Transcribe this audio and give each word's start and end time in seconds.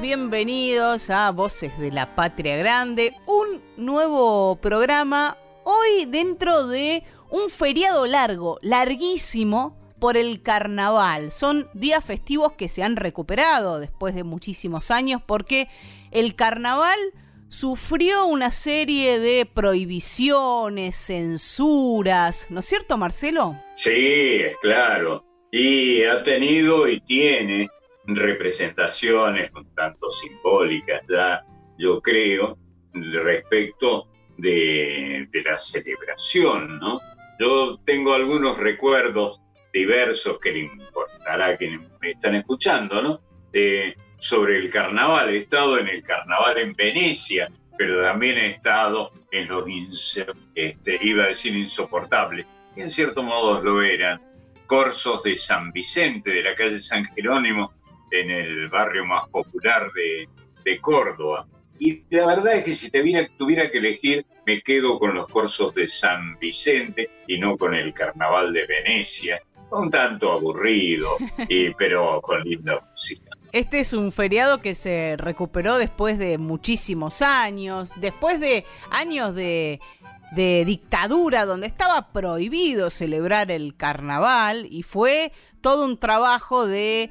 Bienvenidos 0.00 1.10
a 1.10 1.30
Voces 1.32 1.78
de 1.78 1.92
la 1.92 2.14
Patria 2.14 2.56
Grande, 2.56 3.14
un 3.26 3.62
nuevo 3.76 4.56
programa 4.56 5.36
hoy 5.64 6.06
dentro 6.06 6.66
de 6.66 7.04
un 7.30 7.50
feriado 7.50 8.06
largo, 8.06 8.58
larguísimo 8.62 9.76
por 10.00 10.16
el 10.16 10.40
carnaval. 10.42 11.30
Son 11.30 11.68
días 11.74 12.02
festivos 12.02 12.52
que 12.52 12.68
se 12.68 12.82
han 12.82 12.96
recuperado 12.96 13.80
después 13.80 14.14
de 14.14 14.24
muchísimos 14.24 14.90
años 14.90 15.20
porque 15.24 15.68
el 16.10 16.34
carnaval 16.36 16.98
sufrió 17.48 18.24
una 18.24 18.50
serie 18.50 19.18
de 19.18 19.44
prohibiciones, 19.44 20.96
censuras, 20.96 22.46
¿no 22.48 22.60
es 22.60 22.66
cierto 22.66 22.96
Marcelo? 22.96 23.60
Sí, 23.74 23.90
es 23.92 24.56
claro. 24.62 25.22
Y 25.50 26.02
ha 26.04 26.22
tenido 26.22 26.88
y 26.88 26.98
tiene 27.00 27.68
representaciones 28.16 29.50
un 29.54 29.74
tanto 29.74 30.10
simbólicas 30.10 31.02
ya, 31.08 31.44
yo 31.78 32.00
creo, 32.00 32.58
respecto 32.94 34.08
de, 34.36 35.28
la 35.44 35.56
celebración, 35.56 36.78
¿no? 36.78 37.00
Yo 37.38 37.78
tengo 37.84 38.14
algunos 38.14 38.58
recuerdos 38.58 39.40
diversos 39.72 40.38
que 40.38 40.52
le 40.52 40.58
importará 40.60 41.46
a 41.46 41.56
quienes 41.56 41.80
me 42.00 42.10
están 42.10 42.34
escuchando, 42.34 43.02
¿no? 43.02 43.20
sobre 44.18 44.56
el 44.56 44.70
carnaval. 44.70 45.30
He 45.30 45.38
estado 45.38 45.78
en 45.78 45.88
el 45.88 46.02
carnaval 46.02 46.56
en 46.58 46.74
Venecia, 46.74 47.50
pero 47.76 48.02
también 48.02 48.38
he 48.38 48.50
estado 48.50 49.10
en 49.32 49.48
los, 49.48 49.66
este, 50.54 50.98
iba 51.02 51.24
a 51.24 51.28
decir 51.28 51.56
insoportables, 51.56 52.46
y 52.76 52.82
en 52.82 52.90
cierto 52.90 53.22
modo 53.22 53.60
lo 53.60 53.82
eran, 53.82 54.20
corsos 54.66 55.22
de 55.24 55.34
San 55.34 55.72
Vicente, 55.72 56.30
de 56.30 56.42
la 56.42 56.54
calle 56.54 56.78
San 56.78 57.04
Jerónimo, 57.04 57.72
en 58.12 58.30
el 58.30 58.68
barrio 58.68 59.04
más 59.04 59.28
popular 59.30 59.90
de, 59.92 60.28
de 60.64 60.80
Córdoba. 60.80 61.46
Y 61.78 62.04
la 62.10 62.26
verdad 62.26 62.56
es 62.56 62.64
que 62.64 62.76
si 62.76 62.90
tuviera 63.36 63.70
que 63.70 63.78
elegir, 63.78 64.24
me 64.46 64.62
quedo 64.62 64.98
con 64.98 65.14
los 65.14 65.26
corsos 65.26 65.74
de 65.74 65.88
San 65.88 66.38
Vicente 66.38 67.10
y 67.26 67.38
no 67.38 67.56
con 67.56 67.74
el 67.74 67.92
carnaval 67.92 68.52
de 68.52 68.66
Venecia, 68.66 69.42
un 69.70 69.90
tanto 69.90 70.30
aburrido, 70.30 71.16
y, 71.48 71.72
pero 71.74 72.20
con 72.20 72.42
linda 72.42 72.80
música. 72.88 73.30
Este 73.52 73.80
es 73.80 73.92
un 73.92 74.12
feriado 74.12 74.60
que 74.60 74.74
se 74.74 75.16
recuperó 75.18 75.76
después 75.76 76.18
de 76.18 76.38
muchísimos 76.38 77.20
años, 77.20 77.92
después 77.96 78.40
de 78.40 78.64
años 78.90 79.34
de, 79.34 79.80
de 80.34 80.64
dictadura 80.64 81.44
donde 81.44 81.66
estaba 81.66 82.12
prohibido 82.12 82.88
celebrar 82.90 83.50
el 83.50 83.76
carnaval 83.76 84.66
y 84.70 84.82
fue 84.82 85.32
todo 85.60 85.84
un 85.84 85.98
trabajo 85.98 86.66
de 86.66 87.10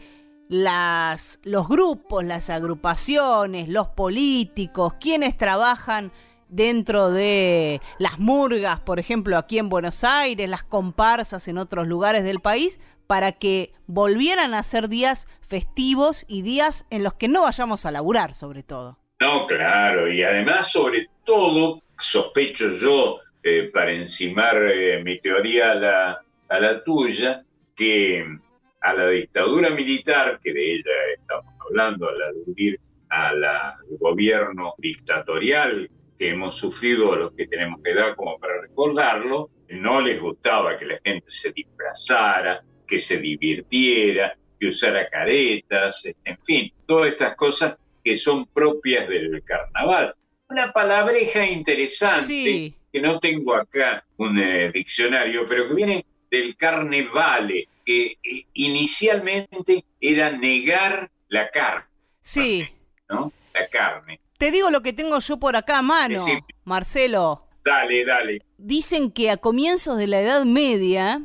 las, 0.51 1.39
los 1.45 1.69
grupos, 1.69 2.25
las 2.25 2.49
agrupaciones, 2.49 3.69
los 3.69 3.87
políticos, 3.87 4.95
quienes 4.99 5.37
trabajan 5.37 6.11
dentro 6.49 7.09
de 7.09 7.79
las 7.99 8.19
murgas, 8.19 8.81
por 8.81 8.99
ejemplo, 8.99 9.37
aquí 9.37 9.59
en 9.59 9.69
Buenos 9.69 10.03
Aires, 10.03 10.49
las 10.49 10.63
comparsas 10.63 11.47
en 11.47 11.57
otros 11.57 11.87
lugares 11.87 12.25
del 12.25 12.41
país, 12.41 12.81
para 13.07 13.31
que 13.31 13.71
volvieran 13.87 14.53
a 14.53 14.61
ser 14.63 14.89
días 14.89 15.25
festivos 15.41 16.25
y 16.27 16.41
días 16.41 16.85
en 16.89 17.03
los 17.03 17.13
que 17.13 17.29
no 17.29 17.43
vayamos 17.43 17.85
a 17.85 17.91
laburar, 17.91 18.33
sobre 18.33 18.61
todo. 18.61 18.99
No, 19.21 19.47
claro, 19.47 20.11
y 20.11 20.21
además, 20.21 20.69
sobre 20.69 21.07
todo, 21.23 21.81
sospecho 21.97 22.75
yo, 22.75 23.19
eh, 23.41 23.71
para 23.73 23.93
encimar 23.93 24.57
eh, 24.69 25.01
mi 25.01 25.17
teoría 25.21 25.71
a 25.71 25.75
la, 25.75 26.21
a 26.49 26.59
la 26.59 26.83
tuya, 26.83 27.45
que 27.73 28.25
a 28.81 28.93
la 28.93 29.09
dictadura 29.09 29.69
militar, 29.69 30.39
que 30.43 30.53
de 30.53 30.75
ella 30.75 30.91
estamos 31.15 31.53
hablando 31.59 32.09
al 32.09 32.21
aludir 32.21 32.79
al 33.09 33.43
gobierno 33.99 34.73
dictatorial 34.77 35.89
que 36.17 36.29
hemos 36.29 36.55
sufrido 36.55 37.13
a 37.13 37.17
los 37.17 37.33
que 37.33 37.47
tenemos 37.47 37.79
edad 37.83 38.15
como 38.15 38.37
para 38.39 38.61
recordarlo, 38.61 39.49
no 39.69 40.01
les 40.01 40.19
gustaba 40.21 40.77
que 40.77 40.85
la 40.85 40.99
gente 41.03 41.29
se 41.29 41.51
disfrazara, 41.51 42.63
que 42.87 42.99
se 42.99 43.17
divirtiera, 43.17 44.35
que 44.59 44.67
usara 44.67 45.09
caretas, 45.09 46.13
en 46.23 46.37
fin, 46.43 46.71
todas 46.85 47.09
estas 47.09 47.35
cosas 47.35 47.77
que 48.03 48.15
son 48.15 48.45
propias 48.47 49.07
del 49.09 49.43
carnaval. 49.43 50.13
Una 50.49 50.71
palabreja 50.71 51.45
interesante 51.45 52.75
que 52.91 53.01
no 53.01 53.19
tengo 53.19 53.55
acá 53.55 54.03
un 54.17 54.37
eh, 54.37 54.71
diccionario, 54.71 55.45
pero 55.47 55.67
que 55.67 55.73
viene 55.73 56.05
del 56.29 56.55
carnevale, 56.55 57.67
que 57.91 58.17
eh, 58.23 58.45
inicialmente 58.53 59.85
era 59.99 60.31
negar 60.31 61.09
la 61.27 61.49
carne. 61.49 61.85
Sí. 62.21 62.67
¿No? 63.09 63.31
La 63.53 63.67
carne. 63.67 64.19
Te 64.37 64.51
digo 64.51 64.69
lo 64.69 64.81
que 64.81 64.93
tengo 64.93 65.19
yo 65.19 65.37
por 65.37 65.55
acá 65.55 65.79
a 65.79 65.81
mano, 65.81 66.25
Marcelo. 66.63 67.47
Dale, 67.63 68.05
dale. 68.05 68.41
Dicen 68.57 69.11
que 69.11 69.29
a 69.29 69.37
comienzos 69.37 69.97
de 69.97 70.07
la 70.07 70.19
Edad 70.19 70.45
Media, 70.45 71.21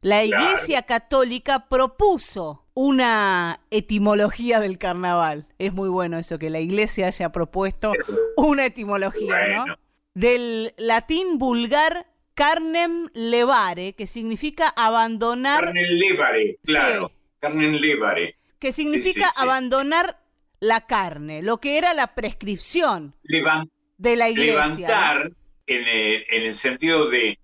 la 0.00 0.24
Iglesia 0.24 0.82
Católica 0.82 1.68
propuso 1.68 2.64
una 2.74 3.60
etimología 3.70 4.60
del 4.60 4.78
carnaval. 4.78 5.46
Es 5.58 5.72
muy 5.72 5.88
bueno 5.88 6.18
eso, 6.18 6.38
que 6.38 6.50
la 6.50 6.60
Iglesia 6.60 7.08
haya 7.08 7.30
propuesto 7.30 7.92
una 8.36 8.66
etimología, 8.66 9.56
¿no? 9.56 9.76
Del 10.14 10.74
latín 10.78 11.38
vulgar 11.38 12.06
carnem 12.38 13.08
levare, 13.14 13.94
que 13.94 14.06
significa 14.06 14.68
abandonar. 14.68 15.64
Carnem 15.64 15.90
levare, 15.98 16.58
claro. 16.62 17.10
Carnem 17.40 17.72
levare. 17.72 18.36
Que 18.60 18.70
significa 18.70 19.28
abandonar 19.36 20.20
la 20.60 20.86
carne, 20.86 21.42
lo 21.42 21.58
que 21.58 21.78
era 21.78 21.94
la 21.94 22.14
prescripción 22.14 23.16
de 23.24 24.16
la 24.16 24.28
iglesia. 24.28 24.54
Levantar 24.54 25.32
en, 25.66 26.44
el, 26.44 26.52
sentido 26.52 27.10
de, 27.10 27.36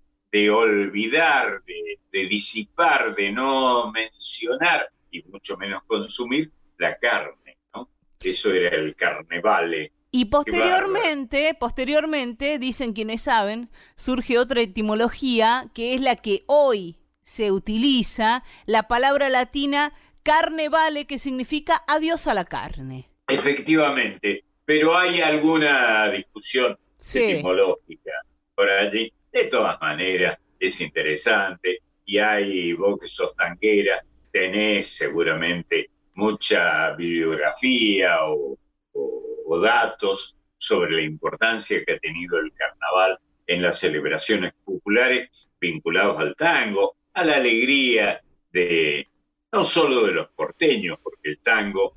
olvidar, 0.49 1.61
de, 1.65 2.27
disipar, 2.27 3.15
de 3.15 3.33
no 3.33 3.91
mencionar 3.91 4.89
y 5.11 5.23
mucho 5.23 5.57
menos 5.57 5.83
consumir 5.87 6.51
la 6.77 6.97
carne. 6.97 7.57
¿no? 7.73 7.89
Eso 8.23 8.53
era 8.53 8.73
el 8.77 8.95
carnevale 8.95 9.91
y 10.15 10.25
posteriormente, 10.25 11.53
posteriormente, 11.59 12.57
dicen 12.57 12.93
quienes 12.93 13.23
saben, 13.23 13.69
surge 13.97 14.39
otra 14.39 14.61
etimología 14.61 15.69
que 15.73 15.93
es 15.93 15.99
la 15.99 16.15
que 16.15 16.45
hoy 16.47 16.99
se 17.21 17.51
utiliza, 17.51 18.41
la 18.65 18.83
palabra 18.83 19.27
latina 19.27 19.93
carne 20.23 20.69
vale, 20.69 21.05
que 21.05 21.17
significa 21.17 21.83
adiós 21.85 22.27
a 22.27 22.33
la 22.33 22.45
carne. 22.45 23.09
Efectivamente, 23.27 24.45
pero 24.63 24.97
hay 24.97 25.19
alguna 25.19 26.09
discusión 26.09 26.77
etimológica 27.13 28.13
por 28.55 28.69
allí. 28.69 29.11
De 29.33 29.43
todas 29.47 29.77
maneras, 29.81 30.37
es 30.57 30.79
interesante 30.79 31.79
y 32.05 32.19
hay, 32.19 32.71
vos 32.71 33.01
que 33.01 33.07
sos 33.07 33.35
tanguera, 33.35 34.01
tenés 34.31 34.95
seguramente 34.95 35.89
mucha 36.13 36.91
bibliografía 36.91 38.23
o 38.23 38.57
o 38.95 39.59
datos 39.59 40.37
sobre 40.57 40.91
la 40.91 41.01
importancia 41.01 41.83
que 41.85 41.93
ha 41.93 41.99
tenido 41.99 42.39
el 42.39 42.51
carnaval 42.53 43.19
en 43.47 43.61
las 43.61 43.79
celebraciones 43.79 44.53
populares 44.63 45.49
vinculados 45.59 46.19
al 46.19 46.35
tango, 46.35 46.95
a 47.13 47.23
la 47.23 47.35
alegría 47.35 48.21
de 48.51 49.07
no 49.51 49.63
solo 49.63 50.05
de 50.05 50.13
los 50.13 50.27
porteños, 50.29 50.99
porque 51.01 51.29
el 51.29 51.39
tango 51.39 51.95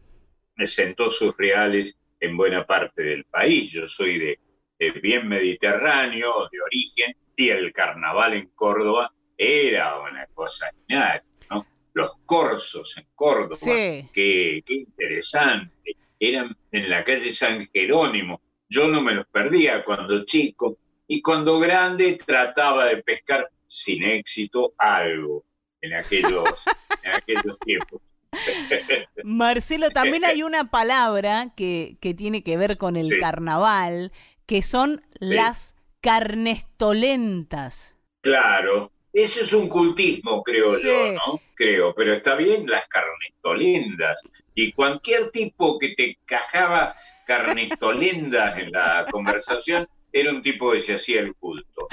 sentó 0.65 1.11
sus 1.11 1.37
reales 1.37 1.97
en 2.21 2.37
buena 2.37 2.67
parte 2.67 3.03
del 3.03 3.25
país. 3.25 3.71
Yo 3.71 3.89
soy 3.89 4.19
de, 4.19 4.39
bien 5.01 5.27
mediterráneo, 5.29 6.49
de 6.51 6.61
origen, 6.61 7.17
y 7.37 7.49
el 7.49 7.73
carnaval 7.73 8.35
en 8.35 8.49
Córdoba 8.55 9.13
era 9.37 10.01
una 10.01 10.27
cosa 10.27 10.71
genial, 10.87 11.23
¿no? 11.51 11.67
Los 11.95 12.13
corsos 12.27 12.97
en 12.99 13.07
Córdoba, 13.15 13.59
qué, 14.13 14.63
qué 14.65 14.75
interesante 14.75 15.97
eran 16.19 16.57
en 16.73 16.91
la 16.91 17.05
calle 17.05 17.33
San 17.33 17.67
Jerónimo. 17.73 18.41
Yo 18.69 18.89
no 18.89 19.01
me 19.01 19.13
los 19.13 19.27
perdía 19.27 19.85
cuando 19.85 20.25
chico 20.25 20.79
y 21.07 21.23
cuando 21.23 21.59
grande 21.59 22.19
trataba 22.25 22.87
de 22.87 23.03
pescar 23.03 23.49
sin 23.67 24.05
éxito 24.05 24.75
algo 24.79 25.45
en 25.81 25.95
aquellos, 25.95 26.45
en 27.03 27.13
aquellos 27.13 27.59
tiempos. 27.61 28.03
Marcelo, 29.25 29.91
también 29.91 30.25
hay 30.25 30.43
una 30.45 30.71
palabra 30.71 31.53
que, 31.57 31.97
tiene 32.17 32.43
que 32.43 32.57
ver 32.57 32.77
con 32.79 32.97
el 32.97 33.19
carnaval, 33.19 34.13
que 34.47 34.63
son 34.63 35.03
las 35.19 35.75
carnestolentas. 36.01 37.97
Claro, 38.21 38.93
ese 39.13 39.43
es 39.43 39.53
un 39.53 39.69
cultismo, 39.69 40.43
creo 40.43 40.79
yo, 40.79 41.13
¿no? 41.13 41.41
Creo, 41.59 41.93
pero 41.93 42.15
está 42.15 42.37
bien 42.37 42.71
las 42.71 42.87
carnestolendas. 42.87 44.23
Y 44.55 44.71
cualquier 44.71 45.33
tipo 45.33 45.77
que 45.77 45.89
te 45.97 46.17
cajaba 46.25 46.95
carnestolendas 47.27 48.59
en 48.59 48.71
la 48.71 49.05
conversación 49.11 49.89
era 50.13 50.31
un 50.31 50.41
tipo 50.41 50.71
que 50.71 50.79
se 50.79 50.95
hacía 50.95 51.21
el 51.21 51.35
culto. 51.35 51.89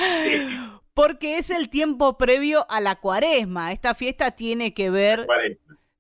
Porque 0.93 1.39
es 1.39 1.49
el 1.49 1.71
tiempo 1.71 2.15
previo 2.15 2.67
a 2.69 2.79
la 2.79 2.97
cuaresma. 2.97 3.71
Esta 3.71 3.95
fiesta 3.95 4.31
tiene 4.31 4.75
que 4.75 4.91
ver, 4.91 5.25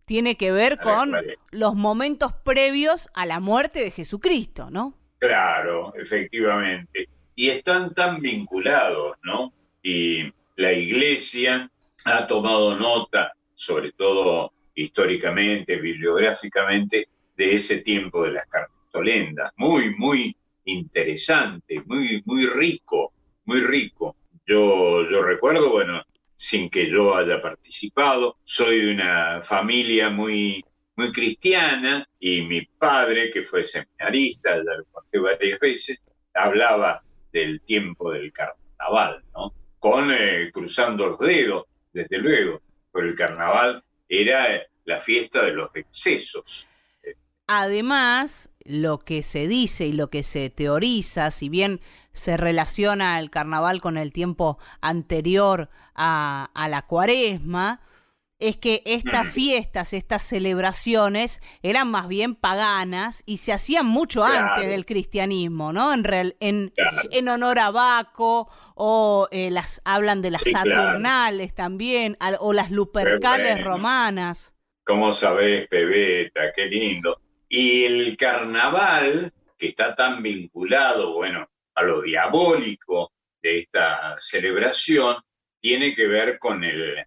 tiene 0.05 0.37
que 0.37 0.51
ver 0.51 0.77
con 0.77 1.15
los 1.49 1.73
momentos 1.73 2.33
previos 2.33 3.09
a 3.15 3.25
la 3.25 3.39
muerte 3.39 3.79
de 3.79 3.89
Jesucristo, 3.89 4.69
¿no? 4.69 4.93
Claro, 5.17 5.91
efectivamente. 5.95 7.09
Y 7.33 7.49
están 7.49 7.95
tan 7.95 8.19
vinculados, 8.19 9.17
¿no? 9.23 9.51
Y 9.81 10.31
la 10.55 10.71
iglesia 10.71 11.71
ha 12.05 12.27
tomado 12.27 12.75
nota, 12.75 13.33
sobre 13.55 13.93
todo 13.93 14.53
históricamente, 14.75 15.77
bibliográficamente, 15.77 17.07
de 17.35 17.55
ese 17.55 17.81
tiempo 17.81 18.23
de 18.23 18.31
las 18.31 18.47
cartolendas. 18.47 19.51
Muy, 19.57 19.95
muy 19.95 20.35
interesante, 20.65 21.81
muy, 21.85 22.21
muy 22.25 22.47
rico, 22.47 23.13
muy 23.45 23.61
rico. 23.61 24.15
Yo, 24.45 25.09
yo 25.09 25.23
recuerdo, 25.23 25.71
bueno, 25.71 26.03
sin 26.35 26.69
que 26.69 26.89
yo 26.89 27.15
haya 27.15 27.41
participado, 27.41 28.37
soy 28.43 28.85
de 28.85 28.93
una 28.93 29.41
familia 29.41 30.09
muy, 30.09 30.63
muy 30.95 31.11
cristiana 31.11 32.07
y 32.19 32.41
mi 32.41 32.65
padre, 32.65 33.29
que 33.29 33.41
fue 33.41 33.63
seminarista, 33.63 34.57
ya 34.57 34.73
lo 34.77 34.85
conté 34.91 35.19
varias 35.19 35.59
veces, 35.59 36.01
hablaba 36.33 37.01
del 37.31 37.61
tiempo 37.61 38.11
del 38.11 38.31
carnaval, 38.31 39.23
¿no? 39.33 39.53
Con 39.79 40.11
eh, 40.11 40.51
cruzando 40.53 41.07
los 41.07 41.19
dedos, 41.19 41.65
desde 41.91 42.17
luego, 42.17 42.61
pero 42.95 43.09
el 43.09 43.15
carnaval 43.15 43.83
era 44.07 44.47
la 44.85 44.99
fiesta 44.99 45.43
de 45.43 45.51
los 45.51 45.69
excesos. 45.75 46.65
Además, 47.45 48.49
lo 48.63 48.99
que 48.99 49.21
se 49.21 49.49
dice 49.49 49.85
y 49.85 49.91
lo 49.91 50.09
que 50.09 50.23
se 50.23 50.49
teoriza, 50.49 51.29
si 51.29 51.49
bien 51.49 51.81
se 52.13 52.37
relaciona 52.37 53.19
el 53.19 53.29
carnaval 53.29 53.81
con 53.81 53.97
el 53.97 54.13
tiempo 54.13 54.57
anterior 54.79 55.69
a, 55.93 56.49
la 56.69 56.83
cuaresma, 56.83 57.81
es 58.39 58.57
que 58.57 58.81
estas 58.85 59.29
fiestas, 59.29 59.93
estas 59.93 60.21
celebraciones 60.21 61.41
eran 61.63 61.89
más 61.89 62.07
bien 62.07 62.35
paganas 62.35 63.23
y 63.25 63.37
se 63.37 63.53
hacían 63.53 63.85
mucho 63.85 64.25
antes 64.25 64.67
del 64.67 64.85
cristianismo, 64.85 65.71
¿no? 65.71 65.93
En, 65.93 66.35
en, 66.39 66.73
en 67.11 67.29
honor 67.29 67.59
a 67.59 67.71
Baco, 67.71 68.49
o 68.75 69.27
eh, 69.31 69.49
las 69.51 69.81
hablan 69.85 70.21
de 70.21 70.31
las 70.31 70.41
Saturnales 70.43 71.55
también, 71.55 72.17
o 72.39 72.51
las 72.51 72.71
Lupercales 72.71 73.63
romanas. 73.63 74.53
¿Cómo 74.83 75.13
sabés, 75.13 75.67
Pebeta? 75.69 76.51
Qué 76.53 76.65
lindo. 76.65 77.19
Y 77.47 77.85
el 77.85 78.17
carnaval, 78.17 79.31
que 79.57 79.67
está 79.67 79.95
tan 79.95 80.21
vinculado, 80.21 81.13
bueno, 81.13 81.47
a 81.73 81.83
lo 81.83 82.01
diabólico 82.01 83.13
de 83.41 83.59
esta 83.59 84.15
celebración, 84.17 85.15
tiene 85.61 85.93
que 85.93 86.05
ver 86.05 86.37
con 86.37 86.63
el, 86.63 86.97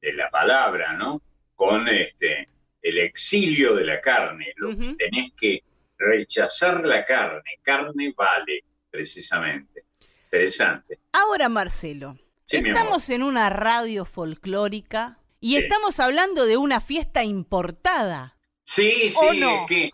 de 0.00 0.12
la 0.12 0.30
palabra, 0.30 0.92
¿no? 0.92 1.20
Con 1.54 1.88
este, 1.88 2.48
el 2.82 2.98
exilio 2.98 3.74
de 3.74 3.84
la 3.84 4.00
carne. 4.00 4.52
Lo 4.56 4.70
que 4.70 4.94
tenés 4.94 5.32
que 5.32 5.62
rechazar 5.98 6.84
la 6.84 7.04
carne. 7.04 7.58
Carne 7.62 8.14
vale, 8.16 8.64
precisamente. 8.90 9.84
Interesante. 10.24 10.98
Ahora, 11.12 11.48
Marcelo, 11.48 12.16
estamos 12.46 13.08
en 13.10 13.22
una 13.22 13.50
radio 13.50 14.04
folclórica 14.04 15.18
y 15.40 15.56
estamos 15.56 16.00
hablando 16.00 16.46
de 16.46 16.56
una 16.56 16.80
fiesta 16.80 17.24
importada. 17.24 18.36
Sí, 18.64 19.10
sí, 19.10 19.42
es 19.42 19.66
que 19.66 19.90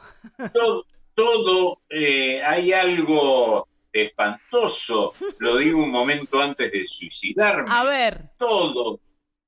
todo, 1.15 1.83
eh, 1.89 2.43
hay 2.43 2.73
algo 2.73 3.69
espantoso, 3.93 5.13
lo 5.39 5.59
digo 5.59 5.83
un 5.83 5.91
momento 5.91 6.41
antes 6.41 6.73
de 6.73 6.83
suicidarme. 6.85 7.69
A 7.69 7.85
ver. 7.85 8.31
Todo, 8.37 8.99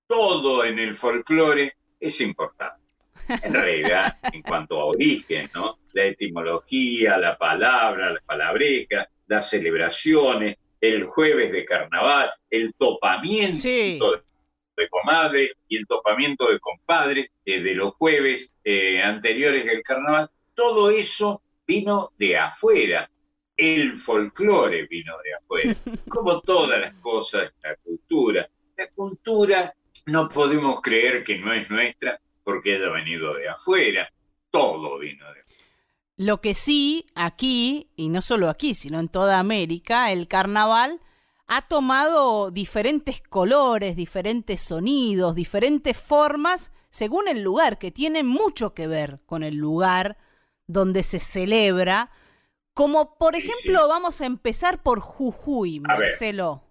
todo 0.07 0.65
en 0.65 0.79
el 0.79 0.95
folclore 0.95 1.75
es 2.01 2.21
importante. 2.21 2.85
En 3.29 3.55
realidad, 3.55 4.19
en 4.33 4.43
cuanto 4.43 4.81
a 4.81 4.85
origen, 4.85 5.49
¿no? 5.55 5.79
La 5.93 6.05
etimología, 6.05 7.19
la 7.19 7.37
palabra, 7.37 8.13
las 8.13 8.23
palabrejas, 8.23 9.09
las 9.27 9.51
celebraciones, 9.51 10.57
el 10.81 11.05
jueves 11.05 11.53
de 11.53 11.65
carnaval, 11.65 12.31
el 12.51 12.75
topamiento 12.75 14.23
de 14.77 14.89
comadre 14.89 15.53
y 15.69 15.79
el 15.79 15.87
topamiento 15.87 16.51
de 16.51 16.61
compadre 16.61 17.31
eh, 17.45 17.61
de 17.61 17.75
los 17.75 17.95
jueves 17.95 18.53
eh, 18.63 19.03
anteriores 19.03 19.65
del 19.65 19.83
carnaval, 19.83 20.31
todo 20.55 20.91
eso 20.91 21.43
vino 21.67 22.13
de 22.19 22.37
afuera. 22.37 23.11
El 23.57 23.97
folclore 23.97 24.87
vino 24.87 25.15
de 25.25 25.35
afuera, 25.35 25.75
como 26.09 26.41
todas 26.43 26.79
las 26.79 26.95
cosas 27.01 27.53
la 27.63 27.75
cultura. 27.77 28.49
La 28.77 28.91
cultura 28.91 29.75
no 30.07 30.29
podemos 30.29 30.81
creer 30.81 31.25
que 31.25 31.39
no 31.39 31.53
es 31.53 31.71
nuestra 31.71 32.21
porque 32.45 32.77
haya 32.77 32.89
venido 32.91 33.35
de 33.35 33.49
afuera. 33.49 34.09
Todo 34.51 34.99
vino 34.99 35.25
de 35.25 35.41
afuera. 35.41 35.47
Lo 36.17 36.41
que 36.41 36.55
sí, 36.55 37.07
aquí, 37.15 37.91
y 37.97 38.09
no 38.09 38.23
solo 38.23 38.49
aquí, 38.49 38.75
sino 38.75 39.01
en 39.01 39.09
toda 39.09 39.39
América, 39.39 40.13
el 40.13 40.29
carnaval 40.29 41.01
ha 41.47 41.69
tomado 41.69 42.51
diferentes 42.51 43.21
colores, 43.21 43.97
diferentes 43.97 44.63
sonidos, 44.63 45.35
diferentes 45.35 45.97
formas, 45.97 46.73
según 46.89 47.29
el 47.29 47.43
lugar, 47.43 47.79
que 47.79 47.91
tienen 47.91 48.27
mucho 48.27 48.73
que 48.73 48.87
ver 48.87 49.21
con 49.27 49.43
el 49.43 49.57
lugar 49.57 50.17
donde 50.67 51.03
se 51.03 51.19
celebra. 51.19 52.11
Como 52.73 53.19
por 53.19 53.37
ejemplo, 53.37 53.87
vamos 53.89 54.21
a 54.21 54.27
empezar 54.27 54.83
por 54.83 55.01
Jujuy, 55.01 55.81
Marcelo. 55.81 56.63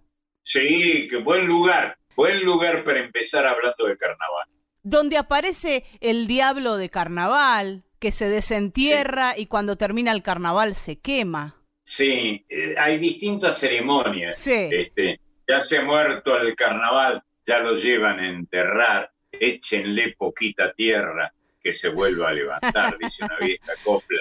Sí, 0.42 1.06
qué 1.08 1.18
buen 1.18 1.46
lugar, 1.46 1.98
buen 2.16 2.42
lugar 2.44 2.82
para 2.82 3.00
empezar 3.00 3.46
hablando 3.46 3.86
de 3.86 3.96
carnaval. 3.96 4.48
Donde 4.82 5.18
aparece 5.18 5.84
el 6.00 6.26
diablo 6.26 6.76
de 6.76 6.90
carnaval, 6.90 7.84
que 7.98 8.10
se 8.10 8.28
desentierra 8.28 9.36
y 9.36 9.46
cuando 9.46 9.76
termina 9.76 10.12
el 10.12 10.22
carnaval 10.22 10.74
se 10.74 10.98
quema. 10.98 11.56
Sí, 11.82 12.44
eh, 12.48 12.74
hay 12.78 12.98
distintas 12.98 13.58
ceremonias. 13.58 14.46
Este, 14.46 15.20
ya 15.46 15.60
se 15.60 15.78
ha 15.78 15.82
muerto 15.82 16.36
el 16.36 16.54
carnaval, 16.56 17.22
ya 17.46 17.58
lo 17.58 17.74
llevan 17.74 18.18
a 18.18 18.28
enterrar, 18.28 19.10
échenle 19.30 20.14
poquita 20.16 20.72
tierra 20.72 21.32
que 21.62 21.72
se 21.72 21.88
vuelva 21.88 22.30
a 22.30 22.32
levantar, 22.32 22.96
dice 23.00 23.24
una 23.24 23.38
vieja 23.38 23.72
copla. 23.84 24.20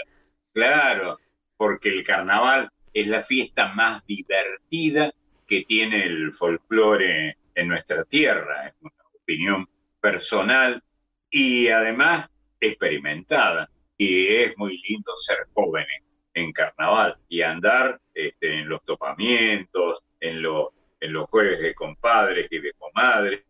Claro, 0.53 1.19
porque 1.57 1.89
el 1.89 2.03
carnaval 2.03 2.69
es 2.93 3.07
la 3.07 3.21
fiesta 3.21 3.69
más 3.69 4.05
divertida 4.05 5.13
que 5.47 5.63
tiene 5.63 6.03
el 6.05 6.33
folclore 6.33 7.37
en 7.55 7.69
nuestra 7.69 8.03
tierra, 8.03 8.67
es 8.67 8.73
una 8.81 8.91
opinión 9.13 9.67
personal 9.99 10.83
y 11.29 11.69
además 11.69 12.29
experimentada. 12.59 13.69
Y 13.97 14.27
es 14.27 14.57
muy 14.57 14.81
lindo 14.87 15.15
ser 15.15 15.37
jóvenes 15.53 16.03
en 16.33 16.51
carnaval 16.51 17.17
y 17.29 17.41
andar 17.41 17.99
este, 18.13 18.59
en 18.59 18.69
los 18.69 18.83
topamientos, 18.83 20.03
en, 20.19 20.41
los 20.41 20.67
en 20.99 21.13
los 21.13 21.29
jueves 21.29 21.61
de 21.61 21.73
compadres 21.73 22.47
y 22.51 22.59
de 22.59 22.73
comadres. 22.73 23.43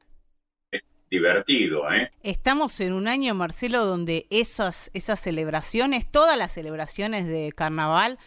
Divertido, 1.08 1.90
¿eh? 1.94 2.12
Estamos 2.24 2.80
en 2.82 2.92
un 2.92 3.08
año, 3.08 3.36
Marcelo, 3.36 3.86
donde 3.86 4.26
esas, 4.32 4.90
esas 4.94 5.20
celebraciones, 5.20 6.12
todas 6.12 6.36
las 6.36 6.52
celebraciones 6.52 7.28
de 7.28 7.54
carnaval, 7.56 8.18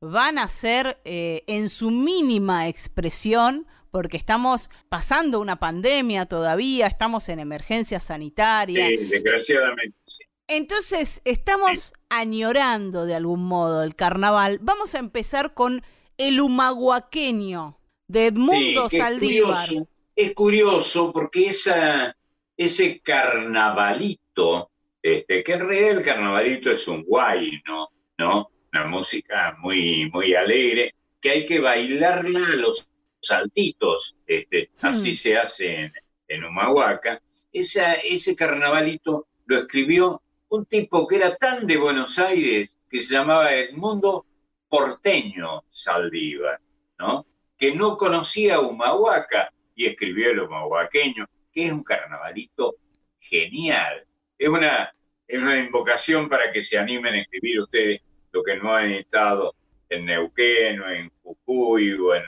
van 0.00 0.38
a 0.38 0.46
ser 0.48 1.00
eh, 1.04 1.42
en 1.46 1.70
su 1.70 1.90
mínima 1.90 2.68
expresión 2.68 3.66
porque 3.96 4.18
estamos 4.18 4.68
pasando 4.90 5.40
una 5.40 5.56
pandemia 5.56 6.26
todavía, 6.26 6.86
estamos 6.86 7.30
en 7.30 7.40
emergencia 7.40 7.98
sanitaria. 7.98 8.88
Sí, 8.88 8.96
desgraciadamente. 9.06 9.96
Sí. 10.04 10.22
Entonces, 10.48 11.22
estamos 11.24 11.94
añorando 12.10 13.06
de 13.06 13.14
algún 13.14 13.44
modo 13.44 13.82
el 13.82 13.96
carnaval. 13.96 14.58
Vamos 14.60 14.94
a 14.94 14.98
empezar 14.98 15.54
con 15.54 15.82
el 16.18 16.42
humahuaqueño 16.42 17.78
de 18.06 18.26
Edmundo 18.26 18.90
Saldívar. 18.90 19.66
Es 20.14 20.34
curioso, 20.34 21.10
porque 21.10 21.46
esa, 21.46 22.14
ese 22.54 23.00
carnavalito, 23.00 24.72
este, 25.00 25.42
que 25.42 25.52
en 25.54 25.60
realidad 25.66 25.90
el 25.92 26.04
carnavalito 26.04 26.70
es 26.70 26.86
un 26.86 27.02
guay, 27.02 27.62
¿no? 27.66 27.88
¿no? 28.18 28.50
Una 28.74 28.88
música 28.88 29.56
muy, 29.62 30.10
muy 30.10 30.34
alegre, 30.34 30.94
que 31.18 31.30
hay 31.30 31.46
que 31.46 31.60
bailarla 31.60 32.46
a 32.46 32.56
los 32.56 32.90
saltitos, 33.20 34.16
este, 34.26 34.70
así 34.80 35.12
hmm. 35.12 35.14
se 35.14 35.36
hace 35.36 35.74
en, 35.74 35.92
en 36.28 36.44
Humahuaca. 36.44 37.20
Esa, 37.52 37.94
ese 37.94 38.36
carnavalito 38.36 39.28
lo 39.46 39.58
escribió 39.58 40.22
un 40.48 40.66
tipo 40.66 41.06
que 41.06 41.16
era 41.16 41.36
tan 41.36 41.66
de 41.66 41.76
Buenos 41.76 42.18
Aires 42.18 42.78
que 42.88 43.00
se 43.00 43.14
llamaba 43.14 43.54
Edmundo 43.54 44.26
Porteño 44.68 45.64
Saldívar, 45.68 46.60
¿no? 46.98 47.26
que 47.58 47.74
no 47.74 47.96
conocía 47.96 48.60
Humahuaca 48.60 49.52
y 49.74 49.86
escribió 49.86 50.30
el 50.30 50.40
humahuaqueño, 50.40 51.26
que 51.52 51.66
es 51.66 51.72
un 51.72 51.82
carnavalito 51.82 52.76
genial. 53.18 54.06
Es 54.38 54.48
una, 54.48 54.94
es 55.26 55.40
una 55.40 55.58
invocación 55.58 56.28
para 56.28 56.50
que 56.50 56.62
se 56.62 56.78
animen 56.78 57.14
a 57.14 57.20
escribir 57.20 57.60
ustedes 57.60 58.00
lo 58.32 58.42
que 58.42 58.56
no 58.56 58.74
han 58.74 58.92
estado 58.92 59.54
en 59.88 60.06
Neuquén 60.06 60.80
o 60.80 60.90
en 60.90 61.10
Jujuy 61.22 61.92
o 61.92 62.14
en, 62.14 62.24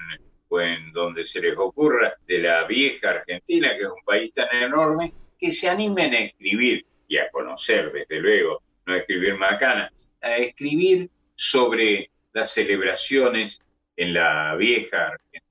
o 0.48 0.60
en 0.60 0.92
donde 0.92 1.24
se 1.24 1.40
les 1.40 1.56
ocurra 1.56 2.14
de 2.26 2.38
la 2.38 2.64
vieja 2.64 3.10
Argentina, 3.10 3.70
que 3.76 3.82
es 3.82 3.88
un 3.88 4.04
país 4.04 4.32
tan 4.32 4.48
enorme, 4.52 5.12
que 5.38 5.52
se 5.52 5.68
animen 5.68 6.14
a 6.14 6.20
escribir 6.20 6.84
y 7.06 7.18
a 7.18 7.30
conocer, 7.30 7.92
desde 7.92 8.20
luego, 8.20 8.62
no 8.86 8.94
a 8.94 8.98
escribir 8.98 9.36
macana, 9.36 9.92
a 10.20 10.36
escribir 10.36 11.10
sobre 11.34 12.10
las 12.32 12.52
celebraciones 12.52 13.60
en 13.96 14.14
la 14.14 14.54
vieja 14.56 15.08
Argentina. 15.08 15.44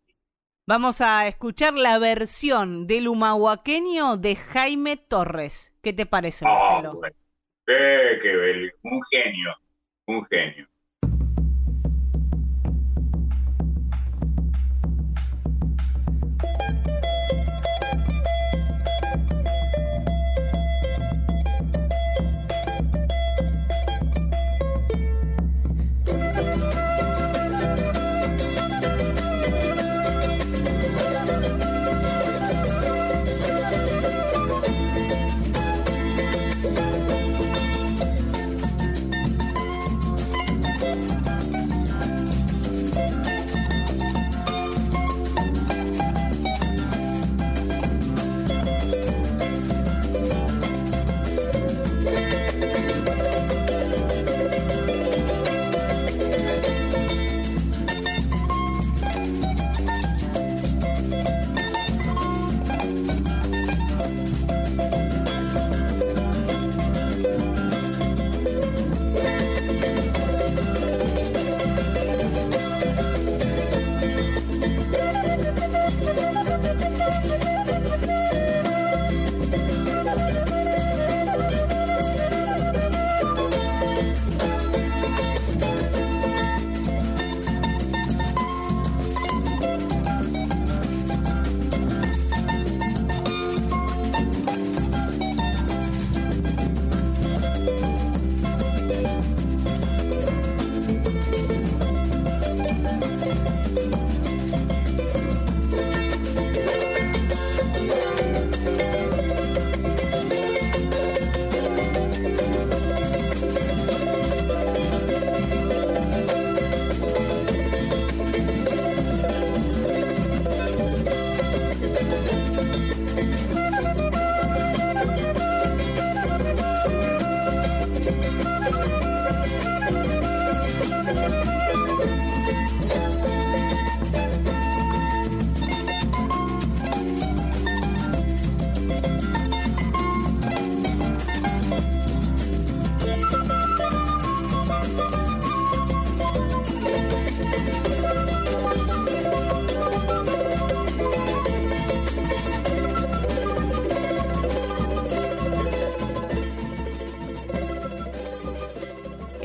Vamos 0.65 0.99
a 0.99 1.27
escuchar 1.27 1.75
la 1.75 1.97
versión 1.97 2.87
del 2.87 3.07
humahuaqueño 3.07 4.17
de 4.17 4.35
Jaime 4.35 4.97
Torres. 4.97 5.73
¿Qué 5.81 5.93
te 5.93 6.05
parece, 6.05 6.45
ah, 6.45 6.81
Marcelo? 6.83 7.01
qué 7.65 8.71
un 8.83 9.01
genio, 9.09 9.55
un 10.07 10.25
genio. 10.25 10.67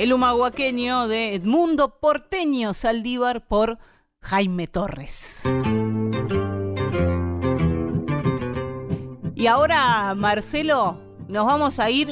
El 0.02 0.12
humahuaqueño 0.12 1.06
de 1.06 1.36
Edmundo 1.36 2.00
Porteño 2.00 2.74
Saldívar 2.74 3.46
por 3.46 3.78
Jaime 4.20 4.66
Torres. 4.66 5.44
Y 9.36 9.46
ahora, 9.46 10.12
Marcelo, 10.16 11.00
nos 11.28 11.46
vamos 11.46 11.78
a 11.78 11.88
ir 11.88 12.08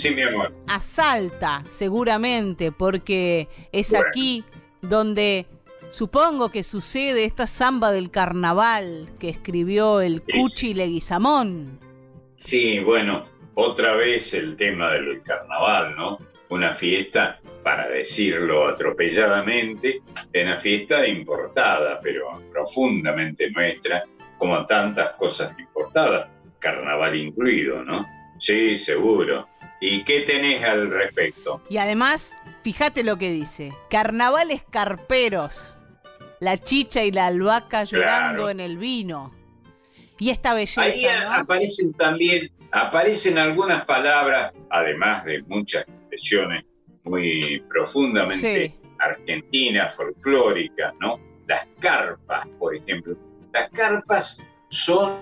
a 0.69 0.79
Salta, 0.79 1.65
seguramente, 1.69 2.71
porque 2.71 3.49
es 3.73 3.93
aquí 3.97 4.45
donde 4.83 5.47
supongo 5.91 6.53
que 6.53 6.63
sucede 6.63 7.25
esta 7.25 7.49
samba 7.49 7.91
del 7.91 8.13
carnaval 8.13 9.09
que 9.19 9.31
escribió 9.31 10.01
el 10.01 10.23
Cuchi 10.23 10.75
Leguizamón. 10.75 11.81
Sí, 12.37 12.79
bueno, 12.79 13.25
otra 13.55 13.97
vez 13.97 14.33
el 14.33 14.55
tema 14.55 14.93
del 14.93 15.21
carnaval, 15.23 15.97
¿no? 15.97 16.31
una 16.51 16.75
fiesta, 16.75 17.40
para 17.63 17.89
decirlo 17.89 18.69
atropelladamente, 18.69 20.03
una 20.35 20.57
fiesta 20.57 21.07
importada, 21.07 22.01
pero 22.03 22.43
profundamente 22.51 23.51
nuestra, 23.51 24.05
como 24.39 24.65
tantas 24.67 25.13
cosas 25.13 25.59
importadas, 25.59 26.29
carnaval 26.59 27.17
incluido, 27.17 27.85
¿no? 27.85 28.07
Sí, 28.39 28.77
seguro. 28.77 29.49
¿Y 29.81 30.05
qué 30.05 30.21
tenés 30.21 30.63
al 30.63 30.91
respecto? 30.91 31.63
Y 31.69 31.77
además, 31.77 32.35
fíjate 32.63 33.03
lo 33.03 33.17
que 33.17 33.31
dice, 33.31 33.73
carnavales 33.91 34.63
carperos, 34.71 35.79
la 36.39 36.57
chicha 36.59 37.05
y 37.05 37.13
la 37.13 37.27
albahaca 37.27 37.85
llorando 37.85 38.51
en 38.51 38.61
el 38.61 38.79
vino. 38.79 39.33
Y 40.19 40.31
esta 40.31 40.53
belleza. 40.53 40.83
Ahí 40.83 41.07
aparecen 41.07 41.95
también, 41.95 42.51
aparecen 42.73 43.39
algunas 43.39 43.85
palabras, 43.87 44.53
además 44.69 45.25
de 45.25 45.43
muchas 45.43 45.87
expresiones 45.89 46.65
muy 47.05 47.63
profundamente 47.69 48.77
argentinas, 48.99 49.97
folclóricas, 49.97 50.95
¿no? 51.01 51.19
Las 51.47 51.67
carpas, 51.81 52.47
por 52.59 52.77
ejemplo. 52.77 53.17
Las 53.53 53.69
carpas 53.71 54.45
son 54.69 55.21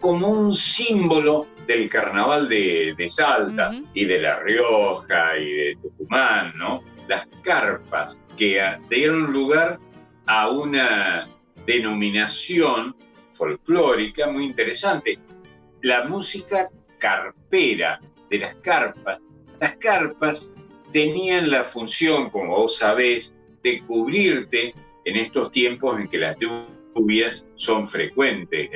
como 0.00 0.28
un 0.28 0.54
símbolo 0.54 1.46
del 1.66 1.88
carnaval 1.88 2.48
de, 2.48 2.94
Salta 3.08 3.72
y 3.94 4.04
de 4.04 4.20
La 4.20 4.40
Rioja 4.40 5.36
y 5.36 5.52
de 5.52 5.78
Tucumán, 5.82 6.56
¿no? 6.56 6.82
Las 7.08 7.26
carpas 7.42 8.18
que 8.36 8.60
dieron 8.88 9.32
lugar 9.32 9.78
a 10.26 10.48
una 10.48 11.28
denominación 11.66 12.96
folclórica 13.32 14.28
muy 14.28 14.44
interesante. 14.44 15.18
La 15.82 16.04
música 16.04 16.68
carpera 16.98 18.00
de 18.30 18.38
las 18.38 18.54
carpas 18.56 19.20
las 19.62 19.76
carpas 19.76 20.52
tenían 20.92 21.50
la 21.50 21.64
función, 21.64 22.30
como 22.30 22.56
vos 22.56 22.78
sabés, 22.78 23.34
de 23.62 23.80
cubrirte 23.82 24.74
en 25.04 25.16
estos 25.16 25.50
tiempos 25.50 25.98
en 25.98 26.08
que 26.08 26.18
las 26.18 26.36
lluvias 26.38 27.46
son 27.54 27.88
frecuentes 27.88 28.70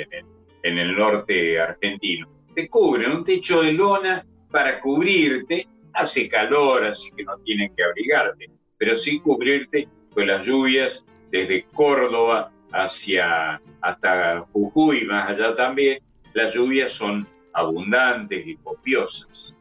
en 0.62 0.78
el, 0.78 0.96
norte 0.96 1.60
argentino. 1.60 2.28
Te 2.54 2.68
cubren 2.68 3.12
un 3.12 3.24
techo 3.24 3.62
de 3.62 3.72
lona 3.72 4.24
para 4.50 4.80
cubrirte 4.80 5.68
hace 5.92 6.28
calor, 6.28 6.84
así 6.84 7.10
que 7.16 7.24
no 7.24 7.36
tienen 7.38 7.74
que 7.74 7.84
abrigarte, 7.84 8.50
pero 8.78 8.96
sí 8.96 9.20
cubrirte 9.20 9.88
con 10.12 10.26
las 10.26 10.44
lluvias 10.44 11.04
desde 11.30 11.64
Córdoba 11.74 12.50
hacia 12.72 13.60
hasta 13.80 14.40
Jujuy, 14.52 15.04
más 15.04 15.30
allá 15.30 15.54
también, 15.54 15.98
las 16.34 16.54
lluvias 16.54 16.90
son 16.90 17.26
abundantes 17.52 18.46
y 18.46 18.56
copiosas. 18.56 19.55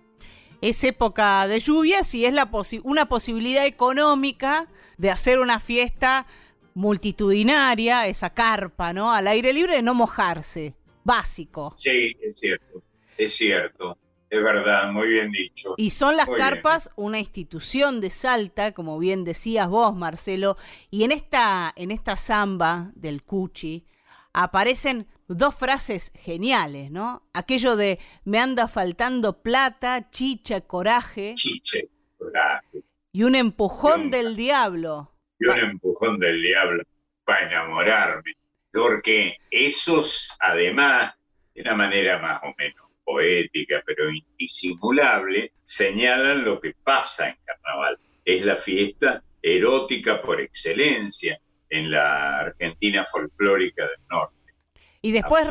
Es 0.66 0.84
época 0.84 1.48
de 1.48 1.60
lluvias 1.60 2.16
y 2.16 2.26
es 2.26 2.34
la 2.34 2.50
una 2.82 3.08
posibilidad 3.08 3.68
económica 3.68 4.68
de 4.98 5.12
hacer 5.12 5.38
una 5.38 5.60
fiesta 5.60 6.26
multitudinaria, 6.74 8.08
esa 8.08 8.32
carpa, 8.32 8.92
¿no? 8.92 9.14
Al 9.14 9.28
aire 9.28 9.54
libre 9.54 9.76
de 9.76 9.84
no 9.84 9.94
mojarse, 9.94 10.74
básico. 11.04 11.72
Sí, 11.76 12.18
es 12.20 12.40
cierto, 12.40 12.82
es 13.16 13.36
cierto. 13.36 14.00
Es 14.28 14.44
verdad, 14.44 14.92
muy 14.92 15.08
bien 15.08 15.30
dicho. 15.30 15.76
Y 15.78 15.92
son 15.92 16.18
las 16.18 16.28
carpas 16.28 16.90
una 16.96 17.20
institución 17.20 18.02
de 18.02 18.10
Salta, 18.10 18.72
como 18.72 18.98
bien 18.98 19.24
decías 19.24 19.68
vos, 19.68 19.96
Marcelo, 19.96 20.58
y 20.90 21.04
en 21.04 21.12
esta, 21.12 21.74
en 21.76 21.92
esta 21.92 22.18
samba 22.18 22.92
del 22.96 23.22
Cuchi 23.22 23.86
aparecen 24.34 25.06
dos 25.28 25.56
frases 25.56 26.12
geniales, 26.16 26.92
¿no? 26.92 27.24
Aquello 27.34 27.76
de 27.76 28.00
me 28.24 28.40
anda 28.40 28.68
faltando 28.68 29.42
plata, 29.42 30.10
chicha, 30.12 30.62
coraje. 30.62 31.34
Chiche, 31.36 31.90
coraje. 32.18 32.84
Y 33.12 33.24
un 33.24 33.36
empujón 33.36 34.12
del 34.12 34.36
diablo. 34.36 35.12
Y 35.40 35.48
un 35.48 35.60
empujón 35.60 36.20
del 36.20 36.42
diablo 36.42 36.84
para 37.24 37.48
enamorarme. 37.48 38.34
Porque 38.72 39.38
esos, 39.50 40.36
además, 40.40 41.14
de 41.54 41.62
una 41.62 41.76
manera 41.76 42.20
más 42.20 42.42
o 42.44 42.54
menos 42.58 42.86
poética, 43.06 43.82
pero 43.86 44.10
indisimulable, 44.10 45.54
señalan 45.64 46.44
lo 46.44 46.60
que 46.60 46.74
pasa 46.84 47.30
en 47.30 47.38
carnaval. 47.46 47.98
Es 48.26 48.44
la 48.44 48.56
fiesta 48.56 49.24
erótica 49.42 50.22
por 50.22 50.42
excelencia 50.42 51.40
en 51.70 51.92
la 51.92 52.40
Argentina 52.40 53.06
folclórica 53.06 53.84
del 53.84 54.08
norte. 54.10 54.36
Y 55.06 55.12
después 55.12 55.48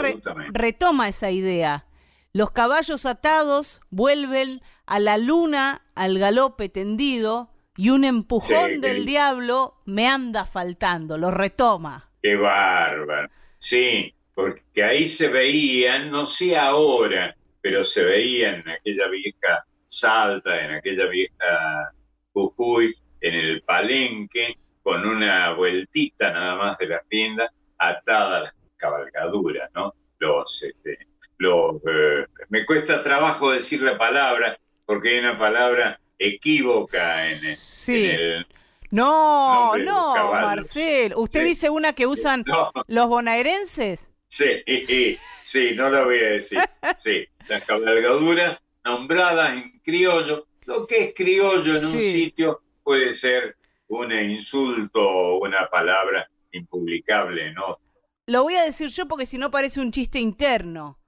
retoma 0.52 1.06
esa 1.06 1.30
idea. 1.30 1.86
Los 2.32 2.50
caballos 2.50 3.06
atados 3.06 3.80
vuelven 3.88 4.62
a 4.84 4.98
la 4.98 5.16
luna 5.16 5.82
al 5.94 6.18
galope 6.18 6.68
tendido 6.68 7.52
y 7.76 7.90
un 7.90 8.02
empujón 8.02 8.80
del 8.80 9.06
diablo 9.06 9.76
me 9.84 10.08
anda 10.08 10.44
faltando, 10.44 11.18
lo 11.18 11.30
retoma. 11.30 12.10
Qué 12.20 12.34
bárbaro. 12.34 13.28
Sí, 13.58 14.12
porque 14.34 14.82
ahí 14.82 15.06
se 15.08 15.28
veían, 15.28 16.10
no 16.10 16.26
sé 16.26 16.56
ahora, 16.56 17.36
pero 17.60 17.84
se 17.84 18.04
veía 18.04 18.56
en 18.56 18.68
aquella 18.68 19.06
vieja 19.06 19.64
Salta, 19.86 20.64
en 20.64 20.72
aquella 20.72 21.06
vieja 21.06 21.92
Jujuy, 22.32 22.92
en 23.20 23.34
el 23.34 23.62
palenque, 23.62 24.58
con 24.82 25.06
una 25.06 25.52
vueltita 25.52 26.32
nada 26.32 26.56
más 26.56 26.78
de 26.78 26.88
la 26.88 27.02
tienda 27.08 27.52
atada 27.78 28.38
a 28.38 28.40
las 28.40 28.63
cabalgaduras, 28.84 29.70
¿no? 29.74 29.94
Los, 30.18 30.62
este, 30.62 30.98
los, 31.38 31.76
eh, 31.86 32.26
me 32.50 32.66
cuesta 32.66 33.02
trabajo 33.02 33.50
decir 33.50 33.82
la 33.82 33.96
palabra 33.96 34.58
porque 34.84 35.10
hay 35.10 35.18
una 35.20 35.38
palabra 35.38 35.98
equívoca 36.18 37.30
en, 37.30 37.36
sí. 37.36 38.10
el 38.10 38.46
no, 38.90 39.76
no, 39.76 40.32
Marcel. 40.32 41.14
¿Usted 41.16 41.44
dice 41.44 41.70
una 41.70 41.94
que 41.94 42.06
usan 42.06 42.44
los 42.86 43.08
bonaerenses? 43.08 44.10
Sí, 44.28 44.46
sí, 45.42 45.72
no 45.74 45.90
lo 45.90 46.04
voy 46.04 46.18
a 46.18 46.28
decir. 46.28 46.60
Sí, 46.98 47.26
las 47.48 47.64
cabalgaduras 47.64 48.60
nombradas 48.84 49.54
en 49.54 49.80
criollo. 49.80 50.46
Lo 50.66 50.86
que 50.86 51.04
es 51.04 51.14
criollo 51.14 51.76
en 51.76 51.84
un 51.86 51.98
sitio 51.98 52.60
puede 52.82 53.10
ser 53.10 53.56
un 53.88 54.12
insulto 54.12 55.00
o 55.00 55.38
una 55.38 55.68
palabra 55.68 56.28
impublicable 56.52 57.52
¿no? 57.52 57.78
Lo 58.26 58.42
voy 58.42 58.54
a 58.54 58.64
decir 58.64 58.88
yo 58.88 59.06
porque 59.06 59.26
si 59.26 59.38
no 59.38 59.50
parece 59.50 59.80
un 59.80 59.92
chiste 59.92 60.18
interno. 60.18 60.98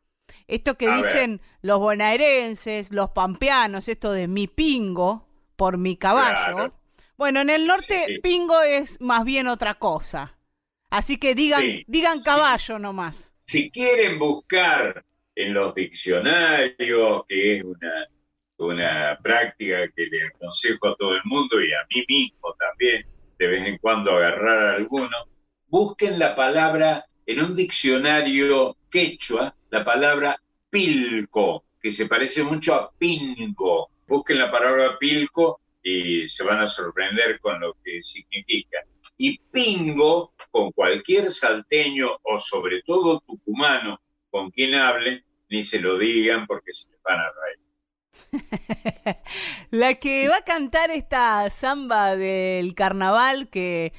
Esto 0.48 0.76
que 0.76 0.90
dicen 0.90 1.40
los 1.62 1.78
bonaerenses, 1.78 2.92
los 2.92 3.10
pampeanos, 3.10 3.88
esto 3.88 4.12
de 4.12 4.28
mi 4.28 4.46
pingo 4.46 5.26
por 5.56 5.78
mi 5.78 5.96
caballo. 5.96 6.74
Bueno, 7.16 7.40
en 7.40 7.50
el 7.50 7.66
norte 7.66 8.20
pingo 8.22 8.60
es 8.60 9.00
más 9.00 9.24
bien 9.24 9.48
otra 9.48 9.74
cosa. 9.74 10.38
Así 10.90 11.16
que 11.16 11.34
digan, 11.34 11.64
digan 11.86 12.22
caballo 12.22 12.78
nomás. 12.78 13.32
Si 13.46 13.70
quieren 13.70 14.18
buscar 14.18 15.04
en 15.34 15.54
los 15.54 15.74
diccionarios, 15.74 17.24
que 17.28 17.56
es 17.56 17.64
una, 17.64 18.06
una 18.58 19.18
práctica 19.22 19.88
que 19.94 20.06
le 20.06 20.26
aconsejo 20.28 20.88
a 20.88 20.96
todo 20.96 21.14
el 21.14 21.22
mundo 21.24 21.60
y 21.60 21.72
a 21.72 21.86
mí 21.94 22.04
mismo 22.08 22.54
también, 22.58 23.06
de 23.38 23.46
vez 23.46 23.66
en 23.66 23.78
cuando 23.78 24.12
agarrar 24.12 24.76
alguno, 24.76 25.16
busquen 25.68 26.18
la 26.18 26.34
palabra 26.34 27.06
en 27.26 27.42
un 27.42 27.56
diccionario 27.56 28.76
quechua, 28.90 29.54
la 29.70 29.84
palabra 29.84 30.40
pilco, 30.70 31.64
que 31.80 31.90
se 31.90 32.06
parece 32.06 32.42
mucho 32.42 32.74
a 32.74 32.90
pingo. 32.92 33.90
Busquen 34.06 34.38
la 34.38 34.50
palabra 34.50 34.98
pilco 34.98 35.60
y 35.82 36.26
se 36.26 36.44
van 36.44 36.60
a 36.60 36.66
sorprender 36.66 37.38
con 37.40 37.60
lo 37.60 37.76
que 37.84 38.00
significa. 38.00 38.78
Y 39.18 39.38
pingo, 39.38 40.32
con 40.50 40.72
cualquier 40.72 41.30
salteño 41.30 42.18
o 42.22 42.38
sobre 42.38 42.82
todo 42.82 43.20
tucumano 43.20 44.00
con 44.30 44.50
quien 44.50 44.74
hablen, 44.74 45.24
ni 45.48 45.62
se 45.62 45.80
lo 45.80 45.98
digan 45.98 46.46
porque 46.46 46.72
se 46.72 46.90
les 46.90 47.02
van 47.02 47.20
a 47.20 47.32
reír. 47.42 47.66
La 49.70 49.94
que 49.94 50.28
va 50.28 50.38
a 50.38 50.44
cantar 50.44 50.90
esta 50.90 51.48
samba 51.50 52.16
del 52.16 52.74
carnaval 52.74 53.48
que 53.48 53.92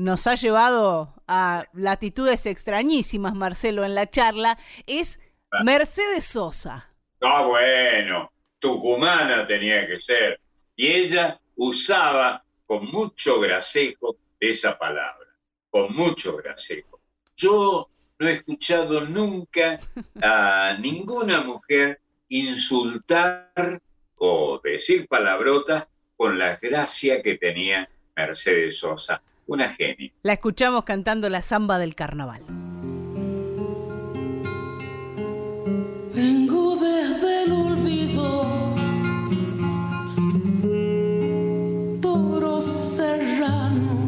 nos 0.00 0.26
ha 0.26 0.34
llevado 0.34 1.12
a 1.28 1.66
latitudes 1.74 2.46
extrañísimas, 2.46 3.34
Marcelo, 3.34 3.84
en 3.84 3.94
la 3.94 4.08
charla, 4.08 4.58
es. 4.86 5.20
Mercedes 5.62 6.24
Sosa. 6.24 6.88
Ah, 7.20 7.42
bueno, 7.42 8.32
tucumana 8.58 9.46
tenía 9.46 9.86
que 9.86 10.00
ser. 10.00 10.40
Y 10.74 10.86
ella 10.86 11.38
usaba 11.56 12.42
con 12.64 12.86
mucho 12.86 13.40
gracejo 13.40 14.16
esa 14.38 14.78
palabra, 14.78 15.28
con 15.68 15.94
mucho 15.94 16.36
gracejo. 16.36 17.00
Yo 17.36 17.90
no 18.18 18.28
he 18.28 18.32
escuchado 18.32 19.02
nunca 19.02 19.78
a 20.22 20.78
ninguna 20.80 21.42
mujer 21.42 22.00
insultar 22.28 23.82
o 24.16 24.60
decir 24.64 25.06
palabrotas 25.08 25.88
con 26.16 26.38
la 26.38 26.56
gracia 26.56 27.20
que 27.20 27.36
tenía 27.36 27.86
Mercedes 28.16 28.78
Sosa, 28.78 29.20
una 29.50 29.68
genia. 29.68 30.10
La 30.22 30.32
escuchamos 30.34 30.84
cantando 30.84 31.28
la 31.28 31.42
samba 31.42 31.78
del 31.78 31.96
carnaval. 31.96 32.42
Vengo 36.14 36.76
desde 36.76 37.44
el 37.44 37.52
olvido, 37.52 38.74
toro 42.00 42.60
serrano, 42.60 43.98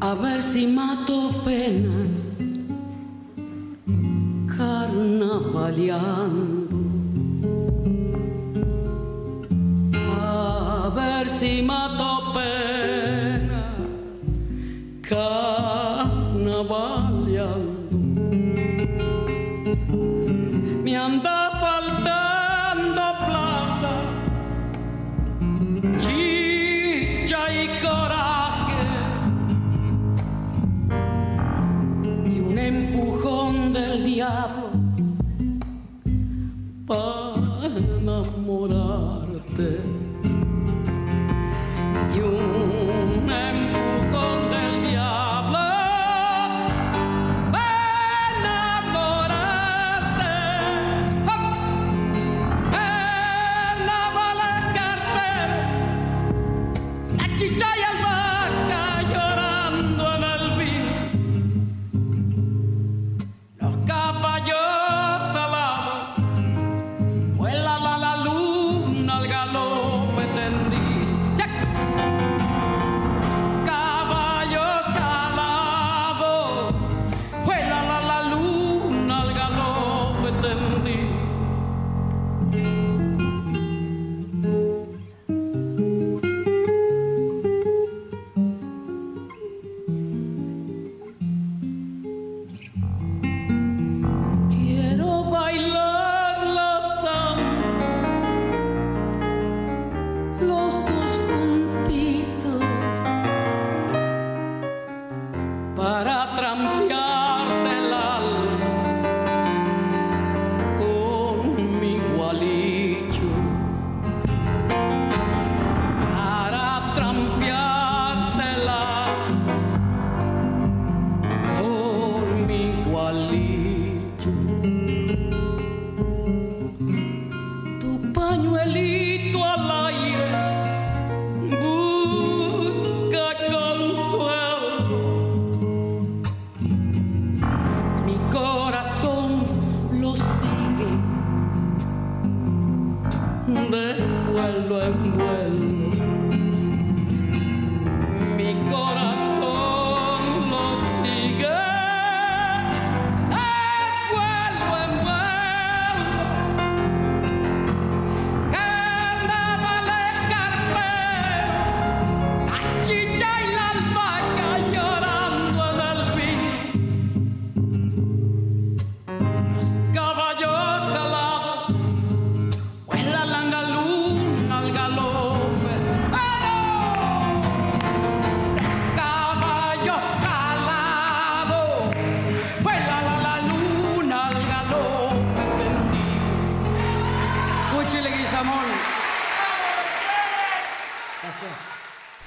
a 0.00 0.14
ver 0.14 0.42
si 0.42 0.66
mato 0.66 1.30
penas, 1.44 2.28
carnavaleando. 4.54 6.53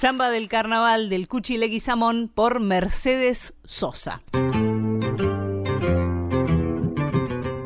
Samba 0.08 0.30
del 0.30 0.48
Carnaval 0.48 1.10
del 1.10 1.28
Cuchi 1.28 1.58
Leguizamón 1.58 2.32
por 2.34 2.62
Mercedes 2.62 3.56
Sosa. 3.65 4.22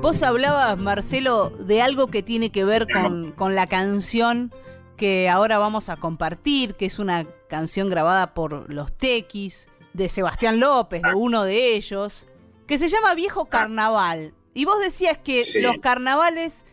Vos 0.02 0.24
hablabas, 0.24 0.76
Marcelo, 0.76 1.52
de 1.52 1.84
algo 1.84 2.08
que 2.08 2.24
tiene 2.24 2.52
que 2.52 2.66
ver 2.66 2.88
con, 2.92 3.32
con 3.34 3.54
la 3.54 3.68
canción 3.68 4.52
que 4.98 5.30
ahora 5.30 5.60
vamos 5.60 5.90
a 5.90 5.98
compartir, 5.98 6.74
que 6.74 6.88
es 6.88 6.98
una 6.98 7.26
canción 7.48 7.92
grabada 7.92 8.34
por 8.34 8.74
los 8.74 8.92
Tequis, 8.92 9.68
de 9.94 10.10
Sebastián 10.10 10.60
López, 10.60 11.04
de 11.04 11.14
uno 11.14 11.44
de 11.44 11.76
ellos, 11.76 12.28
que 12.66 12.80
se 12.80 12.88
llama 12.88 13.14
Viejo 13.14 13.50
Carnaval. 13.50 14.34
Y 14.56 14.66
vos 14.66 14.80
decías 14.80 15.20
que 15.20 15.44
los 15.62 15.78
carnavales 15.78 16.66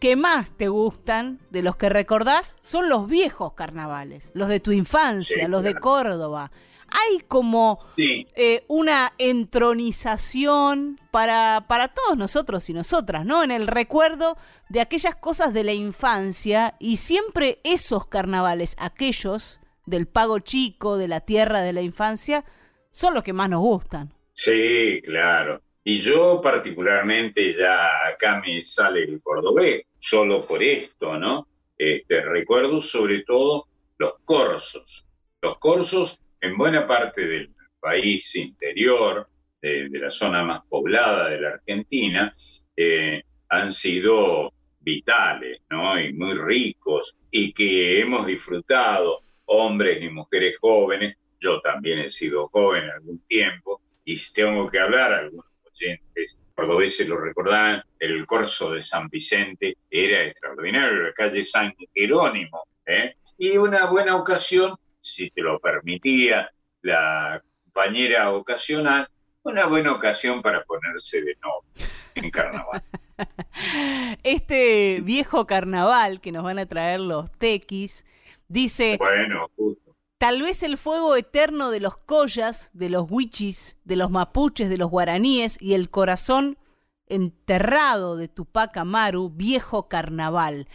que 0.00 0.16
más 0.16 0.56
te 0.56 0.68
gustan, 0.68 1.38
de 1.50 1.62
los 1.62 1.76
que 1.76 1.88
recordás, 1.88 2.56
son 2.62 2.88
los 2.88 3.06
viejos 3.06 3.52
carnavales, 3.52 4.30
los 4.34 4.48
de 4.48 4.58
tu 4.58 4.72
infancia, 4.72 5.46
los 5.46 5.62
de 5.62 5.74
Córdoba. 5.74 6.50
Hay 6.88 7.20
como 7.28 7.78
eh, 7.96 8.64
una 8.66 9.12
entronización 9.18 10.98
para, 11.12 11.66
para 11.68 11.88
todos 11.88 12.16
nosotros 12.16 12.68
y 12.68 12.72
nosotras, 12.72 13.24
¿no? 13.24 13.44
En 13.44 13.52
el 13.52 13.68
recuerdo 13.68 14.36
de 14.68 14.80
aquellas 14.80 15.14
cosas 15.14 15.52
de 15.52 15.62
la 15.62 15.72
infancia 15.72 16.74
y 16.80 16.96
siempre 16.96 17.60
esos 17.62 18.06
carnavales, 18.06 18.74
aquellos 18.78 19.60
del 19.86 20.06
pago 20.08 20.40
chico, 20.40 20.96
de 20.96 21.08
la 21.08 21.20
tierra 21.20 21.60
de 21.60 21.72
la 21.72 21.82
infancia, 21.82 22.44
son 22.90 23.14
los 23.14 23.22
que 23.22 23.32
más 23.32 23.50
nos 23.50 23.60
gustan. 23.60 24.12
Sí, 24.32 25.00
claro. 25.04 25.60
Y 25.84 25.98
yo 25.98 26.40
particularmente 26.42 27.54
ya 27.54 27.88
acá 28.08 28.40
me 28.40 28.62
sale 28.62 29.04
el 29.04 29.20
cordobés, 29.22 29.82
solo 30.00 30.44
por 30.44 30.62
esto, 30.62 31.16
¿no? 31.18 31.46
Este, 31.76 32.22
recuerdo 32.22 32.80
sobre 32.80 33.22
todo 33.22 33.66
los 33.98 34.18
corsos. 34.24 35.06
Los 35.40 35.58
corsos 35.58 36.20
en 36.40 36.56
buena 36.56 36.86
parte 36.86 37.26
del 37.26 37.54
país 37.78 38.34
interior, 38.36 39.28
de, 39.62 39.88
la 39.92 40.10
zona 40.10 40.42
más 40.42 40.62
poblada 40.68 41.28
de 41.28 41.40
la 41.40 41.48
Argentina, 41.50 42.32
eh, 42.76 43.22
han 43.48 43.72
sido 43.72 44.52
vitales, 44.80 45.60
¿no? 45.70 46.00
Y 46.00 46.12
muy 46.12 46.34
ricos 46.34 47.16
y 47.30 47.52
que 47.52 48.00
hemos 48.00 48.26
disfrutado, 48.26 49.20
hombres 49.46 50.02
y 50.02 50.08
mujeres 50.08 50.58
jóvenes. 50.58 51.16
Yo 51.38 51.60
también 51.60 51.98
he 52.00 52.10
sido 52.10 52.48
joven 52.48 52.84
algún 52.90 53.20
tiempo 53.26 53.82
y 54.04 54.16
tengo 54.32 54.68
que 54.68 54.78
hablar, 54.78 55.12
algunos 55.12 55.46
oyentes 55.64 56.38
cordobeses 56.60 57.08
lo 57.08 57.18
recordaban, 57.18 57.82
el 57.98 58.26
corso 58.26 58.72
de 58.72 58.82
San 58.82 59.08
Vicente 59.08 59.78
era 59.90 60.24
extraordinario, 60.26 61.04
la 61.04 61.12
calle 61.14 61.42
San 61.42 61.74
Jerónimo. 61.94 62.64
¿eh? 62.84 63.16
Y 63.38 63.56
una 63.56 63.86
buena 63.86 64.16
ocasión, 64.16 64.76
si 65.00 65.30
te 65.30 65.40
lo 65.40 65.58
permitía 65.58 66.50
la 66.82 67.42
compañera 67.64 68.30
ocasional, 68.32 69.08
una 69.42 69.66
buena 69.66 69.92
ocasión 69.92 70.42
para 70.42 70.62
ponerse 70.64 71.22
de 71.22 71.34
novio 71.42 71.88
en 72.14 72.30
carnaval. 72.30 72.82
Este 74.22 75.00
viejo 75.02 75.46
carnaval 75.46 76.20
que 76.20 76.32
nos 76.32 76.44
van 76.44 76.58
a 76.58 76.66
traer 76.66 77.00
los 77.00 77.30
tequis 77.32 78.06
dice... 78.48 78.96
Bueno, 78.98 79.50
justo. 79.56 79.89
Tal 80.20 80.42
vez 80.42 80.62
el 80.62 80.76
fuego 80.76 81.16
eterno 81.16 81.70
de 81.70 81.80
los 81.80 81.96
collas, 81.96 82.68
de 82.74 82.90
los 82.90 83.06
huichis, 83.08 83.78
de 83.84 83.96
los 83.96 84.10
mapuches, 84.10 84.68
de 84.68 84.76
los 84.76 84.90
guaraníes 84.90 85.56
y 85.62 85.72
el 85.72 85.88
corazón 85.88 86.58
enterrado 87.06 88.18
de 88.18 88.28
Tupac 88.28 88.76
Amaru, 88.76 89.30
viejo 89.30 89.88
carnaval. 89.88 90.68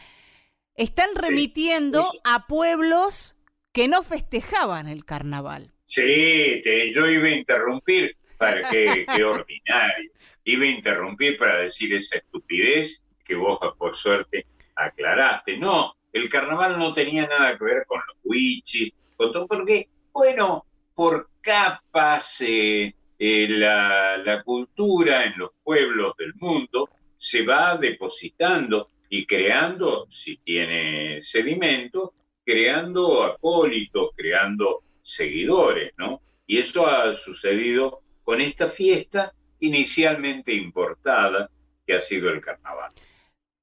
Están 0.74 1.12
remitiendo 1.14 2.08
a 2.24 2.48
pueblos 2.48 3.36
que 3.72 3.88
no 3.88 4.02
festejaban 4.02 4.88
el 4.88 5.06
carnaval. 5.06 5.72
Sí, 5.84 6.64
yo 6.92 7.08
iba 7.08 7.28
a 7.28 7.30
interrumpir 7.30 8.18
para 8.40 8.68
que, 8.68 9.06
que 9.16 9.24
ordinario. 9.24 10.12
Iba 10.44 10.64
a 10.64 10.70
interrumpir 10.70 11.38
para 11.38 11.60
decir 11.60 11.94
esa 11.94 12.18
estupidez 12.18 13.04
que 13.24 13.36
vos, 13.36 13.60
por 13.78 13.94
suerte, 13.94 14.48
aclaraste. 14.74 15.56
No, 15.56 15.94
el 16.14 16.30
carnaval 16.30 16.80
no 16.80 16.92
tenía 16.94 17.28
nada 17.28 17.56
que 17.56 17.64
ver 17.64 17.86
con 17.86 18.00
los 18.08 18.18
huichis, 18.24 18.92
porque, 19.18 19.90
bueno, 20.12 20.66
por 20.94 21.30
capas, 21.42 22.42
eh, 22.42 22.94
eh, 23.18 23.48
la, 23.50 24.42
cultura 24.44 25.26
en 25.26 25.38
los 25.38 25.52
pueblos 25.64 26.16
del 26.18 26.34
mundo 26.36 26.90
se 27.18 27.46
va 27.46 27.78
depositando 27.78 28.90
y 29.10 29.26
creando, 29.26 30.06
si 30.10 30.38
tiene 30.38 31.22
sedimento, 31.22 32.14
creando 32.44 33.24
acólitos, 33.24 34.10
creando 34.16 34.84
seguidores, 35.02 35.94
¿no? 35.98 36.22
Y 36.46 36.58
eso 36.58 36.88
ha 36.88 37.14
sucedido 37.14 38.02
con 38.24 38.42
esta 38.42 38.68
fiesta 38.68 39.34
inicialmente 39.60 40.54
importada 40.54 41.50
que 41.86 41.94
ha 41.94 42.00
sido 42.00 42.30
el 42.30 42.42
carnaval. 42.42 42.92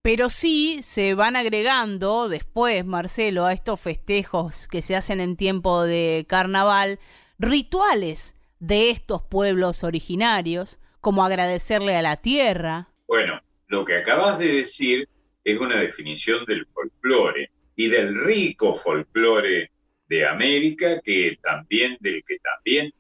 Pero 0.03 0.31
sí 0.31 0.81
se 0.83 1.15
van 1.15 1.37
agregando 1.37 2.29
después, 2.29 2.85
Marcelo, 2.85 3.45
a 3.45 3.53
estos 3.53 3.81
festejos 3.81 4.67
que 4.67 4.83
se 4.83 4.97
hacen 4.97 5.21
en 5.21 5.37
tiempo 5.37 5.85
de 5.85 6.27
carnaval, 6.29 6.99
rituales 7.39 8.35
de 8.59 8.91
estos 8.91 9.23
pueblos 9.23 9.85
originarios, 9.85 10.81
como 11.01 11.25
agradecerle 11.25 11.95
a 11.95 12.03
la 12.03 12.17
tierra. 12.17 12.89
Bueno, 13.07 13.41
lo 13.69 13.85
que 13.85 13.99
acabas 13.99 14.41
de 14.41 14.53
decir 14.53 15.09
es 15.45 15.61
una 15.61 15.81
definición 15.81 16.45
del 16.47 16.67
folclore 16.67 17.53
y 17.77 17.87
del 17.87 18.25
rico 18.25 18.75
folclore 18.75 19.71
de 20.09 20.27
América, 20.27 21.01
que 21.01 21.39
también, 21.41 21.97
del 22.01 22.25
que 22.27 22.39
también 22.41 22.93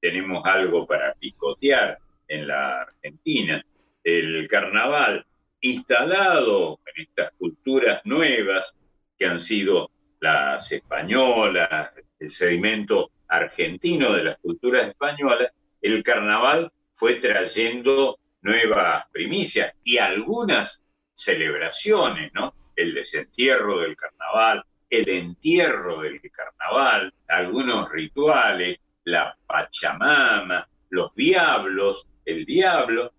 tenemos 0.00 0.44
algo 0.44 0.88
para 0.88 1.14
picotear 1.14 1.98
en 2.26 2.48
la 2.48 2.82
Argentina. 2.82 3.64
El 4.02 4.48
carnaval 4.48 5.24
instalado 5.60 6.80
en 6.86 7.02
estas 7.04 7.32
culturas 7.32 8.00
nuevas 8.04 8.74
que 9.18 9.26
han 9.26 9.40
sido 9.40 9.90
las 10.20 10.70
españolas, 10.72 11.90
el 12.18 12.30
sedimento 12.30 13.10
argentino 13.28 14.12
de 14.12 14.24
las 14.24 14.38
culturas 14.38 14.88
españolas, 14.88 15.52
el 15.80 16.02
carnaval 16.02 16.72
fue 16.92 17.16
trayendo 17.16 18.18
nuevas 18.42 19.06
primicias 19.12 19.74
y 19.84 19.98
algunas 19.98 20.82
celebraciones, 21.12 22.32
¿no? 22.34 22.54
El 22.74 22.94
desentierro 22.94 23.80
del 23.80 23.96
carnaval, 23.96 24.64
el 24.90 25.08
entierro 25.08 26.00
del 26.02 26.20
carnaval, 26.30 27.12
algunos 27.28 27.90
rituales, 27.90 28.78
la 29.04 29.36
Pachamama, 29.46 30.68
los 30.90 31.14
diablos, 31.14 32.06
el 32.24 32.44
diablo. 32.44 33.12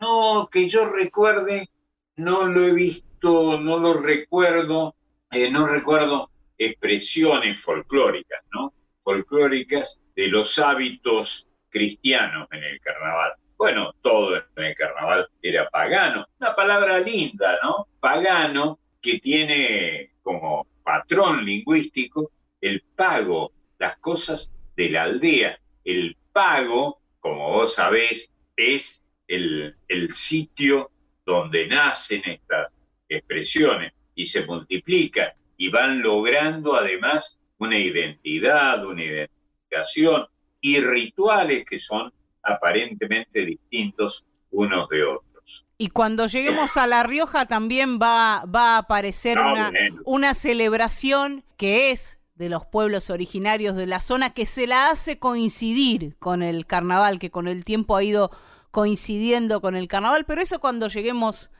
No, 0.00 0.48
que 0.50 0.68
yo 0.68 0.86
recuerde, 0.86 1.68
no 2.16 2.46
lo 2.46 2.64
he 2.64 2.72
visto, 2.72 3.60
no 3.60 3.78
lo 3.78 3.94
recuerdo, 3.94 4.94
eh, 5.30 5.50
no 5.50 5.66
recuerdo 5.66 6.30
expresiones 6.56 7.60
folclóricas, 7.60 8.42
¿no? 8.52 8.72
Folclóricas 9.02 10.00
de 10.16 10.28
los 10.28 10.58
hábitos 10.58 11.46
cristianos 11.68 12.48
en 12.50 12.64
el 12.64 12.80
carnaval. 12.80 13.32
Bueno, 13.56 13.92
todo 14.02 14.36
en 14.36 14.64
el 14.64 14.74
carnaval 14.74 15.28
era 15.42 15.68
pagano. 15.68 16.26
Una 16.40 16.54
palabra 16.54 17.00
linda, 17.00 17.58
¿no? 17.62 17.86
Pagano 18.00 18.78
que 19.00 19.18
tiene 19.18 20.12
como 20.22 20.66
patrón 20.82 21.44
lingüístico 21.44 22.30
el 22.60 22.82
pago, 22.96 23.52
las 23.78 23.98
cosas 23.98 24.50
de 24.76 24.90
la 24.90 25.04
aldea. 25.04 25.58
El 25.84 26.16
pago, 26.32 27.00
como 27.20 27.52
vos 27.52 27.74
sabés, 27.74 28.30
es 28.56 29.02
el, 29.28 29.76
el 29.86 30.12
sitio 30.12 30.90
donde 31.24 31.66
nacen 31.68 32.22
estas 32.24 32.72
expresiones 33.08 33.92
y 34.14 34.24
se 34.24 34.44
multiplican 34.46 35.28
y 35.56 35.68
van 35.68 36.02
logrando 36.02 36.74
además 36.74 37.38
una 37.58 37.78
identidad, 37.78 38.84
una 38.84 39.04
identificación 39.04 40.26
y 40.60 40.80
rituales 40.80 41.64
que 41.64 41.78
son 41.78 42.12
aparentemente 42.42 43.44
distintos 43.44 44.24
unos 44.50 44.88
de 44.88 45.04
otros. 45.04 45.66
Y 45.76 45.88
cuando 45.88 46.26
lleguemos 46.26 46.76
a 46.76 46.86
La 46.86 47.02
Rioja 47.02 47.46
también 47.46 47.98
va, 47.98 48.44
va 48.44 48.76
a 48.76 48.78
aparecer 48.78 49.38
una, 49.38 49.70
una 50.04 50.34
celebración 50.34 51.44
que 51.56 51.90
es 51.90 52.18
de 52.34 52.48
los 52.48 52.64
pueblos 52.66 53.10
originarios 53.10 53.76
de 53.76 53.86
la 53.86 54.00
zona 54.00 54.30
que 54.30 54.46
se 54.46 54.66
la 54.66 54.90
hace 54.90 55.18
coincidir 55.18 56.16
con 56.18 56.42
el 56.42 56.66
carnaval, 56.66 57.18
que 57.18 57.30
con 57.30 57.48
el 57.48 57.64
tiempo 57.64 57.96
ha 57.96 58.02
ido 58.02 58.30
coincidiendo 58.70 59.60
con 59.60 59.76
el 59.76 59.88
carnaval, 59.88 60.24
pero 60.26 60.40
eso 60.40 60.60
cuando 60.60 60.88
lleguemos 60.88 61.50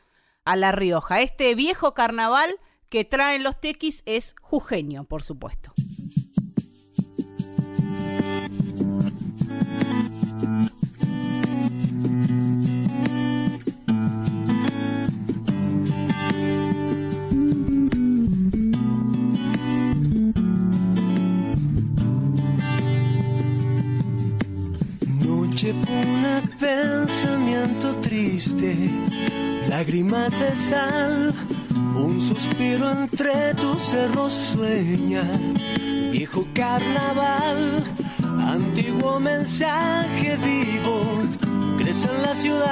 a 0.45 0.57
La 0.57 0.73
Rioja. 0.73 1.21
Este 1.21 1.55
viejo 1.55 1.95
carnaval 1.95 2.59
que 2.89 3.05
traen 3.05 3.43
los 3.43 3.61
tequis 3.61 4.03
es 4.07 4.35
jujeño, 4.41 5.05
por 5.05 5.23
supuesto. 5.23 5.73
Un 25.73 26.51
pensamiento 26.59 27.95
triste, 27.97 28.91
lágrimas 29.69 30.33
de 30.39 30.57
sal, 30.57 31.35
un 31.95 32.21
suspiro 32.21 32.91
entre 32.91 33.55
tus 33.55 33.83
cerros 33.83 34.33
sueña, 34.33 35.25
viejo 36.11 36.47
carnaval, 36.55 37.85
antiguo 38.41 39.21
mensaje 39.21 40.37
vivo, 40.37 41.23
crece 41.77 42.09
en 42.15 42.23
la 42.23 42.35
ciudad. 42.35 42.69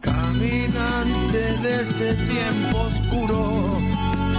Caminante 0.00 1.58
de 1.62 1.82
este 1.82 2.14
tiempo 2.14 2.78
oscuro, 2.80 3.78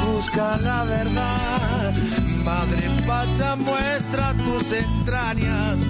busca 0.06 0.58
la 0.58 0.84
verdad 0.84 2.27
Madre 2.58 2.90
Pacha 3.06 3.56
muestra 3.56 4.34
tus 4.34 4.72
entrañas, 4.72 5.82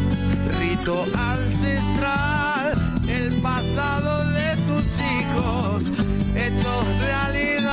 rito 0.59 1.05
ancestral, 1.15 2.73
el 3.07 3.41
pasado 3.41 4.29
de 4.33 4.57
tus 4.67 4.99
hijos, 4.99 5.89
hecho 6.35 6.83
realidad. 6.99 7.71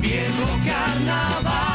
Viejo 0.00 0.58
carnaval, 0.66 1.65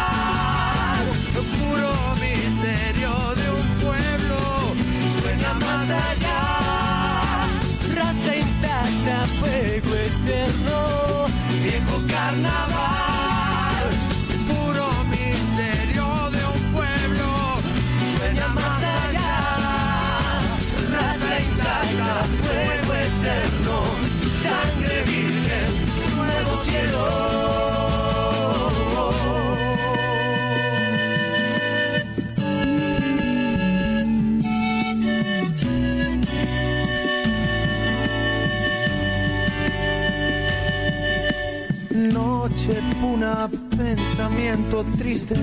una 43.03 43.49
pensamiento 43.77 44.85
triste, 44.97 45.35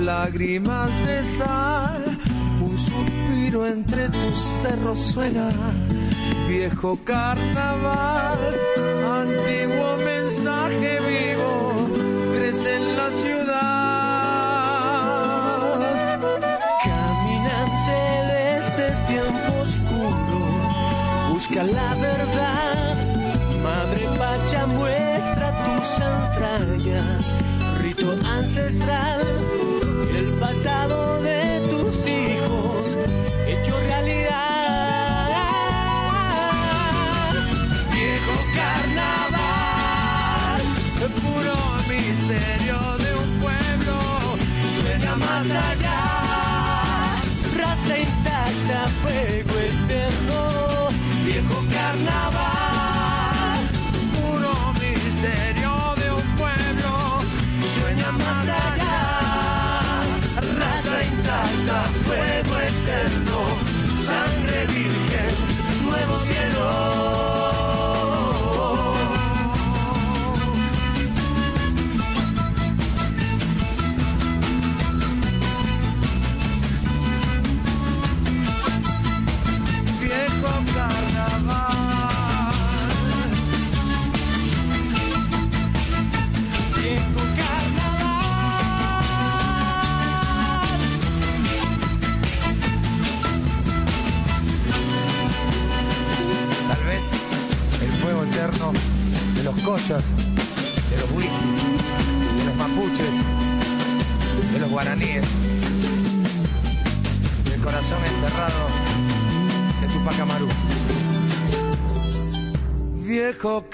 lágrimas 0.00 0.90
de 1.06 1.24
sal, 1.24 2.04
un 2.60 2.78
suspiro 2.78 3.66
entre 3.66 4.08
tus 4.08 4.38
cerros 4.62 5.00
suena, 5.00 5.50
viejo 6.48 6.98
carnaval, 7.04 8.38
antiguo 9.04 9.96
mensaje 10.04 10.98
vivo, 11.00 11.88
crece 12.32 12.76
en 12.76 12.96
la 12.96 13.10
ciudad. 13.10 14.18
Caminante 16.84 17.98
de 18.30 18.58
este 18.58 18.86
tiempo 19.06 19.50
oscuro, 19.62 20.38
busca 21.32 21.62
la 21.64 21.94
verdad, 21.94 23.07
Madre 23.68 24.04
Pacha 24.18 24.66
muestra 24.66 25.48
tus 25.64 25.88
entrañas, 26.00 27.34
rito 27.82 28.08
ancestral, 28.26 29.20
el 30.18 30.28
pasado 30.40 31.20
de 31.22 31.60
tus 31.70 32.06
hijos 32.06 32.96
hecho 33.46 33.78
realidad. 33.80 35.28
Viejo 37.92 38.36
carnaval, 38.58 39.02
puro 41.22 41.56
miserio 41.90 42.78
de 43.04 43.10
un 43.22 43.30
pueblo, 43.44 43.96
suena 44.80 45.12
más 45.16 45.46
allá. 45.50 45.87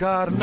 Carnaval. 0.05 0.35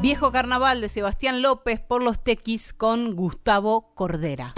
Viejo 0.00 0.32
Carnaval 0.32 0.80
de 0.80 0.88
Sebastián 0.88 1.42
López 1.42 1.80
por 1.80 2.02
los 2.02 2.24
Tequis 2.24 2.72
con 2.72 3.14
Gustavo 3.14 3.92
Cordera. 3.94 4.54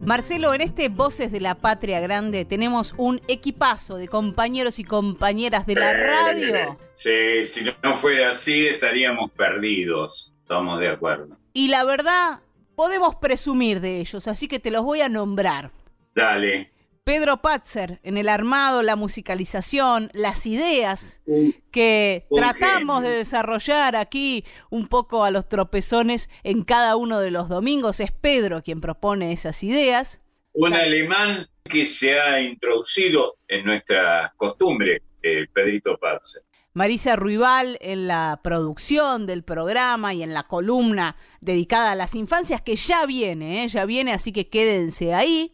Marcelo, 0.00 0.54
en 0.54 0.60
este 0.60 0.88
Voces 0.88 1.32
de 1.32 1.40
la 1.40 1.56
Patria 1.56 1.98
Grande 1.98 2.44
tenemos 2.44 2.94
un 2.96 3.20
equipazo 3.26 3.96
de 3.96 4.06
compañeros 4.06 4.78
y 4.78 4.84
compañeras 4.84 5.66
de 5.66 5.74
la 5.74 5.92
radio. 5.92 6.78
Sí, 6.96 7.44
si 7.44 7.64
no 7.82 7.96
fuera 7.96 8.28
así 8.28 8.68
estaríamos 8.68 9.32
perdidos, 9.32 10.32
estamos 10.42 10.78
de 10.78 10.88
acuerdo. 10.90 11.36
Y 11.54 11.68
la 11.68 11.82
verdad, 11.82 12.40
podemos 12.76 13.16
presumir 13.16 13.80
de 13.80 13.98
ellos, 13.98 14.28
así 14.28 14.46
que 14.46 14.60
te 14.60 14.70
los 14.70 14.84
voy 14.84 15.00
a 15.00 15.08
nombrar. 15.08 15.72
Dale. 16.14 16.70
Pedro 17.04 17.42
Patzer 17.42 17.98
en 18.04 18.16
el 18.16 18.28
armado, 18.28 18.82
la 18.82 18.94
musicalización, 18.94 20.08
las 20.14 20.46
ideas 20.46 21.20
que 21.72 22.26
tratamos 22.32 23.02
de 23.02 23.10
desarrollar 23.10 23.96
aquí 23.96 24.44
un 24.70 24.86
poco 24.86 25.24
a 25.24 25.32
los 25.32 25.48
tropezones 25.48 26.30
en 26.44 26.62
cada 26.62 26.94
uno 26.94 27.18
de 27.18 27.32
los 27.32 27.48
domingos. 27.48 27.98
Es 27.98 28.12
Pedro 28.12 28.62
quien 28.62 28.80
propone 28.80 29.32
esas 29.32 29.64
ideas. 29.64 30.20
Un 30.52 30.74
alemán 30.74 31.48
que 31.64 31.84
se 31.84 32.20
ha 32.20 32.40
introducido 32.40 33.34
en 33.48 33.64
nuestra 33.64 34.32
costumbre, 34.36 35.02
el 35.22 35.48
Pedrito 35.48 35.98
Paz. 35.98 36.40
Marisa 36.72 37.16
Ruibal 37.16 37.78
en 37.80 38.06
la 38.06 38.40
producción 38.44 39.26
del 39.26 39.42
programa 39.42 40.14
y 40.14 40.22
en 40.22 40.34
la 40.34 40.44
columna 40.44 41.16
dedicada 41.40 41.92
a 41.92 41.96
las 41.96 42.14
infancias 42.14 42.62
que 42.62 42.76
ya 42.76 43.06
viene, 43.06 43.64
¿eh? 43.64 43.68
ya 43.68 43.86
viene, 43.86 44.12
así 44.12 44.32
que 44.32 44.48
quédense 44.48 45.14
ahí. 45.14 45.52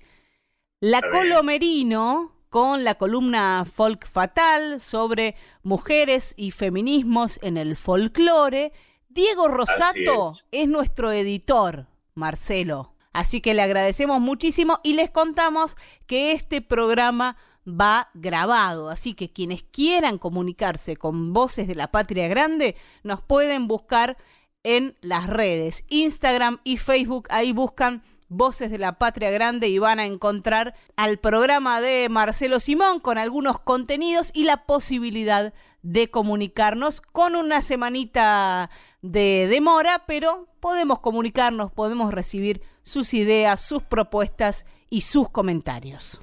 La. 0.81 1.03
Colomerino 1.03 2.37
con 2.51 2.85
la 2.85 2.95
columna 2.95 3.65
Folk 3.65 4.07
Fatal 4.07 4.79
sobre 4.79 5.35
mujeres 5.65 6.35
y 6.37 6.53
feminismos 6.53 7.41
en 7.43 7.57
el 7.57 7.77
folclore. 7.77 8.73
Diego 9.09 9.49
Rosato 9.49 10.31
es. 10.31 10.47
es 10.53 10.69
nuestro 10.69 11.11
editor, 11.11 11.89
Marcelo. 12.15 12.95
Así 13.13 13.41
que 13.41 13.55
le 13.55 13.63
agradecemos 13.63 14.21
muchísimo 14.21 14.79
y 14.85 14.93
les 14.93 15.11
contamos 15.11 15.77
que 16.07 16.31
este 16.31 16.63
programa 16.63 17.37
va 17.67 18.11
grabado. 18.15 18.89
Así 18.89 19.15
que 19.15 19.33
quienes 19.33 19.65
quieran 19.65 20.17
comunicarse 20.17 20.97
con 20.97 21.33
Voces 21.33 21.67
de 21.67 21.75
la 21.75 21.91
Patria 21.91 22.29
Grande 22.29 22.77
nos 23.03 23.21
pueden 23.21 23.67
buscar 23.67 24.17
en 24.63 24.97
las 25.01 25.27
redes, 25.27 25.85
Instagram 25.89 26.61
y 26.63 26.77
Facebook. 26.77 27.27
Ahí 27.31 27.53
buscan 27.53 28.01
Voces 28.29 28.71
de 28.71 28.79
la 28.79 28.99
Patria 28.99 29.31
Grande 29.31 29.69
y 29.69 29.79
van 29.79 29.99
a 29.99 30.05
encontrar 30.05 30.75
al 30.97 31.19
programa 31.19 31.81
de 31.81 32.09
Marcelo 32.09 32.61
Simón 32.61 33.01
con 33.01 33.19
algunos 33.19 33.59
contenidos 33.59 34.31
y 34.35 34.45
la 34.45 34.67
posibilidad 34.67 35.53
de 35.83 36.11
comunicarnos 36.11 37.01
con 37.01 37.37
una 37.37 37.63
semanita 37.63 38.71
de 39.03 39.47
demora, 39.49 40.05
pero 40.07 40.49
podemos 40.61 40.99
comunicarnos, 41.01 41.73
podemos 41.73 42.13
recibir 42.13 42.63
sus 42.83 43.15
ideas, 43.15 43.63
sus 43.63 43.83
propuestas 43.83 44.67
y 44.91 45.03
sus 45.03 45.31
comentarios. 45.31 46.21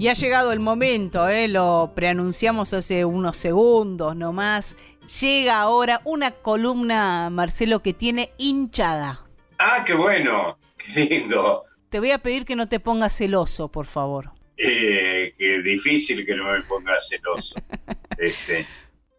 Y 0.00 0.08
ha 0.08 0.14
llegado 0.14 0.50
el 0.52 0.60
momento, 0.60 1.28
¿eh? 1.28 1.46
lo 1.46 1.92
preanunciamos 1.94 2.72
hace 2.72 3.04
unos 3.04 3.36
segundos 3.36 4.16
nomás. 4.16 4.74
Llega 5.20 5.60
ahora 5.60 6.00
una 6.04 6.30
columna, 6.30 7.28
Marcelo, 7.28 7.82
que 7.82 7.92
tiene 7.92 8.30
hinchada. 8.38 9.26
Ah, 9.58 9.84
qué 9.84 9.92
bueno, 9.92 10.58
qué 10.78 11.04
lindo. 11.04 11.64
Te 11.90 11.98
voy 11.98 12.12
a 12.12 12.18
pedir 12.18 12.46
que 12.46 12.56
no 12.56 12.66
te 12.66 12.80
pongas 12.80 13.14
celoso, 13.14 13.70
por 13.70 13.84
favor. 13.84 14.30
Eh, 14.56 15.34
qué 15.36 15.60
difícil 15.60 16.24
que 16.24 16.34
no 16.34 16.50
me 16.50 16.62
ponga 16.62 16.96
celoso. 16.98 17.60
Este, 18.16 18.66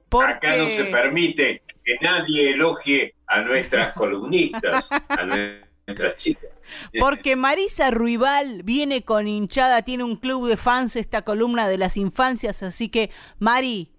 Porque... 0.10 0.48
Acá 0.48 0.58
no 0.58 0.68
se 0.68 0.86
permite 0.86 1.62
que 1.86 1.96
nadie 2.02 2.54
elogie 2.54 3.14
a 3.28 3.42
nuestras 3.42 3.94
columnistas, 3.94 4.90
a 4.92 5.26
nuestras 5.26 5.70
chicas. 6.18 6.50
Porque 7.00 7.36
Marisa 7.36 7.92
Ruibal 7.92 8.64
viene 8.64 9.04
con 9.04 9.28
hinchada, 9.28 9.82
tiene 9.82 10.04
un 10.04 10.16
club 10.16 10.48
de 10.48 10.58
fans 10.58 10.96
esta 10.96 11.24
columna 11.24 11.68
de 11.68 11.78
las 11.78 11.98
infancias, 11.98 12.64
así 12.64 12.90
que 12.90 13.10
Mari, 13.40 13.92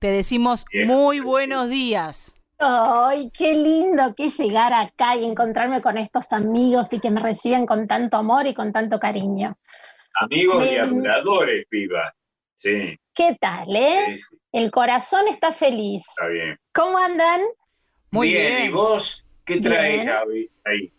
te 0.00 0.08
decimos 0.08 0.64
Bien. 0.72 0.86
muy 0.88 1.20
buenos 1.20 1.68
días. 1.70 2.32
Ay, 2.58 3.30
qué 3.36 3.54
lindo 3.54 4.14
que 4.14 4.30
llegar 4.30 4.72
acá 4.72 5.14
y 5.16 5.24
encontrarme 5.24 5.82
con 5.82 5.98
estos 5.98 6.32
amigos 6.32 6.92
y 6.94 7.00
que 7.00 7.10
me 7.10 7.20
reciben 7.20 7.66
con 7.66 7.86
tanto 7.86 8.16
amor 8.16 8.46
y 8.46 8.54
con 8.54 8.72
tanto 8.72 8.98
cariño. 8.98 9.56
Amigos 10.20 10.64
y 10.64 10.68
Bien. 10.70 10.84
aduladores, 10.84 11.66
piba. 11.68 12.14
Sí, 12.54 12.98
¿Qué 13.14 13.36
tal, 13.38 13.76
eh? 13.76 14.04
sí, 14.06 14.16
sí, 14.16 14.36
El 14.52 14.70
corazón 14.70 15.28
está 15.28 15.52
feliz. 15.52 16.02
está 16.08 16.28
bien. 16.28 16.58
¿Cómo 16.74 16.96
andan? 16.96 17.42
Muy 18.10 18.32
bien, 18.32 18.56
bien. 18.56 18.64
¿y 18.70 18.72
vos 18.72 19.26
qué 19.44 19.60
traes. 19.60 20.06
Gaby? 20.06 20.50
Ahí. 20.64 20.92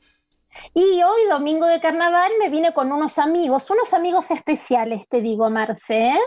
Y 0.74 1.02
hoy, 1.04 1.30
domingo 1.30 1.66
de 1.68 1.80
carnaval, 1.80 2.32
me 2.40 2.50
vine 2.50 2.74
con 2.74 2.92
unos 2.92 3.18
amigos, 3.18 3.70
unos 3.70 3.94
amigos 3.94 4.32
especiales, 4.32 5.08
te 5.08 5.22
digo, 5.22 5.50
Marce. 5.50 6.10
¿eh? 6.10 6.20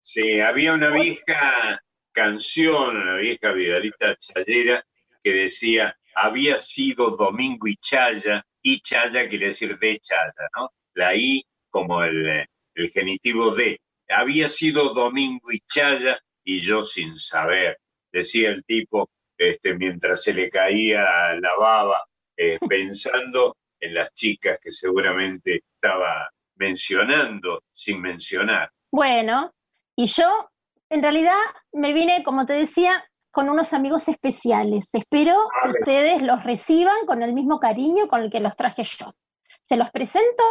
Sí, 0.00 0.40
había 0.40 0.72
una 0.72 0.90
vieja 0.90 1.80
canción, 2.12 2.96
una 2.96 3.16
vieja 3.16 3.52
vidalita 3.52 4.16
chayera 4.16 4.84
que 5.22 5.32
decía, 5.32 5.96
había 6.14 6.58
sido 6.58 7.10
Domingo 7.10 7.66
y 7.66 7.76
Chaya, 7.76 8.44
y 8.62 8.80
Chaya 8.80 9.26
quiere 9.26 9.46
decir 9.46 9.78
de 9.78 9.98
Chaya, 9.98 10.48
¿no? 10.56 10.70
La 10.94 11.14
I 11.14 11.44
como 11.68 12.02
el, 12.02 12.46
el 12.74 12.90
genitivo 12.90 13.54
de. 13.54 13.80
Había 14.08 14.48
sido 14.48 14.94
Domingo 14.94 15.52
y 15.52 15.60
Chaya 15.60 16.18
y 16.44 16.58
yo 16.60 16.82
sin 16.82 17.16
saber, 17.16 17.78
decía 18.12 18.50
el 18.50 18.64
tipo, 18.64 19.10
este, 19.36 19.74
mientras 19.74 20.22
se 20.22 20.32
le 20.32 20.48
caía 20.48 21.02
la 21.40 21.56
baba, 21.58 22.04
eh, 22.36 22.58
pensando 22.68 23.56
en 23.80 23.94
las 23.94 24.12
chicas 24.14 24.58
que 24.62 24.70
seguramente 24.70 25.62
estaba 25.74 26.30
mencionando 26.56 27.62
sin 27.72 28.00
mencionar. 28.00 28.70
Bueno, 28.90 29.52
y 29.94 30.06
yo, 30.06 30.50
en 30.88 31.02
realidad, 31.02 31.36
me 31.72 31.92
vine, 31.92 32.22
como 32.24 32.46
te 32.46 32.54
decía, 32.54 33.04
con 33.30 33.48
unos 33.50 33.72
amigos 33.74 34.08
especiales. 34.08 34.88
Espero 34.94 35.34
que 35.62 35.70
ustedes 35.80 36.22
los 36.22 36.42
reciban 36.44 37.04
con 37.06 37.22
el 37.22 37.34
mismo 37.34 37.60
cariño 37.60 38.08
con 38.08 38.22
el 38.22 38.30
que 38.30 38.40
los 38.40 38.56
traje 38.56 38.84
yo. 38.84 39.14
¿Se 39.62 39.76
los 39.76 39.90
presento? 39.90 40.42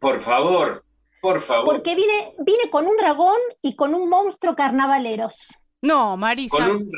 Por 0.00 0.20
favor, 0.20 0.84
por 1.20 1.40
favor. 1.40 1.64
Porque 1.66 1.94
vine, 1.94 2.34
vine 2.38 2.70
con 2.70 2.86
un 2.86 2.96
dragón 2.96 3.38
y 3.60 3.74
con 3.76 3.94
un 3.94 4.08
monstruo 4.08 4.54
carnavaleros. 4.54 5.48
No, 5.82 6.16
Marisa, 6.16 6.56
Con 6.56 6.70
un- 6.70 6.90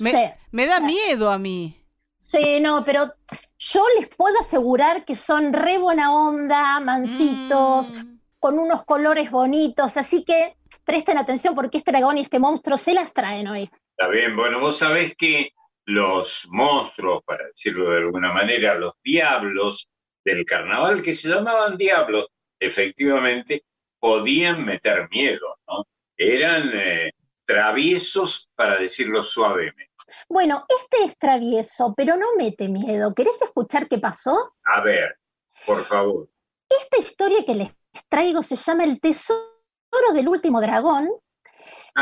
me, 0.00 0.10
Sí, 0.10 0.18
me 0.50 0.66
da 0.66 0.80
miedo 0.80 1.30
a 1.30 1.38
mí. 1.38 1.76
sí, 2.18 2.58
no, 2.60 2.84
pero 2.84 3.12
yo 3.60 3.84
les 3.98 4.08
puedo 4.08 4.38
asegurar 4.40 5.04
que 5.04 5.14
son 5.14 5.52
re 5.52 5.76
buena 5.78 6.12
onda, 6.14 6.80
mansitos, 6.80 7.92
Mm. 7.94 8.18
con 8.38 8.58
unos 8.58 8.84
colores 8.84 9.30
bonitos, 9.30 9.98
así 9.98 10.24
que 10.24 10.56
presten 10.84 11.18
atención 11.18 11.54
porque 11.54 11.76
este 11.78 11.90
dragón 11.92 12.16
y 12.16 12.22
este 12.22 12.38
monstruo 12.38 12.78
se 12.78 12.94
las 12.94 13.12
traen 13.12 13.46
hoy. 13.48 13.70
Está 13.96 14.08
bien, 14.08 14.34
bueno, 14.34 14.60
vos 14.60 14.78
sabés 14.78 15.14
que 15.14 15.50
los 15.84 16.46
monstruos, 16.50 17.22
para 17.24 17.46
decirlo 17.48 17.90
de 17.90 17.98
alguna 17.98 18.32
manera, 18.32 18.74
los 18.76 18.94
diablos 19.04 19.90
del 20.24 20.44
carnaval, 20.46 21.02
que 21.02 21.14
se 21.14 21.28
llamaban 21.28 21.76
diablos, 21.76 22.28
efectivamente, 22.58 23.64
podían 23.98 24.64
meter 24.64 25.08
miedo, 25.10 25.58
¿no? 25.68 25.84
Eran 26.16 26.70
eh, 26.72 27.12
traviesos, 27.44 28.48
para 28.54 28.78
decirlo 28.78 29.22
suavemente. 29.22 29.89
Bueno, 30.28 30.64
este 30.68 31.04
es 31.04 31.18
travieso, 31.18 31.94
pero 31.96 32.16
no 32.16 32.26
mete 32.36 32.68
miedo. 32.68 33.14
¿Querés 33.14 33.40
escuchar 33.42 33.88
qué 33.88 33.98
pasó? 33.98 34.54
A 34.64 34.82
ver, 34.82 35.16
por 35.66 35.82
favor. 35.84 36.28
Esta 36.68 36.98
historia 36.98 37.44
que 37.44 37.54
les 37.54 37.70
traigo 38.08 38.42
se 38.42 38.56
llama 38.56 38.84
El 38.84 39.00
Tesoro 39.00 39.44
del 40.14 40.28
Último 40.28 40.60
Dragón. 40.60 41.08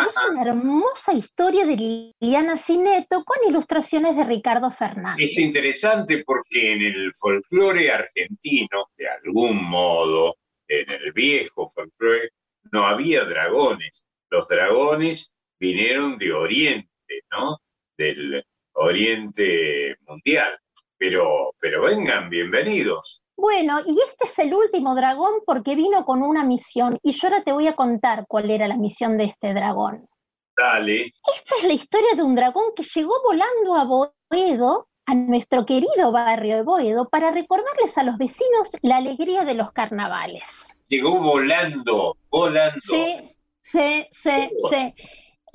Es 0.06 0.14
una 0.30 0.42
hermosa 0.42 1.14
historia 1.14 1.64
de 1.64 1.76
Liliana 2.20 2.56
Cineto 2.56 3.24
con 3.24 3.38
ilustraciones 3.48 4.16
de 4.16 4.24
Ricardo 4.24 4.70
Fernández. 4.70 5.30
Es 5.30 5.38
interesante 5.38 6.22
porque 6.24 6.72
en 6.72 6.82
el 6.82 7.12
folclore 7.14 7.90
argentino, 7.90 8.90
de 8.96 9.08
algún 9.08 9.64
modo, 9.64 10.36
en 10.68 10.90
el 10.90 11.12
viejo 11.12 11.70
folclore, 11.70 12.30
no 12.70 12.86
había 12.86 13.24
dragones. 13.24 14.04
Los 14.30 14.46
dragones 14.46 15.32
vinieron 15.58 16.18
de 16.18 16.32
Oriente, 16.32 16.88
¿no? 17.30 17.58
Del 17.98 18.44
Oriente 18.74 19.96
mundial. 20.06 20.56
pero, 20.96 21.54
pero 21.60 21.82
vengan, 21.82 22.30
bienvenidos. 22.30 23.22
Bueno, 23.36 23.80
y 23.86 23.98
este 24.00 24.24
es 24.24 24.38
el 24.38 24.54
último 24.54 24.94
dragón 24.94 25.40
porque 25.44 25.74
vino 25.74 26.04
con 26.04 26.22
una 26.22 26.44
misión 26.44 26.98
y 27.02 27.12
yo 27.12 27.28
ahora 27.28 27.42
te 27.42 27.52
voy 27.52 27.66
a 27.66 27.74
contar 27.74 28.24
cuál 28.28 28.50
era 28.50 28.66
la 28.66 28.76
misión 28.76 29.16
de 29.16 29.24
este 29.24 29.52
dragón. 29.52 30.08
Dale. 30.56 31.12
Esta 31.36 31.54
es 31.60 31.64
la 31.64 31.72
historia 31.72 32.14
de 32.16 32.22
un 32.22 32.34
dragón 32.34 32.72
que 32.74 32.82
llegó 32.82 33.14
volando 33.24 33.74
a 33.74 33.84
Boedo, 33.84 34.88
a 35.06 35.14
nuestro 35.14 35.64
querido 35.64 36.10
barrio 36.10 36.56
de 36.56 36.62
Boedo, 36.62 37.08
para 37.08 37.30
recordarles 37.30 37.96
a 37.96 38.02
los 38.02 38.16
vecinos 38.16 38.76
la 38.82 38.96
alegría 38.96 39.44
de 39.44 39.54
los 39.54 39.72
carnavales. 39.72 40.76
Llegó 40.88 41.20
volando, 41.20 42.16
volando. 42.28 42.80
Sí, 42.80 43.36
sí, 43.60 44.06
sí, 44.10 44.50
sí. 44.68 44.94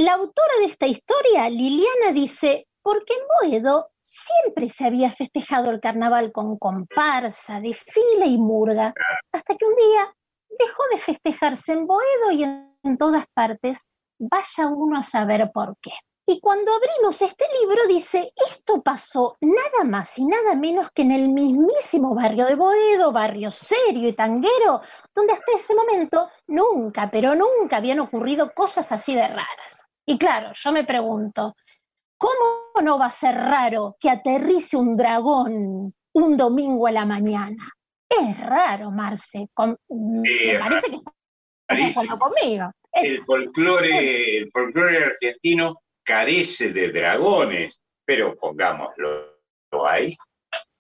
La 0.03 0.15
autora 0.15 0.55
de 0.59 0.65
esta 0.65 0.85
historia, 0.85 1.49
Liliana, 1.49 2.11
dice, 2.13 2.67
porque 2.81 3.13
en 3.13 3.21
Boedo 3.39 3.91
siempre 4.01 4.67
se 4.67 4.83
había 4.83 5.09
festejado 5.09 5.71
el 5.71 5.79
carnaval 5.79 6.33
con 6.33 6.57
comparsa, 6.57 7.61
desfile 7.61 8.25
y 8.25 8.37
murga, 8.37 8.93
hasta 9.31 9.55
que 9.55 9.65
un 9.65 9.75
día 9.77 10.13
dejó 10.59 10.83
de 10.91 10.97
festejarse 10.97 11.71
en 11.71 11.87
Boedo 11.87 12.31
y 12.33 12.43
en, 12.43 12.97
todas 12.97 13.23
partes, 13.33 13.87
vaya 14.19 14.67
uno 14.67 14.99
a 14.99 15.03
saber 15.03 15.49
por 15.53 15.77
qué. 15.81 15.93
Y 16.27 16.41
cuando 16.41 16.73
abrimos 16.73 17.21
este 17.21 17.45
libro 17.61 17.87
dice, 17.87 18.33
esto 18.49 18.81
pasó 18.83 19.37
nada 19.39 19.85
más 19.85 20.19
y 20.19 20.25
nada 20.25 20.55
menos 20.55 20.91
que 20.91 21.03
en 21.03 21.13
el 21.13 21.29
mismísimo 21.29 22.13
barrio 22.13 22.45
de 22.45 22.55
Boedo, 22.55 23.13
barrio 23.13 23.51
serio 23.51 24.09
y 24.09 24.13
tanguero, 24.13 24.81
donde 25.15 25.31
hasta 25.31 25.53
ese 25.55 25.73
momento 25.73 26.29
nunca, 26.47 27.09
pero 27.09 27.35
nunca 27.35 27.77
habían 27.77 28.01
ocurrido 28.01 28.51
cosas 28.53 28.91
así 28.91 29.15
de 29.15 29.29
raras. 29.29 29.82
Y 30.05 30.17
claro, 30.17 30.51
yo 30.53 30.71
me 30.71 30.83
pregunto, 30.83 31.55
¿cómo 32.17 32.63
no 32.81 32.97
va 32.99 33.07
a 33.07 33.11
ser 33.11 33.35
raro 33.35 33.95
que 33.99 34.09
aterrice 34.09 34.77
un 34.77 34.95
dragón 34.95 35.93
un 36.15 36.37
domingo 36.37 36.87
a 36.87 36.91
la 36.91 37.05
mañana? 37.05 37.71
Es 38.09 38.37
raro, 38.39 38.91
Marce. 38.91 39.47
Con- 39.53 39.77
me 39.89 40.59
parece 40.59 40.89
que 40.91 40.97
estás 40.97 41.13
de 41.69 41.83
acuerdo 41.85 42.19
conmigo. 42.19 42.71
Es- 42.91 43.13
El 43.19 43.25
folclore, 43.25 44.37
el 44.37 44.51
folclore 44.51 45.03
argentino 45.05 45.79
carece 46.03 46.71
de 46.73 46.91
dragones, 46.91 47.81
pero 48.05 48.35
pongámoslo 48.35 49.31
ahí. 49.89 50.15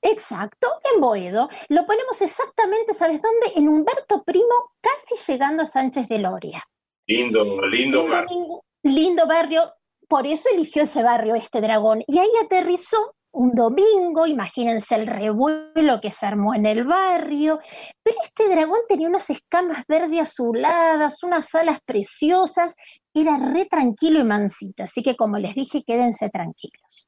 Exacto, 0.01 0.67
en 0.93 0.99
Boedo. 1.01 1.49
Lo 1.69 1.85
ponemos 1.85 2.21
exactamente, 2.21 2.93
¿sabes 2.93 3.21
dónde? 3.21 3.47
En 3.55 3.69
Humberto 3.69 4.21
Primo, 4.23 4.71
casi 4.81 5.15
llegando 5.31 5.63
a 5.63 5.65
Sánchez 5.65 6.09
de 6.09 6.19
Loria. 6.19 6.61
Lindo, 7.07 7.65
lindo 7.67 8.03
Un 8.03 8.11
domingo- 8.11 8.63
lindo 8.83 9.25
barrio, 9.27 9.73
por 10.07 10.27
eso 10.27 10.49
eligió 10.53 10.83
ese 10.83 11.01
barrio 11.01 11.35
este 11.35 11.61
dragón. 11.61 12.03
Y 12.07 12.19
ahí 12.19 12.29
aterrizó 12.43 13.15
un 13.31 13.51
domingo, 13.55 14.27
imagínense 14.27 14.93
el 14.95 15.07
revuelo 15.07 15.99
que 16.01 16.11
se 16.11 16.25
armó 16.25 16.53
en 16.53 16.65
el 16.65 16.83
barrio. 16.83 17.59
Pero 18.03 18.17
este 18.23 18.47
dragón 18.47 18.79
tenía 18.87 19.07
unas 19.07 19.29
escamas 19.29 19.83
verde 19.87 20.19
azuladas, 20.19 21.23
unas 21.23 21.53
alas 21.55 21.79
preciosas, 21.83 22.75
era 23.13 23.37
re 23.37 23.65
tranquilo 23.65 24.19
y 24.19 24.23
mansito. 24.23 24.83
Así 24.83 25.01
que 25.01 25.15
como 25.15 25.37
les 25.39 25.55
dije, 25.55 25.83
quédense 25.83 26.29
tranquilos. 26.29 27.07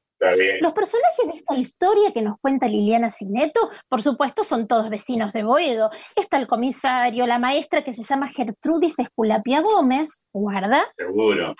Los 0.60 0.72
personajes 0.72 1.26
de 1.26 1.32
esta 1.38 1.56
historia 1.56 2.12
que 2.12 2.22
nos 2.22 2.38
cuenta 2.40 2.66
Liliana 2.68 3.10
Cineto, 3.10 3.68
por 3.88 4.00
supuesto, 4.02 4.44
son 4.44 4.66
todos 4.66 4.88
vecinos 4.88 5.32
de 5.32 5.42
Boedo. 5.44 5.90
Está 6.14 6.38
el 6.38 6.46
comisario, 6.46 7.26
la 7.26 7.38
maestra 7.38 7.84
que 7.84 7.92
se 7.92 8.02
llama 8.02 8.28
Gertrudis 8.28 8.98
Esculapia 8.98 9.60
Gómez, 9.60 10.26
guarda, 10.32 10.86
Seguro. 10.96 11.54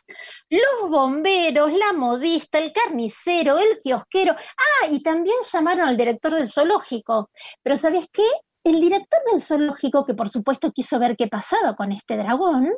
los 0.49 0.91
bomberos, 0.91 1.73
la 1.73 1.93
modista, 1.93 2.59
el 2.59 2.73
carnicero, 2.73 3.59
el 3.59 3.79
kiosquero. 3.79 4.35
Ah, 4.35 4.87
y 4.91 5.03
también 5.03 5.37
llamaron 5.53 5.89
al 5.89 5.97
director 5.97 6.33
del 6.35 6.49
zoológico. 6.49 7.31
Pero 7.63 7.77
¿sabes 7.77 8.07
qué? 8.11 8.27
El 8.65 8.81
director 8.81 9.21
del 9.31 9.41
zoológico, 9.41 10.07
que 10.07 10.15
por 10.15 10.29
supuesto 10.29 10.73
quiso 10.73 10.99
ver 10.99 11.17
qué 11.17 11.29
pasaba 11.29 11.77
con 11.77 11.93
este 11.93 12.17
dragón, 12.17 12.73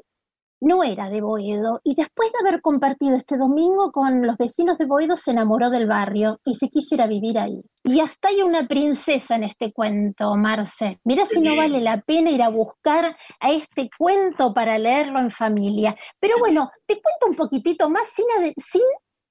no 0.61 0.83
era 0.83 1.09
de 1.09 1.21
Boedo 1.21 1.81
y 1.85 1.95
después 1.95 2.31
de 2.33 2.47
haber 2.47 2.61
compartido 2.61 3.17
este 3.17 3.37
domingo 3.37 3.93
con 3.93 4.27
los 4.27 4.37
vecinos 4.37 4.79
de 4.79 4.87
Boedo 4.87 5.17
se 5.17 5.31
enamoró 5.31 5.71
del 5.71 5.87
barrio 5.87 6.41
y 6.45 6.55
se 6.55 6.69
quiso 6.69 6.95
ir 6.95 7.03
a 7.03 7.07
vivir 7.07 7.39
ahí. 7.39 7.61
Y 7.85 8.01
hasta 8.01 8.29
hay 8.29 8.43
una 8.43 8.67
princesa 8.67 9.37
en 9.37 9.45
este 9.45 9.73
cuento, 9.73 10.35
Marce. 10.37 11.01
Mira 11.05 11.25
si 11.25 11.41
no 11.41 11.57
vale 11.57 11.81
la 11.81 12.01
pena 12.01 12.31
ir 12.31 12.43
a 12.43 12.49
buscar 12.49 13.17
a 13.41 13.51
este 13.51 13.89
cuento 13.97 14.53
para 14.53 14.79
leerlo 14.79 15.21
en 15.21 15.31
familia. 15.31 15.95
Pero 16.21 16.39
bueno, 16.39 16.71
te 16.87 17.01
cuento 17.01 17.27
un 17.29 17.35
poquitito 17.35 17.89
más 17.89 18.09
sin 18.09 18.83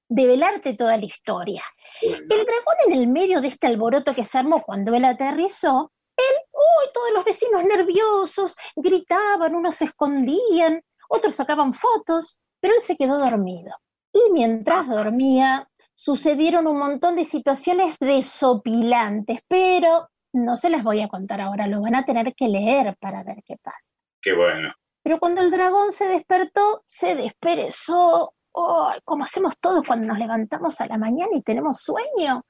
develarte 0.08 0.74
toda 0.74 0.96
la 0.96 1.04
historia. 1.04 1.62
El 2.02 2.26
dragón 2.26 2.76
en 2.86 2.92
el 2.94 3.08
medio 3.08 3.40
de 3.40 3.48
este 3.48 3.66
alboroto 3.66 4.14
que 4.14 4.24
se 4.24 4.38
armó 4.38 4.62
cuando 4.62 4.94
él 4.94 5.04
aterrizó, 5.04 5.92
él, 6.16 6.36
uy, 6.52 6.90
todos 6.92 7.12
los 7.14 7.24
vecinos 7.24 7.62
nerviosos, 7.64 8.56
gritaban, 8.74 9.54
unos 9.54 9.76
se 9.76 9.84
escondían, 9.84 10.82
otros 11.08 11.34
sacaban 11.34 11.72
fotos, 11.72 12.38
pero 12.60 12.74
él 12.74 12.80
se 12.80 12.96
quedó 12.96 13.18
dormido. 13.18 13.74
Y 14.12 14.32
mientras 14.32 14.88
dormía, 14.88 15.68
sucedieron 15.94 16.66
un 16.66 16.78
montón 16.78 17.16
de 17.16 17.24
situaciones 17.24 17.96
desopilantes, 17.98 19.40
pero 19.48 20.08
no 20.32 20.56
se 20.56 20.70
las 20.70 20.84
voy 20.84 21.00
a 21.00 21.08
contar 21.08 21.40
ahora, 21.40 21.66
lo 21.66 21.80
van 21.80 21.96
a 21.96 22.04
tener 22.04 22.34
que 22.34 22.48
leer 22.48 22.96
para 23.00 23.22
ver 23.24 23.42
qué 23.44 23.56
pasa. 23.62 23.92
Qué 24.22 24.34
bueno. 24.34 24.72
Pero 25.02 25.18
cuando 25.18 25.40
el 25.40 25.50
dragón 25.50 25.92
se 25.92 26.06
despertó, 26.06 26.84
se 26.86 27.14
desperezó, 27.14 28.34
¡ay! 28.54 29.00
como 29.04 29.24
hacemos 29.24 29.54
todos 29.60 29.86
cuando 29.86 30.06
nos 30.08 30.18
levantamos 30.18 30.80
a 30.80 30.86
la 30.86 30.98
mañana 30.98 31.30
y 31.32 31.42
tenemos 31.42 31.80
sueño. 31.80 32.42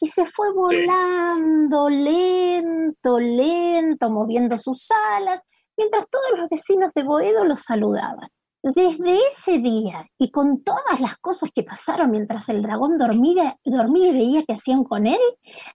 Y 0.00 0.06
se 0.06 0.24
fue 0.24 0.52
volando 0.52 1.90
lento, 1.90 3.18
lento, 3.18 4.10
moviendo 4.10 4.56
sus 4.56 4.88
alas, 4.90 5.42
mientras 5.76 6.06
todos 6.10 6.38
los 6.38 6.48
vecinos 6.48 6.90
de 6.94 7.02
Boedo 7.02 7.44
lo 7.44 7.56
saludaban. 7.56 8.28
Desde 8.62 9.18
ese 9.28 9.58
día, 9.58 10.06
y 10.18 10.30
con 10.30 10.64
todas 10.64 10.98
las 10.98 11.18
cosas 11.18 11.50
que 11.54 11.64
pasaron 11.64 12.10
mientras 12.10 12.48
el 12.48 12.62
dragón 12.62 12.96
dormía, 12.96 13.58
dormía 13.62 14.08
y 14.08 14.12
veía 14.12 14.42
que 14.42 14.54
hacían 14.54 14.84
con 14.84 15.06
él, 15.06 15.20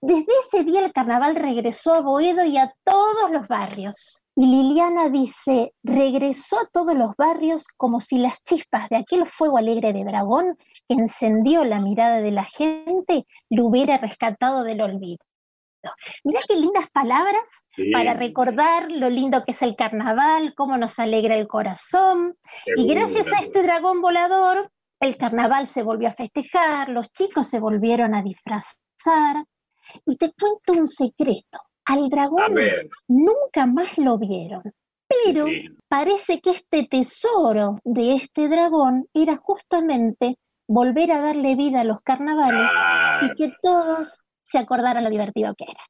desde 0.01 0.25
ese 0.43 0.63
día 0.63 0.83
el 0.83 0.91
carnaval 0.91 1.35
regresó 1.35 1.93
a 1.93 2.01
Boedo 2.01 2.43
y 2.45 2.57
a 2.57 2.73
todos 2.83 3.29
los 3.29 3.47
barrios. 3.47 4.23
Y 4.35 4.47
Liliana 4.47 5.09
dice, 5.09 5.75
regresó 5.83 6.61
a 6.61 6.65
todos 6.65 6.95
los 6.95 7.15
barrios 7.15 7.67
como 7.77 7.99
si 7.99 8.17
las 8.17 8.41
chispas 8.41 8.89
de 8.89 8.95
aquel 8.95 9.27
fuego 9.27 9.57
alegre 9.59 9.93
de 9.93 10.03
dragón 10.03 10.57
que 10.87 10.95
encendió 10.95 11.65
la 11.65 11.81
mirada 11.81 12.21
de 12.21 12.31
la 12.31 12.45
gente 12.45 13.27
lo 13.51 13.67
hubiera 13.67 13.99
rescatado 13.99 14.63
del 14.63 14.81
olvido. 14.81 15.19
Mirá 16.23 16.39
qué 16.47 16.55
lindas 16.55 16.89
palabras 16.91 17.47
Sí, 17.75 17.91
para 17.91 18.13
recordar 18.13 18.91
lo 18.91 19.09
lindo 19.09 19.43
que 19.45 19.51
es 19.51 19.61
el 19.61 19.75
carnaval, 19.75 20.53
cómo 20.55 20.77
nos 20.77 20.99
alegra 20.99 21.35
el 21.35 21.47
corazón. 21.47 22.35
Y 22.75 22.87
gracias 22.87 23.27
a 23.27 23.41
este 23.41 23.63
dragón 23.63 24.01
volador, 24.01 24.71
el 24.99 25.17
carnaval 25.17 25.67
se 25.67 25.83
volvió 25.83 26.09
a 26.09 26.11
festejar, 26.11 26.89
los 26.89 27.11
chicos 27.11 27.47
se 27.47 27.59
volvieron 27.59 28.13
a 28.13 28.21
disfrazar. 28.21 29.45
Y 30.05 30.17
te 30.17 30.31
cuento 30.33 30.79
un 30.79 30.87
secreto, 30.87 31.59
al 31.85 32.09
dragón 32.09 32.55
nunca 33.07 33.65
más 33.65 33.97
lo 33.97 34.17
vieron. 34.17 34.63
Pero 35.25 35.45
sí. 35.45 35.65
parece 35.87 36.39
que 36.39 36.51
este 36.51 36.85
tesoro 36.85 37.79
de 37.83 38.15
este 38.15 38.47
dragón 38.47 39.07
era 39.13 39.37
justamente 39.37 40.37
volver 40.67 41.11
a 41.11 41.21
darle 41.21 41.55
vida 41.55 41.81
a 41.81 41.83
los 41.83 42.01
carnavales 42.01 42.69
Ah, 42.71 43.21
y 43.23 43.33
que 43.35 43.51
todos 43.61 44.23
se 44.49 44.57
acordaran 44.57 45.03
lo 45.03 45.09
divertido 45.09 45.53
que 45.55 45.65
era. 45.65 45.83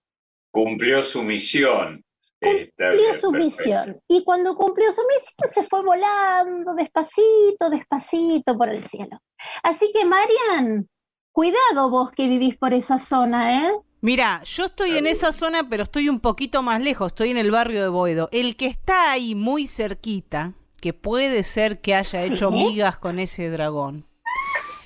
cumplió 0.51 1.01
su 1.03 1.24
misión. 1.24 2.03
Cumplió 2.41 3.14
su 3.14 3.32
perfecto. 3.32 3.32
misión. 3.32 4.01
Y 4.07 4.24
cuando 4.24 4.55
cumplió 4.55 4.91
su 4.93 5.01
misión 5.07 5.51
se 5.53 5.64
fue 5.64 5.84
volando 5.84 6.74
despacito, 6.74 7.70
despacito 7.70 8.57
por 8.57 8.70
el 8.70 8.84
cielo. 8.84 9.20
Así 9.62 9.91
que, 9.93 10.05
Marian, 10.05 10.88
cuidado 11.34 11.89
vos 11.89 12.12
que 12.12 12.28
vivís 12.28 12.57
por 12.57 12.74
esa 12.74 12.97
zona, 12.97 13.68
¿eh? 13.68 13.74
Mira, 14.01 14.41
yo 14.45 14.66
estoy 14.66 14.97
en 14.97 15.07
esa 15.07 15.34
zona, 15.34 15.68
pero 15.70 15.84
estoy 15.84 16.07
un 16.07 16.22
poquito 16.22 16.62
más 16.64 16.82
lejos, 16.82 17.07
estoy 17.07 17.32
en 17.32 17.38
el 17.38 17.51
barrio 17.51 17.82
de 17.82 17.89
Boedo. 17.89 18.30
El 18.32 18.55
que 18.55 18.68
está 18.68 19.12
ahí 19.12 19.36
muy 19.36 19.68
cerquita, 19.68 20.53
que 20.80 20.93
puede 20.93 21.43
ser 21.43 21.82
que 21.82 21.93
haya 21.95 22.22
¿Sí? 22.26 22.34
hecho 22.34 22.51
migas 22.51 22.97
con 22.97 23.20
ese 23.20 23.49
dragón, 23.49 24.05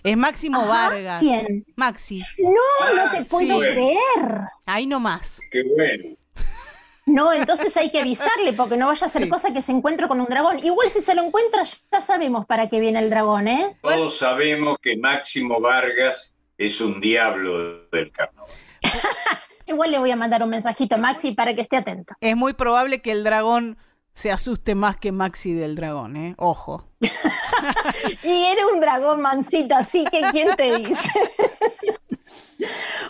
es 0.04 0.18
Máximo 0.18 0.60
Ajá, 0.62 0.90
Vargas. 0.90 1.20
¿quién? 1.22 1.66
Maxi, 1.76 2.22
No, 2.40 2.96
no 2.96 3.12
te 3.12 3.24
puedo 3.26 3.62
sí. 3.62 3.68
creer. 3.68 4.40
ahí 4.66 4.86
nomás. 4.86 5.40
Qué 5.52 5.64
bueno. 5.64 6.16
No, 7.06 7.34
entonces 7.34 7.76
hay 7.76 7.92
que 7.92 8.00
avisarle 8.00 8.54
porque 8.56 8.78
no 8.78 8.88
vaya 8.88 9.08
a 9.08 9.10
ser 9.10 9.24
Sí. 9.24 9.30
cosa 9.30 9.52
que 9.52 9.62
se 9.62 9.74
encuentre 9.74 10.08
con 10.08 10.22
un 10.22 10.28
dragón. 10.28 10.60
Igual 10.60 10.90
si 10.90 11.02
se 11.02 11.14
lo 11.14 11.24
encuentra, 11.24 11.64
ya 11.64 12.00
sabemos 12.00 12.46
para 12.46 12.70
qué 12.70 12.80
viene 12.80 13.00
el 13.00 13.10
dragón, 13.10 13.48
¿eh? 13.50 13.76
Todos 13.82 14.18
sabemos 14.18 14.78
que 14.82 14.96
Máximo 14.96 15.60
Vargas 15.60 16.34
es 16.58 16.80
un 16.80 17.02
diablo 17.02 17.88
del 17.92 18.10
carnaval. 18.12 18.50
Igual 19.68 19.92
le 19.92 20.00
voy 20.00 20.12
a 20.12 20.16
mandar 20.16 20.44
un 20.44 20.50
mensajito 20.50 20.96
a 20.96 20.98
Maxi 20.98 21.32
para 21.34 21.54
que 21.56 21.62
esté 21.62 21.78
atento. 21.78 22.14
Es 22.22 22.36
muy 22.38 22.54
probable 22.54 23.02
que 23.02 23.12
el 23.12 23.24
dragón 23.24 23.78
se 24.14 24.32
asuste 24.32 24.76
más 24.76 24.98
que 24.98 25.12
Maxi 25.12 25.54
del 25.54 25.76
dragón, 25.76 26.16
¿eh? 26.16 26.36
Ojo. 26.38 26.88
Y 28.24 28.44
era 28.46 28.68
un 28.68 28.80
dragón 28.80 29.22
mansito, 29.22 29.76
así 29.76 30.04
que 30.12 30.22
¿quién 30.32 30.56
te 30.56 30.78
dice? 30.78 31.10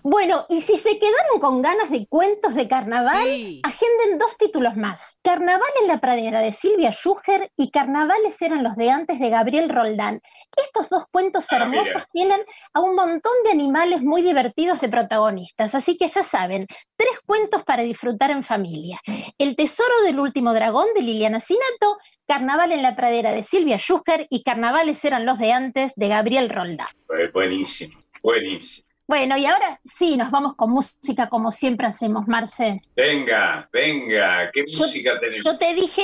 Bueno, 0.03 0.45
y 0.49 0.61
si 0.61 0.78
se 0.78 0.99
quedaron 0.99 1.39
con 1.39 1.61
ganas 1.61 1.89
de 1.89 2.07
cuentos 2.07 2.55
de 2.55 2.67
carnaval, 2.67 3.28
agenden 3.63 4.17
dos 4.19 4.38
títulos 4.38 4.76
más. 4.76 5.17
Carnaval 5.24 5.69
en 5.82 5.88
la 5.88 5.99
pradera 5.99 6.41
de 6.41 6.51
Silvia 6.51 6.91
Schuger 6.91 7.51
y 7.55 7.71
Carnavales 7.71 8.41
eran 8.41 8.63
los 8.63 8.76
de 8.76 8.89
antes 8.89 9.19
de 9.19 9.30
Gabriel 9.30 9.69
Roldán. 9.69 10.21
Estos 10.55 10.89
dos 10.89 11.05
cuentos 11.11 11.51
ah, 11.51 11.57
hermosos 11.57 12.03
tienen 12.11 12.41
a 12.74 12.82
un 12.82 12.95
montón 12.95 13.34
de 13.43 13.51
animales 13.51 14.01
muy 14.01 14.21
divertidos 14.21 14.82
de 14.82 14.89
protagonistas, 14.89 15.74
así 15.76 15.97
que 15.97 16.07
ya 16.07 16.24
saben, 16.24 16.67
tres 16.95 17.19
cuentos 17.26 17.63
para 17.63 17.84
disfrutar 17.84 18.32
en 18.32 18.43
familia. 18.43 18.99
El 19.38 19.55
tesoro 19.55 19.93
del 20.05 20.19
último 20.19 20.53
dragón 20.53 20.88
de 20.95 21.01
Liliana 21.01 21.39
Sinato, 21.39 21.97
Carnaval 22.28 22.71
en 22.71 22.82
la 22.82 22.95
pradera 22.95 23.32
de 23.32 23.43
Silvia 23.43 23.78
Schuger 23.78 24.28
y 24.30 24.43
Carnavales 24.43 25.03
eran 25.05 25.26
los 25.26 25.39
de 25.39 25.51
antes 25.51 25.93
de 25.95 26.07
Gabriel 26.07 26.49
Roldán. 26.49 26.88
Buenísimo, 27.34 27.99
buenísimo. 28.21 28.93
Bueno, 29.14 29.38
y 29.38 29.45
ahora 29.45 29.80
sí, 29.86 30.18
nos 30.18 30.32
vamos 30.32 30.55
con 30.55 30.72
música 30.72 31.30
como 31.30 31.51
siempre 31.51 31.86
hacemos, 31.86 32.28
Marce. 32.28 32.82
Venga, 32.95 33.70
venga, 33.72 34.49
¿qué 34.51 34.61
música 34.61 35.20
tenemos? 35.20 35.45
Yo 35.45 35.55
te 35.55 35.76
dije, 35.76 36.01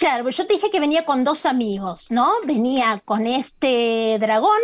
claro, 0.00 0.28
yo 0.28 0.44
te 0.44 0.54
dije 0.54 0.68
que 0.68 0.80
venía 0.80 1.04
con 1.04 1.22
dos 1.22 1.46
amigos, 1.46 2.10
¿no? 2.10 2.28
Venía 2.44 3.00
con 3.04 3.28
este 3.28 4.18
dragón 4.18 4.58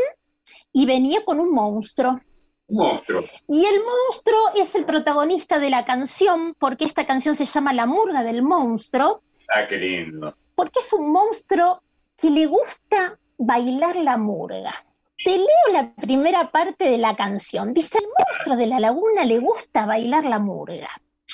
y 0.73 0.85
venía 0.85 1.25
con 1.25 1.39
un 1.39 1.53
monstruo. 1.53 2.21
Un 2.67 2.77
monstruo. 2.77 3.23
Y 3.47 3.65
el 3.65 3.81
monstruo 3.85 4.41
es 4.57 4.75
el 4.75 4.85
protagonista 4.85 5.61
de 5.61 5.71
la 5.71 5.85
canción, 5.85 6.57
porque 6.59 6.87
esta 6.87 7.07
canción 7.07 7.37
se 7.37 7.45
llama 7.45 7.73
La 7.73 7.87
murga 7.87 8.25
del 8.25 8.43
monstruo. 8.43 9.23
Ah, 9.49 9.69
qué 9.69 9.77
lindo. 9.77 10.35
Porque 10.57 10.81
es 10.81 10.93
un 10.93 11.13
monstruo 11.13 11.85
que 12.17 12.31
le 12.31 12.47
gusta 12.47 13.17
bailar 13.39 13.95
la 13.95 14.17
murga. 14.17 14.75
Te 15.23 15.37
leo 15.37 15.73
la 15.73 15.95
primera 15.95 16.51
parte 16.51 16.87
de 16.87 16.97
la 16.97 17.15
canción. 17.15 17.75
Dice, 17.75 17.99
el 17.99 18.07
monstruo 18.07 18.57
de 18.57 18.67
la 18.67 18.81
laguna 18.81 19.27
le 19.27 19.39
gusta 19.39 19.85
bailar 19.85 20.25
la 20.25 20.39
murga. 20.39 20.89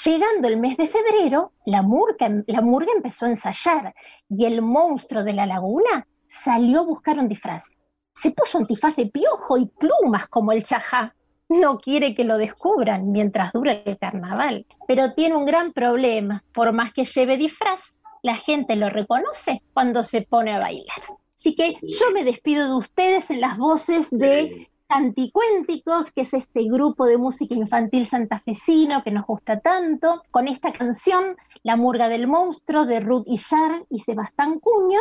Llegando 0.05 0.49
el 0.49 0.57
mes 0.57 0.77
de 0.77 0.89
febrero, 0.89 1.53
la 1.65 1.83
murga, 1.83 2.27
empezó 2.27 3.27
a 3.27 3.29
ensayar 3.29 3.95
y 4.29 4.45
el 4.45 4.61
monstruo 4.61 5.23
de 5.23 5.35
la 5.35 5.47
laguna 5.47 6.07
salió 6.27 6.81
a 6.81 6.85
buscar 6.85 7.19
un 7.21 7.29
disfraz. 7.29 7.79
Se 8.13 8.33
puso 8.33 8.59
antifaz 8.59 8.97
de 8.97 9.07
piojo 9.07 9.57
y 9.57 9.67
plumas 9.67 10.27
como 10.27 10.51
el 10.51 10.65
chajá. 10.65 11.15
No 11.49 11.79
quiere 11.79 12.13
que 12.13 12.25
lo 12.25 12.39
descubran 12.39 13.13
mientras 13.13 13.53
dure 13.53 13.85
el 13.87 13.99
carnaval, 13.99 14.67
pero 14.89 15.15
tiene 15.15 15.37
un 15.37 15.47
gran 15.47 15.73
problema. 15.73 16.43
Por 16.53 16.73
más 16.73 16.93
que 16.93 17.05
lleve 17.05 17.37
disfraz, 17.37 18.01
la 18.23 18.35
gente 18.35 18.75
lo 18.75 18.91
reconoce 18.91 19.63
cuando 19.73 20.03
se 20.03 20.23
pone 20.23 20.55
a 20.55 20.59
bailar. 20.59 21.03
Así 21.47 21.55
que 21.55 21.77
yo 21.81 22.11
me 22.13 22.25
despido 22.25 22.67
de 22.67 22.75
ustedes 22.75 23.31
en 23.31 23.41
las 23.41 23.57
voces 23.57 24.11
de 24.11 24.69
Canticuénticos, 24.89 26.11
que 26.11 26.23
es 26.23 26.35
este 26.35 26.65
grupo 26.65 27.07
de 27.07 27.19
música 27.19 27.55
infantil 27.55 28.05
santafesino 28.05 29.05
que 29.05 29.13
nos 29.13 29.27
gusta 29.27 29.61
tanto, 29.61 30.25
con 30.33 30.49
esta 30.49 30.73
canción, 30.73 31.37
La 31.63 31.77
Murga 31.77 32.09
del 32.09 32.27
Monstruo, 32.27 32.85
de 32.85 32.99
Ruth 32.99 33.29
Illar 33.29 33.85
y 33.89 34.01
Sebastián 34.01 34.59
Cuño, 34.59 34.99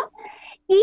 y 0.67 0.79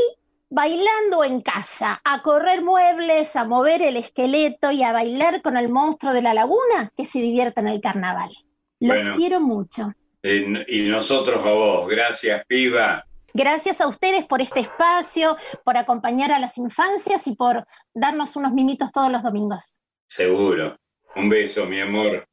bailando 0.51 1.23
en 1.23 1.43
casa, 1.43 2.01
a 2.03 2.23
correr 2.23 2.65
muebles, 2.65 3.37
a 3.37 3.45
mover 3.45 3.83
el 3.83 3.97
esqueleto 3.97 4.73
y 4.73 4.83
a 4.83 4.91
bailar 4.91 5.43
con 5.43 5.57
el 5.57 5.69
monstruo 5.69 6.13
de 6.13 6.23
la 6.23 6.35
laguna, 6.35 6.91
que 6.97 7.05
se 7.05 7.21
divierta 7.21 7.61
en 7.61 7.69
el 7.69 7.81
carnaval. 7.81 8.33
Los 8.81 9.15
quiero 9.15 9.41
mucho. 9.41 9.93
y 10.25 10.89
nosotros 10.89 11.47
a 11.47 11.53
vos. 11.53 11.89
Gracias, 11.89 12.45
piba. 12.49 13.05
Gracias 13.35 13.81
a 13.81 13.89
ustedes 13.89 14.27
por 14.27 14.43
este 14.43 14.61
espacio, 14.61 15.37
por 15.65 15.77
acompañar 15.77 16.33
a 16.33 16.39
las 16.39 16.59
infancias 16.59 17.27
y 17.27 17.35
por 17.35 17.67
darnos 17.95 18.37
unos 18.37 18.53
mimitos 18.53 18.93
todos 18.93 19.11
los 19.11 19.23
domingos. 19.23 19.81
Seguro. 20.07 20.77
Un 21.17 21.29
beso, 21.29 21.67
mi 21.67 21.81
amor. 21.81 22.27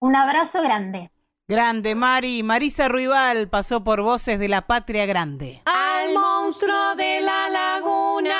Un 0.00 0.16
abrazo 0.16 0.62
grande. 0.62 1.10
Grande, 1.48 1.94
Mari. 1.94 2.42
Marisa 2.42 2.88
Ruibal 2.88 3.48
pasó 3.48 3.84
por 3.84 4.02
Voces 4.02 4.38
de 4.38 4.48
la 4.48 4.66
Patria 4.66 5.06
Grande. 5.06 5.62
Al 5.66 6.12
monstruo 6.14 6.96
de 6.96 7.20
la 7.20 7.48
laguna 7.48 8.34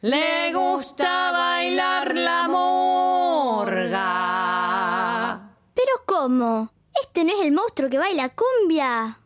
le 0.00 0.52
gusta 0.52 1.30
bailar 1.32 2.16
la 2.16 2.48
morga. 2.48 4.00
¿Pero 5.74 5.92
cómo? 6.06 6.70
Este 7.00 7.24
no 7.24 7.32
es 7.32 7.40
el 7.40 7.52
monstruo 7.52 7.88
que 7.88 7.98
baila 7.98 8.30
cumbia. 8.30 9.18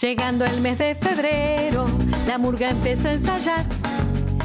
Llegando 0.00 0.44
el 0.44 0.60
mes 0.60 0.76
de 0.76 0.94
febrero, 0.94 1.86
la 2.26 2.36
murga 2.36 2.68
empezó 2.68 3.08
a 3.08 3.14
ensayar 3.14 3.64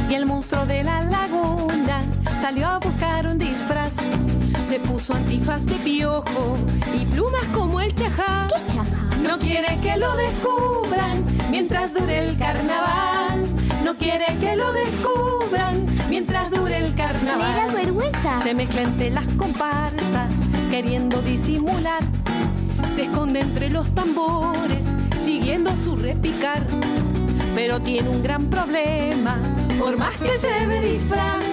y 0.09 0.13
el 0.13 0.25
monstruo 0.25 0.65
de 0.65 0.81
la 0.81 1.01
laguna 1.01 2.03
salió 2.41 2.67
a 2.67 2.79
buscar 2.79 3.27
un 3.27 3.37
disfraz. 3.37 3.91
Se 4.69 4.79
puso 4.79 5.13
antifaz 5.13 5.65
de 5.65 5.73
piojo 5.73 6.57
y 6.93 7.05
plumas 7.07 7.45
como 7.53 7.81
el 7.81 7.93
chajá. 7.93 8.47
¿Qué 8.47 8.73
chajá? 8.73 9.09
No 9.27 9.37
quiere 9.39 9.77
que 9.83 9.97
lo 9.97 10.15
descubran 10.15 11.25
mientras 11.49 11.93
dure 11.93 12.29
el 12.29 12.37
carnaval. 12.37 13.45
No 13.83 13.93
quiere 13.95 14.27
que 14.39 14.55
lo 14.55 14.71
descubran 14.71 15.85
mientras 16.09 16.49
dure 16.51 16.77
el 16.77 16.95
carnaval. 16.95 17.67
Da 17.67 17.73
vergüenza. 17.73 18.41
Se 18.41 18.53
mezcla 18.53 18.83
entre 18.83 19.09
las 19.09 19.27
comparsas, 19.37 20.29
queriendo 20.69 21.21
disimular. 21.23 22.03
Se 22.95 23.03
esconde 23.03 23.41
entre 23.41 23.69
los 23.69 23.93
tambores 23.93 25.00
siguiendo 25.21 25.71
su 25.77 25.95
repicar. 25.95 26.61
Pero 27.53 27.79
tiene 27.79 28.09
un 28.09 28.23
gran 28.23 28.45
problema, 28.45 29.35
por 29.77 29.97
más 29.97 30.15
que 30.17 30.37
lleve 30.37 30.81
disfraz, 30.81 31.43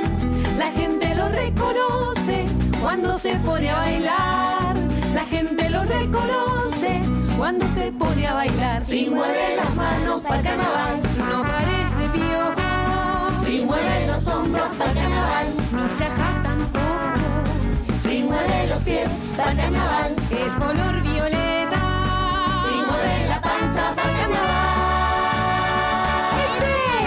la 0.59 0.71
gente 0.73 1.15
lo 1.15 1.29
reconoce 1.29 2.47
cuando 2.81 3.19
se 3.19 3.35
pone 3.37 3.69
a 3.71 3.79
bailar. 3.79 4.77
La 5.15 5.25
gente 5.25 5.69
lo 5.71 5.83
reconoce 5.85 7.01
cuando 7.37 7.67
se 7.75 7.93
pone 7.93 8.27
a 8.27 8.35
bailar. 8.35 8.85
Si 8.85 9.11
mueve 9.11 9.57
las 9.57 9.75
manos 9.75 10.23
para 10.23 10.43
carnaval, 10.43 11.01
no 11.29 11.43
parece 11.43 12.09
piojo. 12.13 13.45
Si 13.45 13.65
mueve 13.65 14.07
los 14.07 14.27
hombros 14.29 14.69
para 14.79 14.93
carnaval, 14.93 15.47
ni 15.73 15.97
chaja 15.97 16.43
tampoco. 16.43 17.19
Si 18.03 18.23
mueve 18.23 18.67
los 18.69 18.83
pies 18.83 19.11
para 19.37 19.55
carnaval, 19.55 20.15
es 20.31 20.55
color 20.55 21.03
violeta 21.03 21.58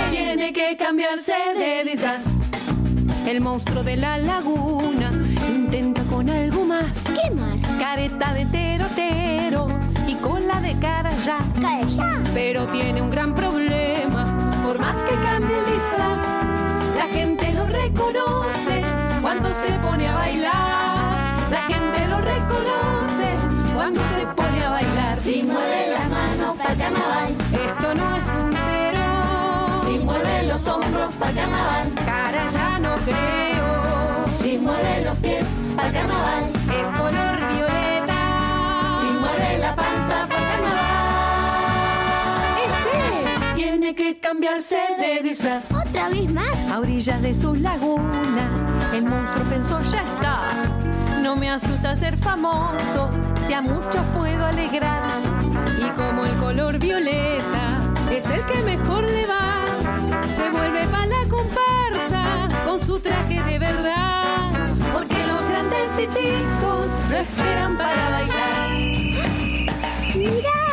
tiene 0.10 0.54
que 0.54 0.78
cambiarse 0.78 1.34
de 1.58 1.84
disfraz. 1.84 2.22
El 3.28 3.42
monstruo 3.42 3.84
de 3.84 3.96
la 3.98 4.18
laguna 4.18 5.12
intenta 5.50 6.02
con 6.04 6.30
algo 6.30 6.66
más. 6.66 7.06
¿Qué 7.06 7.30
más? 7.32 7.56
Careta 7.80 8.34
de 8.34 8.46
terotero 8.46 9.68
y 10.08 10.16
cola 10.16 10.60
de 10.62 10.76
cara 10.80 11.12
ya. 11.26 11.40
Pero 12.34 12.66
tiene 12.68 13.02
un 13.02 13.12
gran 13.12 13.36
problema. 13.36 14.50
Por 14.66 14.80
más 14.80 14.98
que 15.04 15.14
cambie 15.16 15.58
el 15.58 15.66
disfraz, 15.66 16.26
la 16.96 17.08
gente 17.14 17.52
lo 17.54 17.66
reconoce 17.68 18.84
cuando 19.22 19.54
se 19.54 19.72
pone 19.86 20.08
a 20.08 20.16
bailar. 20.16 21.52
La 21.52 21.62
gente 21.68 22.08
lo 22.08 22.18
reconoce 22.18 23.01
cuando 23.82 24.00
se 24.16 24.28
pone 24.28 24.64
a 24.64 24.70
bailar. 24.70 25.20
Si 25.24 25.42
mueve 25.42 25.88
las 25.90 26.08
manos 26.08 26.58
para 26.58 26.76
carnaval, 26.76 27.36
esto 27.52 27.96
no 27.96 28.16
es 28.16 28.26
un 28.28 28.50
pero. 28.70 29.08
Si 29.88 30.06
mueve 30.06 30.44
los 30.44 30.68
hombros 30.68 31.16
para 31.16 31.34
carnaval, 31.34 31.92
cara 32.06 32.52
ya 32.52 32.78
no 32.78 32.96
creo. 32.98 34.26
Si 34.40 34.58
mueve 34.60 35.04
los 35.04 35.18
pies 35.18 35.46
para 35.76 35.92
carnaval, 35.92 36.44
es 36.80 36.88
color 37.00 37.36
violeta. 37.54 38.20
Si 39.02 39.08
mueve 39.20 39.58
la 39.58 39.76
panza 39.76 40.28
para 40.30 40.48
carnaval, 40.52 42.02
este 42.68 43.56
tiene 43.56 43.96
que 43.96 44.20
cambiarse 44.20 44.80
de 45.00 45.28
disfraz. 45.28 45.72
Otra 45.72 46.10
vez 46.10 46.32
más. 46.32 46.56
A 46.72 46.80
orillas 46.80 47.22
de 47.24 47.34
su 47.34 47.56
laguna, 47.56 48.46
el 48.94 49.06
monstruo 49.06 49.44
pensó 49.46 49.82
ya 49.82 50.04
está. 50.04 50.52
No 51.24 51.36
me 51.36 51.50
asusta 51.50 51.96
ser 51.96 52.18
famoso, 52.18 53.10
a 53.54 53.62
muchos 53.62 54.02
puedo 54.18 54.46
alegrar. 54.46 55.04
Y 55.78 55.90
como 55.92 56.26
el 56.26 56.32
color 56.38 56.78
violeta 56.80 57.82
es 58.12 58.26
el 58.26 58.46
que 58.46 58.62
mejor 58.64 59.04
le 59.04 59.26
va, 59.26 59.66
se 60.34 60.50
vuelve 60.50 60.86
para 60.88 61.08
la 61.08 61.24
comparsa 61.30 62.48
con 62.66 62.80
su 62.80 63.00
traje 63.00 63.42
de 63.44 63.60
verdad. 63.60 64.52
Porque 64.94 65.16
los 65.16 65.50
grandes 65.50 65.90
y 66.00 66.08
chicos 66.08 66.88
lo 67.10 67.18
esperan 67.18 67.78
para 67.78 68.10
bailar. 68.10 68.70
¡Mira! 70.16 70.71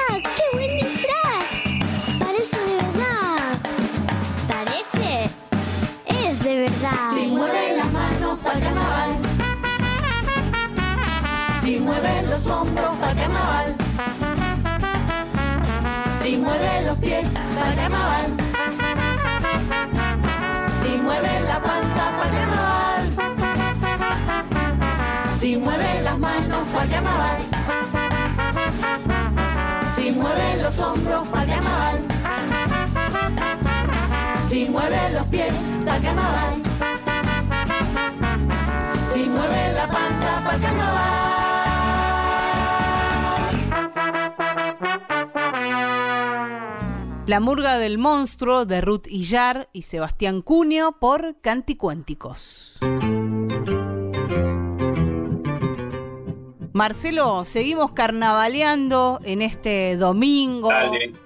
Los 12.38 12.46
hombros 12.46 12.96
para 12.98 13.14
carnaval. 13.14 13.74
Si 16.22 16.36
mueve 16.36 16.82
los 16.86 16.98
pies 16.98 17.28
para 17.56 17.74
carnaval. 17.74 18.26
Si 20.80 20.98
mueve 20.98 21.40
la 21.48 21.60
panza 21.60 22.10
para 22.16 22.30
carnaval. 22.38 23.02
Si 25.40 25.56
mueve 25.56 26.02
las 26.02 26.18
manos 26.20 26.68
para 26.72 26.86
carnaval. 26.86 27.38
Si 29.96 30.10
mueve 30.12 30.62
los 30.62 30.78
hombros 30.78 31.28
para 31.28 31.46
carnaval. 31.46 31.98
Si 34.48 34.68
mueve 34.68 35.10
los 35.10 35.26
pies 35.26 35.54
para 35.84 36.00
carnaval. 36.00 36.54
Si 39.12 39.24
mueve 39.24 39.72
la 39.72 39.88
panza 39.88 40.42
para 40.44 40.58
carnaval. 40.58 41.57
La 47.28 47.40
murga 47.40 47.76
del 47.76 47.98
monstruo 47.98 48.64
de 48.64 48.80
Ruth 48.80 49.06
Illar 49.06 49.68
y 49.74 49.82
Sebastián 49.82 50.40
Cunio 50.40 50.92
por 50.98 51.38
Canticuénticos. 51.42 52.78
Marcelo, 56.72 57.44
seguimos 57.44 57.90
carnavaleando 57.90 59.20
en 59.24 59.42
este 59.42 59.98
domingo 59.98 60.70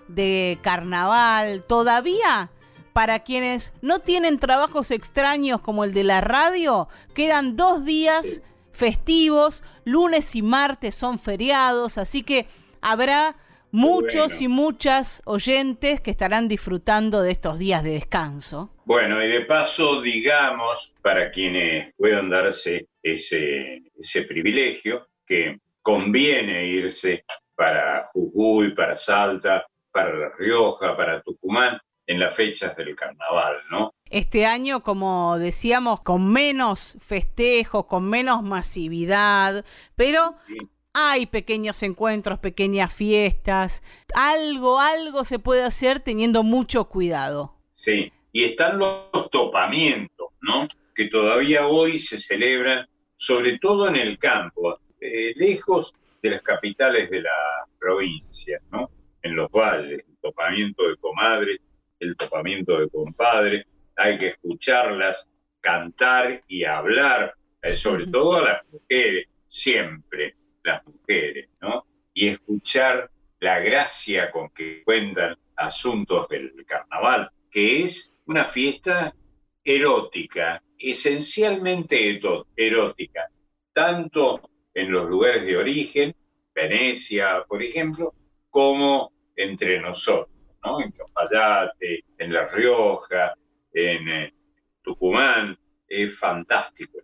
de 0.09 0.59
carnaval. 0.61 1.65
Todavía, 1.69 2.51
para 2.93 3.21
quienes 3.21 3.73
no 3.81 4.01
tienen 4.01 4.41
trabajos 4.41 4.91
extraños 4.91 5.61
como 5.61 5.85
el 5.85 5.95
de 5.95 6.03
la 6.03 6.21
radio, 6.21 6.89
quedan 7.15 7.55
dos 7.55 7.85
días 7.85 8.43
festivos, 8.73 9.63
lunes 9.85 10.35
y 10.35 10.43
martes 10.43 10.97
son 10.97 11.21
feriados, 11.21 11.97
así 11.97 12.25
que 12.25 12.49
habrá 12.81 13.37
muchos 13.73 14.41
y 14.41 14.49
muchas 14.49 15.23
oyentes 15.25 16.01
que 16.01 16.13
estarán 16.13 16.47
disfrutando 16.47 17.23
de 17.23 17.33
estos 17.33 17.59
días 17.59 17.83
de 17.83 17.93
descanso. 17.93 18.71
Bueno, 18.85 19.23
y 19.25 19.29
de 19.29 19.41
paso, 19.41 20.01
digamos, 20.01 20.95
para 21.03 21.31
quienes 21.31 21.93
puedan 21.97 22.31
darse 22.31 22.87
ese, 23.03 23.83
ese 23.99 24.23
privilegio, 24.23 25.09
que 25.27 25.59
conviene 25.81 26.67
irse 26.67 27.25
para 27.55 28.09
Jujuy, 28.13 28.75
para 28.75 28.95
Salta, 28.95 29.67
para 29.91 30.15
La 30.15 30.29
Rioja, 30.39 30.97
para 30.97 31.23
Tucumán, 31.23 31.79
en 32.07 32.21
las 32.21 32.35
fechas 32.35 32.77
del 32.77 32.95
carnaval, 32.95 33.57
¿no? 33.71 33.95
Este 34.11 34.45
año, 34.45 34.83
como 34.83 35.39
decíamos, 35.39 36.03
con 36.03 36.31
menos 36.31 36.97
festejos, 37.01 37.87
con 37.87 38.09
menos 38.09 38.43
masividad, 38.43 39.65
pero 39.97 40.37
hay 40.95 41.27
pequeños 41.27 41.83
encuentros, 41.83 42.39
pequeñas 42.39 42.93
fiestas, 42.95 43.83
algo, 44.15 44.79
algo 44.79 45.25
se 45.25 45.39
puede 45.39 45.63
hacer 45.63 46.01
teniendo 46.01 46.43
mucho 46.43 46.85
cuidado. 46.85 47.55
Sí, 47.75 48.13
y 48.33 48.45
están 48.45 48.79
los 48.79 49.31
topamientos, 49.31 50.29
¿no? 50.41 50.67
Que 50.95 51.07
todavía 51.07 51.67
hoy 51.67 51.99
se 51.99 52.19
celebran, 52.19 52.87
sobre 53.17 53.59
todo 53.59 53.89
en 53.89 53.97
el 53.97 54.19
campo, 54.19 54.79
eh, 55.01 55.33
lejos 55.37 55.95
de 56.23 56.31
las 56.31 56.43
capitales 56.43 57.11
de 57.11 57.23
la 57.23 57.67
provincia, 57.79 58.61
¿no? 58.71 58.91
En 59.23 59.35
los 59.35 59.51
valles, 59.51 60.05
el 60.07 60.17
topamiento 60.21 60.89
de 60.89 60.97
comadres, 60.97 61.61
el 62.01 62.17
topamiento 62.17 62.79
de 62.79 62.89
compadres, 62.89 63.67
hay 63.97 64.19
que 64.19 64.29
escucharlas 64.29 65.29
cantar 65.61 66.43
y 66.49 66.65
hablar, 66.65 67.35
eh, 67.63 67.77
sobre 67.77 68.07
todo 68.09 68.35
a 68.35 68.43
las 68.43 68.63
mujeres, 68.71 69.29
siempre 69.47 70.35
las 70.63 70.87
mujeres, 70.87 71.49
¿no? 71.61 71.87
Y 72.15 72.29
escuchar 72.29 73.11
la 73.41 73.59
gracia 73.61 74.31
con 74.31 74.51
que 74.51 74.83
cuentan 74.85 75.37
asuntos 75.57 76.29
del 76.29 76.53
carnaval, 76.67 77.31
que 77.51 77.83
es 77.83 78.13
una 78.27 78.45
fiesta 78.45 79.15
erótica, 79.65 80.63
esencialmente 80.79 82.21
erótica, 82.57 83.29
tanto 83.73 84.51
en 84.75 84.91
los 84.91 85.09
lugares 85.09 85.45
de 85.45 85.57
origen, 85.57 86.15
Venecia, 86.55 87.45
por 87.49 87.63
ejemplo, 87.63 88.15
como 88.51 89.13
entre 89.35 89.81
nosotros, 89.81 90.37
¿no? 90.63 90.81
En 90.81 90.93
Capayate, 90.93 92.05
en 92.19 92.33
La 92.33 92.47
Rioja, 92.55 93.35
en 93.73 94.09
eh, 94.09 94.35
Tucumán, 94.83 95.59
es 95.89 96.19
fantástico 96.19 96.99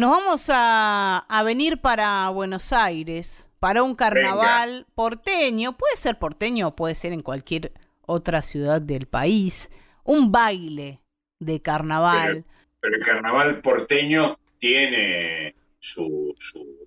nos 0.00 0.12
vamos 0.12 0.46
a, 0.50 1.42
venir 1.44 1.78
para 1.82 2.30
Buenos 2.30 2.72
Aires, 2.72 3.52
para 3.58 3.82
un 3.82 3.94
carnaval 3.94 4.86
porteño, 4.94 5.76
puede 5.76 5.94
ser 5.94 6.18
porteño 6.18 6.74
puede 6.74 6.94
ser 6.94 7.12
en 7.12 7.20
cualquier 7.20 7.72
otra 8.06 8.40
ciudad 8.40 8.80
del 8.80 9.06
país, 9.06 9.70
un 10.02 10.32
baile 10.32 11.02
de 11.38 11.60
carnaval. 11.60 12.46
Pero, 12.80 12.96
el 12.96 13.04
carnaval 13.04 13.60
porteño 13.60 14.38
tiene 14.58 15.54
su, 15.78 16.34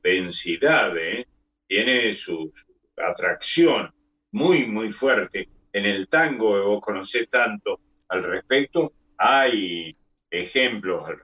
densidad, 0.01 0.97
¿eh? 0.97 1.28
tiene 1.68 2.11
su, 2.14 2.51
atracción 2.97 3.93
muy, 4.32 4.66
muy 4.66 4.89
fuerte. 4.89 5.49
En 5.72 5.86
el 5.86 6.07
tango, 6.07 6.59
vos 6.64 6.82
conocés 6.82 7.30
tanto 7.30 7.80
al 8.09 8.24
respecto, 8.24 8.91
hay 9.20 9.95
ejemplos 10.32 11.07
al 11.07 11.22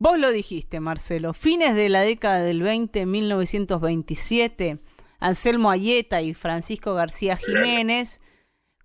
Vos 0.00 0.16
lo 0.16 0.30
dijiste, 0.30 0.78
Marcelo. 0.78 1.34
Fines 1.34 1.74
de 1.74 1.88
la 1.88 2.02
década 2.02 2.38
del 2.38 2.62
20, 2.62 3.04
1927, 3.04 4.78
Anselmo 5.18 5.72
Ayeta 5.72 6.22
y 6.22 6.34
Francisco 6.34 6.94
García 6.94 7.36
Jiménez 7.36 8.20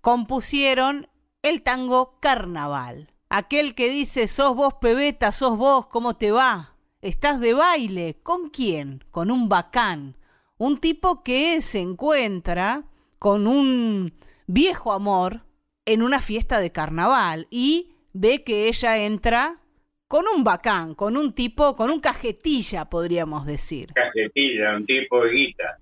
compusieron 0.00 1.08
el 1.42 1.62
tango 1.62 2.18
Carnaval. 2.18 3.12
Aquel 3.28 3.76
que 3.76 3.90
dice, 3.90 4.26
sos 4.26 4.56
vos 4.56 4.74
pebeta, 4.80 5.30
sos 5.30 5.56
vos, 5.56 5.86
¿cómo 5.86 6.16
te 6.16 6.32
va? 6.32 6.76
¿Estás 7.00 7.38
de 7.38 7.54
baile? 7.54 8.18
¿Con 8.24 8.50
quién? 8.50 9.04
Con 9.12 9.30
un 9.30 9.48
bacán. 9.48 10.16
Un 10.58 10.78
tipo 10.78 11.22
que 11.22 11.60
se 11.62 11.78
encuentra 11.78 12.86
con 13.20 13.46
un 13.46 14.12
viejo 14.48 14.92
amor 14.92 15.46
en 15.84 16.02
una 16.02 16.20
fiesta 16.20 16.58
de 16.58 16.72
carnaval 16.72 17.46
y 17.50 17.94
ve 18.12 18.42
que 18.42 18.66
ella 18.66 18.98
entra 18.98 19.60
con 20.08 20.24
un 20.34 20.44
bacán, 20.44 20.94
con 20.94 21.16
un 21.16 21.32
tipo, 21.32 21.76
con 21.76 21.90
un 21.90 22.00
cajetilla, 22.00 22.84
podríamos 22.88 23.46
decir. 23.46 23.92
Cajetilla, 23.94 24.76
un 24.76 24.86
tipo 24.86 25.24
de 25.24 25.30
guita. 25.30 25.78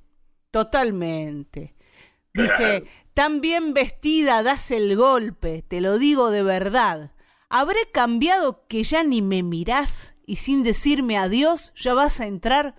Totalmente. 0.50 1.74
Dice, 2.34 2.84
tan 3.14 3.40
bien 3.40 3.74
vestida 3.74 4.42
das 4.42 4.70
el 4.70 4.96
golpe, 4.96 5.62
te 5.66 5.80
lo 5.80 5.98
digo 5.98 6.30
de 6.30 6.42
verdad. 6.42 7.12
¿Habré 7.48 7.90
cambiado 7.92 8.66
que 8.68 8.82
ya 8.82 9.02
ni 9.02 9.20
me 9.20 9.42
mirás 9.42 10.16
y 10.26 10.36
sin 10.36 10.62
decirme 10.62 11.18
adiós 11.18 11.72
ya 11.76 11.92
vas 11.92 12.20
a 12.20 12.26
entrar? 12.26 12.76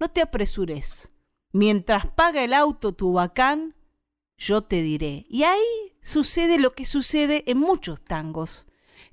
No 0.00 0.08
te 0.08 0.22
apresures. 0.22 1.10
Mientras 1.52 2.06
paga 2.06 2.42
el 2.42 2.52
auto 2.52 2.92
tu 2.92 3.12
bacán, 3.12 3.76
yo 4.36 4.62
te 4.62 4.82
diré. 4.82 5.26
Y 5.28 5.44
ahí 5.44 5.96
sucede 6.02 6.58
lo 6.58 6.74
que 6.74 6.84
sucede 6.84 7.44
en 7.46 7.58
muchos 7.58 8.02
tangos, 8.02 8.66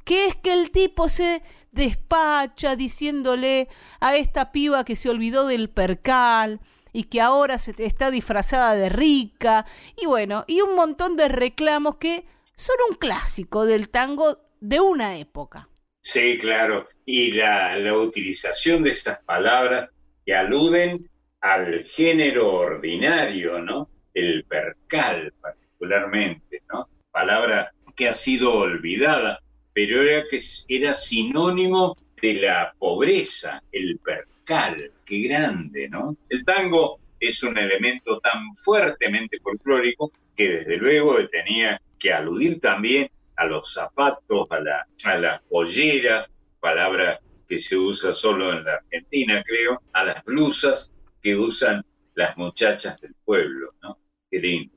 que 0.04 0.26
es 0.26 0.36
que 0.36 0.54
el 0.54 0.72
tipo 0.72 1.08
se 1.10 1.44
despacha 1.74 2.76
diciéndole 2.76 3.68
a 4.00 4.16
esta 4.16 4.52
piba 4.52 4.86
que 4.86 4.96
se 4.96 5.10
olvidó 5.10 5.48
del 5.48 5.70
percal 5.70 6.62
y 6.94 7.06
que 7.06 7.20
ahora 7.20 7.58
se 7.58 7.74
está 7.84 8.12
disfrazada 8.12 8.76
de 8.76 8.90
rica 8.90 9.66
y 10.00 10.06
bueno, 10.06 10.46
y 10.48 10.62
un 10.62 10.76
montón 10.76 11.18
de 11.18 11.28
reclamos 11.28 11.98
que 11.98 12.26
son 12.56 12.76
un 12.90 12.96
clásico 12.96 13.66
del 13.66 13.90
tango 13.90 14.38
de 14.62 14.80
una 14.80 15.18
época. 15.18 15.68
Sí, 16.02 16.38
claro, 16.38 16.88
y 17.06 17.32
la, 17.32 17.76
la 17.78 17.98
utilización 17.98 18.84
de 18.84 18.92
esas 18.92 19.20
palabras 19.24 19.90
que 20.26 20.36
aluden 20.36 21.10
al 21.42 21.84
género 21.84 22.54
ordinario, 22.54 23.60
¿no? 23.60 23.90
El 24.14 24.46
percal 24.46 25.34
particularmente, 25.42 26.62
¿no? 26.72 26.88
Palabra 27.12 27.74
que 27.96 28.10
ha 28.10 28.14
sido 28.14 28.54
olvidada 28.54 29.43
pero 29.74 30.04
era 30.04 30.24
que 30.30 30.40
era 30.68 30.94
sinónimo 30.94 31.96
de 32.22 32.34
la 32.36 32.74
pobreza, 32.78 33.62
el 33.72 34.00
percal, 34.00 34.92
qué 35.06 35.20
grande, 35.22 35.90
¿no? 35.90 36.16
El 36.30 36.46
tango 36.46 37.00
es 37.20 37.44
un 37.44 37.58
elemento 37.58 38.20
tan 38.20 38.54
fuertemente 38.64 39.40
folclórico 39.40 40.12
que 40.36 40.50
desde 40.50 40.78
luego 40.78 41.18
tenía 41.30 41.82
que 42.00 42.14
aludir 42.14 42.60
también 42.60 43.10
a 43.36 43.46
los 43.46 43.74
zapatos, 43.74 44.48
a, 44.52 44.60
la, 44.60 44.88
a 45.06 45.18
las 45.18 45.42
polleras, 45.44 46.30
palabra 46.60 47.20
que 47.48 47.58
se 47.58 47.78
usa 47.78 48.14
solo 48.14 48.54
en 48.54 48.64
la 48.64 48.76
Argentina, 48.76 49.44
creo, 49.46 49.82
a 49.92 50.04
las 50.06 50.24
blusas 50.24 50.92
que 51.22 51.36
usan 51.36 51.84
las 52.16 52.38
muchachas 52.38 53.00
del 53.02 53.14
pueblo, 53.26 53.74
¿no? 53.82 53.98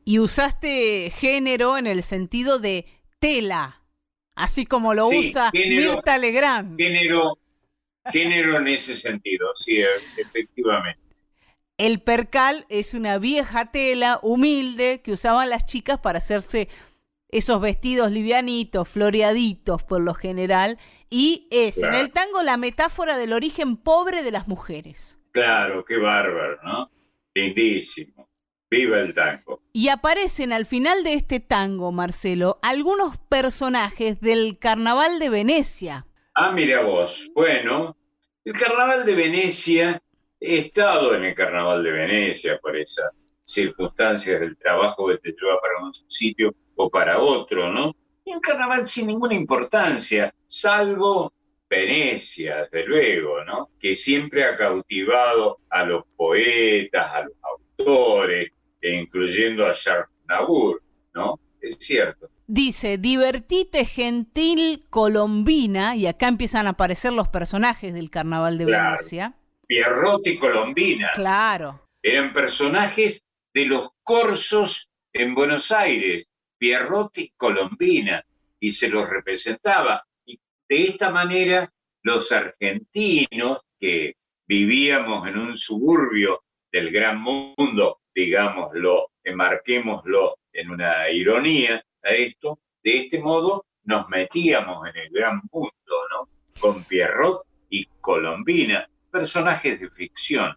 Y 0.04 0.18
usaste 0.18 1.10
género 1.10 1.78
en 1.78 1.86
el 1.86 2.02
sentido 2.02 2.58
de 2.58 2.84
tela, 3.20 3.80
así 4.36 4.66
como 4.66 4.94
lo 4.94 5.08
usa 5.08 5.50
Mirta 5.52 6.16
Legrand. 6.18 6.78
Género, 6.78 7.36
género 8.12 8.58
en 8.58 8.68
ese 8.68 8.96
sentido, 8.96 9.48
sí, 9.54 9.82
efectivamente. 10.16 11.00
El 11.78 12.00
percal 12.00 12.64
es 12.68 12.94
una 12.94 13.18
vieja 13.18 13.72
tela 13.72 14.20
humilde 14.22 15.02
que 15.02 15.12
usaban 15.12 15.50
las 15.50 15.66
chicas 15.66 15.98
para 15.98 16.18
hacerse 16.18 16.68
esos 17.28 17.60
vestidos 17.60 18.10
livianitos, 18.10 18.88
floreaditos 18.88 19.82
por 19.82 20.00
lo 20.00 20.14
general, 20.14 20.78
y 21.10 21.48
es 21.50 21.82
en 21.82 21.94
el 21.94 22.12
tango 22.12 22.42
la 22.42 22.56
metáfora 22.56 23.18
del 23.18 23.32
origen 23.32 23.76
pobre 23.76 24.22
de 24.22 24.30
las 24.30 24.48
mujeres. 24.48 25.18
Claro, 25.32 25.84
qué 25.84 25.96
bárbaro, 25.98 26.58
¿no? 26.62 26.90
Lindísimo. 27.34 28.15
Viva 28.70 29.00
el 29.00 29.14
tango. 29.14 29.62
Y 29.72 29.88
aparecen 29.88 30.52
al 30.52 30.66
final 30.66 31.04
de 31.04 31.14
este 31.14 31.38
tango, 31.40 31.92
Marcelo, 31.92 32.58
algunos 32.62 33.16
personajes 33.16 34.20
del 34.20 34.58
Carnaval 34.58 35.18
de 35.18 35.30
Venecia. 35.30 36.06
Ah, 36.34 36.50
mira 36.52 36.82
vos. 36.82 37.30
Bueno, 37.34 37.96
el 38.44 38.52
Carnaval 38.52 39.06
de 39.06 39.14
Venecia, 39.14 40.02
he 40.40 40.58
estado 40.58 41.14
en 41.14 41.24
el 41.24 41.34
Carnaval 41.34 41.82
de 41.82 41.92
Venecia 41.92 42.58
por 42.58 42.76
esas 42.76 43.10
circunstancias 43.44 44.40
del 44.40 44.56
trabajo 44.56 45.08
que 45.08 45.18
te 45.18 45.30
lleva 45.30 45.60
para 45.60 45.84
un 45.84 45.94
sitio 46.08 46.54
o 46.74 46.90
para 46.90 47.20
otro, 47.20 47.72
¿no? 47.72 47.94
Y 48.24 48.34
un 48.34 48.40
carnaval 48.40 48.84
sin 48.84 49.06
ninguna 49.06 49.34
importancia, 49.34 50.34
salvo 50.46 51.32
Venecia, 51.70 52.68
desde 52.70 52.86
luego, 52.86 53.44
¿no? 53.44 53.70
Que 53.78 53.94
siempre 53.94 54.44
ha 54.44 54.54
cautivado 54.54 55.58
a 55.70 55.84
los 55.84 56.04
poetas, 56.16 57.12
a 57.12 57.22
los 57.22 57.32
autores, 57.42 58.50
incluyendo 58.82 59.66
a 59.66 59.72
Charles 59.72 60.08
Nabur, 60.28 60.82
¿no? 61.14 61.38
Es 61.60 61.76
cierto. 61.80 62.28
Dice, 62.46 62.96
divertite 62.98 63.84
gentil 63.84 64.84
colombina, 64.88 65.96
y 65.96 66.06
acá 66.06 66.28
empiezan 66.28 66.66
a 66.66 66.70
aparecer 66.70 67.12
los 67.12 67.28
personajes 67.28 67.92
del 67.92 68.10
carnaval 68.10 68.56
de 68.58 68.66
Venecia. 68.66 69.34
Pierrotti 69.66 70.30
y 70.30 70.38
Colombina. 70.38 71.10
Claro. 71.14 71.88
Eran 72.02 72.32
personajes 72.32 73.24
de 73.52 73.66
los 73.66 73.90
corsos 74.04 74.88
en 75.12 75.34
Buenos 75.34 75.72
Aires, 75.72 76.28
Pierrotti 76.58 77.22
y 77.22 77.32
Colombina, 77.36 78.24
y 78.60 78.70
se 78.70 78.88
los 78.88 79.08
representaba. 79.08 80.06
Y 80.24 80.38
de 80.68 80.84
esta 80.84 81.10
manera, 81.10 81.72
los 82.02 82.30
argentinos 82.30 83.62
que 83.80 84.14
vivíamos 84.46 85.26
en 85.26 85.38
un 85.38 85.56
suburbio 85.56 86.44
del 86.70 86.92
gran 86.92 87.20
mundo, 87.20 88.00
digámoslo, 88.16 89.10
enmarquémoslo 89.22 90.38
en 90.54 90.70
una 90.70 91.10
ironía 91.10 91.84
a 92.02 92.08
esto, 92.08 92.58
de 92.82 92.96
este 93.00 93.20
modo 93.20 93.66
nos 93.84 94.08
metíamos 94.08 94.88
en 94.88 94.96
el 94.96 95.10
gran 95.10 95.42
mundo, 95.52 95.70
¿no? 96.10 96.28
Con 96.58 96.82
Pierrot 96.84 97.42
y 97.68 97.84
Colombina, 98.00 98.88
personajes 99.12 99.78
de 99.80 99.90
ficción. 99.90 100.56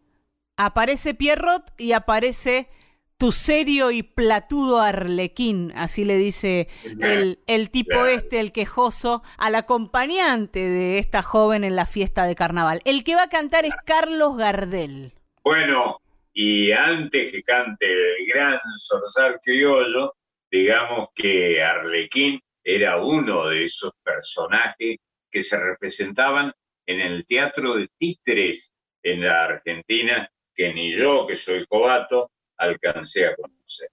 Aparece 0.56 1.14
Pierrot 1.14 1.74
y 1.78 1.92
aparece 1.92 2.70
tu 3.18 3.34
serio 3.34 3.92
y 3.92 4.04
platudo 4.04 4.80
arlequín, 4.80 5.74
así 5.76 6.06
le 6.06 6.16
dice 6.16 6.70
el, 7.02 7.40
el 7.48 7.70
tipo 7.70 8.06
este, 8.06 8.40
el 8.40 8.54
quejoso, 8.54 9.24
al 9.38 9.56
acompañante 9.56 10.60
de 10.60 10.98
esta 10.98 11.22
joven 11.22 11.66
en 11.66 11.76
la 11.76 11.86
fiesta 11.86 12.26
de 12.26 12.36
carnaval. 12.36 12.82
El 12.86 13.04
que 13.04 13.16
va 13.16 13.24
a 13.24 13.30
cantar 13.30 13.66
es 13.66 13.74
Carlos 13.86 14.38
Gardel. 14.38 15.14
Bueno, 15.44 16.00
y 16.42 16.72
antes 16.72 17.34
que 17.34 17.44
cante 17.44 17.86
el 17.86 18.26
gran 18.26 18.62
zorzal 18.78 19.42
criollo, 19.44 20.16
digamos 20.50 21.10
que 21.14 21.62
Arlequín 21.62 22.40
era 22.64 22.96
uno 23.04 23.48
de 23.48 23.66
esos 23.66 23.92
personajes 24.02 25.00
que 25.30 25.44
se 25.44 25.60
representaban 25.62 26.54
en 26.86 27.02
el 27.02 27.26
teatro 27.26 27.76
de 27.76 27.90
títeres 27.98 28.72
en 29.04 29.26
la 29.26 29.44
Argentina, 29.44 30.32
que 30.56 30.74
ni 30.74 30.94
yo, 30.94 31.28
que 31.28 31.36
soy 31.36 31.66
cobato, 31.66 32.32
alcancé 32.56 33.26
a 33.26 33.36
conocer. 33.36 33.90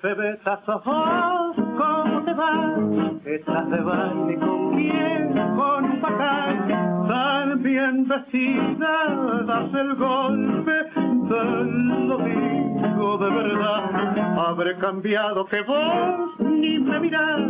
Bebeta, 0.00 0.60
sos 0.64 0.84
vos, 0.84 1.56
¿cómo 1.56 2.22
te 2.24 2.32
va? 2.32 2.76
Estás 3.24 3.68
de 3.68 3.80
baile 3.80 4.38
con 4.38 4.74
quién, 4.76 5.32
con 5.56 5.84
un 5.86 6.00
patán, 6.00 6.68
tan 7.08 7.62
bien 7.64 8.06
vestida, 8.06 9.42
das 9.44 9.74
el 9.74 9.96
golpe, 9.96 10.72
te 10.94 11.44
lo 12.06 12.18
digo 12.18 13.18
de 13.18 13.30
verdad. 13.30 14.38
Habré 14.38 14.76
cambiado 14.76 15.44
que 15.46 15.62
vos 15.62 16.38
ni 16.38 16.78
me 16.78 17.00
mirás, 17.00 17.40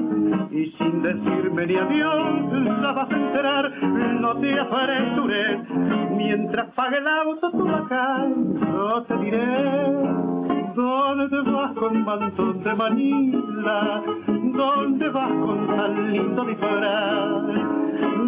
y 0.51 0.71
sin 0.71 1.03
decirme 1.03 1.67
ni 1.67 1.77
adiós, 1.77 2.53
la 2.81 2.93
vas 2.93 3.11
a 3.11 3.15
enterar, 3.15 3.83
no 3.83 4.35
te 4.39 4.59
apresures, 4.59 5.69
mientras 6.17 6.75
pague 6.75 6.97
el 6.97 7.09
auto 7.09 7.51
tu 7.51 7.69
acá, 7.69 8.27
no 8.27 9.03
te 9.03 9.17
diré 9.19 10.28
¿Dónde 10.79 11.41
vas 11.51 11.73
con 11.73 12.05
mantón 12.05 12.63
de 12.63 12.73
Manila? 12.73 14.01
¿Dónde 14.29 15.09
vas 15.09 15.33
con 15.45 15.67
tan 15.67 16.13
lindo 16.13 16.45
disfraz? 16.45 17.43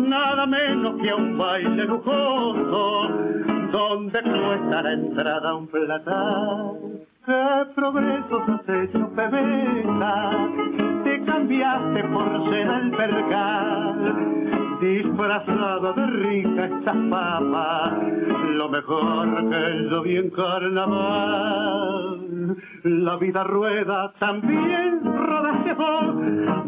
Nada 0.09 0.47
menos 0.47 1.01
que 1.01 1.11
a 1.11 1.15
un 1.15 1.39
baile 1.39 1.85
lujoso, 1.85 3.09
donde 3.71 4.21
cuesta 4.21 4.83
la 4.83 4.93
entrada 4.95 5.55
un 5.55 5.69
platal. 5.69 7.07
¿Qué 7.25 7.67
progresos 7.77 8.43
has 8.49 8.69
hecho, 8.69 9.09
pebeta? 9.15 10.49
Te 11.05 11.23
cambiaste 11.23 12.03
por 12.03 12.51
ser 12.51 12.67
el 12.67 12.91
disfrazada 14.81 15.93
de 15.93 16.07
rica 16.07 16.65
esta 16.65 16.95
papa, 17.11 17.99
lo 18.55 18.69
mejor 18.69 19.51
que 19.51 19.89
yo 19.91 20.03
vi 20.03 20.17
en 20.17 20.31
carnaval. 20.31 22.19
La 22.83 23.17
vida 23.17 23.45
rueda, 23.45 24.13
también 24.19 25.01
rodaste 25.05 25.75
vos, 25.75 26.15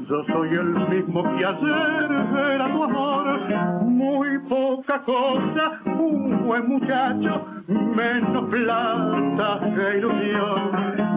yo 0.08 0.24
soy 0.24 0.50
el 0.50 0.88
mismo 0.90 1.22
que 1.22 1.44
ayer 1.44 2.10
era 2.54 2.70
tu 2.70 2.82
amor, 2.84 3.40
muy 3.86 4.38
poca 4.48 5.00
cosa, 5.02 5.80
un 5.86 6.46
buen 6.46 6.68
muchacho, 6.68 7.46
menos 7.66 8.44
plata 8.50 9.60
que 9.74 9.98
ilusión, 9.98 10.70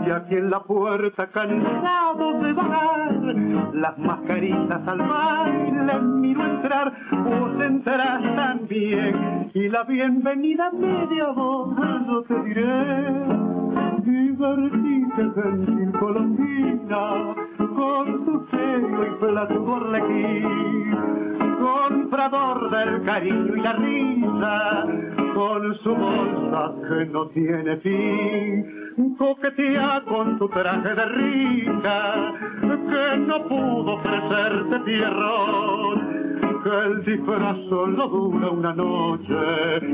y 0.07 0.11
aquí 0.11 0.35
en 0.35 0.49
la 0.49 0.61
puerta 0.61 1.27
cansado 1.27 2.39
de 2.39 2.53
vagar, 2.53 3.35
las 3.73 3.97
mascaritas 3.97 4.87
al 4.87 4.99
baile 4.99 5.99
miro 6.01 6.45
entrar 6.45 6.84
vos 7.11 7.61
entrarás 7.61 8.35
también. 8.35 9.51
Y 9.53 9.69
la 9.69 9.83
bienvenida 9.83 10.71
media 10.71 11.29
voz 11.31 11.75
yo 12.07 12.23
te 12.23 12.43
diré. 12.43 13.45
Divertite, 14.03 15.31
gentil 15.35 15.91
colombina, 15.99 17.35
con 17.57 18.25
tu 18.25 18.45
serio 18.51 19.05
y 19.05 19.19
platudo 19.19 19.75
arlequín, 19.77 20.97
comprador 21.59 22.69
del 22.69 23.01
cariño 23.03 23.55
y 23.55 23.61
la 23.61 23.73
risa, 23.73 24.85
con 25.33 25.75
su 25.79 25.95
bolsa 25.95 26.73
que 26.87 27.05
no 27.05 27.27
tiene 27.29 27.77
fin, 27.77 29.15
coquetea 29.17 30.03
con 30.05 30.37
tu 30.37 30.47
traje 30.49 30.93
de 30.93 31.05
rica, 31.05 32.33
que 32.61 33.17
no 33.17 33.47
pudo 33.47 33.93
ofrecerte 33.95 34.79
tierra 34.85 35.45
que 36.65 36.71
el 36.71 37.05
disfraz 37.05 37.57
solo 37.69 38.07
dura 38.07 38.49
una 38.49 38.73
noche, 38.73 39.85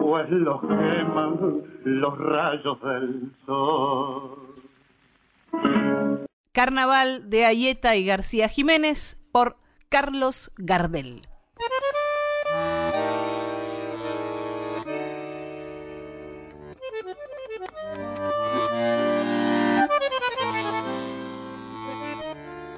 pues 0.00 0.28
lo 0.30 0.60
queman 0.62 1.62
los 1.84 2.18
rayos 2.18 2.80
del 2.80 3.32
sol. 3.46 4.56
Carnaval 6.50 7.30
de 7.30 7.44
Ayeta 7.44 7.94
y 7.94 8.04
García 8.04 8.48
Jiménez 8.48 9.24
por 9.30 9.58
Carlos 9.88 10.50
Gardel. 10.56 11.22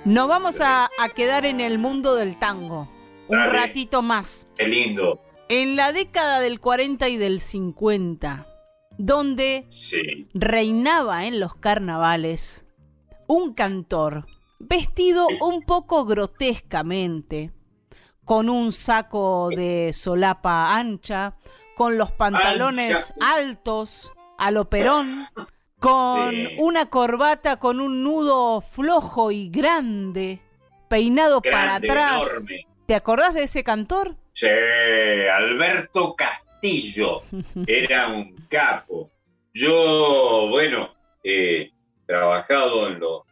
Nos 0.04 0.28
vamos 0.28 0.60
a, 0.60 0.90
a, 0.98 1.08
quedar 1.08 1.46
en 1.46 1.60
el 1.60 1.78
mundo 1.78 2.16
del 2.16 2.38
tango 2.38 2.99
un 3.30 3.46
ratito 3.46 4.02
más. 4.02 4.46
Qué 4.56 4.66
lindo. 4.66 5.20
En 5.48 5.76
la 5.76 5.92
década 5.92 6.40
del 6.40 6.60
40 6.60 7.08
y 7.08 7.16
del 7.16 7.40
50, 7.40 8.46
donde 8.98 9.66
reinaba 10.34 11.26
en 11.26 11.40
los 11.40 11.54
carnavales 11.54 12.66
un 13.26 13.54
cantor 13.54 14.26
vestido 14.58 15.26
un 15.40 15.62
poco 15.62 16.04
grotescamente, 16.04 17.52
con 18.24 18.48
un 18.48 18.72
saco 18.72 19.48
de 19.50 19.92
solapa 19.92 20.76
ancha, 20.76 21.34
con 21.74 21.96
los 21.98 22.12
pantalones 22.12 23.12
altos 23.20 24.12
a 24.38 24.50
lo 24.50 24.68
perón, 24.68 25.26
con 25.78 26.34
una 26.58 26.86
corbata 26.86 27.56
con 27.56 27.80
un 27.80 28.04
nudo 28.04 28.60
flojo 28.60 29.30
y 29.30 29.48
grande, 29.48 30.42
peinado 30.88 31.40
para 31.40 31.76
atrás. 31.76 32.24
¿Te 32.90 32.96
acordás 32.96 33.34
de 33.34 33.44
ese 33.44 33.62
cantor? 33.62 34.16
Sí, 34.32 34.48
Alberto 34.48 36.16
Castillo 36.16 37.22
era 37.68 38.08
un 38.08 38.34
capo. 38.48 39.12
Yo, 39.54 40.48
bueno, 40.50 40.92
he 41.22 41.70
trabajado 42.04 42.88
en 42.88 42.98
los 42.98 43.22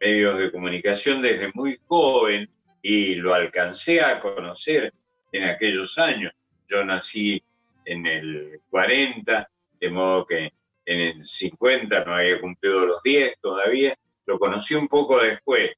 medios 0.00 0.38
de 0.38 0.52
comunicación 0.52 1.20
desde 1.20 1.50
muy 1.54 1.80
joven 1.88 2.48
y 2.80 3.16
lo 3.16 3.34
alcancé 3.34 4.00
a 4.00 4.20
conocer 4.20 4.94
en 5.32 5.48
aquellos 5.48 5.98
años. 5.98 6.32
Yo 6.68 6.84
nací 6.84 7.42
en 7.86 8.06
el 8.06 8.60
40, 8.70 9.50
de 9.80 9.90
modo 9.90 10.26
que 10.26 10.52
en 10.86 11.00
el 11.00 11.24
50 11.24 12.04
no 12.04 12.14
había 12.14 12.40
cumplido 12.40 12.86
los 12.86 13.02
10 13.02 13.40
todavía, 13.40 13.98
lo 14.26 14.38
conocí 14.38 14.76
un 14.76 14.86
poco 14.86 15.20
después, 15.20 15.72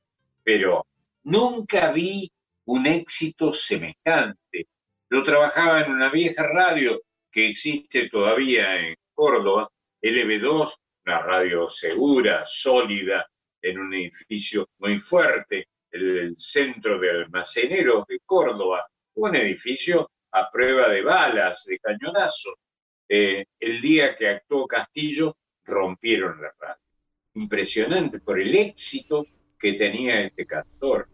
pero 0.44 0.84
nunca 1.24 1.90
vi 1.90 2.30
un 2.70 2.86
éxito 2.86 3.52
semejante. 3.52 4.68
Yo 5.10 5.22
trabajaba 5.22 5.80
en 5.80 5.90
una 5.90 6.08
vieja 6.08 6.46
radio 6.46 7.02
que 7.28 7.48
existe 7.48 8.08
todavía 8.08 8.76
en 8.76 8.94
Córdoba, 9.12 9.68
LB2, 10.00 10.76
una 11.04 11.18
radio 11.18 11.68
segura, 11.68 12.44
sólida, 12.44 13.26
en 13.60 13.76
un 13.76 13.92
edificio 13.92 14.68
muy 14.78 15.00
fuerte, 15.00 15.66
el 15.90 16.36
centro 16.38 17.00
de 17.00 17.10
almaceneros 17.10 18.06
de 18.06 18.20
Córdoba, 18.24 18.86
un 19.14 19.34
edificio 19.34 20.08
a 20.30 20.48
prueba 20.48 20.88
de 20.90 21.02
balas, 21.02 21.64
de 21.64 21.76
cañonazos. 21.80 22.54
Eh, 23.08 23.46
el 23.58 23.80
día 23.80 24.14
que 24.14 24.28
actuó 24.28 24.68
Castillo, 24.68 25.36
rompieron 25.64 26.40
la 26.40 26.54
radio. 26.56 26.82
Impresionante 27.34 28.20
por 28.20 28.40
el 28.40 28.54
éxito 28.54 29.26
que 29.58 29.72
tenía 29.72 30.20
este 30.20 30.46
cantor, 30.46 31.08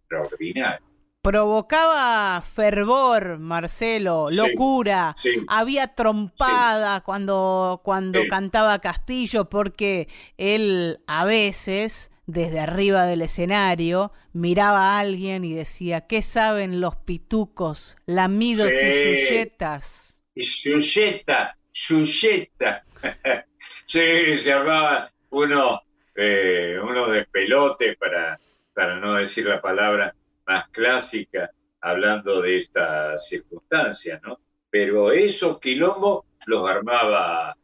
extraordinario 0.00 0.91
provocaba 1.22 2.42
fervor, 2.42 3.38
Marcelo, 3.38 4.28
locura. 4.30 5.14
Había 5.46 5.86
trompada 5.94 7.00
cuando, 7.02 7.80
cuando 7.84 8.20
cantaba 8.28 8.80
Castillo, 8.80 9.48
porque 9.48 10.08
él 10.36 10.98
a 11.06 11.24
veces, 11.24 12.10
desde 12.26 12.58
arriba 12.58 13.06
del 13.06 13.22
escenario, 13.22 14.12
miraba 14.32 14.96
a 14.96 14.98
alguien 14.98 15.44
y 15.44 15.54
decía, 15.54 16.02
¿qué 16.08 16.22
saben 16.22 16.80
los 16.80 16.96
pitucos, 16.96 17.96
lamidos 18.06 18.70
y 18.72 19.14
yuyetas? 19.14 20.20
Y 20.34 20.42
yuyeta, 20.42 21.56
yuyeta. 21.72 22.84
sí, 23.86 24.34
se 24.34 24.42
llamaba 24.42 25.12
uno, 25.30 25.82
eh, 26.16 26.76
uno 26.82 27.08
de 27.10 27.24
pelote, 27.26 27.96
para, 27.96 28.40
para 28.74 28.98
no 28.98 29.14
decir 29.14 29.46
la 29.46 29.60
palabra 29.60 30.12
más 30.46 30.68
clásica 30.68 31.50
hablando 31.80 32.40
de 32.40 32.56
esta 32.56 33.18
circunstancia, 33.18 34.20
¿no? 34.22 34.38
Pero 34.70 35.12
esos 35.12 35.58
quilombos 35.58 36.24
los 36.46 36.68
armaba 36.68 37.56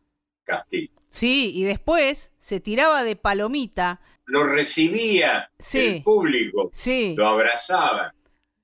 Castillo. 0.45 0.93
Sí, 1.09 1.53
y 1.55 1.65
después 1.65 2.33
se 2.39 2.61
tiraba 2.61 3.03
de 3.03 3.17
palomita. 3.17 4.01
Lo 4.27 4.45
recibía 4.45 5.51
el 5.73 6.03
público, 6.03 6.71
sí. 6.73 7.15
lo 7.17 7.29
abrazaba. 7.29 8.13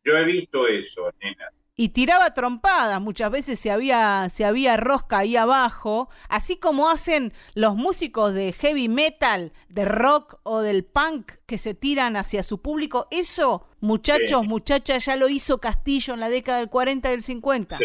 Yo 0.02 0.18
he 0.18 0.24
visto 0.24 0.66
eso, 0.66 1.10
nena 1.22 1.50
y 1.76 1.88
tiraba 1.88 2.34
trompadas, 2.34 3.00
muchas 3.00 3.30
veces 3.32 3.58
se 3.58 3.72
había, 3.72 4.28
se 4.28 4.44
había 4.44 4.76
rosca 4.76 5.18
ahí 5.18 5.36
abajo, 5.36 6.08
así 6.28 6.56
como 6.56 6.88
hacen 6.88 7.32
los 7.54 7.74
músicos 7.74 8.32
de 8.32 8.52
heavy 8.52 8.88
metal, 8.88 9.52
de 9.68 9.84
rock 9.84 10.38
o 10.44 10.60
del 10.60 10.84
punk 10.84 11.32
que 11.46 11.58
se 11.58 11.74
tiran 11.74 12.16
hacia 12.16 12.44
su 12.44 12.62
público. 12.62 13.08
Eso, 13.10 13.66
muchachos, 13.80 14.46
muchachas, 14.46 15.04
ya 15.04 15.16
lo 15.16 15.28
hizo 15.28 15.58
Castillo 15.58 16.14
en 16.14 16.20
la 16.20 16.28
década 16.28 16.58
del 16.58 16.68
40 16.68 17.08
y 17.08 17.10
del 17.10 17.22
50. 17.22 17.78
Sí, 17.78 17.84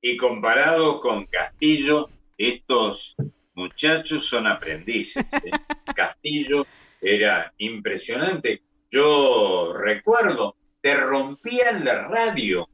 y 0.00 0.16
comparado 0.16 1.00
con 1.00 1.26
Castillo, 1.26 2.08
estos 2.38 3.14
muchachos 3.54 4.26
son 4.26 4.46
aprendices. 4.46 5.26
¿eh? 5.34 5.50
Castillo 5.94 6.66
era 7.02 7.52
impresionante. 7.58 8.62
Yo 8.90 9.74
recuerdo 9.74 10.56
te 10.84 10.94
rompían 10.94 11.82
la 11.82 12.08
radio. 12.08 12.68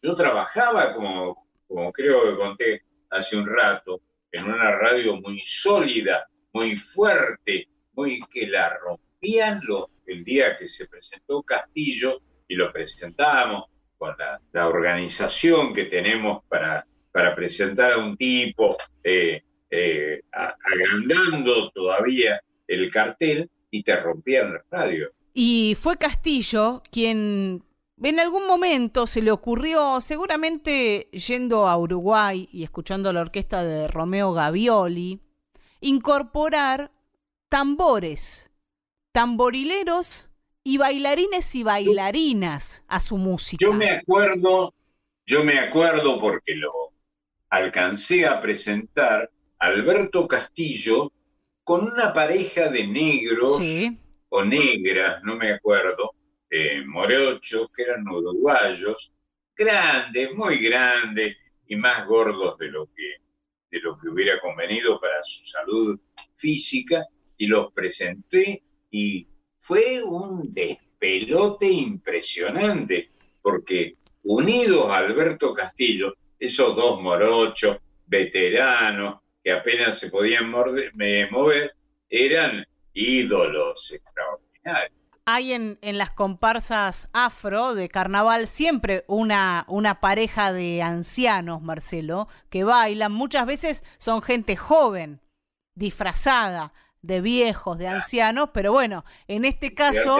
Yo 0.00 0.14
trabajaba, 0.14 0.92
como, 0.92 1.48
como 1.66 1.90
creo 1.90 2.22
que 2.22 2.36
conté 2.36 2.82
hace 3.10 3.36
un 3.36 3.44
rato, 3.44 4.02
en 4.30 4.44
una 4.44 4.70
radio 4.70 5.16
muy 5.16 5.40
sólida, 5.44 6.28
muy 6.52 6.76
fuerte, 6.76 7.66
muy 7.94 8.20
que 8.32 8.46
la 8.46 8.78
rompían 8.78 9.62
los, 9.64 9.86
el 10.06 10.22
día 10.24 10.56
que 10.56 10.68
se 10.68 10.86
presentó 10.86 11.42
Castillo 11.42 12.20
y 12.46 12.54
lo 12.54 12.72
presentamos 12.72 13.64
con 13.98 14.14
la, 14.52 14.68
organización 14.68 15.72
que 15.72 15.86
tenemos 15.86 16.44
para, 16.44 16.86
para 17.10 17.34
presentar 17.34 17.94
a 17.94 17.98
un 17.98 18.16
tipo, 18.16 18.76
eh, 19.02 19.42
eh, 19.70 20.20
agrandando 20.30 21.72
todavía 21.72 22.40
el 22.68 22.88
cartel 22.92 23.50
y 23.72 23.82
te 23.82 23.96
rompían 23.96 24.52
la 24.52 24.62
radio. 24.70 25.10
Y 25.38 25.76
fue 25.78 25.98
Castillo 25.98 26.82
quien 26.90 27.62
en 28.02 28.20
algún 28.20 28.46
momento 28.46 29.06
se 29.06 29.20
le 29.20 29.30
ocurrió, 29.30 30.00
seguramente 30.00 31.10
yendo 31.12 31.68
a 31.68 31.76
Uruguay 31.76 32.48
y 32.50 32.62
escuchando 32.62 33.12
la 33.12 33.20
orquesta 33.20 33.62
de 33.62 33.86
Romeo 33.86 34.32
Gavioli, 34.32 35.20
incorporar 35.82 36.90
tambores, 37.50 38.50
tamborileros 39.12 40.30
y 40.64 40.78
bailarines 40.78 41.54
y 41.54 41.62
bailarinas 41.62 42.82
a 42.88 43.00
su 43.00 43.18
música. 43.18 43.62
Yo 43.62 43.74
me 43.74 43.90
acuerdo, 43.90 44.72
yo 45.26 45.44
me 45.44 45.58
acuerdo 45.58 46.18
porque 46.18 46.54
lo 46.54 46.72
alcancé 47.50 48.24
a 48.24 48.40
presentar 48.40 49.30
Alberto 49.58 50.26
Castillo 50.26 51.12
con 51.62 51.92
una 51.92 52.14
pareja 52.14 52.70
de 52.70 52.86
negros 52.86 53.60
o 54.28 54.44
negras, 54.44 55.22
no 55.22 55.36
me 55.36 55.52
acuerdo, 55.52 56.12
eh, 56.50 56.82
morochos, 56.86 57.70
que 57.72 57.82
eran 57.82 58.06
uruguayos, 58.08 59.12
grandes, 59.54 60.34
muy 60.34 60.58
grandes 60.58 61.36
y 61.66 61.76
más 61.76 62.06
gordos 62.06 62.58
de 62.58 62.68
lo 62.68 62.86
que, 62.86 63.16
de 63.70 63.80
lo 63.80 63.98
que 63.98 64.08
hubiera 64.08 64.40
convenido 64.40 65.00
para 65.00 65.22
su 65.22 65.44
salud 65.44 66.00
física, 66.34 67.04
y 67.38 67.46
los 67.46 67.72
presenté 67.72 68.62
y 68.90 69.28
fue 69.58 70.02
un 70.02 70.50
despelote 70.52 71.66
impresionante, 71.66 73.10
porque 73.42 73.96
unidos 74.22 74.88
a 74.88 74.98
Alberto 74.98 75.52
Castillo, 75.52 76.14
esos 76.38 76.74
dos 76.76 77.00
morochos, 77.02 77.78
veteranos, 78.06 79.20
que 79.42 79.52
apenas 79.52 79.98
se 79.98 80.10
podían 80.10 80.50
mover, 80.50 81.74
eran 82.08 82.64
ídolos 82.96 83.92
extraordinarios. 83.92 84.92
Hay 85.26 85.52
en, 85.52 85.78
en, 85.82 85.98
las 85.98 86.10
comparsas 86.10 87.10
afro 87.12 87.74
de 87.74 87.88
carnaval 87.88 88.46
siempre 88.46 89.04
una, 89.08 89.64
una 89.68 90.00
pareja 90.00 90.52
de 90.52 90.82
ancianos, 90.82 91.62
Marcelo, 91.62 92.28
que 92.48 92.62
bailan. 92.62 93.10
Muchas 93.10 93.44
veces 93.44 93.84
son 93.98 94.22
gente 94.22 94.56
joven, 94.56 95.20
disfrazada 95.74 96.72
de 97.02 97.20
viejos, 97.20 97.76
de 97.76 97.88
ancianos, 97.88 98.50
pero 98.54 98.72
bueno, 98.72 99.04
en 99.26 99.44
este 99.44 99.74
caso 99.74 100.18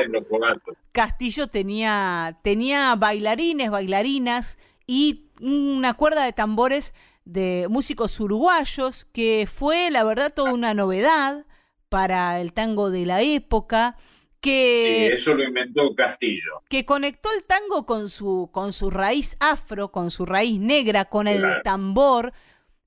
Castillo 0.92 1.48
tenía, 1.48 2.38
tenía 2.42 2.94
bailarines, 2.96 3.70
bailarinas 3.70 4.58
y 4.86 5.30
una 5.40 5.94
cuerda 5.94 6.24
de 6.24 6.32
tambores 6.32 6.94
de 7.24 7.66
músicos 7.68 8.18
uruguayos 8.20 9.04
que 9.04 9.48
fue 9.52 9.90
la 9.90 10.04
verdad 10.04 10.32
toda 10.32 10.52
una 10.52 10.74
novedad 10.74 11.45
para 11.88 12.40
el 12.40 12.52
tango 12.52 12.90
de 12.90 13.06
la 13.06 13.22
época. 13.22 13.96
Que, 14.40 15.08
eso 15.08 15.34
lo 15.34 15.44
inventó 15.44 15.94
Castillo. 15.94 16.62
Que 16.68 16.84
conectó 16.84 17.30
el 17.36 17.44
tango 17.44 17.86
con 17.86 18.08
su, 18.08 18.50
con 18.52 18.72
su 18.72 18.90
raíz 18.90 19.36
afro, 19.40 19.90
con 19.90 20.10
su 20.10 20.26
raíz 20.26 20.60
negra, 20.60 21.06
con 21.06 21.26
el 21.26 21.42
tambor, 21.64 22.32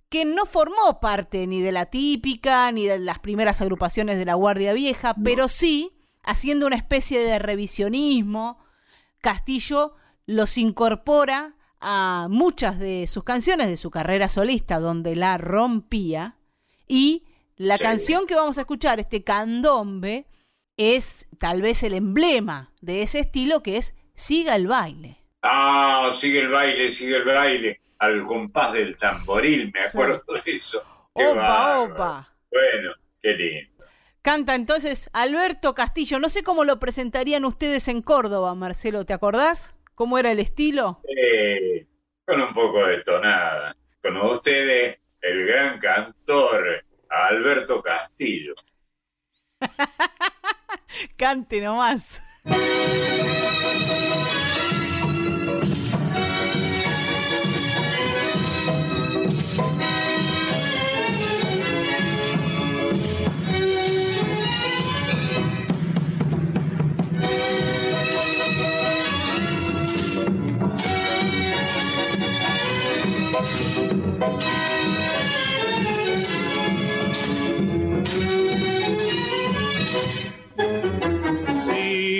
que 0.10 0.26
no 0.26 0.45
formó 0.45 1.00
parte 1.00 1.45
ni 1.47 1.62
de 1.62 1.72
la 1.72 1.86
típica, 1.88 2.72
ni 2.72 2.88
de 2.88 3.00
las 3.00 3.20
primeras 3.20 3.62
agrupaciones 3.62 4.18
de 4.18 4.26
la 4.26 4.34
Guardia 4.34 4.74
Vieja, 4.74 5.16
pero 5.24 5.47
sí, 5.47 5.91
haciendo 6.24 6.66
una 6.66 6.76
especie 6.76 7.20
de 7.20 7.39
revisionismo, 7.39 8.60
Castillo 9.22 9.95
los 10.26 10.58
incorpora 10.58 11.56
a 11.80 12.28
muchas 12.30 12.80
de 12.80 13.08
sus 13.08 13.24
canciones 13.24 13.68
de 13.68 13.78
su 13.78 13.91
carrera 13.91 14.30
solista, 14.30 14.80
donde 14.80 15.16
la 15.16 15.38
rompía, 15.38 16.38
y 16.88 17.26
la 17.60 17.78
canción 17.78 18.26
que 18.26 18.36
vamos 18.36 18.57
a 18.57 18.62
escuchar, 18.62 19.01
este 19.01 19.22
candombe, 19.22 20.26
es 20.78 21.28
tal 21.38 21.62
vez 21.62 21.84
el 21.84 21.93
emblema 21.93 22.72
de 22.80 23.01
ese 23.01 23.20
estilo 23.20 23.62
que 23.62 23.76
es 23.76 23.95
Siga 24.14 24.55
el 24.55 24.68
baile. 24.68 25.18
Ah, 25.41 26.10
sigue 26.14 26.39
el 26.39 26.49
baile, 26.49 26.89
sigue 26.89 27.18
el 27.18 27.26
baile, 27.26 27.82
al 27.99 28.26
compás 28.26 28.74
del 28.74 28.95
tamboril, 28.97 29.72
me 29.74 29.82
acuerdo 29.82 30.24
de 30.43 30.51
eso. 30.51 30.84
opa, 31.14 31.80
opa. 31.80 32.36
Bueno, 32.49 32.93
qué 33.22 33.30
lindo. 33.34 33.86
Canta 34.22 34.55
entonces 34.55 35.10
Alberto 35.12 35.74
Castillo. 35.74 36.20
No 36.20 36.30
sé 36.30 36.43
cómo 36.43 36.64
lo 36.64 36.80
presentarían 36.80 37.43
ustedes 37.43 37.89
en 37.89 38.01
Córdoba, 38.01 38.55
Marcelo, 38.55 39.05
¿te 39.05 39.14
acordás? 39.14 39.76
¿Cómo 39.95 40.18
era 40.18 40.32
el 40.32 40.39
estilo? 40.39 41.01
Eh, 41.07 41.86
con 42.26 42.41
un 42.41 42.53
poco 42.53 42.86
de 42.86 43.01
tonada. 43.03 43.76
con 44.01 44.16
ustedes 44.18 44.97
el 45.22 45.45
gran 45.45 45.78
cantor 45.80 46.84
Alberto 47.10 47.82
Castillo. 47.82 48.53
Cante 51.18 51.62
nomás. 51.62 52.22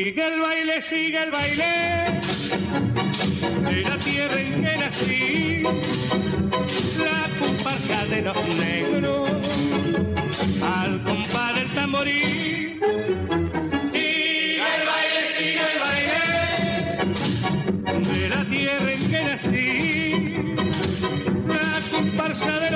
Sigue 0.10 0.26
el 0.26 0.40
baile, 0.42 0.82
sigue 0.82 1.22
el 1.22 1.30
baile 1.30 2.20
de 3.70 3.82
la 3.84 3.98
tierra 4.00 4.42
en 4.42 4.64
que 4.64 4.78
nací, 4.78 5.62
la 6.98 7.30
comparsa 7.38 8.06
de 8.06 8.22
los 8.24 8.36
negros 8.56 9.30
al 10.64 11.04
compás 11.04 11.56
del 11.58 11.70
tamborín. 11.76 12.80
Sigue 13.92 14.64
el 14.78 14.86
baile, 14.92 15.22
sigue 15.38 15.66
el 15.74 15.80
baile 15.86 16.22
de 18.10 18.30
la 18.30 18.44
tierra 18.46 18.92
en 18.92 19.04
que 19.12 19.22
nací, 19.30 19.68
la 21.48 21.72
comparsa 21.96 22.60
de 22.60 22.69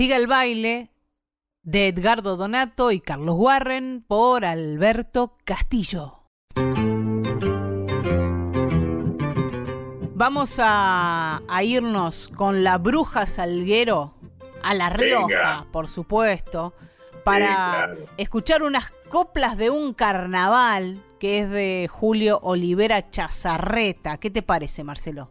Siga 0.00 0.16
el 0.16 0.28
baile 0.28 0.88
de 1.62 1.88
Edgardo 1.88 2.38
Donato 2.38 2.90
y 2.90 3.00
Carlos 3.00 3.36
Warren 3.38 4.02
por 4.02 4.46
Alberto 4.46 5.36
Castillo. 5.44 6.22
Vamos 10.14 10.58
a, 10.58 11.42
a 11.46 11.64
irnos 11.64 12.30
con 12.34 12.64
la 12.64 12.78
bruja 12.78 13.26
Salguero 13.26 14.14
a 14.62 14.72
La 14.72 14.88
Rioja, 14.88 15.26
Venga. 15.26 15.66
por 15.70 15.86
supuesto, 15.86 16.72
para 17.22 17.94
escuchar 18.16 18.62
unas 18.62 18.90
coplas 19.10 19.58
de 19.58 19.68
un 19.68 19.92
carnaval 19.92 21.02
que 21.18 21.40
es 21.40 21.50
de 21.50 21.88
Julio 21.90 22.40
Olivera 22.42 23.10
Chazarreta. 23.10 24.16
¿Qué 24.16 24.30
te 24.30 24.40
parece, 24.40 24.82
Marcelo? 24.82 25.30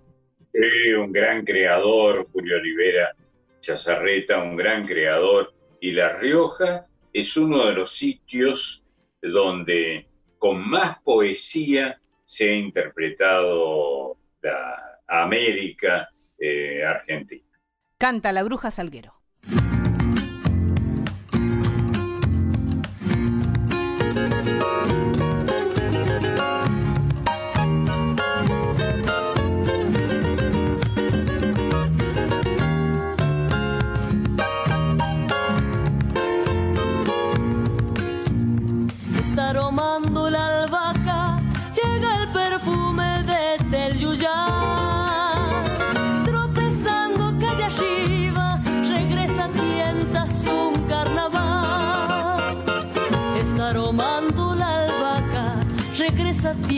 Sí, 0.53 0.93
un 0.93 1.11
gran 1.11 1.43
creador, 1.43 2.27
Julio 2.31 2.55
Olivera 2.57 3.15
Chazarreta, 3.59 4.37
un 4.39 4.55
gran 4.55 4.83
creador. 4.83 5.53
Y 5.81 5.91
La 5.91 6.17
Rioja 6.17 6.87
es 7.13 7.37
uno 7.37 7.65
de 7.67 7.73
los 7.73 7.95
sitios 7.95 8.85
donde 9.21 10.07
con 10.37 10.69
más 10.69 11.01
poesía 11.03 11.99
se 12.25 12.49
ha 12.49 12.55
interpretado 12.55 14.17
la 14.41 14.99
América 15.07 16.09
eh, 16.37 16.83
Argentina. 16.83 17.43
Canta 17.97 18.31
la 18.31 18.43
bruja 18.43 18.71
Salguero. 18.71 19.15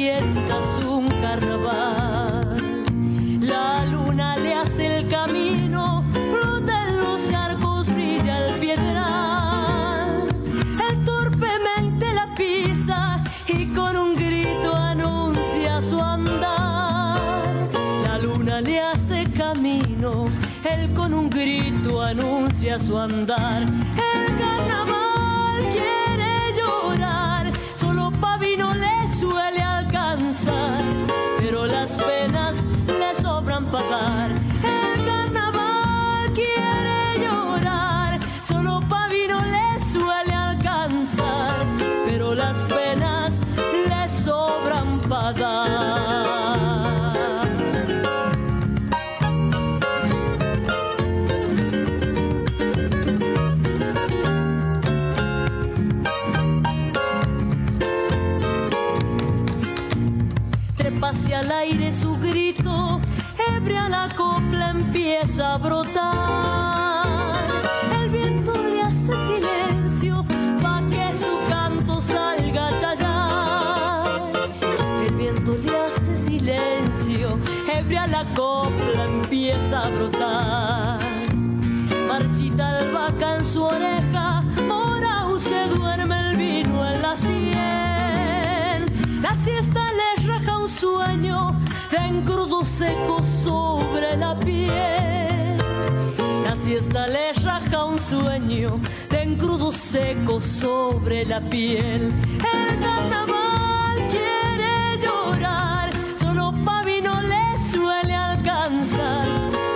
Tientas 0.01 0.83
un 0.83 1.07
carnaval. 1.21 2.57
La 3.39 3.85
luna 3.85 4.35
le 4.35 4.55
hace 4.55 4.97
el 4.97 5.07
camino, 5.07 6.03
flota 6.11 6.73
en 6.87 6.97
los 6.97 7.29
charcos, 7.29 7.87
brilla 7.93 8.47
el 8.47 8.59
piedral. 8.59 10.27
Él 10.89 11.05
torpemente 11.05 12.11
la 12.15 12.33
pisa 12.33 13.23
y 13.47 13.67
con 13.75 13.95
un 13.95 14.15
grito 14.15 14.73
anuncia 14.73 15.83
su 15.83 16.01
andar. 16.01 17.69
La 18.03 18.17
luna 18.17 18.59
le 18.61 18.79
hace 18.81 19.31
camino, 19.33 20.25
él 20.63 20.91
con 20.95 21.13
un 21.13 21.29
grito 21.29 22.01
anuncia 22.01 22.79
su 22.79 22.97
andar. 22.97 23.61
El 24.15 24.25
carnaval 24.41 25.57
quiere 25.71 26.31
llorar, 26.57 27.51
solo 27.75 28.09
Pavino 28.19 28.73
le 28.73 29.00
suele 29.22 29.61
alcanzar, 29.61 30.82
pero 31.38 31.67
las 31.67 31.95
penas 31.95 32.65
le 32.88 33.15
sobran 33.22 33.65
pagar. 33.65 34.32
El 34.63 35.05
carnaval 35.05 36.34
quiere 36.34 37.19
llorar, 37.24 38.19
solo 38.41 38.82
Pavino 38.89 39.39
le 39.55 39.80
suele 39.93 40.34
alcanzar, 40.34 41.53
pero 42.07 42.34
las 42.34 42.57
penas 42.65 43.36
le 43.89 44.09
sobran 44.09 44.99
pagar. 45.01 45.90
Empieza 65.22 65.53
a 65.53 65.57
brotar. 65.57 67.05
El 68.01 68.09
viento 68.09 68.53
le 68.53 68.82
hace 68.82 69.13
silencio 69.28 70.26
pa' 70.61 70.82
que 70.89 71.15
su 71.15 71.38
canto 71.49 72.01
salga 72.01 72.67
a 72.67 72.80
chayar. 72.80 74.03
El 75.05 75.13
viento 75.15 75.57
le 75.63 75.78
hace 75.78 76.17
silencio, 76.17 77.39
ebria 77.72 78.07
la 78.07 78.26
copla 78.34 79.05
empieza 79.05 79.86
a 79.86 79.89
brotar. 79.89 80.99
Marchita 82.07 82.78
albahaca 82.78 83.38
en 83.38 83.45
su 83.45 83.63
oreja, 83.63 84.43
morao 84.67 85.39
se 85.39 85.67
duerme 85.67 86.32
el 86.32 86.38
vino 86.38 86.86
en 86.91 87.01
la 87.01 87.15
sien. 87.15 88.89
La 89.22 89.36
siesta 89.38 89.82
le 89.99 90.28
raja 90.28 90.57
un 90.57 90.69
sueño 90.69 91.55
en 91.93 92.23
crudo 92.23 92.63
seco 92.65 93.23
sobre 93.23 94.15
la 94.17 94.37
piel. 94.39 95.57
La 96.43 96.55
siesta 96.55 97.07
le 97.07 97.33
raja 97.33 97.85
un 97.85 97.99
sueño 97.99 98.79
en 99.09 99.35
crudo 99.35 99.71
seco 99.71 100.41
sobre 100.41 101.25
la 101.25 101.41
piel. 101.41 102.13
El 102.53 102.79
carnaval 102.79 103.97
quiere 104.09 104.97
llorar, 104.99 105.89
solo 106.19 106.53
pavi 106.65 107.01
no 107.01 107.21
le 107.21 107.59
suele 107.71 108.15
alcanzar, 108.15 109.27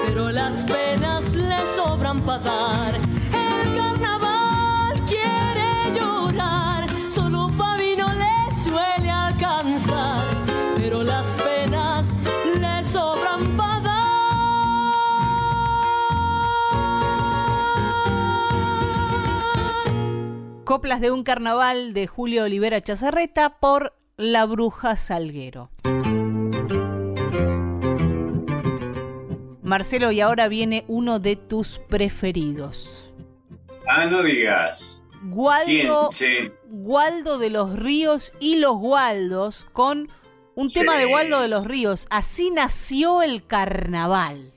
pero 0.05 0.31
las 0.31 0.63
penas 0.63 1.33
le 1.33 1.57
sobran 1.75 2.21
para 2.21 2.39
dar. 2.39 2.95
El 2.95 3.75
carnaval 3.75 5.01
quiere 5.07 5.93
llorar, 5.93 6.85
solo 7.11 7.49
pavi 7.57 7.95
no 7.97 8.07
le 8.13 8.55
suele 8.63 9.09
alcanzar, 9.09 10.23
pero 10.75 11.03
las 11.03 11.25
penas 11.27 11.44
Coplas 20.65 20.99
de 20.99 21.11
un 21.11 21.23
carnaval 21.23 21.93
de 21.93 22.07
Julio 22.07 22.43
Olivera 22.43 22.81
Chazarreta 22.81 23.59
por 23.59 23.93
La 24.17 24.45
Bruja 24.45 24.97
Salguero. 24.97 25.69
Marcelo, 29.61 30.11
y 30.11 30.21
ahora 30.21 30.47
viene 30.47 30.83
uno 30.87 31.19
de 31.19 31.35
tus 31.35 31.77
preferidos. 31.79 33.13
Ah, 33.87 34.05
no 34.05 34.23
digas. 34.23 35.01
Gualdo, 35.23 36.09
¿Quién? 36.17 36.47
Sí. 36.47 36.51
Gualdo 36.67 37.37
de 37.39 37.49
los 37.49 37.75
Ríos 37.77 38.33
y 38.39 38.57
los 38.57 38.77
Gualdos 38.77 39.65
con 39.71 40.09
un 40.55 40.69
Sí. 40.69 40.79
tema 40.79 40.97
de 40.97 41.05
Gualdo 41.05 41.41
de 41.41 41.47
los 41.47 41.67
Ríos. 41.67 42.07
Así 42.09 42.49
nació 42.51 43.21
el 43.21 43.45
carnaval. 43.45 44.51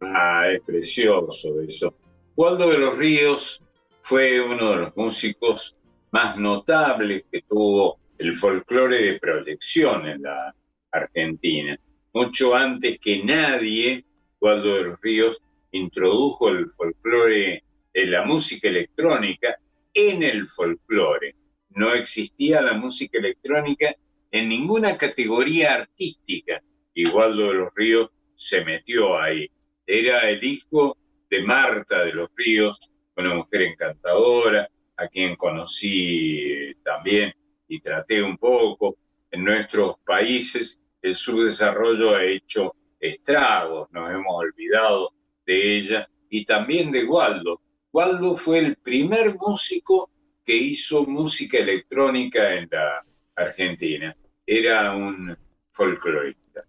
Ah, 0.00 0.42
es 0.54 0.62
precioso 0.64 1.60
eso. 1.60 1.94
Waldo 2.36 2.68
de 2.68 2.78
los 2.78 2.98
Ríos 2.98 3.60
fue 4.04 4.38
uno 4.38 4.72
de 4.72 4.76
los 4.76 4.96
músicos 4.98 5.78
más 6.10 6.36
notables 6.36 7.24
que 7.32 7.40
tuvo 7.40 7.98
el 8.18 8.34
folclore 8.34 9.02
de 9.02 9.18
proyección 9.18 10.06
en 10.06 10.22
la 10.22 10.54
Argentina. 10.90 11.74
Mucho 12.12 12.54
antes 12.54 12.98
que 12.98 13.24
nadie, 13.24 14.04
Waldo 14.42 14.74
de 14.74 14.82
los 14.82 15.00
Ríos 15.00 15.40
introdujo 15.70 16.50
el 16.50 16.68
folclore, 16.68 17.64
la 17.94 18.26
música 18.26 18.68
electrónica 18.68 19.56
en 19.94 20.22
el 20.22 20.48
folclore. 20.48 21.34
No 21.70 21.94
existía 21.94 22.60
la 22.60 22.74
música 22.74 23.16
electrónica 23.16 23.96
en 24.30 24.50
ninguna 24.50 24.98
categoría 24.98 25.76
artística 25.76 26.62
y 26.92 27.08
Waldo 27.08 27.48
de 27.48 27.54
los 27.54 27.74
Ríos 27.74 28.10
se 28.36 28.66
metió 28.66 29.18
ahí. 29.18 29.50
Era 29.86 30.28
el 30.28 30.44
hijo 30.44 30.98
de 31.30 31.42
Marta 31.42 32.04
de 32.04 32.12
los 32.12 32.28
Ríos, 32.36 32.90
una 33.16 33.34
mujer 33.34 33.62
encantadora, 33.62 34.68
a 34.96 35.08
quien 35.08 35.36
conocí 35.36 36.74
también 36.82 37.32
y 37.68 37.80
traté 37.80 38.22
un 38.22 38.36
poco. 38.36 38.96
En 39.30 39.44
nuestros 39.44 39.96
países 40.04 40.80
el 41.02 41.14
subdesarrollo 41.14 42.14
ha 42.14 42.24
hecho 42.24 42.74
estragos, 42.98 43.90
nos 43.92 44.10
hemos 44.10 44.34
olvidado 44.36 45.12
de 45.44 45.76
ella 45.76 46.08
y 46.30 46.44
también 46.44 46.90
de 46.90 47.04
Waldo. 47.04 47.60
Waldo 47.92 48.34
fue 48.34 48.58
el 48.58 48.76
primer 48.76 49.34
músico 49.36 50.10
que 50.44 50.56
hizo 50.56 51.04
música 51.06 51.58
electrónica 51.58 52.54
en 52.54 52.68
la 52.70 53.04
Argentina. 53.34 54.14
Era 54.46 54.94
un 54.94 55.36
folclorista. 55.70 56.64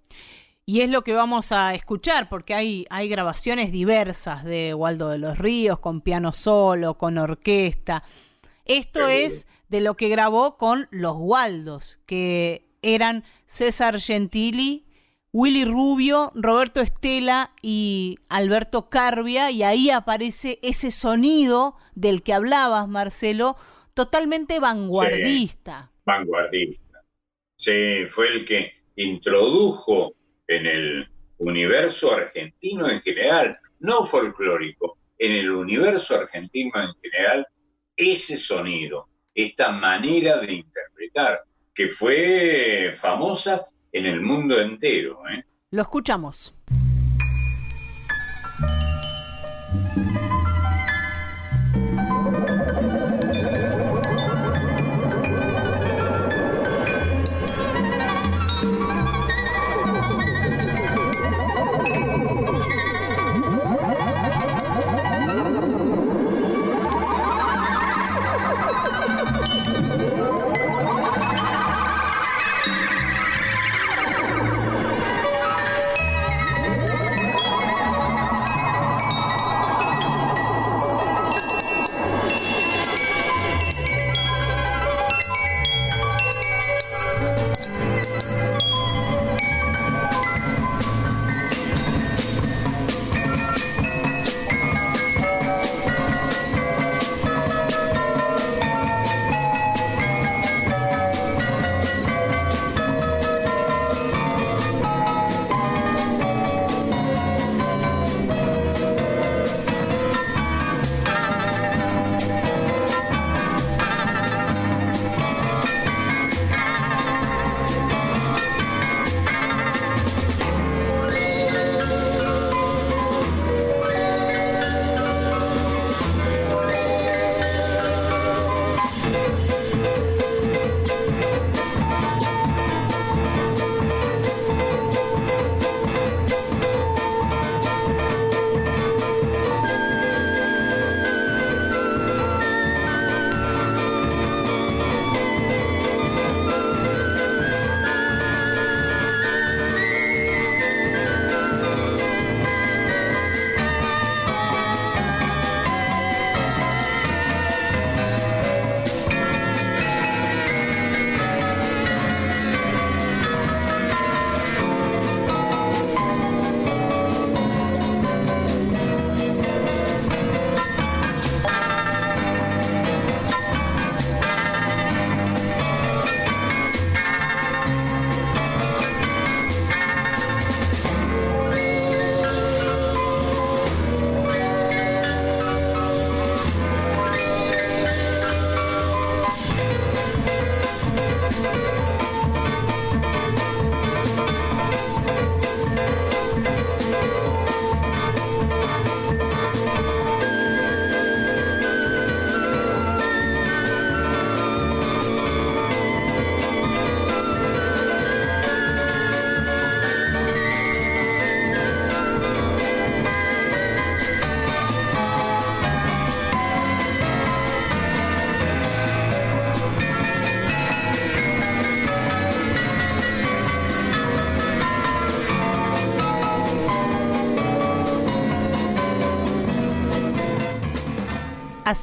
Y 0.68 0.82
es 0.82 0.90
lo 0.90 1.04
que 1.04 1.14
vamos 1.14 1.52
a 1.52 1.76
escuchar, 1.76 2.28
porque 2.28 2.56
hay, 2.56 2.88
hay 2.90 3.08
grabaciones 3.08 3.72
diversas 3.72 4.44
de 4.44 4.74
Waldo 4.74 5.10
de 5.10 5.20
los 5.20 5.38
Ríos, 5.38 5.78
con 5.78 6.02
piano 6.02 6.32
solo, 6.32 6.98
con 6.98 7.20
orquesta. 7.20 8.04
Esto 8.66 9.08
es 9.08 9.48
de 9.70 9.82
lo 9.82 9.96
que 9.96 10.10
grabó 10.10 10.58
con 10.58 10.88
los 10.90 11.18
Waldos, 11.20 12.00
que 12.08 12.66
eran 12.82 13.24
César 13.46 14.00
Gentili, 14.00 14.88
Willy 15.32 15.66
Rubio, 15.66 16.32
Roberto 16.34 16.82
Estela 16.82 17.52
y 17.62 18.16
Alberto 18.28 18.90
Carbia, 18.90 19.52
y 19.52 19.62
ahí 19.62 19.92
aparece 19.92 20.58
ese 20.64 20.90
sonido 20.90 21.76
del 21.94 22.24
que 22.24 22.34
hablabas, 22.34 22.88
Marcelo, 22.88 23.56
totalmente 23.94 24.60
vanguardista. 24.60 25.92
Sí, 25.94 26.02
vanguardista. 26.06 27.04
Sí, 27.56 28.06
fue 28.08 28.30
el 28.30 28.46
que 28.46 28.72
introdujo 28.96 30.16
en 30.48 30.66
el 30.66 31.08
universo 31.38 32.14
argentino 32.14 32.90
en 32.90 33.02
general, 33.02 33.58
no 33.80 34.06
folclórico, 34.06 34.98
en 35.18 35.32
el 35.32 35.50
universo 35.50 36.16
argentino 36.16 36.72
en 36.76 36.94
general, 37.02 37.48
ese 37.96 38.38
sonido, 38.38 39.08
esta 39.34 39.72
manera 39.72 40.40
de 40.40 40.54
interpretar, 40.54 41.42
que 41.74 41.88
fue 41.88 42.92
famosa 42.94 43.66
en 43.92 44.06
el 44.06 44.22
mundo 44.22 44.60
entero. 44.60 45.20
¿eh? 45.30 45.44
Lo 45.72 45.82
escuchamos. 45.82 46.54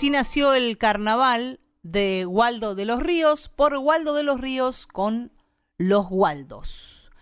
Así 0.02 0.10
nació 0.10 0.54
el 0.54 0.78
carnaval 0.78 1.60
de 1.84 2.26
Waldo 2.26 2.74
de 2.74 2.86
los 2.86 3.00
Ríos 3.00 3.48
por 3.48 3.76
Waldo 3.76 4.14
de 4.14 4.24
los 4.24 4.40
Ríos 4.40 4.88
con 4.88 5.30
los 5.78 6.06
Waldos. 6.10 7.12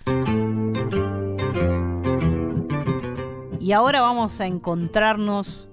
Y 3.61 3.73
ahora 3.73 4.01
vamos 4.01 4.41
a 4.41 4.47
encontrarnos 4.47 5.69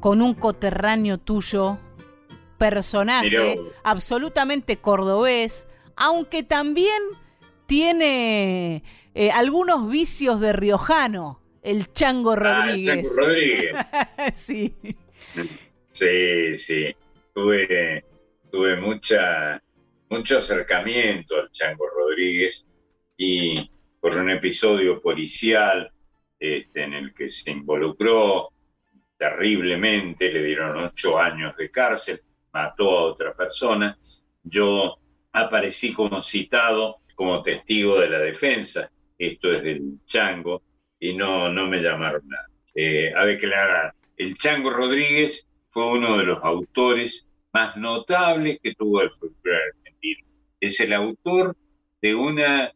con 0.00 0.22
un 0.22 0.32
coterráneo 0.32 1.18
tuyo, 1.18 1.76
personaje 2.56 3.60
absolutamente 3.84 4.78
cordobés, 4.78 5.66
aunque 5.94 6.42
también 6.42 7.02
tiene 7.66 8.82
eh, 9.14 9.30
algunos 9.32 9.90
vicios 9.90 10.40
de 10.40 10.54
riojano, 10.54 11.42
el 11.60 11.92
Chango 11.92 12.34
Rodríguez. 12.34 12.88
Ah, 12.96 12.96
el 12.96 13.14
Chango 13.14 13.26
Rodríguez. 13.26 14.34
sí. 14.34 14.74
Sí, 16.00 16.56
sí. 16.56 16.96
Tuve, 17.34 18.02
tuve 18.50 18.76
mucha, 18.76 19.62
mucho 20.08 20.38
acercamiento 20.38 21.36
al 21.36 21.50
Chango 21.50 21.90
Rodríguez 21.90 22.66
y 23.18 23.70
por 24.00 24.16
un 24.16 24.30
episodio 24.30 24.98
policial 24.98 25.92
este, 26.38 26.84
en 26.84 26.94
el 26.94 27.12
que 27.12 27.28
se 27.28 27.50
involucró 27.50 28.48
terriblemente, 29.18 30.32
le 30.32 30.42
dieron 30.42 30.78
ocho 30.78 31.18
años 31.18 31.54
de 31.58 31.70
cárcel, 31.70 32.22
mató 32.50 32.98
a 32.98 33.02
otra 33.02 33.34
persona. 33.34 33.98
Yo 34.42 34.96
aparecí 35.32 35.92
como 35.92 36.22
citado 36.22 37.00
como 37.14 37.42
testigo 37.42 38.00
de 38.00 38.08
la 38.08 38.20
defensa, 38.20 38.90
esto 39.18 39.50
es 39.50 39.62
del 39.62 39.98
Chango, 40.06 40.62
y 40.98 41.12
no, 41.12 41.50
no 41.50 41.66
me 41.66 41.82
llamaron 41.82 42.26
nada. 42.26 42.46
Eh, 42.74 43.12
a 43.14 43.26
declarar, 43.26 43.92
el 44.16 44.38
Chango 44.38 44.70
Rodríguez 44.70 45.46
fue 45.70 45.86
uno 45.86 46.18
de 46.18 46.24
los 46.24 46.44
autores 46.44 47.26
más 47.52 47.76
notables 47.76 48.58
que 48.62 48.74
tuvo 48.74 49.02
el 49.02 49.10
folclore 49.10 49.58
argentino. 49.74 50.26
Es 50.60 50.80
el 50.80 50.92
autor 50.92 51.56
de 52.02 52.14
una 52.14 52.72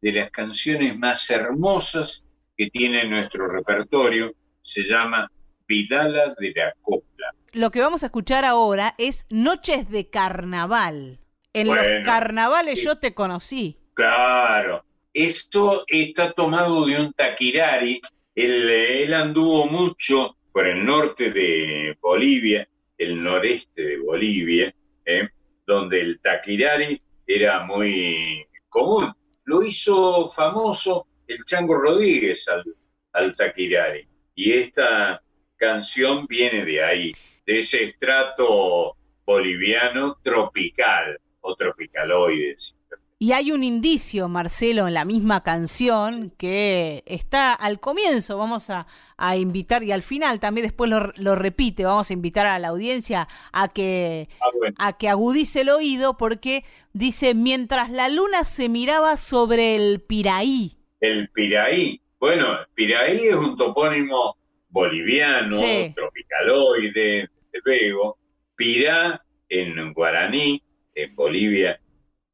de 0.00 0.12
las 0.12 0.30
canciones 0.30 0.98
más 0.98 1.30
hermosas 1.30 2.24
que 2.56 2.70
tiene 2.70 3.08
nuestro 3.08 3.46
repertorio, 3.46 4.32
se 4.62 4.82
llama 4.82 5.30
Vidala 5.66 6.34
de 6.38 6.52
la 6.56 6.72
Copla. 6.82 7.34
Lo 7.52 7.70
que 7.70 7.80
vamos 7.80 8.02
a 8.02 8.06
escuchar 8.06 8.44
ahora 8.44 8.94
es 8.98 9.26
Noches 9.30 9.88
de 9.90 10.10
Carnaval. 10.10 11.20
En 11.52 11.68
los 11.68 11.84
carnavales 12.04 12.82
yo 12.82 12.96
te 12.98 13.14
conocí. 13.14 13.78
Claro, 13.94 14.84
esto 15.12 15.84
está 15.86 16.32
tomado 16.32 16.86
de 16.86 17.00
un 17.00 17.12
taquirari. 17.12 18.00
Él, 18.34 18.70
él 18.70 19.14
anduvo 19.14 19.66
mucho 19.66 20.37
por 20.58 20.66
el 20.66 20.84
norte 20.84 21.30
de 21.30 21.96
Bolivia, 22.00 22.68
el 22.98 23.22
noreste 23.22 23.80
de 23.80 23.98
Bolivia, 24.00 24.74
¿eh? 25.06 25.28
donde 25.64 26.00
el 26.00 26.20
taquirari 26.20 27.00
era 27.24 27.64
muy 27.64 28.44
común. 28.68 29.14
Lo 29.44 29.62
hizo 29.62 30.26
famoso 30.26 31.06
el 31.28 31.44
Chango 31.44 31.76
Rodríguez 31.76 32.48
al, 32.48 32.64
al 33.12 33.36
taquirari. 33.36 34.08
Y 34.34 34.54
esta 34.54 35.22
canción 35.54 36.26
viene 36.26 36.64
de 36.64 36.82
ahí, 36.82 37.12
de 37.46 37.58
ese 37.58 37.84
estrato 37.84 38.96
boliviano 39.24 40.18
tropical 40.24 41.20
o 41.40 41.54
tropicaloides. 41.54 42.76
Y 43.20 43.30
hay 43.30 43.52
un 43.52 43.62
indicio, 43.62 44.26
Marcelo, 44.26 44.88
en 44.88 44.94
la 44.94 45.04
misma 45.04 45.44
canción 45.44 46.30
que 46.36 47.04
está 47.06 47.52
al 47.52 47.78
comienzo, 47.78 48.38
vamos 48.38 48.70
a, 48.70 48.88
invitar, 49.36 49.82
y 49.82 49.92
al 49.92 50.02
final 50.02 50.40
también 50.40 50.66
después 50.66 50.90
lo, 50.90 51.34
repite, 51.34 51.84
vamos 51.84 52.10
a 52.10 52.12
invitar 52.12 52.46
a 52.46 52.58
la 52.58 52.68
audiencia 52.68 53.28
a 53.52 53.68
que, 53.68 54.28
ah, 54.40 54.88
a 54.88 54.98
que 54.98 55.08
agudice 55.08 55.62
el 55.62 55.70
oído 55.70 56.16
porque 56.16 56.64
dice, 56.92 57.34
mientras 57.34 57.90
la 57.90 58.08
luna 58.08 58.44
se 58.44 58.68
miraba 58.68 59.16
sobre 59.16 59.76
el 59.76 60.00
Piraí. 60.00 60.76
El 61.00 61.28
Piraí, 61.30 62.00
bueno, 62.18 62.58
Piraí 62.74 63.26
es 63.28 63.36
un 63.36 63.56
topónimo 63.56 64.36
boliviano, 64.70 65.56
tropicaloide, 65.94 67.28
de 67.52 67.60
Vego, 67.64 68.18
Pirá 68.56 69.22
en 69.48 69.92
guaraní, 69.92 70.62
en 70.94 71.14
Bolivia 71.14 71.78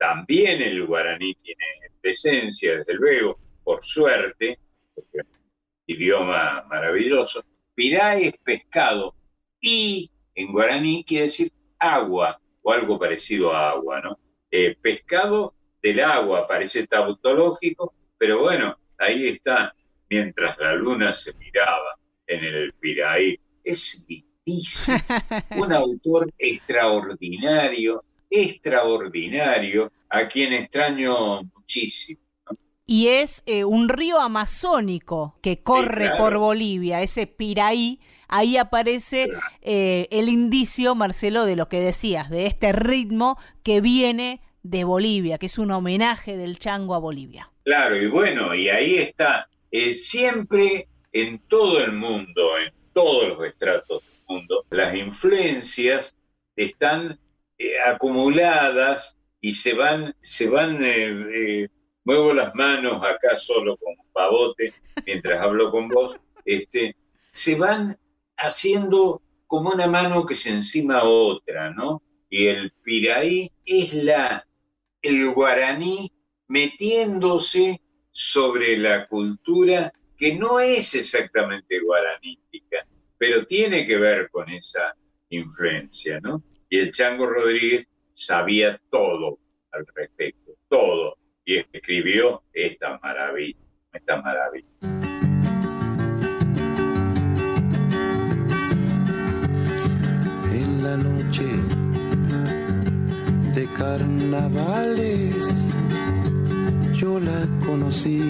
también 0.05 0.61
el 0.61 0.86
guaraní 0.86 1.35
tiene 1.35 1.65
presencia, 2.01 2.77
desde 2.78 2.94
luego, 2.94 3.39
por 3.62 3.82
suerte, 3.82 4.59
porque 4.94 5.20
idioma 5.86 6.65
maravilloso. 6.69 7.44
Pirá 7.74 8.16
es 8.16 8.35
pescado 8.39 9.15
y 9.61 10.11
en 10.35 10.52
guaraní 10.52 11.05
quiere 11.05 11.24
decir 11.24 11.52
agua 11.78 12.40
o 12.62 12.73
algo 12.73 12.98
parecido 12.98 13.52
a 13.52 13.70
agua, 13.70 14.01
¿no? 14.01 14.19
Eh, 14.51 14.77
pescado 14.81 15.55
del 15.82 16.01
agua, 16.01 16.47
parece 16.47 16.86
tautológico, 16.86 17.93
pero 18.16 18.40
bueno, 18.40 18.77
ahí 18.98 19.28
está, 19.28 19.74
mientras 20.09 20.56
la 20.59 20.74
luna 20.74 21.12
se 21.12 21.35
miraba 21.35 21.98
en 22.27 22.44
el 22.44 22.73
Piraí. 22.74 23.39
Es 23.62 24.05
difícil, 24.06 24.94
un 25.56 25.73
autor 25.73 26.32
extraordinario, 26.39 28.02
extraordinario, 28.31 29.93
a 30.09 30.27
quien 30.28 30.52
extraño 30.52 31.43
muchísimo. 31.43 32.23
Y 32.86 33.09
es 33.09 33.43
eh, 33.47 33.65
un 33.65 33.89
río 33.89 34.20
amazónico 34.20 35.39
que 35.40 35.62
corre 35.62 36.11
por 36.19 36.36
Bolivia, 36.36 37.01
ese 37.01 37.27
Piraí. 37.27 37.98
Ahí 38.28 38.59
aparece 38.59 39.31
eh, 39.62 40.06
el 40.11 40.28
indicio, 40.28 40.94
Marcelo, 40.94 41.47
de 41.47 41.56
lo 41.56 41.69
que 41.69 41.81
decías, 41.81 42.28
de 42.28 42.47
este 42.47 42.73
ritmo 42.73 43.39
que 43.62 43.81
viene 43.81 44.43
de 44.62 44.85
Bolivia, 44.85 45.39
que 45.39 45.47
es 45.47 45.59
un 45.59 45.70
homenaje 45.70 46.36
del 46.36 46.59
chango 46.59 46.94
a 46.94 46.98
Bolivia. 46.98 47.51
Claro, 47.65 47.97
y 47.97 48.06
bueno, 48.06 48.55
y 48.55 48.69
ahí 48.69 48.97
está. 48.97 49.48
Eh, 49.70 49.90
siempre 49.90 50.89
en 51.12 51.39
todo 51.48 51.81
el 51.81 51.93
mundo, 51.93 52.59
en 52.59 52.73
todos 52.93 53.28
los 53.28 53.47
estratos 53.47 54.02
del 54.02 54.36
mundo, 54.36 54.65
las 54.70 54.94
influencias 54.94 56.15
están 56.55 57.19
acumuladas 57.86 59.16
y 59.40 59.52
se 59.52 59.73
van, 59.74 60.15
se 60.20 60.48
van, 60.48 60.82
muevo 62.05 62.32
las 62.32 62.55
manos 62.55 63.02
acá 63.02 63.36
solo 63.36 63.76
con 63.76 63.94
pavote 64.12 64.72
mientras 65.06 65.40
hablo 65.40 65.70
con 65.70 65.89
vos, 65.89 66.18
este, 66.44 66.97
se 67.31 67.55
van 67.56 67.98
haciendo 68.36 69.22
como 69.47 69.70
una 69.70 69.86
mano 69.86 70.24
que 70.24 70.35
se 70.35 70.51
encima 70.51 71.01
a 71.01 71.05
otra, 71.05 71.70
¿no? 71.70 72.02
Y 72.28 72.47
el 72.47 72.72
piraí 72.82 73.51
es 73.64 73.94
la, 73.94 74.47
el 75.02 75.31
guaraní 75.31 76.10
metiéndose 76.48 77.81
sobre 78.10 78.76
la 78.76 79.06
cultura 79.09 79.93
que 80.16 80.35
no 80.36 80.60
es 80.60 80.94
exactamente 80.94 81.81
guaranítica, 81.81 82.86
pero 83.18 83.44
tiene 83.47 83.86
que 83.86 83.97
ver 83.97 84.31
con 84.31 84.48
esa 84.51 84.94
influencia, 85.31 86.20
¿no? 86.20 86.43
Y 86.68 86.78
el 86.78 86.93
Chango 86.93 87.26
Rodríguez 87.26 87.86
sabía 88.12 88.81
todo 88.90 89.39
al 89.72 89.86
respecto, 89.94 90.52
todo, 90.68 91.16
y 91.44 91.58
escribió 91.72 92.42
esta 92.52 92.98
maravilla, 93.02 93.58
esta 93.92 94.20
maravilla. 94.22 94.68
En 100.52 100.82
la 100.82 100.96
noche 100.96 101.44
de 103.54 103.66
carnavales 103.76 105.54
yo 106.92 107.20
la 107.20 107.46
conocí 107.66 108.22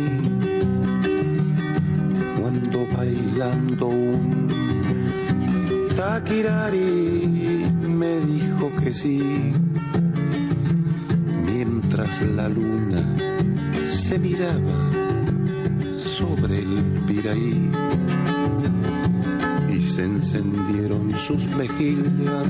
cuando 2.41 2.86
bailando 2.97 3.86
un 3.86 4.49
taquirari 5.97 7.70
me 7.89 8.20
dijo 8.20 8.73
que 8.82 8.93
sí 8.93 9.53
mientras 11.97 12.23
la 12.23 12.49
luna 12.49 13.03
se 13.87 14.19
miraba 14.19 14.91
sobre 15.97 16.59
el 16.59 16.83
Piraí 17.07 17.71
y 19.69 19.83
se 19.85 20.03
encendieron 20.03 21.15
sus 21.16 21.47
mejillas 21.57 22.49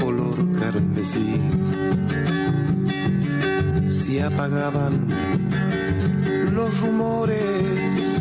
color 0.00 0.36
carmesí. 0.60 1.40
Se 3.90 4.22
apagaban 4.22 5.08
los 6.52 6.80
rumores 6.80 8.12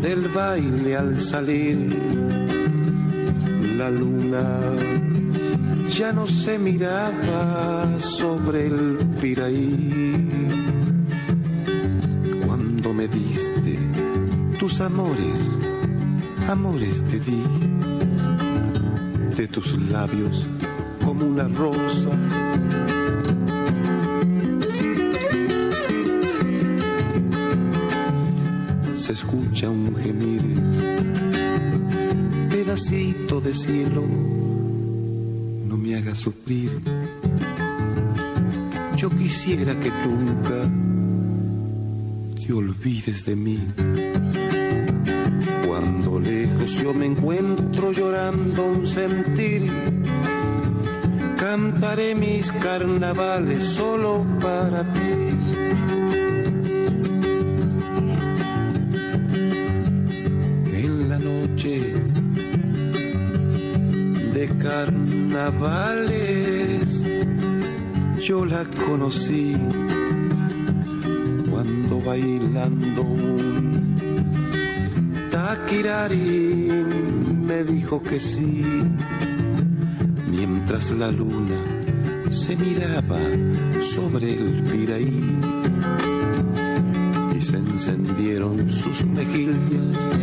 del 0.00 0.28
baile 0.28 0.96
al 0.96 1.20
salir 1.20 1.96
la 3.76 3.90
luna 3.90 5.09
ya 5.90 6.12
no 6.12 6.26
se 6.26 6.58
miraba 6.58 8.00
sobre 8.00 8.66
el 8.66 8.98
Piraí. 9.20 10.28
Cuando 12.46 12.94
me 12.94 13.08
diste 13.08 13.78
tus 14.58 14.80
amores, 14.80 15.36
amores 16.48 17.02
te 17.04 17.18
di. 17.20 17.42
de 19.36 19.48
tus 19.48 19.72
labios 19.90 20.46
como 21.04 21.24
una 21.24 21.48
rosa. 21.48 22.10
Se 28.94 29.12
escucha 29.12 29.70
un 29.70 29.96
gemir, 29.96 30.42
pedacito 32.50 33.40
de 33.40 33.54
cielo, 33.54 34.04
hagas 36.10 36.18
sufrir. 36.18 36.70
Yo 38.96 39.10
quisiera 39.10 39.74
que 39.74 39.90
nunca 40.04 40.68
te 42.40 42.52
olvides 42.52 43.24
de 43.24 43.36
mí. 43.36 43.58
Cuando 45.66 46.18
lejos 46.18 46.72
yo 46.82 46.92
me 46.92 47.06
encuentro 47.06 47.92
llorando 47.92 48.66
un 48.66 48.86
sentir, 48.86 49.70
cantaré 51.36 52.14
mis 52.14 52.52
carnavales 52.52 53.64
solo 53.64 54.26
para 54.40 54.82
ti. 54.92 55.12
En 60.72 61.08
la 61.08 61.18
noche 61.18 61.94
carnavales 64.62 66.10
yo 68.20 68.44
la 68.44 68.64
conocí 68.86 69.56
cuando 71.50 72.00
bailando 72.00 73.02
un 73.02 73.96
taquirari 75.30 76.68
me 77.46 77.64
dijo 77.64 78.02
que 78.02 78.20
sí, 78.20 78.64
mientras 80.28 80.90
la 80.92 81.10
luna 81.10 81.56
se 82.30 82.56
miraba 82.56 83.18
sobre 83.80 84.34
el 84.34 84.62
piraí 84.62 85.38
y 87.34 87.40
se 87.40 87.56
encendieron 87.56 88.70
sus 88.70 89.04
mejillas 89.04 90.18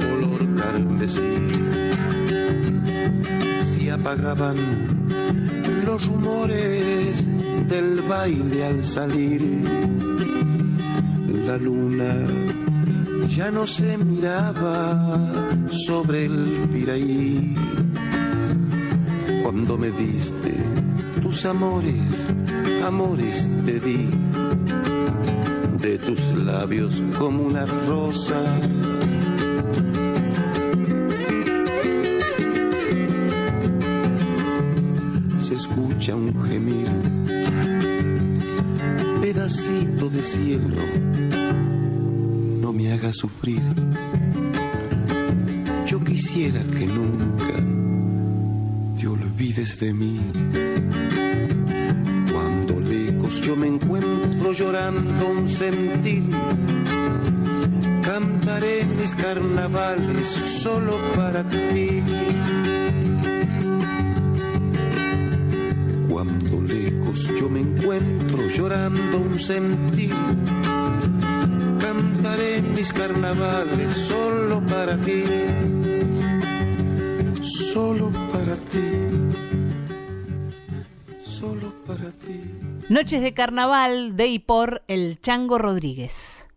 color 0.00 0.54
carmesí. 0.54 1.89
Apagaban 4.00 4.56
los 5.84 6.06
rumores 6.06 7.24
del 7.68 8.00
baile 8.08 8.64
al 8.64 8.82
salir. 8.82 9.42
La 11.46 11.58
luna 11.58 12.14
ya 13.28 13.50
no 13.50 13.66
se 13.66 13.98
miraba 13.98 15.28
sobre 15.70 16.24
el 16.24 16.68
piraí. 16.72 17.54
Cuando 19.42 19.76
me 19.76 19.90
diste 19.90 20.54
tus 21.20 21.44
amores, 21.44 22.24
amores 22.86 23.54
te 23.66 23.80
di, 23.80 24.08
de 25.78 25.98
tus 25.98 26.20
labios 26.36 27.02
como 27.18 27.42
una 27.42 27.66
rosa. 27.66 28.40
Yo 45.86 45.98
quisiera 46.04 46.60
que 46.78 46.86
nunca 46.86 47.54
te 48.98 49.06
olvides 49.06 49.80
de 49.80 49.92
mí. 49.92 50.20
Cuando 52.32 52.80
lejos 52.80 53.40
yo 53.40 53.56
me 53.56 53.66
encuentro 53.66 54.52
llorando 54.52 55.28
un 55.28 55.48
sentir, 55.48 56.24
cantaré 58.02 58.84
mis 58.98 59.14
carnavales 59.14 60.26
solo 60.26 60.98
para 61.14 61.42
ti. 61.48 62.02
Cuando 66.08 66.60
lejos 66.62 67.30
yo 67.38 67.48
me 67.48 67.60
encuentro 67.60 68.48
llorando 68.48 69.18
un 69.18 69.38
sentir, 69.38 69.99
carnavales 73.12 73.90
solo 73.90 74.62
para 74.66 74.96
ti, 74.98 75.24
solo 77.40 78.12
para 78.32 78.54
ti, 78.56 78.86
solo 81.24 81.72
para 81.86 82.12
ti. 82.12 82.40
Noches 82.88 83.20
de 83.22 83.34
Carnaval 83.34 84.16
de 84.16 84.28
y 84.28 84.38
por 84.38 84.82
el 84.86 85.20
Chango 85.20 85.58
Rodríguez. 85.58 86.48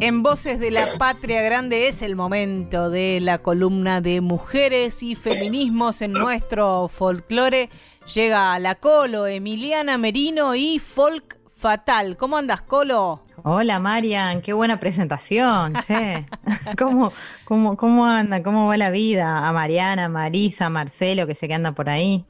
En 0.00 0.22
Voces 0.22 0.60
de 0.60 0.70
la 0.70 0.86
Patria 0.96 1.42
Grande 1.42 1.88
es 1.88 2.02
el 2.02 2.14
momento 2.14 2.88
de 2.90 3.18
la 3.20 3.38
columna 3.38 4.00
de 4.00 4.20
mujeres 4.20 5.02
y 5.02 5.16
feminismos 5.16 6.02
en 6.02 6.12
nuestro 6.12 6.86
folclore. 6.86 7.68
Llega 8.14 8.56
la 8.60 8.76
Colo, 8.76 9.26
Emiliana 9.26 9.98
Merino 9.98 10.54
y 10.54 10.78
Folk 10.78 11.36
Fatal. 11.56 12.18
¿Cómo 12.18 12.36
andas, 12.36 12.60
Colo? 12.60 13.24
Hola, 13.42 13.78
Marian, 13.80 14.42
qué 14.42 14.52
buena 14.52 14.78
presentación, 14.78 15.72
che. 15.86 16.26
¿Cómo, 16.78 17.14
cómo, 17.46 17.78
¿Cómo 17.78 18.04
anda? 18.04 18.42
¿Cómo 18.42 18.68
va 18.68 18.76
la 18.76 18.90
vida? 18.90 19.48
A 19.48 19.52
Mariana, 19.54 20.10
Marisa, 20.10 20.68
Marcelo, 20.68 21.26
que 21.26 21.34
sé 21.34 21.48
que 21.48 21.54
anda 21.54 21.72
por 21.72 21.88
ahí. 21.88 22.26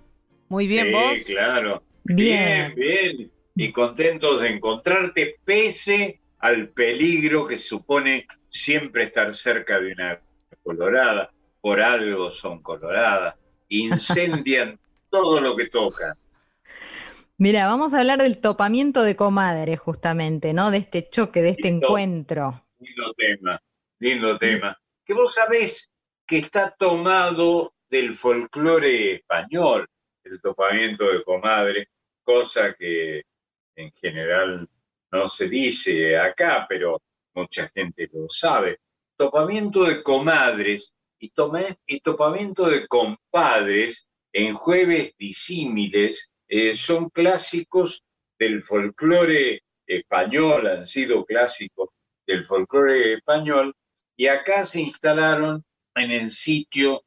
Muy 0.48 0.68
bien, 0.68 0.86
sí, 0.86 0.92
vos. 0.92 1.24
claro. 1.26 1.82
Bien. 2.04 2.72
bien, 2.76 3.14
bien. 3.16 3.32
Y 3.56 3.72
contentos 3.72 4.42
de 4.42 4.50
encontrarte 4.50 5.40
pese 5.44 6.20
al 6.38 6.68
peligro 6.68 7.48
que 7.48 7.56
supone 7.56 8.28
siempre 8.46 9.04
estar 9.04 9.34
cerca 9.34 9.80
de 9.80 9.92
una 9.92 10.20
colorada. 10.62 11.32
Por 11.60 11.80
algo 11.80 12.30
son 12.30 12.62
coloradas. 12.62 13.34
Incendian 13.70 14.78
todo 15.10 15.40
lo 15.40 15.56
que 15.56 15.66
tocan. 15.66 16.14
Mira, 17.38 17.66
vamos 17.66 17.92
a 17.92 18.00
hablar 18.00 18.18
del 18.22 18.38
topamiento 18.40 19.02
de 19.02 19.14
comadres, 19.16 19.78
justamente, 19.78 20.54
¿no? 20.54 20.70
De 20.70 20.78
este 20.78 21.08
choque, 21.10 21.42
de 21.42 21.50
este 21.50 21.68
Lindo. 21.68 21.86
encuentro. 21.88 22.64
Lindo 22.78 23.12
tema, 23.14 23.60
lindo 23.98 24.38
tema. 24.38 24.78
Que 25.04 25.12
vos 25.12 25.34
sabés 25.34 25.92
que 26.26 26.38
está 26.38 26.70
tomado 26.70 27.74
del 27.90 28.14
folclore 28.14 29.16
español, 29.16 29.86
el 30.24 30.40
topamiento 30.40 31.12
de 31.12 31.22
comadre, 31.24 31.88
cosa 32.24 32.74
que 32.74 33.22
en 33.76 33.92
general 33.92 34.68
no 35.12 35.26
se 35.28 35.48
dice 35.48 36.18
acá, 36.18 36.64
pero 36.68 37.02
mucha 37.34 37.68
gente 37.68 38.08
lo 38.12 38.28
sabe. 38.30 38.78
Topamiento 39.16 39.84
de 39.84 40.02
comadres 40.02 40.94
y, 41.18 41.30
tome- 41.32 41.76
y 41.86 42.00
topamiento 42.00 42.68
de 42.68 42.86
compadres 42.88 44.06
en 44.32 44.54
jueves 44.54 45.14
disímiles 45.18 46.30
eh, 46.48 46.76
son 46.76 47.10
clásicos 47.10 48.04
del 48.38 48.62
folclore 48.62 49.62
español, 49.86 50.66
han 50.66 50.86
sido 50.86 51.24
clásicos 51.24 51.90
del 52.26 52.44
folclore 52.44 53.14
español, 53.14 53.74
y 54.16 54.26
acá 54.26 54.64
se 54.64 54.80
instalaron 54.80 55.64
en 55.94 56.10
el 56.10 56.30
sitio 56.30 57.02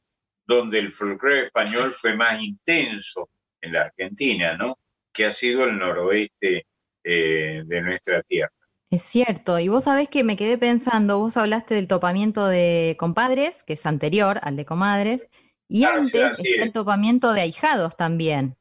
donde 0.46 0.80
el 0.80 0.90
folclore 0.90 1.46
español 1.46 1.92
fue 1.92 2.16
más 2.16 2.42
intenso 2.42 3.30
en 3.62 3.74
la 3.74 3.84
Argentina, 3.84 4.58
¿no? 4.58 4.78
Que 5.14 5.26
ha 5.26 5.32
sido 5.32 5.64
el 5.66 5.78
noroeste 5.78 6.66
eh, 7.04 7.64
de 7.66 7.82
nuestra 7.82 8.24
tierra. 8.24 8.52
Es 8.92 9.04
cierto, 9.04 9.60
y 9.60 9.68
vos 9.68 9.84
sabés 9.84 10.10
que 10.10 10.24
me 10.24 10.36
quedé 10.36 10.58
pensando, 10.58 11.20
vos 11.20 11.38
hablaste 11.38 11.76
del 11.76 11.88
topamiento 11.88 12.48
de 12.48 12.96
compadres, 12.98 13.64
que 13.64 13.74
es 13.74 13.86
anterior 13.86 14.40
al 14.42 14.56
de 14.56 14.66
comadres, 14.66 15.28
y 15.68 15.84
antes 15.84 16.16
está 16.16 16.42
es. 16.42 16.60
el 16.62 16.72
topamiento 16.72 17.32
de 17.34 17.42
ahijados 17.42 17.96
también. 17.96 18.58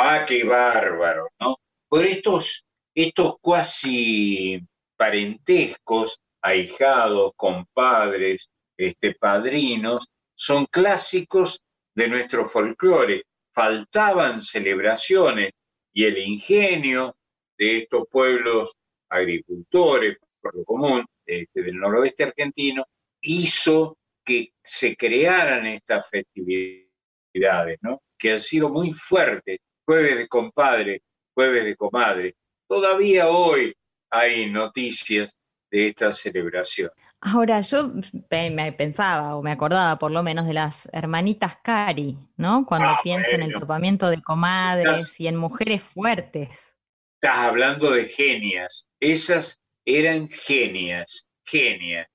Ah, 0.00 0.24
qué 0.24 0.44
bárbaro, 0.44 1.28
¿no? 1.40 1.56
Por 1.88 2.06
estos, 2.06 2.64
estos 2.94 3.34
cuasi 3.40 4.60
parentescos, 4.96 6.20
ahijados, 6.40 7.32
compadres, 7.34 8.48
este, 8.76 9.16
padrinos, 9.16 10.06
son 10.36 10.66
clásicos 10.66 11.60
de 11.96 12.06
nuestro 12.06 12.48
folclore. 12.48 13.24
Faltaban 13.52 14.40
celebraciones 14.40 15.50
y 15.92 16.04
el 16.04 16.18
ingenio 16.18 17.16
de 17.58 17.78
estos 17.78 18.04
pueblos 18.08 18.76
agricultores, 19.08 20.16
por 20.40 20.54
lo 20.54 20.64
común, 20.64 21.04
este, 21.26 21.60
del 21.60 21.76
noroeste 21.76 22.22
argentino, 22.22 22.84
hizo 23.20 23.98
que 24.24 24.52
se 24.62 24.94
crearan 24.94 25.66
estas 25.66 26.08
festividades. 26.08 27.80
Que 28.16 28.30
han 28.32 28.38
sido 28.38 28.68
muy 28.68 28.92
fuertes 28.92 29.58
jueves 29.88 30.18
de 30.18 30.28
compadre, 30.28 31.02
jueves 31.34 31.64
de 31.64 31.74
comadre. 31.74 32.36
Todavía 32.68 33.28
hoy 33.28 33.74
hay 34.10 34.50
noticias 34.50 35.34
de 35.70 35.86
esta 35.86 36.12
celebración. 36.12 36.90
Ahora, 37.22 37.62
yo 37.62 37.94
me 38.30 38.72
pensaba 38.72 39.34
o 39.34 39.42
me 39.42 39.50
acordaba 39.50 39.98
por 39.98 40.10
lo 40.10 40.22
menos 40.22 40.46
de 40.46 40.52
las 40.52 40.90
hermanitas 40.92 41.56
Cari, 41.64 42.18
¿no? 42.36 42.66
Cuando 42.66 42.88
Ah, 42.88 43.00
pienso 43.02 43.30
en 43.30 43.42
el 43.42 43.54
topamiento 43.54 44.10
de 44.10 44.20
comadres 44.20 45.18
y 45.18 45.26
en 45.26 45.36
mujeres 45.36 45.82
fuertes. 45.82 46.76
Estás 47.14 47.38
hablando 47.38 47.90
de 47.92 48.04
genias. 48.04 48.86
Esas 49.00 49.58
eran 49.86 50.28
genias, 50.28 51.26
genias. 51.46 52.06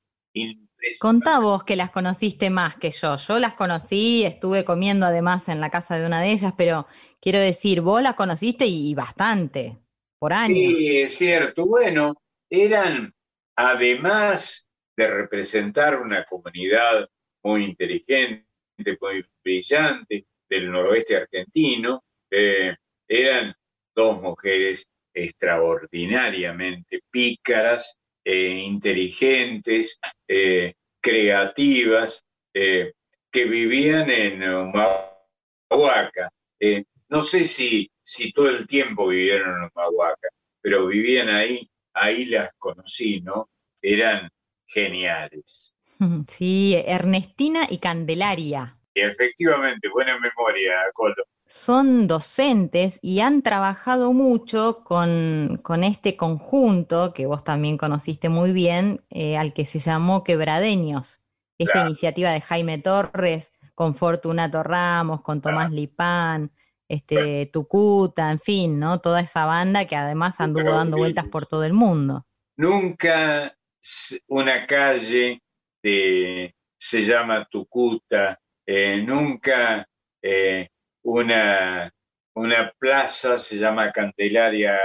Contá 0.99 1.39
vos 1.39 1.63
que 1.63 1.75
las 1.75 1.89
conociste 1.89 2.49
más 2.49 2.75
que 2.75 2.91
yo. 2.91 3.15
Yo 3.17 3.39
las 3.39 3.53
conocí, 3.53 4.23
estuve 4.23 4.63
comiendo 4.65 5.05
además 5.05 5.49
en 5.49 5.59
la 5.59 5.69
casa 5.69 5.97
de 5.97 6.05
una 6.05 6.21
de 6.21 6.31
ellas, 6.31 6.53
pero 6.57 6.87
quiero 7.19 7.39
decir, 7.39 7.81
vos 7.81 8.01
las 8.01 8.15
conociste 8.15 8.65
y, 8.65 8.89
y 8.89 8.95
bastante, 8.95 9.77
por 10.19 10.33
años. 10.33 10.77
Sí, 10.77 10.99
es 10.99 11.15
cierto. 11.17 11.65
Bueno, 11.65 12.15
eran, 12.49 13.13
además 13.55 14.65
de 14.95 15.07
representar 15.07 15.99
una 15.99 16.23
comunidad 16.25 17.07
muy 17.43 17.65
inteligente, 17.65 18.45
muy 19.01 19.25
brillante 19.43 20.25
del 20.49 20.71
noroeste 20.71 21.17
argentino, 21.17 22.03
eh, 22.31 22.75
eran 23.07 23.53
dos 23.95 24.21
mujeres 24.21 24.87
extraordinariamente 25.13 27.01
pícaras, 27.11 27.97
inteligentes, 28.25 29.99
eh, 30.27 30.73
creativas, 31.01 32.23
eh, 32.53 32.93
que 33.31 33.45
vivían 33.45 34.09
en 34.09 34.43
Humahuaca. 34.43 36.31
Eh, 36.59 36.85
no 37.09 37.21
sé 37.21 37.43
si, 37.43 37.89
si 38.01 38.31
todo 38.31 38.49
el 38.49 38.67
tiempo 38.67 39.07
vivieron 39.07 39.57
en 39.57 39.69
Humahuaca, 39.73 40.29
pero 40.61 40.87
vivían 40.87 41.29
ahí, 41.29 41.69
ahí 41.93 42.25
las 42.25 42.51
conocí, 42.57 43.21
¿no? 43.21 43.49
Eran 43.81 44.29
geniales. 44.67 45.73
Sí, 46.27 46.75
Ernestina 46.85 47.65
y 47.69 47.77
Candelaria. 47.77 48.77
Y 48.93 49.01
efectivamente, 49.01 49.87
buena 49.87 50.19
memoria, 50.19 50.73
Colo. 50.93 51.23
Son 51.55 52.07
docentes 52.07 52.97
y 53.03 53.19
han 53.19 53.43
trabajado 53.43 54.11
mucho 54.11 54.83
con, 54.83 55.59
con 55.63 55.83
este 55.83 56.17
conjunto 56.17 57.13
que 57.13 57.27
vos 57.27 57.43
también 57.43 57.77
conociste 57.77 58.27
muy 58.27 58.51
bien, 58.51 59.01
eh, 59.11 59.37
al 59.37 59.53
que 59.53 59.65
se 59.67 59.77
llamó 59.77 60.23
Quebradeños. 60.23 61.21
Esta 61.59 61.73
Claro. 61.73 61.87
iniciativa 61.89 62.31
de 62.31 62.41
Jaime 62.41 62.79
Torres, 62.79 63.53
con 63.75 63.93
Fortunato 63.93 64.63
Ramos, 64.63 65.21
con 65.21 65.41
Tomás 65.41 65.71
Lipán, 65.71 66.51
este, 66.89 67.45
Tucuta, 67.53 68.31
en 68.31 68.39
fin, 68.39 68.79
¿no? 68.79 68.99
Toda 68.99 69.21
esa 69.21 69.45
banda 69.45 69.85
que 69.85 69.95
además 69.95 70.39
anduvo 70.39 70.71
dando 70.73 70.97
vueltas 70.97 71.27
por 71.27 71.45
todo 71.45 71.63
el 71.63 71.73
mundo. 71.73 72.25
Nunca 72.57 73.55
una 74.27 74.65
calle 74.65 75.41
de- 75.83 76.55
se 76.77 77.05
llama 77.05 77.47
Tucuta, 77.49 78.39
eh, 78.65 79.03
nunca 79.05 79.87
eh, 80.21 80.69
una, 81.03 81.91
una 82.35 82.71
plaza 82.77 83.37
se 83.37 83.57
llama 83.57 83.91
Candelaria 83.91 84.79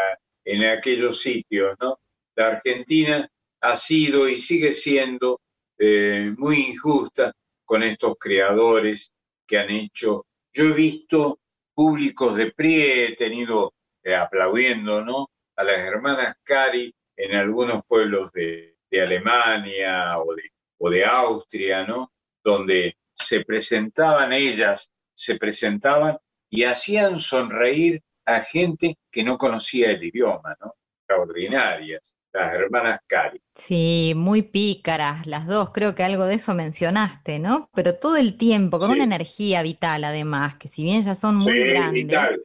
en 0.45 0.65
aquellos 0.65 1.21
sitios, 1.21 1.77
¿no? 1.81 1.99
La 2.37 2.49
Argentina 2.49 3.29
ha 3.61 3.75
sido 3.75 4.29
y 4.29 4.37
sigue 4.37 4.73
siendo 4.73 5.41
eh, 5.79 6.33
muy 6.37 6.69
injusta 6.69 7.33
con 7.65 7.83
estos 7.83 8.17
creadores 8.19 9.13
que 9.47 9.59
han 9.59 9.71
hecho. 9.71 10.27
Yo 10.53 10.65
he 10.65 10.73
visto 10.73 11.41
públicos 11.75 12.35
de 12.37 12.53
pie, 12.53 13.09
he 13.09 13.17
tenido 13.17 13.75
eh, 14.03 14.15
aplaudiendo, 14.15 15.05
¿no? 15.05 15.31
A 15.57 15.65
las 15.65 15.79
hermanas 15.79 16.37
Cari 16.43 16.95
en 17.17 17.35
algunos 17.35 17.85
pueblos 17.87 18.33
de, 18.33 18.77
de 18.91 19.03
Alemania 19.03 20.19
o 20.19 20.35
de, 20.35 20.51
o 20.79 20.91
de 20.91 21.05
Austria, 21.05 21.87
¿no? 21.87 22.13
Donde 22.43 22.97
se 23.13 23.45
presentaban 23.45 24.33
ellas, 24.33 24.91
se 25.19 25.37
presentaban 25.37 26.17
y 26.49 26.63
hacían 26.65 27.19
sonreír 27.19 28.01
a 28.25 28.41
gente 28.41 28.97
que 29.11 29.25
no 29.25 29.37
conocía 29.37 29.91
el 29.91 30.05
idioma, 30.05 30.57
¿no? 30.61 30.75
Extraordinarias, 31.01 32.15
las 32.33 32.55
hermanas 32.55 33.01
Cari. 33.07 33.41
Sí, 33.55 34.13
muy 34.15 34.43
pícaras 34.43 35.27
las 35.27 35.47
dos, 35.47 35.71
creo 35.73 35.95
que 35.95 36.05
algo 36.05 36.25
de 36.25 36.35
eso 36.37 36.55
mencionaste, 36.55 37.39
¿no? 37.41 37.69
Pero 37.75 37.95
todo 37.97 38.17
el 38.17 38.37
tiempo, 38.37 38.79
con 38.79 38.91
Sí. 38.91 38.95
una 38.95 39.05
energía 39.05 39.63
vital 39.63 40.05
además, 40.05 40.57
que 40.57 40.69
si 40.69 40.83
bien 40.85 41.03
ya 41.03 41.17
son 41.17 41.37
muy 41.37 41.53
Sí, 41.53 41.59
grandes, 41.65 42.05
vital. 42.07 42.43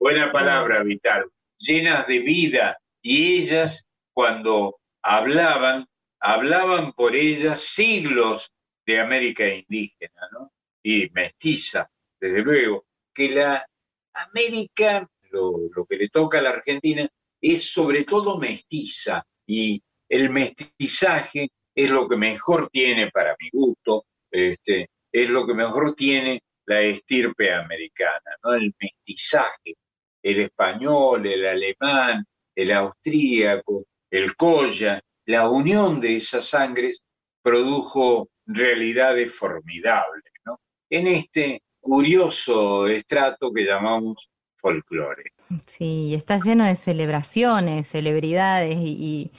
Buena 0.00 0.32
palabra, 0.32 0.82
vital. 0.82 1.26
Llenas 1.58 2.06
de 2.06 2.20
vida. 2.20 2.78
Y 3.02 3.38
ellas, 3.42 3.86
cuando 4.14 4.78
hablaban, 5.02 5.86
hablaban 6.20 6.92
por 6.92 7.14
ellas 7.16 7.60
siglos 7.60 8.50
de 8.86 9.00
América 9.00 9.46
indígena, 9.46 10.22
¿no? 10.32 10.52
Y 10.82 11.10
mestiza, 11.10 11.90
desde 12.20 12.42
luego. 12.42 12.86
Que 13.14 13.30
la 13.30 13.66
América, 14.14 15.08
lo, 15.30 15.70
que 15.88 15.96
le 15.96 16.08
toca 16.08 16.38
a 16.38 16.42
la 16.42 16.50
Argentina, 16.50 17.08
es 17.40 17.70
sobre 17.70 18.04
todo 18.04 18.38
mestiza. 18.38 19.24
Y 19.46 19.82
el 20.08 20.30
mestizaje 20.30 21.48
es 21.74 21.90
lo 21.90 22.08
que 22.08 22.16
mejor 22.16 22.68
tiene, 22.70 23.10
para 23.10 23.36
mi 23.40 23.48
gusto, 23.52 24.04
este, 24.30 24.90
es 25.12 25.30
lo 25.30 25.46
que 25.46 25.54
mejor 25.54 25.94
tiene 25.94 26.42
la 26.66 26.82
estirpe 26.82 27.52
americana, 27.52 28.36
¿no? 28.42 28.54
El 28.54 28.74
mestizaje, 28.78 29.76
el 30.22 30.40
español, 30.40 31.26
el 31.26 31.46
alemán, 31.46 32.26
el 32.54 32.72
austríaco, 32.72 33.86
el 34.10 34.36
colla, 34.36 35.00
la 35.26 35.48
unión 35.48 36.00
de 36.00 36.16
esas 36.16 36.46
sangres 36.46 37.00
produjo 37.42 38.28
realidades 38.46 39.34
formidables, 39.34 40.32
¿no? 40.44 40.60
En 40.90 41.06
este 41.06 41.62
curioso 41.88 42.86
estrato 42.86 43.50
que 43.52 43.62
llamamos 43.64 44.30
folclore. 44.56 45.32
sí, 45.66 46.14
está 46.14 46.38
lleno 46.38 46.64
de 46.64 46.76
celebraciones, 46.76 47.88
celebridades 47.88 48.76
y, 48.76 49.30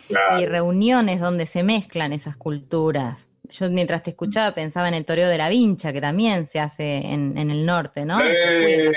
reuniones 0.47 1.19
donde 1.19 1.45
se 1.45 1.63
mezclan 1.63 2.13
esas 2.13 2.35
culturas. 2.38 3.27
Yo 3.51 3.69
mientras 3.69 4.03
te 4.03 4.11
escuchaba 4.11 4.53
pensaba 4.53 4.88
en 4.88 4.93
el 4.93 5.05
toreo 5.05 5.27
de 5.27 5.38
la 5.38 5.49
Vincha, 5.49 5.91
que 5.91 6.01
también 6.01 6.47
se 6.47 6.59
hace 6.59 6.97
en, 6.97 7.38
en 7.38 7.49
el 7.51 7.65
norte, 7.65 8.05
¿no? 8.05 8.19
Eh, 8.23 8.91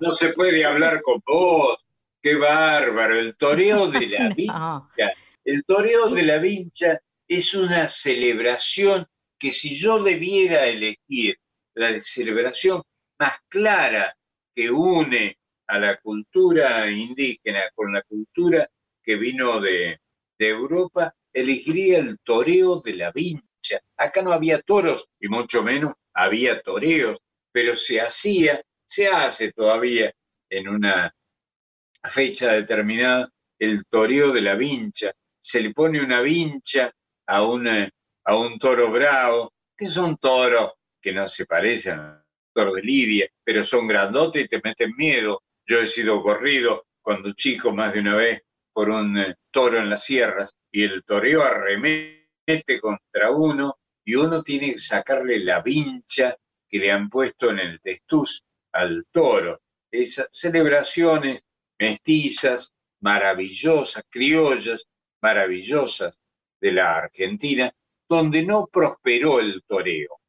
no 0.00 0.10
se 0.10 0.30
puede 0.30 0.64
hablar 0.64 1.02
con 1.02 1.22
vos. 1.26 1.84
Qué 2.22 2.36
bárbaro. 2.36 3.18
El 3.18 3.36
toreo 3.36 3.88
de 3.88 4.06
la 4.06 4.28
No. 4.28 4.34
vincha. 4.34 5.12
El 5.44 5.64
toreo 5.64 6.08
de 6.08 6.22
la 6.22 6.38
vincha 6.38 7.00
es 7.26 7.52
una 7.54 7.86
celebración 7.88 9.06
que 9.38 9.50
si 9.50 9.74
yo 9.74 10.02
debiera 10.02 10.66
elegir 10.66 11.36
la 11.74 11.98
celebración 12.00 12.82
más 13.18 13.38
clara 13.48 14.14
que 14.54 14.70
une 14.70 15.36
a 15.68 15.78
la 15.78 15.96
cultura 15.98 16.90
indígena 16.90 17.62
con 17.74 17.92
la 17.92 18.02
cultura 18.02 18.68
que 19.02 19.16
vino 19.16 19.60
de, 19.60 20.00
de 20.38 20.48
Europa, 20.48 21.14
elegiría 21.32 21.98
el 21.98 22.18
toreo 22.20 22.80
de 22.80 22.94
la 22.94 23.10
vincha. 23.10 23.80
Acá 23.96 24.22
no 24.22 24.32
había 24.32 24.60
toros 24.60 25.08
y 25.18 25.28
mucho 25.28 25.62
menos 25.62 25.94
había 26.14 26.60
toreos, 26.60 27.20
pero 27.50 27.74
se 27.74 28.00
hacía, 28.00 28.62
se 28.84 29.08
hace 29.08 29.52
todavía 29.52 30.12
en 30.50 30.68
una 30.68 31.14
fecha 32.04 32.52
determinada 32.52 33.30
el 33.58 33.84
toreo 33.86 34.32
de 34.32 34.40
la 34.40 34.54
vincha. 34.54 35.12
Se 35.40 35.60
le 35.60 35.72
pone 35.72 36.02
una 36.02 36.20
vincha 36.20 36.92
a, 37.26 37.36
a 37.36 38.36
un 38.36 38.58
toro 38.58 38.90
bravo, 38.90 39.52
que 39.76 39.86
son 39.86 40.16
toros 40.16 40.72
que 41.02 41.12
no 41.12 41.26
se 41.28 41.44
parecen 41.44 41.98
a 41.98 42.24
los 42.54 42.74
de 42.74 42.82
Lidia, 42.82 43.28
pero 43.44 43.62
son 43.62 43.86
grandotes 43.86 44.44
y 44.44 44.48
te 44.48 44.60
meten 44.62 44.92
miedo. 44.96 45.42
Yo 45.66 45.80
he 45.80 45.86
sido 45.86 46.22
corrido 46.22 46.86
cuando 47.02 47.32
chico 47.32 47.72
más 47.72 47.92
de 47.92 48.00
una 48.00 48.16
vez 48.16 48.42
por 48.72 48.88
un 48.88 49.18
eh, 49.18 49.34
toro 49.50 49.78
en 49.78 49.90
las 49.90 50.04
sierras 50.04 50.54
y 50.70 50.84
el 50.84 51.04
toreo 51.04 51.42
arremete 51.42 52.80
contra 52.80 53.30
uno 53.30 53.76
y 54.04 54.14
uno 54.14 54.42
tiene 54.42 54.72
que 54.72 54.78
sacarle 54.78 55.40
la 55.40 55.60
vincha 55.60 56.36
que 56.68 56.78
le 56.78 56.90
han 56.90 57.08
puesto 57.10 57.50
en 57.50 57.58
el 57.58 57.80
testuz 57.80 58.42
al 58.72 59.04
toro. 59.10 59.60
Esas 59.90 60.28
celebraciones 60.32 61.44
mestizas, 61.78 62.72
maravillosas, 63.00 64.04
criollas, 64.08 64.86
maravillosas 65.20 66.18
de 66.60 66.72
la 66.72 66.96
Argentina, 66.96 67.72
donde 68.08 68.42
no 68.42 68.68
prosperó 68.72 69.40
el 69.40 69.62
toreo, 69.64 70.20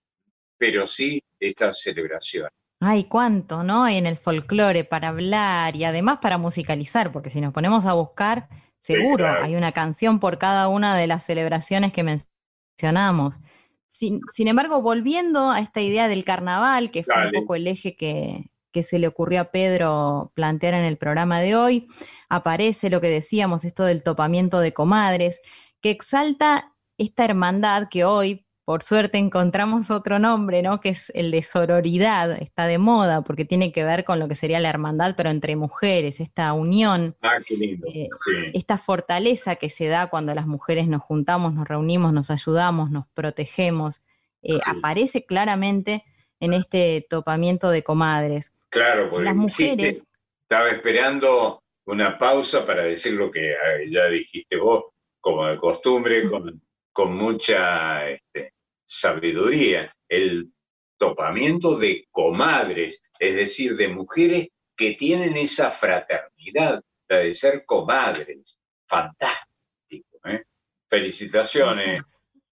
pero 0.64 0.88
sí 0.88 1.22
estas 1.42 1.82
celebraciones. 1.82 2.50
Ay, 2.80 3.04
cuánto, 3.04 3.66
¿no? 3.66 3.86
En 3.86 4.08
el 4.08 4.16
folclore 4.16 4.86
para 4.86 5.10
hablar 5.10 5.76
y 5.76 5.84
además 5.84 6.20
para 6.22 6.38
musicalizar, 6.38 7.12
porque 7.12 7.30
si 7.30 7.42
nos 7.42 7.52
ponemos 7.52 7.86
a 7.86 7.92
buscar, 7.92 8.48
seguro 8.80 9.26
claro. 9.26 9.44
hay 9.44 9.58
una 9.58 9.74
canción 9.74 10.22
por 10.22 10.38
cada 10.38 10.70
una 10.70 10.96
de 10.96 11.06
las 11.06 11.26
celebraciones 11.26 11.92
que 11.92 12.06
mencionamos. 12.06 13.42
Sin, 13.90 14.22
sin 14.32 14.48
embargo, 14.48 14.82
volviendo 14.82 15.52
a 15.52 15.60
esta 15.60 15.82
idea 15.82 16.08
del 16.08 16.24
carnaval, 16.24 16.92
que 16.92 17.04
fue 17.04 17.26
un 17.26 17.34
poco 17.34 17.56
el 17.56 17.68
eje 17.68 17.98
que, 17.98 18.50
que 18.72 18.84
se 18.84 19.00
le 19.00 19.08
ocurrió 19.08 19.42
a 19.42 19.52
Pedro 19.52 20.32
plantear 20.34 20.76
en 20.76 20.86
el 20.86 20.96
programa 20.96 21.42
de 21.42 21.58
hoy, 21.58 21.88
aparece 22.30 22.90
lo 22.90 23.02
que 23.02 23.10
decíamos, 23.10 23.66
esto 23.66 23.84
del 23.84 24.02
topamiento 24.02 24.62
de 24.62 24.72
comadres, 24.72 25.42
que 25.82 25.90
exalta 25.90 26.74
esta 26.98 27.26
hermandad 27.26 27.90
que 27.90 28.06
hoy, 28.06 28.46
por 28.66 28.82
suerte, 28.82 29.18
encontramos 29.18 29.92
otro 29.92 30.20
nombre, 30.20 30.62
¿no? 30.62 30.80
Que 30.80 30.90
es 30.90 31.12
el 31.16 31.32
de 31.32 31.42
sororidad, 31.42 32.32
está 32.42 32.66
de 32.66 32.78
moda 32.78 33.22
porque 33.22 33.44
tiene 33.44 33.74
que 33.74 33.84
ver 33.84 34.06
con 34.06 34.20
lo 34.20 34.30
que 34.30 34.36
sería 34.36 34.62
la 34.62 34.70
hermandad, 34.70 35.16
pero 35.18 35.30
entre 35.30 35.58
mujeres, 35.58 36.22
esta 36.22 36.54
unión, 36.54 37.18
ah, 37.22 37.36
qué 37.46 37.58
lindo. 37.58 37.88
Eh, 37.94 38.10
esta 38.54 38.78
fortaleza 38.78 39.58
que 39.58 39.70
se 39.70 39.88
da 39.88 40.08
cuando 40.08 40.34
las 40.34 40.48
mujeres 40.48 40.88
nos 40.88 41.02
juntamos, 41.02 41.54
nos 41.54 41.68
reunimos, 41.68 42.14
nos 42.14 42.32
ayudamos, 42.32 42.90
nos 42.90 43.06
protegemos, 43.14 44.02
eh, 44.42 44.60
aparece 44.66 45.26
claramente 45.26 46.06
en 46.40 46.54
este 46.54 47.06
topamiento 47.10 47.70
de 47.70 47.84
comadres. 47.84 48.54
Claro, 48.70 49.10
porque 49.10 49.26
las 49.26 49.36
mujeres... 49.36 50.06
estaba 50.42 50.70
esperando 50.70 51.62
una 51.86 52.18
pausa 52.18 52.66
para 52.66 52.84
decir 52.84 53.14
lo 53.14 53.30
que 53.30 53.52
eh, 53.52 53.56
ya 53.90 54.06
dijiste 54.06 54.56
vos, 54.56 54.86
como 55.20 55.48
de 55.48 55.58
costumbre, 55.58 56.30
con, 56.30 56.62
con 56.94 57.14
mucha 57.14 58.10
este, 58.10 58.53
sabiduría. 59.00 59.94
El 60.08 60.52
topamiento 60.98 61.78
de 61.78 62.08
comadres, 62.12 63.02
es 63.20 63.36
decir, 63.36 63.76
de 63.76 63.88
mujeres 63.88 64.50
que 64.76 64.94
tienen 64.94 65.36
esa 65.38 65.72
fraternidad, 65.72 66.84
de 67.08 67.34
ser 67.34 67.66
comadres. 67.66 68.58
Fantástico. 68.88 70.20
¿eh? 70.26 70.44
Felicitaciones, 70.90 72.04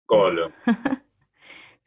Colo. 0.06 0.52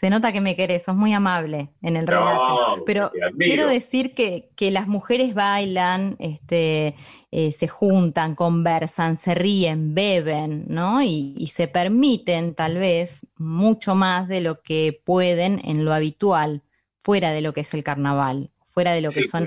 Se 0.03 0.09
nota 0.09 0.33
que 0.33 0.41
me 0.41 0.57
querés, 0.57 0.83
sos 0.83 0.97
muy 0.97 1.13
amable 1.13 1.69
en 1.81 1.95
el 1.95 2.05
relato. 2.05 2.83
Pero 2.85 3.09
quiero 3.39 3.69
decir 3.69 4.13
que, 4.13 4.49
las 4.69 4.85
mujeres 4.85 5.33
bailan, 5.33 6.17
este, 6.19 6.95
eh, 7.31 7.53
se 7.53 7.69
juntan, 7.69 8.35
conversan, 8.35 9.15
se 9.15 9.33
ríen, 9.33 9.95
beben, 9.95 10.65
¿no? 10.67 11.01
Y, 11.01 11.47
se 11.47 11.69
permiten 11.69 12.53
tal 12.53 12.79
vez 12.79 13.25
mucho 13.37 13.95
más 13.95 14.27
de 14.27 14.41
lo 14.41 14.61
que 14.61 14.99
pueden 15.05 15.61
en 15.63 15.85
lo 15.85 15.93
habitual, 15.93 16.63
fuera 16.99 17.31
de 17.31 17.39
lo 17.39 17.53
que 17.53 17.61
es 17.61 17.73
el 17.73 17.85
carnaval, 17.85 18.51
fuera 18.61 18.91
de 18.91 18.99
lo 18.99 19.09
que 19.09 19.25
son 19.25 19.45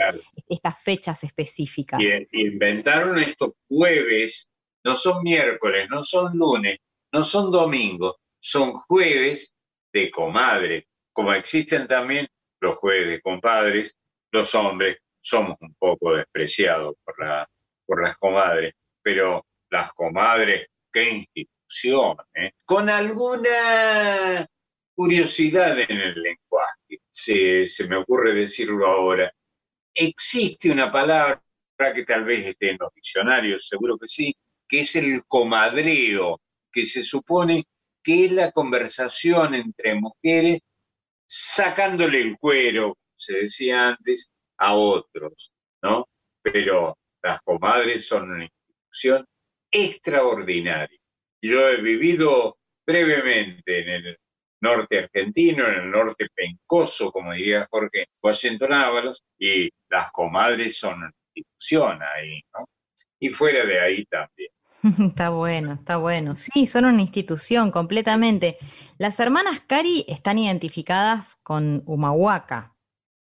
estas 0.48 0.82
fechas 0.82 1.22
específicas. 1.22 2.00
Y 2.00 2.46
inventaron 2.48 3.18
estos 3.18 3.50
jueves, 3.68 4.48
no 4.84 4.94
son 4.94 5.22
miércoles, 5.22 5.86
no 5.90 6.02
son 6.02 6.34
lunes, 6.34 6.78
no 7.12 7.22
son 7.22 7.52
domingos, 7.52 8.14
son 8.40 8.72
jueves 8.72 9.52
de 9.96 10.10
comadre, 10.10 10.88
como 11.10 11.32
existen 11.32 11.86
también 11.86 12.28
los 12.60 12.76
jueves 12.76 13.08
de 13.08 13.20
compadres, 13.22 13.96
los 14.30 14.54
hombres 14.54 14.98
somos 15.22 15.56
un 15.60 15.74
poco 15.78 16.14
despreciados 16.14 16.96
por, 17.02 17.14
por 17.86 18.02
las 18.02 18.18
comadres, 18.18 18.74
pero 19.02 19.46
las 19.70 19.92
comadres, 19.94 20.68
qué 20.92 21.10
institución, 21.10 22.18
¿eh? 22.34 22.52
con 22.66 22.90
alguna 22.90 24.46
curiosidad 24.94 25.78
en 25.78 25.98
el 25.98 26.14
lenguaje, 26.20 27.00
se, 27.08 27.66
se 27.66 27.88
me 27.88 27.96
ocurre 27.96 28.34
decirlo 28.34 28.86
ahora, 28.86 29.32
existe 29.94 30.70
una 30.70 30.92
palabra 30.92 31.40
que 31.94 32.04
tal 32.04 32.24
vez 32.24 32.46
esté 32.46 32.72
en 32.72 32.76
los 32.78 32.92
diccionarios, 32.92 33.66
seguro 33.66 33.96
que 33.96 34.08
sí, 34.08 34.36
que 34.68 34.80
es 34.80 34.94
el 34.96 35.24
comadreo, 35.26 36.40
que 36.70 36.84
se 36.84 37.02
supone 37.02 37.64
que 38.06 38.26
es 38.26 38.32
la 38.32 38.52
conversación 38.52 39.56
entre 39.56 39.96
mujeres 39.96 40.60
sacándole 41.26 42.20
el 42.20 42.38
cuero, 42.38 42.96
se 43.16 43.38
decía 43.38 43.88
antes, 43.88 44.30
a 44.58 44.74
otros, 44.74 45.52
¿no? 45.82 46.08
Pero 46.40 46.96
las 47.20 47.42
comadres 47.42 48.06
son 48.06 48.30
una 48.30 48.44
institución 48.44 49.26
extraordinaria. 49.72 51.00
Yo 51.42 51.68
he 51.68 51.82
vivido 51.82 52.58
brevemente 52.86 53.80
en 53.80 53.88
el 53.88 54.18
norte 54.60 55.00
argentino, 55.00 55.66
en 55.66 55.74
el 55.74 55.90
norte 55.90 56.28
pencoso, 56.32 57.10
como 57.10 57.32
diría 57.32 57.66
Jorge 57.68 58.06
Washington 58.22 58.72
Ábalos, 58.72 59.24
y 59.36 59.68
las 59.88 60.12
comadres 60.12 60.78
son 60.78 60.98
una 60.98 61.12
institución 61.34 61.98
ahí, 62.14 62.40
¿no? 62.54 62.68
Y 63.18 63.30
fuera 63.30 63.66
de 63.66 63.80
ahí 63.80 64.04
también. 64.06 64.50
Está 65.10 65.30
bueno, 65.30 65.74
está 65.74 65.96
bueno. 65.96 66.34
Sí, 66.34 66.66
son 66.66 66.84
una 66.84 67.02
institución 67.02 67.70
completamente. 67.70 68.58
Las 68.98 69.18
hermanas 69.20 69.60
Cari 69.66 70.04
están 70.08 70.38
identificadas 70.38 71.36
con 71.42 71.82
Humahuaca, 71.86 72.74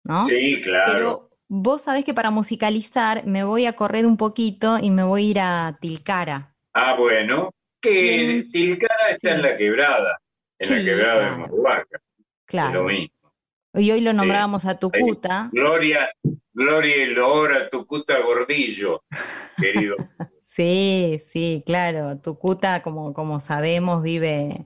¿no? 0.03 0.25
Sí, 0.25 0.61
claro. 0.61 0.93
Pero 0.93 1.29
vos 1.47 1.81
sabés 1.81 2.03
que 2.03 2.13
para 2.13 2.31
musicalizar 2.31 3.25
me 3.25 3.43
voy 3.43 3.65
a 3.65 3.73
correr 3.73 4.05
un 4.05 4.17
poquito 4.17 4.77
y 4.81 4.91
me 4.91 5.03
voy 5.03 5.27
a 5.27 5.29
ir 5.31 5.39
a 5.39 5.77
Tilcara. 5.81 6.55
Ah, 6.73 6.95
bueno. 6.95 7.51
Que 7.81 8.47
Tilcara 8.51 9.11
está 9.11 9.35
en 9.35 9.41
la 9.41 9.55
quebrada, 9.55 10.19
en 10.59 10.69
la 10.69 10.83
quebrada 10.83 11.29
de 11.29 11.35
Humahuaca. 11.35 11.99
Claro. 12.45 12.83
lo 12.83 12.89
mismo. 12.89 13.14
Y 13.77 13.91
hoy 13.91 14.01
lo 14.01 14.13
nombrábamos 14.13 14.65
a 14.65 14.79
Tucuta. 14.79 15.49
Gloria, 15.51 16.09
Gloria 16.53 17.03
y 17.03 17.07
Loora 17.07 17.69
Tucuta 17.69 18.19
Gordillo, 18.21 19.03
querido. 19.57 19.95
Sí, 20.41 21.21
sí, 21.27 21.63
claro. 21.65 22.17
Tucuta, 22.19 22.81
como, 22.81 23.13
como 23.13 23.41
sabemos, 23.41 24.01
vive, 24.01 24.65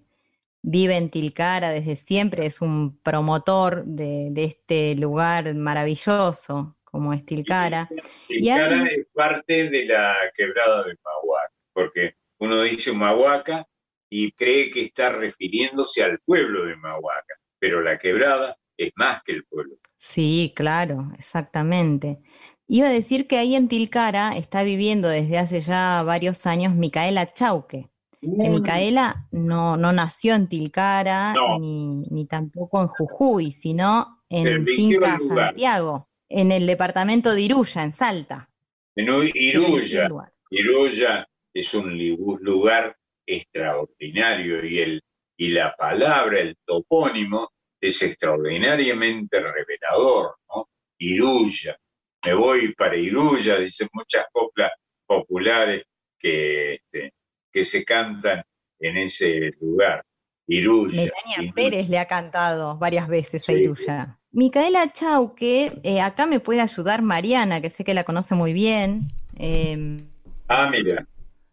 vive 0.61 0.97
en 0.97 1.09
Tilcara 1.09 1.71
desde 1.71 1.95
siempre, 1.95 2.45
es 2.45 2.61
un 2.61 3.01
promotor 3.01 3.83
de, 3.85 4.31
este 4.35 4.95
lugar 4.95 5.55
maravilloso 5.55 6.75
como 6.83 7.11
es 7.13 7.25
Tilcara. 7.25 7.89
Tilcara 8.27 8.83
es 8.83 9.07
parte 9.13 9.69
de 9.69 9.85
la 9.85 10.15
quebrada 10.35 10.83
de 10.83 10.95
Mahuaca, 11.03 11.53
porque 11.73 12.13
uno 12.37 12.61
dice 12.61 12.93
Mahuaca 12.93 13.65
y 14.11 14.31
cree 14.33 14.69
que 14.69 14.81
está 14.81 15.09
refiriéndose 15.09 16.03
al 16.03 16.19
pueblo 16.19 16.65
de 16.65 16.75
Mahuaca, 16.75 17.35
pero 17.59 17.81
la 17.81 17.97
quebrada 17.97 18.58
es 18.79 18.91
más 18.95 19.21
que 19.23 19.33
el 19.33 19.43
pueblo. 19.45 19.75
Sí, 19.97 20.53
claro, 20.55 21.11
exactamente. 21.17 22.19
Iba 22.67 22.87
a 22.87 22.91
decir 22.91 23.27
que 23.27 23.37
ahí 23.37 23.55
en 23.55 23.67
Tilcara 23.67 24.37
está 24.37 24.63
viviendo 24.63 25.09
desde 25.09 25.37
hace 25.37 25.59
ya 25.59 26.01
varios 26.03 26.45
años 26.45 26.73
Micaela 26.75 27.33
Chauque. 27.33 27.89
Que. 28.21 28.49
Micaela 28.49 29.27
no, 29.31 29.75
no 29.75 29.91
nació 29.91 30.35
en 30.35 30.47
Tilcara 30.47 31.33
ni, 31.59 32.03
ni, 32.09 32.25
tampoco 32.25 32.81
en 32.81 32.87
Jujuy, 32.87 33.51
sino 33.51 34.23
en 34.29 34.65
Finca 34.65 35.17
Santiago, 35.19 36.09
en 36.29 36.51
el 36.51 36.67
departamento 36.67 37.33
de 37.33 37.41
Iruya, 37.41 37.83
en 37.83 37.91
Salta. 37.91 38.49
En 38.95 39.07
Iruya. 39.33 40.09
Iruya 40.51 41.27
es 41.53 41.73
un 41.73 41.97
lugar 42.41 42.95
extraordinario 43.25 44.65
y, 44.65 44.79
el, 44.79 45.01
y 45.37 45.49
la 45.49 45.75
palabra, 45.75 46.39
el 46.39 46.57
topónimo, 46.65 47.51
es 47.81 48.01
extraordinariamente 48.03 49.39
revelador, 49.39 50.35
¿no? 50.49 50.69
Iruya 50.97 51.77
me 52.25 52.33
voy 52.33 52.73
para 52.73 52.95
Iruya, 52.97 53.57
dicen 53.57 53.87
muchas 53.93 54.25
coplas 54.31 54.71
populares 55.05 55.85
que, 56.17 56.75
este, 56.75 57.13
que 57.51 57.63
se 57.63 57.85
cantan 57.85 58.43
en 58.79 58.97
ese 58.97 59.51
lugar. 59.61 60.03
Iruya. 60.47 61.03
Melania 61.03 61.53
Pérez 61.53 61.89
le 61.89 61.99
ha 61.99 62.07
cantado 62.07 62.77
varias 62.77 63.07
veces 63.07 63.47
a 63.47 63.53
Iruya. 63.53 64.17
Micaela 64.31 64.91
Chauque, 64.91 65.79
eh, 65.83 66.01
acá 66.01 66.25
me 66.25 66.39
puede 66.39 66.61
ayudar 66.61 67.01
Mariana, 67.01 67.61
que 67.61 67.69
sé 67.69 67.83
que 67.83 67.93
la 67.93 68.03
conoce 68.03 68.35
muy 68.35 68.53
bien. 68.53 69.01
Em, 69.37 70.07
ah, 70.47 70.69
mira. 70.69 71.07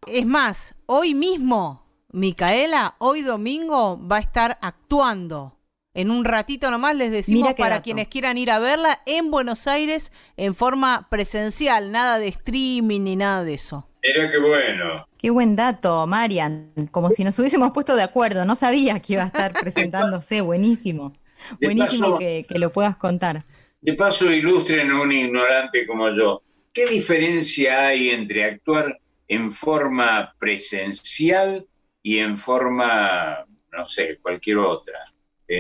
Es 0.06 0.26
más, 0.26 0.74
hoy 0.86 1.14
mismo, 1.14 1.86
Micaela, 2.12 2.96
hoy 2.98 3.22
domingo, 3.22 4.00
va 4.06 4.16
a 4.16 4.20
estar 4.20 4.58
actuando 4.60 5.55
en 5.97 6.10
un 6.10 6.27
ratito 6.27 6.70
nomás 6.70 6.94
les 6.94 7.10
decimos 7.10 7.55
para 7.55 7.81
quienes 7.81 8.09
quieran 8.09 8.36
ir 8.36 8.51
a 8.51 8.59
verla 8.59 9.01
en 9.06 9.31
Buenos 9.31 9.66
Aires 9.66 10.12
en 10.36 10.55
forma 10.55 11.09
presencial, 11.09 11.90
nada 11.90 12.18
de 12.18 12.28
streaming 12.28 13.01
ni 13.01 13.16
nada 13.16 13.44
de 13.44 13.55
eso. 13.55 13.89
Mira 14.02 14.31
qué 14.31 14.39
bueno. 14.39 15.06
Qué 15.16 15.31
buen 15.31 15.56
dato, 15.56 16.06
Marian. 16.06 16.70
Como 16.90 17.10
si 17.10 17.24
nos 17.24 17.39
hubiésemos 17.39 17.70
puesto 17.73 17.97
de 17.97 18.02
acuerdo. 18.02 18.44
No 18.44 18.55
sabía 18.56 19.01
que 19.01 19.14
iba 19.14 19.23
a 19.23 19.27
estar 19.28 19.52
presentándose. 19.60 20.43
Buenísimo. 20.43 21.14
Buenísimo 21.62 22.18
que, 22.18 22.44
que, 22.47 22.59
lo 22.59 22.70
puedas 22.70 22.97
contar. 22.97 23.44
De 23.81 23.94
paso, 23.94 24.31
ilustren 24.31 24.90
a 24.90 25.01
un 25.01 25.12
ignorante 25.12 25.86
como 25.86 26.14
yo. 26.14 26.43
¿Qué 26.74 26.85
diferencia 26.85 27.86
hay 27.86 28.10
entre 28.10 28.44
actuar 28.44 29.01
en 29.28 29.51
forma 29.51 30.35
presencial 30.39 31.66
y 32.02 32.18
en 32.18 32.36
forma, 32.36 33.47
no 33.73 33.85
sé, 33.86 34.18
cualquier 34.20 34.59
otra? 34.59 34.98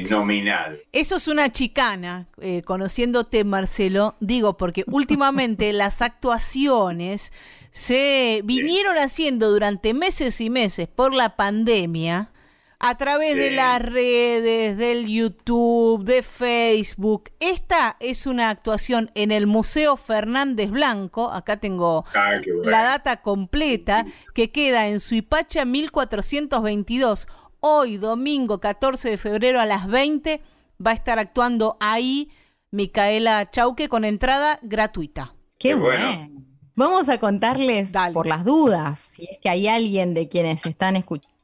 Nominal. 0.08 0.80
Eso 0.92 1.16
es 1.16 1.28
una 1.28 1.50
chicana, 1.50 2.26
eh, 2.40 2.62
conociéndote 2.62 3.44
Marcelo, 3.44 4.16
digo, 4.20 4.56
porque 4.56 4.84
últimamente 4.88 5.72
las 5.72 6.02
actuaciones 6.02 7.32
se 7.70 8.40
vinieron 8.44 8.96
haciendo 8.96 9.50
durante 9.50 9.94
meses 9.94 10.40
y 10.40 10.50
meses 10.50 10.88
por 10.88 11.12
la 11.12 11.36
pandemia 11.36 12.30
a 12.78 12.96
través 12.96 13.36
de 13.36 13.50
las 13.50 13.80
redes, 13.80 14.76
del 14.76 15.06
YouTube, 15.06 16.04
de 16.04 16.22
Facebook. 16.22 17.30
Esta 17.40 17.96
es 18.00 18.26
una 18.26 18.50
actuación 18.50 19.10
en 19.14 19.30
el 19.32 19.46
Museo 19.46 19.96
Fernández 19.96 20.70
Blanco, 20.70 21.30
acá 21.32 21.56
tengo 21.56 22.04
ah, 22.14 22.40
la 22.64 22.82
data 22.82 23.22
completa, 23.22 24.04
que 24.34 24.50
queda 24.50 24.88
en 24.88 25.00
Suipacha 25.00 25.64
1422. 25.64 27.28
Hoy, 27.60 27.96
domingo 27.96 28.60
14 28.60 29.10
de 29.10 29.18
febrero 29.18 29.60
a 29.60 29.66
las 29.66 29.86
20, 29.86 30.40
va 30.84 30.90
a 30.90 30.94
estar 30.94 31.18
actuando 31.18 31.76
ahí 31.80 32.30
Micaela 32.70 33.50
Chauque 33.50 33.88
con 33.88 34.04
entrada 34.04 34.58
gratuita. 34.62 35.34
Qué, 35.58 35.74
bueno. 35.74 36.28
Vamos 36.74 37.08
a 37.08 37.18
contarles 37.18 37.90
por 38.12 38.26
las 38.26 38.44
dudas, 38.44 39.00
si 39.00 39.24
es 39.24 39.38
que 39.40 39.48
hay 39.48 39.66
alguien 39.66 40.12
de 40.12 40.28
quienes 40.28 40.66
están 40.66 40.96
escuchando 40.96 41.35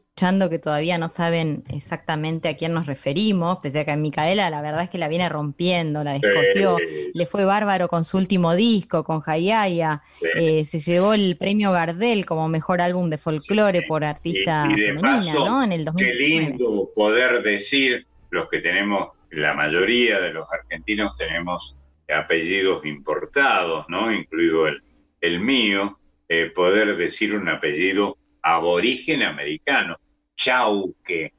que 0.51 0.59
todavía 0.59 0.99
no 0.99 1.09
saben 1.09 1.65
exactamente 1.69 2.49
a 2.49 2.57
quién 2.57 2.73
nos 2.73 2.87
referimos, 2.87 3.59
pese 3.59 3.81
a 3.81 3.85
que 3.85 3.97
Micaela 3.97 4.51
la 4.51 4.63
verdad 4.63 4.83
es 4.83 4.91
que 4.91 4.99
la 4.99 5.09
viene 5.09 5.29
rompiendo, 5.29 6.05
la 6.05 6.13
descoció, 6.13 6.77
le 7.13 7.27
fue 7.27 7.45
bárbaro 7.45 7.89
con 7.89 8.05
su 8.05 8.19
último 8.19 8.55
disco, 8.55 9.03
con 9.03 9.21
Hayaya, 9.27 10.03
eh, 10.37 10.65
se 10.65 10.79
llevó 10.79 11.15
el 11.15 11.37
premio 11.37 11.73
Gardel 11.73 12.25
como 12.25 12.49
mejor 12.49 12.81
álbum 12.81 13.11
de 13.11 13.19
folclore 13.19 13.83
por 13.83 14.05
artista 14.05 14.69
femenina, 14.69 15.35
¿no? 15.35 15.65
En 15.65 15.73
el 15.73 15.85
2009. 15.85 16.19
Qué 16.19 16.25
lindo 16.25 16.91
poder 16.95 17.43
decir, 17.43 18.07
los 18.31 18.49
que 18.49 18.61
tenemos, 18.61 19.11
la 19.31 19.55
mayoría 19.55 20.21
de 20.21 20.33
los 20.33 20.47
argentinos 20.53 21.17
tenemos 21.17 21.77
apellidos 22.09 22.85
importados, 22.87 23.87
¿no? 23.89 24.13
Incluido 24.13 24.69
el 24.69 24.83
el 25.23 25.41
mío, 25.41 25.99
eh, 26.29 26.51
poder 26.55 26.97
decir 26.97 27.35
un 27.35 27.49
apellido 27.49 28.19
aborigen 28.43 29.23
americano, 29.23 29.97
Chauque, 30.37 31.33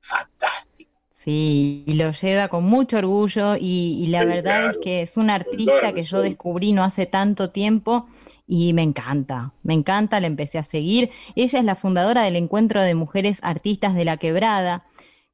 fantástico. 0.00 0.90
Sí, 1.14 1.82
y 1.86 1.94
lo 1.94 2.12
lleva 2.12 2.48
con 2.48 2.64
mucho 2.64 2.98
orgullo 2.98 3.56
y, 3.58 4.06
la 4.10 4.24
verdad 4.24 4.70
es 4.70 4.78
que 4.78 5.02
es 5.02 5.16
un 5.16 5.28
artista 5.28 5.92
que 5.92 6.04
yo 6.04 6.20
descubrí 6.20 6.72
no 6.72 6.84
hace 6.84 7.06
tanto 7.06 7.50
tiempo 7.50 8.06
y 8.46 8.72
me 8.74 8.82
encanta, 8.82 9.52
me 9.64 9.74
encanta, 9.74 10.20
la 10.20 10.28
empecé 10.28 10.58
a 10.58 10.62
seguir. 10.62 11.10
Ella 11.34 11.58
es 11.58 11.64
la 11.64 11.74
fundadora 11.74 12.22
del 12.22 12.36
Encuentro 12.36 12.80
de 12.80 12.94
Mujeres 12.94 13.40
Artistas 13.42 13.96
de 13.96 14.04
la 14.04 14.18
Quebrada 14.18 14.86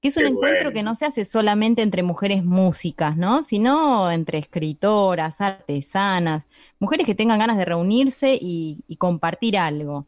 que 0.02 0.08
es 0.08 0.16
un 0.16 0.26
encuentro 0.26 0.72
que 0.72 0.82
no 0.82 0.96
se 0.96 1.06
hace 1.06 1.24
solamente 1.24 1.80
entre 1.80 2.02
mujeres 2.02 2.42
músicas, 2.42 3.16
¿no? 3.16 3.44
Sino 3.44 4.10
entre 4.10 4.38
escritoras, 4.38 5.40
artesanas, 5.40 6.48
mujeres 6.80 7.06
que 7.06 7.14
tengan 7.14 7.38
ganas 7.38 7.56
de 7.56 7.64
reunirse 7.64 8.36
y, 8.38 8.84
compartir 8.98 9.56
algo. 9.56 10.04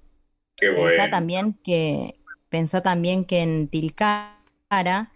Qué 0.57 0.71
bueno. 0.71 0.89
Pensá 0.89 1.11
también 1.11 1.57
que, 1.63 2.17
pensá 2.55 2.83
también 2.83 3.25
que 3.25 3.43
en 3.43 3.67
Tilcara, 3.67 5.11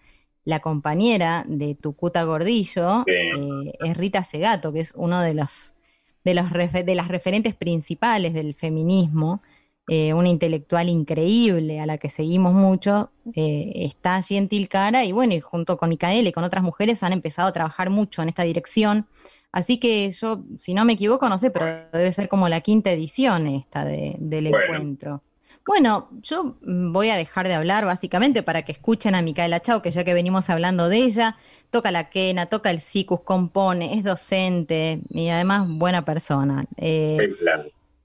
la 0.45 0.59
compañera 0.59 1.45
de 1.47 1.77
Tucuta 1.77 2.25
Gordillo 2.25 3.05
eh, 3.07 3.75
es 3.79 3.97
Rita 3.97 4.25
Segato, 4.25 4.73
que 4.73 4.81
es 4.81 4.93
uno 4.97 5.21
de 5.21 5.35
los 5.35 5.77
de, 6.25 6.35
los 6.35 6.51
de 6.51 6.95
las 6.97 7.07
referentes 7.07 7.55
principales 7.55 8.35
del 8.35 8.57
feminismo. 8.57 9.41
Eh, 9.87 10.15
una 10.15 10.29
intelectual 10.29 10.89
increíble 10.89 11.79
a 11.79 11.87
la 11.87 11.97
que 11.97 12.09
seguimos 12.09 12.55
mucho, 12.55 13.13
eh, 13.37 13.71
está 13.77 14.17
allí 14.17 14.37
en 14.37 14.49
Tilcara 14.49 15.05
y 15.05 15.13
bueno, 15.13 15.35
y 15.35 15.41
junto 15.41 15.77
con 15.77 15.91
Micaela 15.91 16.29
y 16.29 16.33
con 16.33 16.43
otras 16.43 16.65
mujeres 16.65 17.05
han 17.05 17.13
empezado 17.13 17.47
a 17.47 17.53
trabajar 17.53 17.89
mucho 17.89 18.21
en 18.21 18.31
esta 18.31 18.43
dirección. 18.43 19.07
Así 19.53 19.79
que 19.79 20.11
yo, 20.11 20.43
si 20.59 20.75
no 20.75 20.85
me 20.85 20.95
equivoco, 20.95 21.29
no 21.29 21.39
sé, 21.39 21.53
pero 21.53 21.67
debe 21.93 22.13
ser 22.13 22.29
como 22.29 22.49
la 22.49 22.63
quinta 22.63 22.91
edición 22.91 23.47
esta 23.47 23.85
del 23.85 24.49
encuentro. 24.49 25.23
Bueno, 25.69 26.09
yo 26.23 26.57
voy 26.63 27.11
a 27.11 27.17
dejar 27.19 27.47
de 27.47 27.53
hablar 27.53 27.85
básicamente 27.85 28.43
para 28.43 28.63
que 28.63 28.73
escuchen 28.73 29.15
a 29.15 29.21
Micaela 29.21 29.61
Chau, 29.61 29.83
que 29.83 29.91
ya 29.91 30.03
que 30.03 30.15
venimos 30.15 30.49
hablando 30.49 30.89
de 30.89 30.97
ella, 30.97 31.37
toca 31.69 31.91
la 31.91 32.09
quena, 32.09 32.47
toca 32.47 32.71
el 32.71 32.81
SICUS, 32.81 33.21
compone, 33.21 33.93
es 33.93 34.03
docente 34.03 35.03
y 35.11 35.29
además 35.29 35.69
buena 35.69 36.07
persona. 36.07 36.65
Eh, 36.79 37.19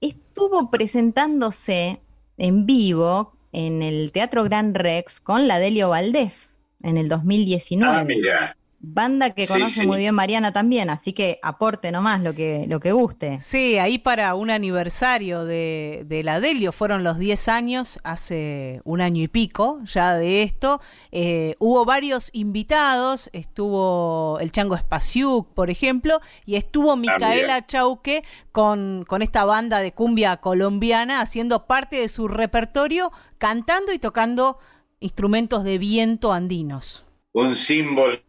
estuvo 0.02 0.70
presentándose 0.70 2.02
en 2.36 2.66
vivo 2.66 3.32
en 3.50 3.80
el 3.80 4.12
Teatro 4.12 4.44
Gran 4.44 4.74
Rex 4.74 5.18
con 5.18 5.48
la 5.48 5.58
Delio 5.58 5.88
Valdés 5.88 6.60
en 6.82 6.98
el 6.98 7.08
2019. 7.08 7.96
Ah, 7.96 8.04
mira. 8.04 8.56
Banda 8.86 9.30
que 9.30 9.46
conoce 9.46 9.86
muy 9.86 9.98
bien 9.98 10.14
Mariana 10.14 10.52
también, 10.52 10.90
así 10.90 11.12
que 11.12 11.38
aporte 11.42 11.90
nomás 11.90 12.20
lo 12.20 12.34
que, 12.34 12.66
lo 12.68 12.80
que 12.80 12.92
guste. 12.92 13.38
Sí, 13.40 13.78
ahí 13.78 13.98
para 13.98 14.34
un 14.34 14.50
aniversario 14.50 15.44
de, 15.44 16.04
de 16.06 16.22
la 16.22 16.40
Delio, 16.40 16.72
fueron 16.72 17.02
los 17.04 17.18
10 17.18 17.48
años, 17.48 17.98
hace 18.04 18.80
un 18.84 19.00
año 19.00 19.22
y 19.22 19.28
pico 19.28 19.80
ya 19.84 20.14
de 20.14 20.42
esto. 20.42 20.80
Eh, 21.12 21.54
hubo 21.58 21.84
varios 21.84 22.30
invitados, 22.32 23.30
estuvo 23.32 24.38
el 24.40 24.52
Chango 24.52 24.76
Spasiuk, 24.76 25.54
por 25.54 25.70
ejemplo, 25.70 26.20
y 26.44 26.56
estuvo 26.56 26.92
ah, 26.92 26.96
Micaela 26.96 27.66
Chauque 27.66 28.24
con, 28.52 29.04
con 29.08 29.22
esta 29.22 29.44
banda 29.44 29.80
de 29.80 29.92
cumbia 29.92 30.36
colombiana 30.38 31.20
haciendo 31.20 31.66
parte 31.66 31.96
de 31.96 32.08
su 32.08 32.28
repertorio, 32.28 33.12
cantando 33.38 33.92
y 33.92 33.98
tocando 33.98 34.58
instrumentos 35.00 35.64
de 35.64 35.78
viento 35.78 36.32
andinos 36.32 37.06
un 37.34 37.56
símbolo 37.56 38.20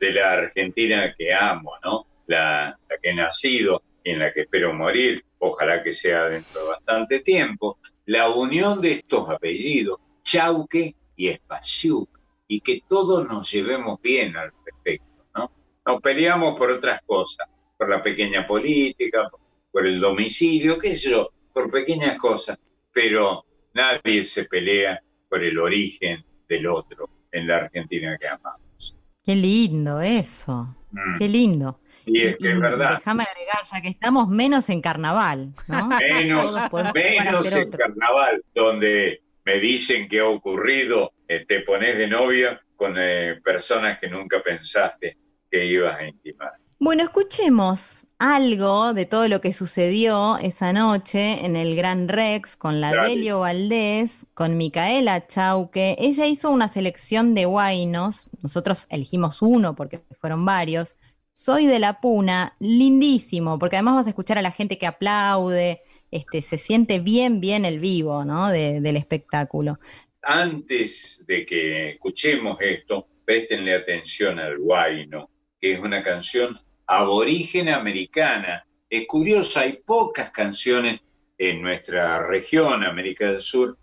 de 0.00 0.12
la 0.12 0.32
Argentina 0.32 1.14
que 1.16 1.32
amo, 1.32 1.72
¿no? 1.84 2.06
La, 2.26 2.78
que 3.02 3.10
he 3.10 3.14
nacido 3.14 3.82
y 4.02 4.10
en 4.10 4.18
la 4.20 4.32
que 4.32 4.42
espero 4.42 4.72
morir, 4.72 5.22
ojalá 5.38 5.82
que 5.82 5.92
sea 5.92 6.24
dentro 6.24 6.62
de 6.62 6.68
bastante 6.68 7.20
tiempo, 7.20 7.78
la 8.06 8.30
unión 8.30 8.80
de 8.80 8.92
estos 8.92 9.28
apellidos, 9.28 10.00
Chauque 10.24 10.94
y 11.16 11.28
Espaciuc, 11.28 12.08
y 12.48 12.60
que 12.60 12.80
todos 12.88 13.28
nos 13.28 13.50
llevemos 13.50 14.00
bien 14.00 14.34
al 14.36 14.50
respecto, 14.64 15.26
¿no? 15.34 15.50
Nos 15.84 16.00
peleamos 16.00 16.56
por 16.56 16.70
otras 16.70 17.02
cosas, 17.02 17.48
por 17.76 17.90
la 17.90 18.02
pequeña 18.02 18.46
política, 18.46 19.30
por 19.70 19.86
el 19.86 20.00
domicilio, 20.00 20.78
qué 20.78 20.94
sé 20.94 21.10
yo, 21.10 21.30
por 21.52 21.70
pequeñas 21.70 22.16
cosas, 22.16 22.58
pero 22.90 23.44
nadie 23.74 24.24
se 24.24 24.46
pelea 24.46 24.98
por 25.28 25.44
el 25.44 25.58
origen 25.58 26.24
del 26.48 26.68
otro 26.68 27.15
en 27.36 27.46
la 27.46 27.56
Argentina 27.56 28.16
que 28.18 28.28
amamos. 28.28 28.96
Qué 29.22 29.34
lindo 29.34 30.00
eso, 30.00 30.74
mm. 30.90 31.18
qué 31.18 31.28
lindo. 31.28 31.80
Y 32.06 32.22
es 32.22 32.36
que 32.36 32.52
es 32.52 32.60
verdad. 32.60 32.98
Déjame 32.98 33.24
agregar, 33.24 33.64
ya 33.70 33.80
que 33.82 33.88
estamos 33.88 34.28
menos 34.28 34.70
en 34.70 34.80
carnaval, 34.80 35.52
¿no? 35.66 35.88
Menos, 36.00 36.54
menos 36.94 37.52
en 37.52 37.70
carnaval, 37.70 38.44
donde 38.54 39.22
me 39.44 39.58
dicen 39.58 40.08
que 40.08 40.20
ha 40.20 40.26
ocurrido, 40.26 41.12
eh, 41.26 41.44
te 41.46 41.60
pones 41.60 41.98
de 41.98 42.06
novia 42.06 42.60
con 42.76 42.94
eh, 42.96 43.40
personas 43.42 43.98
que 43.98 44.08
nunca 44.08 44.40
pensaste 44.42 45.16
que 45.50 45.64
ibas 45.64 45.98
a 45.98 46.06
intimar. 46.06 46.52
Bueno, 46.78 47.04
escuchemos 47.04 48.06
algo 48.18 48.92
de 48.92 49.06
todo 49.06 49.28
lo 49.28 49.40
que 49.40 49.54
sucedió 49.54 50.36
esa 50.36 50.74
noche 50.74 51.46
en 51.46 51.56
el 51.56 51.74
Gran 51.74 52.06
Rex 52.06 52.54
con 52.54 52.82
la 52.82 52.92
Delio 52.92 53.40
Valdés, 53.40 54.26
con 54.34 54.58
Micaela 54.58 55.26
Chauque. 55.26 55.96
Ella 55.98 56.26
hizo 56.26 56.50
una 56.50 56.68
selección 56.68 57.34
de 57.34 57.46
guainos, 57.46 58.28
nosotros 58.42 58.86
elegimos 58.90 59.40
uno 59.40 59.74
porque 59.74 60.02
fueron 60.20 60.44
varios. 60.44 60.98
Soy 61.32 61.64
de 61.64 61.78
la 61.78 61.98
Puna, 62.02 62.56
lindísimo, 62.60 63.58
porque 63.58 63.76
además 63.76 63.94
vas 63.94 64.06
a 64.06 64.10
escuchar 64.10 64.36
a 64.36 64.42
la 64.42 64.50
gente 64.50 64.76
que 64.76 64.86
aplaude, 64.86 65.80
este, 66.10 66.42
se 66.42 66.58
siente 66.58 66.98
bien, 66.98 67.40
bien 67.40 67.64
el 67.64 67.80
vivo, 67.80 68.22
¿no? 68.26 68.50
del 68.50 68.96
espectáculo. 68.98 69.78
Antes 70.20 71.24
de 71.26 71.46
que 71.46 71.90
escuchemos 71.92 72.58
esto, 72.60 73.08
préstenle 73.24 73.74
atención 73.76 74.38
al 74.38 74.58
guaino, 74.58 75.30
que 75.60 75.74
es 75.74 75.80
una 75.80 76.02
canción 76.02 76.56
aborigen 76.86 77.68
americana. 77.68 78.64
Es 78.88 79.06
curioso, 79.06 79.60
hay 79.60 79.78
pocas 79.84 80.30
canciones 80.30 81.00
en 81.38 81.60
nuestra 81.60 82.26
región, 82.26 82.84
América 82.84 83.28
del 83.28 83.40
Sur, 83.40 83.76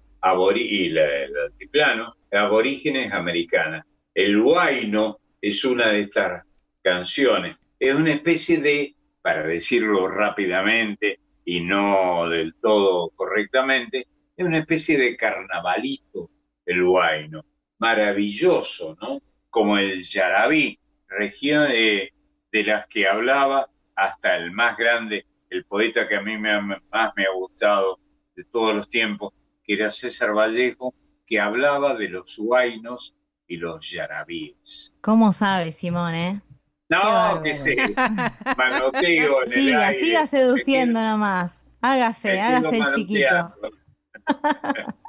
y 0.56 0.88
el 0.88 0.98
altiplano, 0.98 2.16
aborígenes 2.32 3.12
americanas. 3.12 3.86
El 4.14 4.40
huayno 4.40 5.20
es 5.42 5.66
una 5.66 5.90
de 5.90 6.00
estas 6.00 6.46
canciones. 6.82 7.58
Es 7.80 7.94
una 7.94 8.14
especie 8.14 8.60
de, 8.60 8.96
para 9.22 9.44
decirlo 9.44 10.08
rápidamente 10.08 11.20
y 11.46 11.60
no 11.60 12.30
del 12.30 12.56
todo 12.56 13.10
correctamente, 13.16 14.08
es 14.38 14.46
una 14.46 14.60
especie 14.60 14.98
de 14.98 15.18
carnavalito 15.18 16.30
el 16.66 16.84
huayno. 16.84 17.44
Maravilloso, 17.80 18.96
¿no? 19.02 19.20
Como 19.50 19.78
el 19.78 20.04
yarabí, 20.04 20.80
región, 21.18 21.68
eh, 21.72 22.12
de 22.52 22.64
las 22.64 22.88
que 22.88 23.08
hablaba 23.08 23.70
hasta 23.96 24.36
el 24.36 24.52
más 24.52 24.78
grande, 24.78 25.26
el 25.50 25.66
poeta 25.66 26.08
que 26.08 26.16
a 26.16 26.22
mí 26.22 26.38
me 26.38 26.60
más 26.62 27.14
me 27.16 27.26
ha 27.26 27.34
gustado 27.36 28.00
de 28.36 28.44
todos 28.46 28.76
los 28.76 28.90
tiempos, 28.90 29.34
que 29.64 29.74
era 29.74 29.90
César 29.90 30.34
Vallejo, 30.36 30.94
que 31.26 31.40
hablaba 31.40 31.96
de 31.96 32.10
los 32.10 32.38
huaynos 32.40 33.16
y 33.48 33.58
los 33.58 33.90
yarabíes. 33.90 34.94
¿Cómo 35.02 35.34
sabe, 35.34 35.72
Simón, 35.72 36.16
eh? 36.16 36.42
No, 36.90 37.42
que 37.42 37.54
sé, 37.54 37.76
manoteo 38.58 39.44
en 39.46 39.54
el 39.54 39.60
siga, 39.60 39.94
Siga 39.94 40.28
seduciendo 40.28 41.02
nomás. 41.02 41.66
Hágase, 41.82 42.40
hágase 42.40 42.78
el 42.78 42.88
chiquito. 42.88 43.54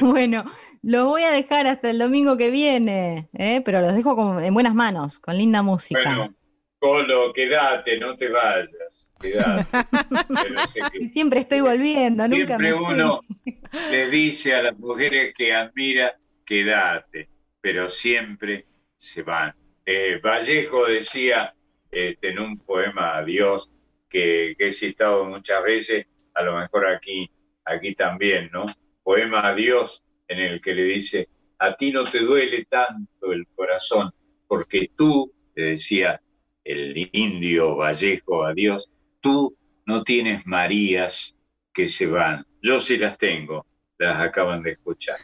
bueno, 0.00 0.44
los 0.82 1.04
voy 1.04 1.22
a 1.22 1.30
dejar 1.30 1.66
hasta 1.66 1.90
el 1.90 1.98
domingo 1.98 2.36
que 2.36 2.50
viene, 2.50 3.28
¿eh? 3.34 3.62
pero 3.64 3.80
los 3.80 3.94
dejo 3.94 4.40
en 4.40 4.54
buenas 4.54 4.74
manos, 4.74 5.18
con 5.18 5.36
linda 5.36 5.62
música. 5.62 6.00
Bueno, 6.04 6.34
Colo, 6.78 7.32
quédate, 7.32 7.98
no 7.98 8.14
te 8.14 8.28
vayas. 8.28 9.12
Quédate. 9.20 9.66
siempre 11.12 11.40
estoy 11.40 11.60
volviendo, 11.60 12.28
nunca 12.28 12.56
Siempre 12.56 12.72
uno 12.72 13.20
le 13.90 14.10
dice 14.10 14.54
a 14.54 14.62
las 14.62 14.78
mujeres 14.78 15.34
que 15.36 15.52
admira, 15.52 16.16
quédate, 16.46 17.28
pero 17.60 17.88
siempre 17.88 18.66
se 18.96 19.22
van. 19.22 19.54
Eh, 19.84 20.20
Vallejo 20.22 20.86
decía 20.86 21.52
este, 21.90 22.30
en 22.30 22.38
un 22.38 22.58
poema 22.58 23.16
a 23.16 23.24
Dios 23.24 23.70
que, 24.08 24.54
que 24.56 24.68
he 24.68 24.70
citado 24.70 25.24
muchas 25.24 25.62
veces, 25.64 26.06
a 26.34 26.42
lo 26.42 26.56
mejor 26.58 26.86
aquí, 26.86 27.28
aquí 27.64 27.94
también, 27.94 28.50
¿no? 28.52 28.64
Poema 29.08 29.48
a 29.48 29.54
Dios 29.54 30.04
en 30.28 30.38
el 30.38 30.60
que 30.60 30.74
le 30.74 30.82
dice, 30.82 31.30
a 31.60 31.74
ti 31.74 31.90
no 31.90 32.04
te 32.04 32.18
duele 32.18 32.66
tanto 32.66 33.32
el 33.32 33.46
corazón, 33.56 34.12
porque 34.46 34.90
tú, 34.94 35.32
le 35.54 35.70
decía 35.70 36.20
el 36.62 37.08
indio 37.14 37.74
Vallejo 37.76 38.44
a 38.44 38.52
Dios, 38.52 38.90
tú 39.22 39.56
no 39.86 40.04
tienes 40.04 40.46
Marías 40.46 41.34
que 41.72 41.86
se 41.86 42.06
van. 42.06 42.44
Yo 42.60 42.80
sí 42.80 42.98
las 42.98 43.16
tengo, 43.16 43.64
las 43.96 44.20
acaban 44.20 44.60
de 44.60 44.72
escuchar. 44.72 45.16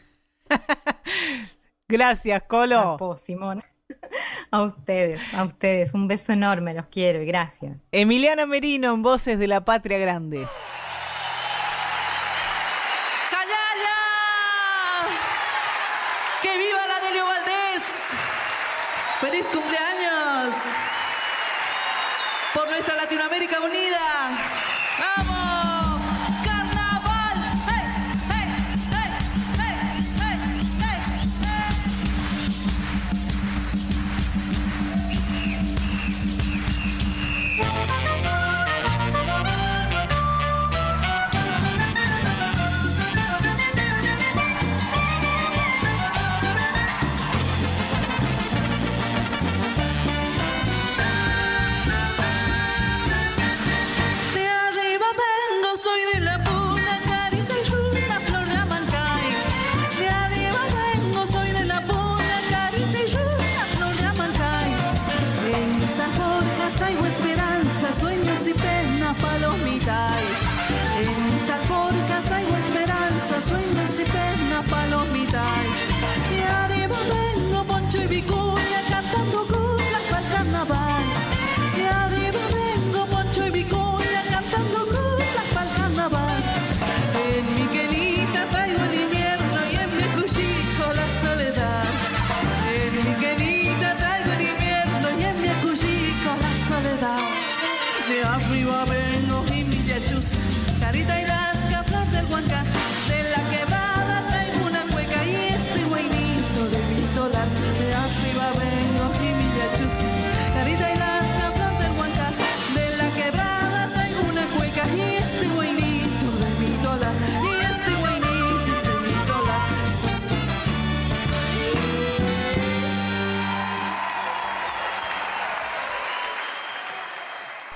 Gracias, 1.87 2.43
Colo. 2.45 2.97
Simón. 3.19 3.63
A 4.51 4.63
ustedes, 4.63 5.21
a 5.35 5.45
ustedes. 5.45 5.93
Un 5.93 6.09
beso 6.09 6.33
enorme, 6.33 6.73
los 6.73 6.87
quiero 6.87 7.21
y 7.21 7.27
gracias. 7.27 7.77
Emiliana 7.93 8.47
Merino 8.47 8.95
en 8.95 9.03
Voces 9.03 9.39
de 9.39 9.47
la 9.47 9.63
Patria 9.63 9.99
Grande. 9.99 10.47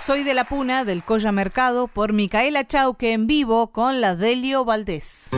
Soy 0.09 0.23
de 0.23 0.33
la 0.33 0.45
Puna 0.45 0.87
del 0.87 1.05
Colla 1.05 1.33
Mercado 1.33 1.87
por 1.87 2.15
Micaela 2.15 2.67
Chauque 2.67 3.13
en 3.13 3.27
vivo 3.27 3.73
con 3.73 4.01
la 4.01 4.17
Delio 4.17 4.65
Valdés. 4.65 5.29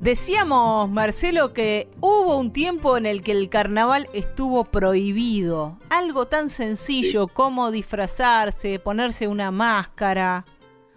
Decíamos, 0.00 0.90
Marcelo, 0.90 1.52
que 1.52 1.86
hubo 2.00 2.36
un 2.36 2.52
tiempo 2.52 2.96
en 2.96 3.06
el 3.06 3.22
que 3.22 3.30
el 3.30 3.48
carnaval 3.48 4.08
estuvo 4.12 4.64
prohibido. 4.64 5.78
Algo 5.88 6.26
tan 6.26 6.50
sencillo 6.50 7.28
como 7.28 7.70
disfrazarse, 7.70 8.80
ponerse 8.80 9.28
una 9.28 9.52
máscara, 9.52 10.46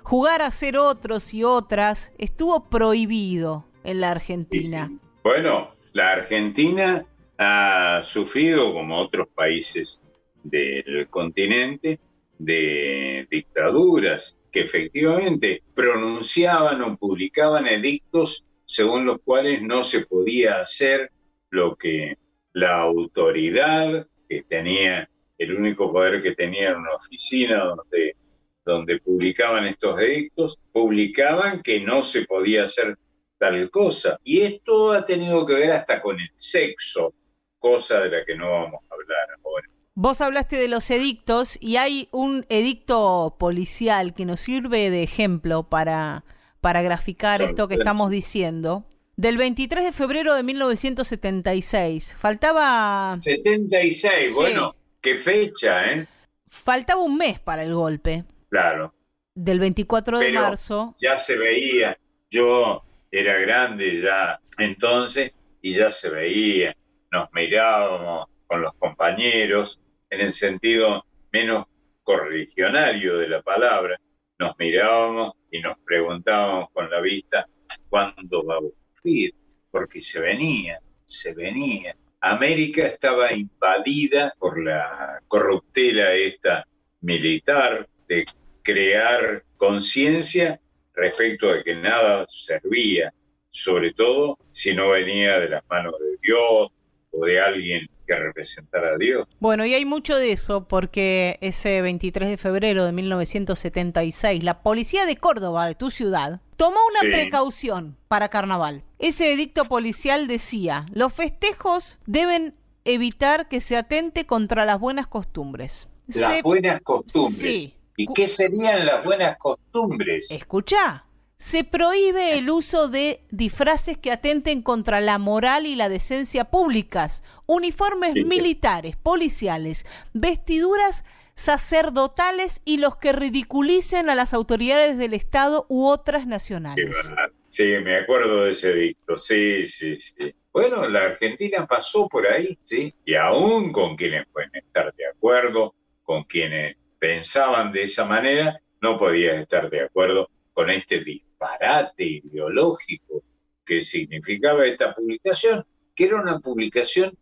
jugar 0.02 0.42
a 0.42 0.50
ser 0.50 0.78
otros 0.78 1.32
y 1.36 1.44
otras, 1.44 2.12
estuvo 2.18 2.72
prohibido 2.72 3.68
en 3.84 4.02
la 4.02 4.10
Argentina. 4.10 4.92
Bueno, 5.22 5.68
la 5.94 6.14
Argentina 6.14 7.06
ha 7.44 8.04
sufrido, 8.04 8.72
como 8.72 9.00
otros 9.00 9.28
países 9.34 10.00
del 10.44 11.08
continente, 11.10 12.00
de 12.38 13.28
dictaduras 13.32 14.38
que 14.52 14.62
efectivamente 14.62 15.64
pronunciaban 15.74 16.82
o 16.84 16.98
publicaban 16.98 17.66
edictos 17.66 18.46
según 18.66 19.06
los 19.06 19.22
cuales 19.24 19.64
no 19.64 19.84
se 19.84 20.06
podía 20.06 20.60
hacer 20.62 21.12
lo 21.50 21.76
que 21.76 22.16
la 22.54 22.82
autoridad 22.82 24.08
que 24.30 24.44
tenía, 24.44 25.10
el 25.38 25.58
único 25.58 25.92
poder 25.92 26.22
que 26.22 26.36
tenía 26.36 26.70
era 26.70 26.78
una 26.78 26.94
oficina 26.94 27.64
donde, 27.64 28.16
donde 28.64 29.00
publicaban 29.00 29.66
estos 29.66 30.00
edictos, 30.00 30.60
publicaban 30.72 31.64
que 31.64 31.80
no 31.80 32.04
se 32.04 32.26
podía 32.26 32.64
hacer 32.64 32.98
tal 33.40 33.70
cosa. 33.72 34.20
Y 34.24 34.42
esto 34.42 34.92
ha 34.92 35.04
tenido 35.04 35.44
que 35.44 35.56
ver 35.56 35.72
hasta 35.72 36.02
con 36.02 36.20
el 36.20 36.30
sexo, 36.36 37.14
cosa 37.62 38.02
de 38.02 38.10
la 38.10 38.26
que 38.26 38.36
no 38.36 38.52
vamos 38.52 38.82
a 38.90 38.94
hablar 38.94 39.28
ahora. 39.46 39.68
Vos 39.94 40.20
hablaste 40.20 40.58
de 40.58 40.68
los 40.68 40.90
edictos 40.90 41.58
y 41.62 41.78
hay 41.78 42.10
un 42.12 42.46
edicto 42.50 43.36
policial 43.40 44.14
que 44.14 44.26
nos 44.26 44.42
sirve 44.42 44.90
de 44.90 45.04
ejemplo 45.04 45.70
para, 45.70 46.26
para 46.60 46.82
graficar 46.82 47.42
esto 47.42 47.68
que 47.68 47.76
estamos 47.76 48.10
diciendo. 48.10 48.86
Del 49.16 49.38
23 49.38 49.86
de 49.86 49.92
febrero 49.92 50.34
de 50.34 50.44
1976. 50.44 52.16
Faltaba... 52.18 53.20
76, 53.22 54.34
bueno, 54.36 54.76
qué 55.00 55.16
fecha, 55.16 55.86
¿eh? 55.92 56.08
Faltaba 56.48 57.02
un 57.02 57.18
mes 57.18 57.40
para 57.40 57.64
el 57.64 57.74
golpe. 57.74 58.24
Claro. 58.50 58.94
Del 59.36 59.60
24 59.60 60.20
de 60.20 60.32
marzo. 60.32 60.96
Ya 61.00 61.18
se 61.18 61.38
veía, 61.38 61.98
yo 62.30 62.84
era 63.12 63.38
grande 63.40 64.02
ya 64.02 64.40
entonces 64.58 65.34
y 65.62 65.74
ya 65.76 65.92
se 65.92 66.10
veía 66.10 66.76
nos 67.12 67.32
mirábamos 67.34 68.26
con 68.48 68.62
los 68.62 68.74
compañeros 68.76 69.80
en 70.10 70.22
el 70.22 70.34
sentido 70.34 71.06
menos 71.32 71.66
correligionario 72.04 73.18
de 73.18 73.30
la 73.30 73.42
palabra, 73.42 74.00
nos 74.40 74.58
mirábamos 74.58 75.34
y 75.52 75.62
nos 75.62 75.78
preguntábamos 75.80 76.70
con 76.72 76.90
la 76.90 77.00
vista 77.00 77.46
cuándo 77.90 78.46
va 78.46 78.56
a 78.56 78.60
ocurrir, 78.60 79.34
porque 79.70 80.02
se 80.02 80.20
venía, 80.20 80.80
se 81.06 81.34
venía. 81.36 81.96
América 82.22 82.88
estaba 82.88 83.34
invadida 83.34 84.34
por 84.40 84.62
la 84.64 85.20
corruptela 85.28 86.14
esta 86.14 86.66
militar 87.02 87.88
de 88.08 88.26
crear 88.64 89.44
conciencia 89.58 90.60
respecto 90.94 91.54
de 91.54 91.64
que 91.64 91.76
nada 91.76 92.26
servía, 92.28 93.14
sobre 93.50 93.94
todo 93.94 94.38
si 94.52 94.74
no 94.74 94.90
venía 94.90 95.40
de 95.40 95.50
las 95.50 95.64
manos 95.70 95.96
de 96.00 96.18
Dios, 96.22 96.72
o 97.12 97.26
de 97.26 97.40
alguien 97.40 97.88
que 98.08 98.16
representar 98.16 98.84
a 98.86 98.98
Dios. 98.98 99.28
Bueno, 99.40 99.66
y 99.66 99.74
hay 99.74 99.86
mucho 99.86 100.18
de 100.18 100.32
eso 100.32 100.68
porque 100.68 101.38
ese 101.42 101.82
23 101.82 102.30
de 102.30 102.38
febrero 102.38 102.86
de 102.86 102.92
1976, 102.92 104.44
la 104.44 104.62
policía 104.62 105.06
de 105.06 105.18
Córdoba, 105.18 105.68
de 105.68 105.76
tu 105.76 105.92
ciudad, 105.92 106.42
tomó 106.58 106.78
una 106.90 107.12
precaución 107.12 107.98
para 108.08 108.30
carnaval. 108.30 108.84
Ese 109.00 109.34
edicto 109.34 109.66
policial 109.66 110.28
decía, 110.28 110.86
los 110.94 111.14
festejos 111.14 112.00
deben 112.06 112.56
evitar 112.86 113.48
que 113.48 113.62
se 113.62 113.78
atente 113.78 114.26
contra 114.26 114.66
las 114.66 114.80
buenas 114.80 115.08
costumbres. 115.08 115.90
Las 116.08 116.42
buenas 116.42 116.82
costumbres. 116.82 117.40
Sí. 117.40 117.76
¿Y 117.98 118.08
qué 118.08 118.28
serían 118.28 118.86
las 118.86 119.04
buenas 119.04 119.38
costumbres? 119.38 120.32
Escucha, 120.32 121.06
se 121.42 121.64
prohíbe 121.64 122.38
el 122.38 122.52
uso 122.52 122.88
de 122.88 123.22
disfraces 123.32 123.98
que 123.98 124.12
atenten 124.12 124.62
contra 124.62 125.02
la 125.02 125.18
moral 125.18 125.66
y 125.66 125.74
la 125.74 125.90
decencia 125.90 126.46
públicas, 126.46 127.24
uniformes 127.48 128.14
militares, 128.14 128.96
policiales, 128.96 129.88
vestiduras 130.14 131.04
sacerdotales 131.34 132.62
y 132.64 132.78
los 132.78 132.96
que 132.96 133.12
ridiculicen 133.12 134.12
a 134.12 134.14
las 134.14 134.36
autoridades 134.36 135.00
del 135.00 135.16
Estado 135.16 135.66
u 135.68 135.88
otras 135.88 136.28
nacionales. 136.28 137.12
Sí, 137.50 137.74
me 137.84 137.98
acuerdo 137.98 138.44
de 138.44 138.52
ese 138.52 138.76
dicto, 138.76 139.18
sí, 139.18 139.66
sí, 139.66 140.00
sí. 140.00 140.36
Bueno, 140.54 140.88
la 140.88 141.06
Argentina 141.06 141.66
pasó 141.66 142.08
por 142.08 142.28
ahí, 142.28 142.56
sí, 142.66 142.94
y 143.04 143.16
aún 143.16 143.72
con 143.72 143.96
quienes 143.96 144.28
pueden 144.28 144.52
estar 144.54 144.94
de 144.94 145.08
acuerdo, 145.08 145.74
con 146.04 146.24
quienes 146.24 146.78
pensaban 147.00 147.72
de 147.72 147.82
esa 147.82 148.06
manera, 148.06 148.62
no 148.80 149.00
podían 149.00 149.40
estar 149.40 149.72
de 149.72 149.82
acuerdo 149.82 150.30
con 150.54 150.70
este 150.70 151.00
dicto 151.00 151.31
disparate 151.42 152.04
ideológico 152.04 153.24
que 153.66 153.82
significaba 153.82 154.66
esta 154.66 154.94
publicación, 154.94 155.66
que 155.96 156.06
era 156.06 156.22
una 156.22 156.40
publicación 156.40 157.18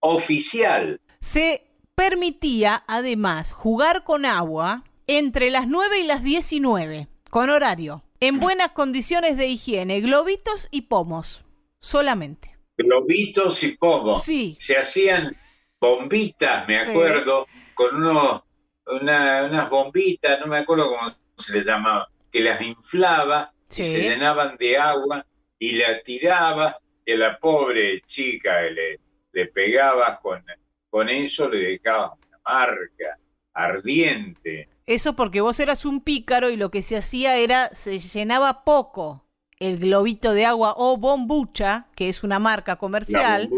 oficial. 0.00 1.00
Se 1.20 1.64
permitía 1.94 2.82
además 2.86 3.52
jugar 3.52 4.04
con 4.04 4.24
agua 4.24 4.84
entre 5.06 5.50
las 5.50 5.68
9 5.68 6.00
y 6.00 6.06
las 6.06 6.22
19, 6.22 7.08
con 7.30 7.50
horario, 7.50 8.04
en 8.20 8.40
buenas 8.40 8.72
condiciones 8.72 9.36
de 9.36 9.48
higiene, 9.48 10.00
globitos 10.00 10.68
y 10.70 10.82
pomos, 10.82 11.44
solamente. 11.80 12.56
Globitos 12.76 13.62
y 13.62 13.76
pomos. 13.76 14.22
Sí. 14.22 14.56
Se 14.58 14.76
hacían 14.76 15.36
bombitas, 15.80 16.66
me 16.66 16.78
acuerdo, 16.78 17.46
con 17.74 17.96
unos, 17.96 18.42
unas 18.86 19.70
bombitas, 19.70 20.40
no 20.40 20.46
me 20.46 20.58
acuerdo 20.58 20.88
cómo 20.88 21.14
se 21.36 21.52
les 21.52 21.66
llamaba, 21.66 22.08
que 22.30 22.40
las 22.40 22.60
inflaba 22.62 23.52
se 23.72 24.02
llenaban 24.02 24.56
de 24.56 24.76
agua 24.76 25.26
y 25.58 25.72
la 25.72 26.02
tiraba 26.02 26.76
y 27.04 27.12
a 27.12 27.16
la 27.16 27.38
pobre 27.38 28.00
chica 28.02 28.62
le, 28.62 29.00
le 29.32 29.46
pegaba 29.46 30.18
con, 30.20 30.44
con 30.90 31.08
eso, 31.08 31.48
le 31.48 31.72
dejaba 31.72 32.14
una 32.14 32.38
marca 32.44 33.18
ardiente. 33.54 34.68
Eso 34.86 35.14
porque 35.14 35.40
vos 35.40 35.58
eras 35.60 35.84
un 35.84 36.00
pícaro 36.00 36.50
y 36.50 36.56
lo 36.56 36.70
que 36.70 36.82
se 36.82 36.96
hacía 36.96 37.36
era, 37.36 37.68
se 37.72 37.98
llenaba 37.98 38.64
poco 38.64 39.26
el 39.58 39.78
globito 39.78 40.32
de 40.32 40.44
agua 40.44 40.74
o 40.76 40.96
bombucha, 40.96 41.86
que 41.94 42.08
es 42.08 42.24
una 42.24 42.38
marca 42.38 42.76
comercial. 42.76 43.48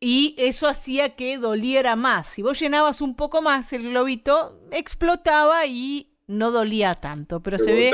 Y 0.00 0.34
eso 0.36 0.66
hacía 0.66 1.14
que 1.14 1.38
doliera 1.38 1.94
más. 1.94 2.26
Si 2.26 2.42
vos 2.42 2.58
llenabas 2.58 3.00
un 3.00 3.14
poco 3.14 3.40
más 3.40 3.72
el 3.72 3.90
globito, 3.90 4.60
explotaba 4.72 5.64
y 5.66 6.11
no 6.26 6.50
dolía 6.50 6.94
tanto, 6.94 7.42
pero 7.42 7.58
se 7.58 7.72
ve 7.72 7.92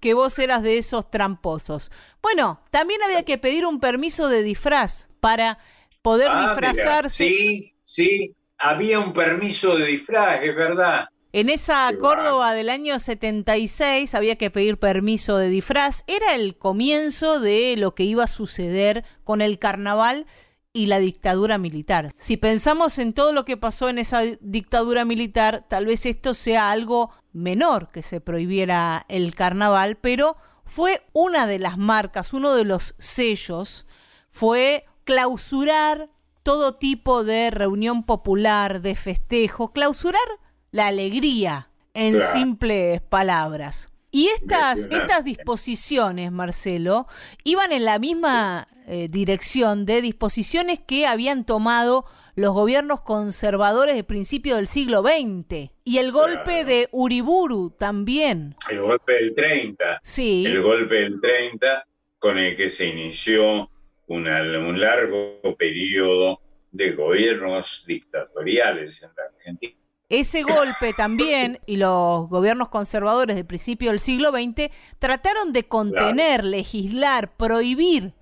que 0.00 0.14
vos 0.14 0.38
eras 0.38 0.62
de 0.62 0.78
esos 0.78 1.10
tramposos. 1.10 1.90
Bueno, 2.22 2.60
también 2.70 3.02
había 3.02 3.24
que 3.24 3.38
pedir 3.38 3.66
un 3.66 3.80
permiso 3.80 4.28
de 4.28 4.42
disfraz 4.42 5.08
para 5.20 5.58
poder 6.02 6.28
ah, 6.30 6.46
disfrazarse. 6.46 7.28
Sí, 7.28 7.74
sí, 7.84 8.34
había 8.58 9.00
un 9.00 9.12
permiso 9.12 9.76
de 9.76 9.86
disfraz, 9.86 10.42
es 10.42 10.54
verdad. 10.54 11.08
En 11.32 11.48
esa 11.48 11.88
Córdoba 12.00 12.54
del 12.54 12.68
año 12.68 12.98
76 12.98 14.14
había 14.16 14.36
que 14.36 14.50
pedir 14.50 14.78
permiso 14.78 15.36
de 15.36 15.48
disfraz. 15.48 16.02
Era 16.08 16.34
el 16.34 16.56
comienzo 16.56 17.38
de 17.38 17.76
lo 17.78 17.94
que 17.94 18.02
iba 18.02 18.24
a 18.24 18.26
suceder 18.26 19.04
con 19.22 19.40
el 19.40 19.60
carnaval 19.60 20.26
y 20.72 20.86
la 20.86 20.98
dictadura 20.98 21.56
militar. 21.56 22.10
Si 22.16 22.36
pensamos 22.36 22.98
en 22.98 23.12
todo 23.12 23.32
lo 23.32 23.44
que 23.44 23.56
pasó 23.56 23.88
en 23.88 23.98
esa 23.98 24.22
dictadura 24.40 25.04
militar, 25.04 25.66
tal 25.68 25.86
vez 25.86 26.04
esto 26.04 26.34
sea 26.34 26.72
algo 26.72 27.10
menor 27.32 27.90
que 27.90 28.02
se 28.02 28.20
prohibiera 28.20 29.04
el 29.08 29.34
carnaval, 29.34 29.96
pero 29.96 30.36
fue 30.64 31.02
una 31.12 31.46
de 31.46 31.58
las 31.58 31.78
marcas, 31.78 32.32
uno 32.32 32.54
de 32.54 32.64
los 32.64 32.94
sellos, 32.98 33.86
fue 34.30 34.84
clausurar 35.04 36.10
todo 36.42 36.74
tipo 36.74 37.24
de 37.24 37.50
reunión 37.50 38.04
popular, 38.04 38.80
de 38.80 38.96
festejo, 38.96 39.72
clausurar 39.72 40.22
la 40.70 40.86
alegría 40.86 41.70
en 41.94 42.20
simples 42.32 43.00
palabras. 43.02 43.88
Y 44.12 44.28
estas, 44.28 44.80
estas 44.90 45.24
disposiciones, 45.24 46.32
Marcelo, 46.32 47.06
iban 47.44 47.72
en 47.72 47.84
la 47.84 47.98
misma 47.98 48.66
eh, 48.86 49.06
dirección 49.08 49.86
de 49.86 50.02
disposiciones 50.02 50.80
que 50.80 51.06
habían 51.06 51.44
tomado 51.44 52.06
los 52.40 52.54
gobiernos 52.54 53.02
conservadores 53.02 53.94
de 53.94 54.02
principio 54.02 54.56
del 54.56 54.66
siglo 54.66 55.02
XX. 55.02 55.70
Y 55.84 55.98
el 55.98 56.10
golpe 56.10 56.64
de 56.64 56.88
Uriburu 56.90 57.70
también. 57.78 58.56
El 58.70 58.80
golpe 58.80 59.12
del 59.12 59.34
30. 59.34 60.00
Sí. 60.02 60.46
El 60.46 60.62
golpe 60.62 60.94
del 60.94 61.20
30 61.20 61.84
con 62.18 62.38
el 62.38 62.56
que 62.56 62.70
se 62.70 62.86
inició 62.86 63.68
un 64.06 64.80
largo 64.80 65.38
periodo 65.58 66.40
de 66.72 66.92
gobiernos 66.92 67.84
dictatoriales 67.86 69.02
en 69.02 69.10
la 69.16 69.22
Argentina. 69.36 69.74
Ese 70.08 70.42
golpe 70.42 70.92
también 70.96 71.58
y 71.66 71.76
los 71.76 72.26
gobiernos 72.28 72.70
conservadores 72.70 73.36
de 73.36 73.44
principio 73.44 73.90
del 73.90 74.00
siglo 74.00 74.30
XX 74.30 74.70
trataron 74.98 75.52
de 75.52 75.68
contener, 75.68 76.44
legislar, 76.44 77.36
prohibir 77.36 78.14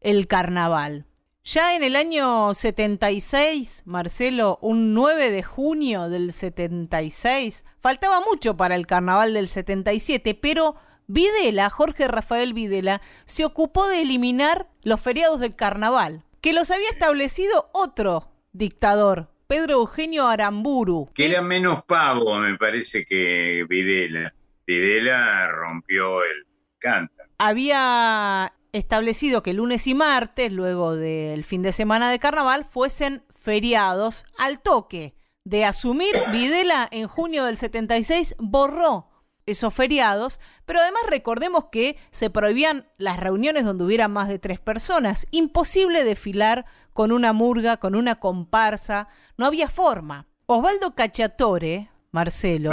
el 0.00 0.26
carnaval. 0.26 1.06
Ya 1.42 1.74
en 1.74 1.82
el 1.82 1.96
año 1.96 2.52
76, 2.52 3.84
Marcelo, 3.86 4.58
un 4.60 4.92
9 4.92 5.30
de 5.30 5.42
junio 5.42 6.10
del 6.10 6.32
76, 6.32 7.64
faltaba 7.80 8.20
mucho 8.20 8.56
para 8.56 8.74
el 8.74 8.86
carnaval 8.86 9.32
del 9.32 9.48
77, 9.48 10.34
pero 10.34 10.76
Videla, 11.06 11.70
Jorge 11.70 12.06
Rafael 12.08 12.52
Videla, 12.52 13.00
se 13.24 13.46
ocupó 13.46 13.88
de 13.88 14.02
eliminar 14.02 14.68
los 14.82 15.00
feriados 15.00 15.40
del 15.40 15.56
carnaval, 15.56 16.24
que 16.42 16.52
los 16.52 16.70
había 16.70 16.90
establecido 16.90 17.70
otro 17.72 18.30
dictador, 18.52 19.30
Pedro 19.46 19.80
Eugenio 19.80 20.28
Aramburu. 20.28 21.08
Que 21.14 21.26
era 21.26 21.40
menos 21.40 21.82
pavo, 21.84 22.38
me 22.38 22.56
parece, 22.58 23.04
que 23.04 23.64
Videla. 23.66 24.32
Videla 24.66 25.48
rompió 25.48 26.22
el 26.22 26.46
canta. 26.78 27.24
Había 27.38 28.52
establecido 28.72 29.42
que 29.42 29.52
lunes 29.52 29.86
y 29.86 29.94
martes, 29.94 30.52
luego 30.52 30.94
del 30.94 31.44
fin 31.44 31.62
de 31.62 31.72
semana 31.72 32.10
de 32.10 32.18
carnaval, 32.18 32.64
fuesen 32.64 33.24
feriados 33.30 34.24
al 34.38 34.60
toque. 34.60 35.14
De 35.44 35.64
asumir, 35.64 36.14
Videla 36.32 36.86
en 36.90 37.08
junio 37.08 37.44
del 37.44 37.56
76 37.56 38.36
borró 38.38 39.08
esos 39.46 39.74
feriados, 39.74 40.40
pero 40.64 40.80
además 40.80 41.02
recordemos 41.08 41.66
que 41.72 41.96
se 42.10 42.30
prohibían 42.30 42.86
las 42.98 43.18
reuniones 43.18 43.64
donde 43.64 43.84
hubiera 43.84 44.08
más 44.08 44.28
de 44.28 44.38
tres 44.38 44.60
personas. 44.60 45.26
Imposible 45.30 46.04
desfilar 46.04 46.66
con 46.92 47.12
una 47.12 47.32
murga, 47.32 47.78
con 47.78 47.94
una 47.94 48.20
comparsa, 48.20 49.08
no 49.36 49.46
había 49.46 49.68
forma. 49.68 50.26
Osvaldo 50.46 50.94
Cachatore, 50.94 51.90
Marcelo. 52.12 52.72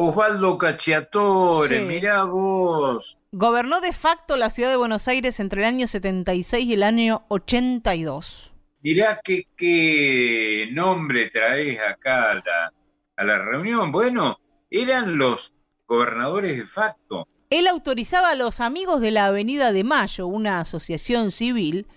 Osvaldo 0.00 0.56
Cachatore, 0.56 1.80
mirá 1.80 2.22
vos. 2.22 3.18
Gobernó 3.32 3.80
de 3.80 3.92
facto 3.92 4.36
la 4.36 4.48
ciudad 4.48 4.70
de 4.70 4.76
Buenos 4.76 5.08
Aires 5.08 5.40
entre 5.40 5.62
el 5.62 5.66
año 5.66 5.88
76 5.88 6.66
y 6.66 6.74
el 6.74 6.84
año 6.84 7.24
82. 7.26 8.54
Mirá 8.80 9.18
qué, 9.24 9.48
qué 9.56 10.68
nombre 10.70 11.28
traes 11.30 11.80
acá 11.80 12.30
a 12.30 12.34
la, 12.34 12.72
a 13.16 13.24
la 13.24 13.38
reunión. 13.44 13.90
Bueno, 13.90 14.38
eran 14.70 15.18
los 15.18 15.52
gobernadores 15.88 16.58
de 16.58 16.64
facto. 16.64 17.26
Él 17.50 17.66
autorizaba 17.66 18.30
a 18.30 18.36
los 18.36 18.60
amigos 18.60 19.00
de 19.00 19.10
la 19.10 19.26
Avenida 19.26 19.72
de 19.72 19.82
Mayo, 19.82 20.28
una 20.28 20.60
asociación 20.60 21.32
civil, 21.32 21.88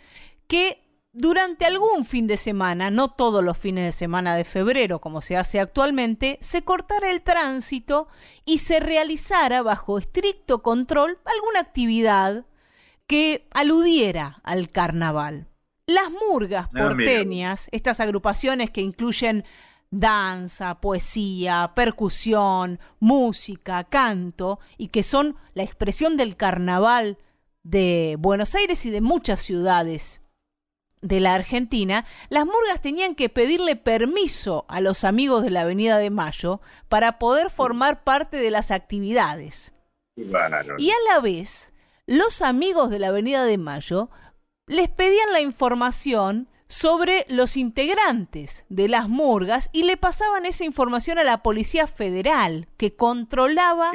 que 0.47 0.80
durante 1.13 1.65
algún 1.65 2.05
fin 2.05 2.27
de 2.27 2.37
semana, 2.37 2.89
no 2.89 3.11
todos 3.11 3.43
los 3.43 3.57
fines 3.57 3.83
de 3.83 3.91
semana 3.91 4.35
de 4.35 4.45
febrero 4.45 5.01
como 5.01 5.21
se 5.21 5.35
hace 5.35 5.59
actualmente, 5.59 6.37
se 6.41 6.63
cortara 6.63 7.11
el 7.11 7.21
tránsito 7.21 8.07
y 8.45 8.59
se 8.59 8.79
realizara 8.79 9.61
bajo 9.61 9.97
estricto 9.97 10.61
control 10.61 11.19
alguna 11.25 11.59
actividad 11.59 12.45
que 13.07 13.47
aludiera 13.51 14.39
al 14.43 14.69
carnaval. 14.69 15.47
Las 15.85 16.09
murgas 16.11 16.67
ah, 16.73 16.79
porteñas, 16.79 17.67
estas 17.71 17.99
agrupaciones 17.99 18.69
que 18.69 18.81
incluyen 18.81 19.43
danza, 19.89 20.79
poesía, 20.79 21.73
percusión, 21.75 22.79
música, 23.01 23.83
canto, 23.83 24.59
y 24.77 24.87
que 24.87 25.03
son 25.03 25.35
la 25.53 25.63
expresión 25.63 26.15
del 26.15 26.37
carnaval 26.37 27.17
de 27.63 28.15
Buenos 28.17 28.55
Aires 28.55 28.85
y 28.85 28.91
de 28.91 29.01
muchas 29.01 29.41
ciudades 29.41 30.21
de 31.01 31.19
la 31.19 31.33
Argentina, 31.33 32.05
las 32.29 32.45
murgas 32.45 32.81
tenían 32.81 33.15
que 33.15 33.29
pedirle 33.29 33.75
permiso 33.75 34.65
a 34.69 34.81
los 34.81 35.03
amigos 35.03 35.43
de 35.43 35.49
la 35.49 35.61
Avenida 35.61 35.97
de 35.97 36.09
Mayo 36.09 36.61
para 36.89 37.19
poder 37.19 37.49
formar 37.49 38.03
parte 38.03 38.37
de 38.37 38.51
las 38.51 38.71
actividades. 38.71 39.73
Y 40.15 40.91
a 40.91 40.95
la 41.13 41.19
vez, 41.19 41.73
los 42.05 42.41
amigos 42.41 42.89
de 42.89 42.99
la 42.99 43.07
Avenida 43.07 43.43
de 43.43 43.57
Mayo 43.57 44.09
les 44.67 44.89
pedían 44.89 45.31
la 45.31 45.41
información 45.41 46.49
sobre 46.67 47.25
los 47.27 47.57
integrantes 47.57 48.65
de 48.69 48.87
las 48.87 49.09
murgas 49.09 49.69
y 49.73 49.83
le 49.83 49.97
pasaban 49.97 50.45
esa 50.45 50.63
información 50.63 51.17
a 51.17 51.23
la 51.25 51.43
Policía 51.43 51.85
Federal, 51.85 52.69
que 52.77 52.95
controlaba 52.95 53.91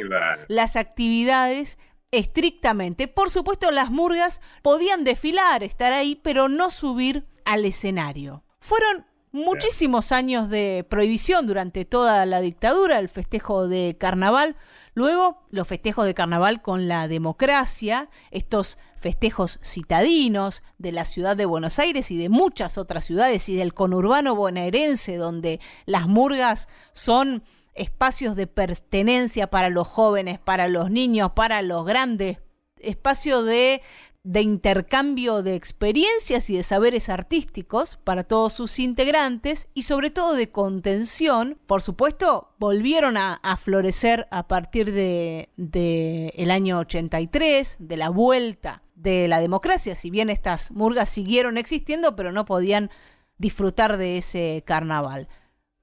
las 0.48 0.76
actividades 0.76 1.78
estrictamente. 2.10 3.08
Por 3.08 3.30
supuesto, 3.30 3.70
las 3.70 3.90
murgas 3.90 4.40
podían 4.62 5.04
desfilar, 5.04 5.62
estar 5.62 5.92
ahí, 5.92 6.16
pero 6.16 6.48
no 6.48 6.70
subir 6.70 7.26
al 7.44 7.64
escenario. 7.64 8.42
Fueron 8.58 9.06
muchísimos 9.32 10.12
años 10.12 10.48
de 10.48 10.84
prohibición 10.88 11.46
durante 11.46 11.84
toda 11.84 12.24
la 12.26 12.40
dictadura, 12.40 12.98
el 12.98 13.08
festejo 13.08 13.68
de 13.68 13.96
carnaval. 13.98 14.56
Luego, 14.94 15.46
los 15.50 15.68
festejos 15.68 16.06
de 16.06 16.14
carnaval 16.14 16.62
con 16.62 16.88
la 16.88 17.06
democracia, 17.06 18.08
estos 18.30 18.78
festejos 18.98 19.60
citadinos 19.62 20.62
de 20.78 20.90
la 20.90 21.04
ciudad 21.04 21.36
de 21.36 21.44
Buenos 21.44 21.78
Aires 21.78 22.10
y 22.10 22.16
de 22.16 22.30
muchas 22.30 22.78
otras 22.78 23.04
ciudades 23.04 23.48
y 23.50 23.56
del 23.56 23.74
conurbano 23.74 24.34
bonaerense, 24.34 25.16
donde 25.16 25.60
las 25.84 26.08
murgas 26.08 26.68
son 26.92 27.42
espacios 27.76 28.36
de 28.36 28.46
pertenencia 28.46 29.48
para 29.48 29.68
los 29.70 29.86
jóvenes, 29.86 30.38
para 30.38 30.68
los 30.68 30.90
niños, 30.90 31.32
para 31.32 31.62
los 31.62 31.84
grandes, 31.84 32.38
espacio 32.78 33.42
de, 33.42 33.82
de 34.26 34.40
intercambio 34.40 35.44
de 35.44 35.54
experiencias 35.54 36.50
y 36.50 36.56
de 36.56 36.64
saberes 36.64 37.08
artísticos 37.08 37.96
para 38.02 38.24
todos 38.24 38.52
sus 38.52 38.80
integrantes 38.80 39.68
y 39.72 39.82
sobre 39.82 40.10
todo 40.10 40.34
de 40.34 40.50
contención. 40.50 41.58
Por 41.66 41.80
supuesto, 41.80 42.52
volvieron 42.58 43.16
a, 43.16 43.40
florecer 43.56 44.26
a 44.32 44.48
partir 44.48 44.92
de, 44.92 45.50
de 45.56 46.32
el 46.36 46.50
año 46.50 46.80
83, 46.80 47.76
de 47.78 47.96
la 47.96 48.10
vuelta 48.10 48.82
de 48.96 49.28
la 49.28 49.40
democracia, 49.40 49.94
si 49.94 50.10
bien 50.10 50.28
estas 50.28 50.72
murgas 50.72 51.08
siguieron 51.08 51.56
existiendo, 51.56 52.16
pero 52.16 52.32
no 52.32 52.46
podían 52.46 52.90
disfrutar 53.38 53.96
de 53.96 54.18
ese 54.18 54.64
carnaval. 54.66 55.28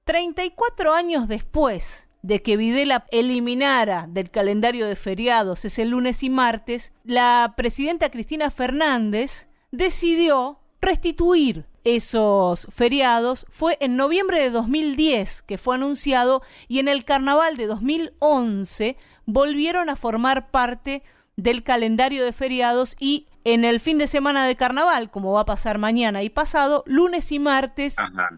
34 0.04 0.92
años 0.92 1.28
después 1.28 2.08
de 2.22 2.42
que 2.42 2.56
Videla 2.56 3.06
eliminara 3.10 4.06
del 4.08 4.30
calendario 4.30 4.86
de 4.86 4.96
feriados 4.96 5.64
ese 5.64 5.84
lunes 5.84 6.22
y 6.22 6.30
martes, 6.30 6.92
la 7.04 7.54
presidenta 7.56 8.10
Cristina 8.10 8.50
Fernández 8.50 9.48
decidió 9.72 10.60
restituir 10.80 11.66
esos 11.84 12.66
feriados. 12.70 13.46
Fue 13.50 13.76
en 13.80 13.96
noviembre 13.96 14.40
de 14.40 14.50
2010 14.50 15.42
que 15.42 15.58
fue 15.58 15.74
anunciado 15.74 16.42
y 16.68 16.78
en 16.78 16.88
el 16.88 17.04
carnaval 17.04 17.56
de 17.56 17.66
2011 17.66 18.96
volvieron 19.26 19.90
a 19.90 19.96
formar 19.96 20.50
parte 20.50 21.02
del 21.36 21.62
calendario 21.62 22.24
de 22.24 22.32
feriados 22.32 22.96
y 22.98 23.26
en 23.44 23.64
el 23.64 23.80
fin 23.80 23.98
de 23.98 24.06
semana 24.06 24.46
de 24.46 24.56
carnaval, 24.56 25.10
como 25.10 25.32
va 25.32 25.42
a 25.42 25.46
pasar 25.46 25.76
mañana 25.76 26.22
y 26.22 26.30
pasado, 26.30 26.82
lunes 26.86 27.30
y 27.32 27.38
martes 27.38 27.96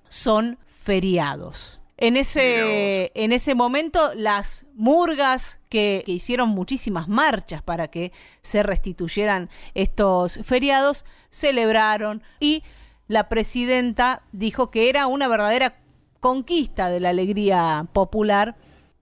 son 0.09 0.59
feriados. 0.86 1.80
En 1.96 2.16
ese, 2.16 3.10
en 3.14 3.32
ese 3.32 3.56
momento, 3.56 4.14
las 4.14 4.66
murgas 4.74 5.58
que, 5.68 6.04
que, 6.06 6.12
hicieron 6.12 6.50
muchísimas 6.50 7.08
marchas 7.08 7.60
para 7.60 7.88
que 7.88 8.12
se 8.40 8.62
restituyeran 8.62 9.50
estos 9.74 10.38
feriados, 10.44 11.04
celebraron 11.28 12.22
y 12.38 12.62
la 13.08 13.28
presidenta 13.28 14.22
dijo 14.30 14.70
que 14.70 14.88
era 14.88 15.08
una 15.08 15.26
verdadera 15.26 15.78
conquista 16.20 16.88
de 16.88 17.00
la 17.00 17.08
alegría 17.08 17.88
popular 17.92 18.56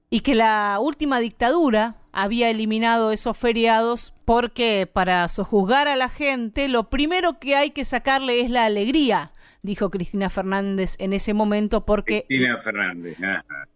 y 0.08 0.20
que 0.20 0.34
la 0.34 0.78
última 0.80 1.18
dictadura 1.18 1.96
había 2.12 2.48
eliminado 2.48 3.10
esos 3.10 3.36
feriados 3.36 4.14
porque 4.24 4.88
para 4.90 5.28
sojuzgar 5.28 5.88
a 5.88 5.96
la 5.96 6.08
gente 6.08 6.68
lo 6.68 6.88
primero 6.88 7.38
que 7.38 7.56
hay 7.56 7.72
que 7.72 7.84
sacarle 7.84 8.40
es 8.40 8.50
la 8.50 8.64
alegría 8.64 9.32
dijo 9.64 9.90
Cristina 9.90 10.28
Fernández 10.30 10.96
en 11.00 11.14
ese 11.14 11.32
momento, 11.32 11.86
porque, 11.86 12.26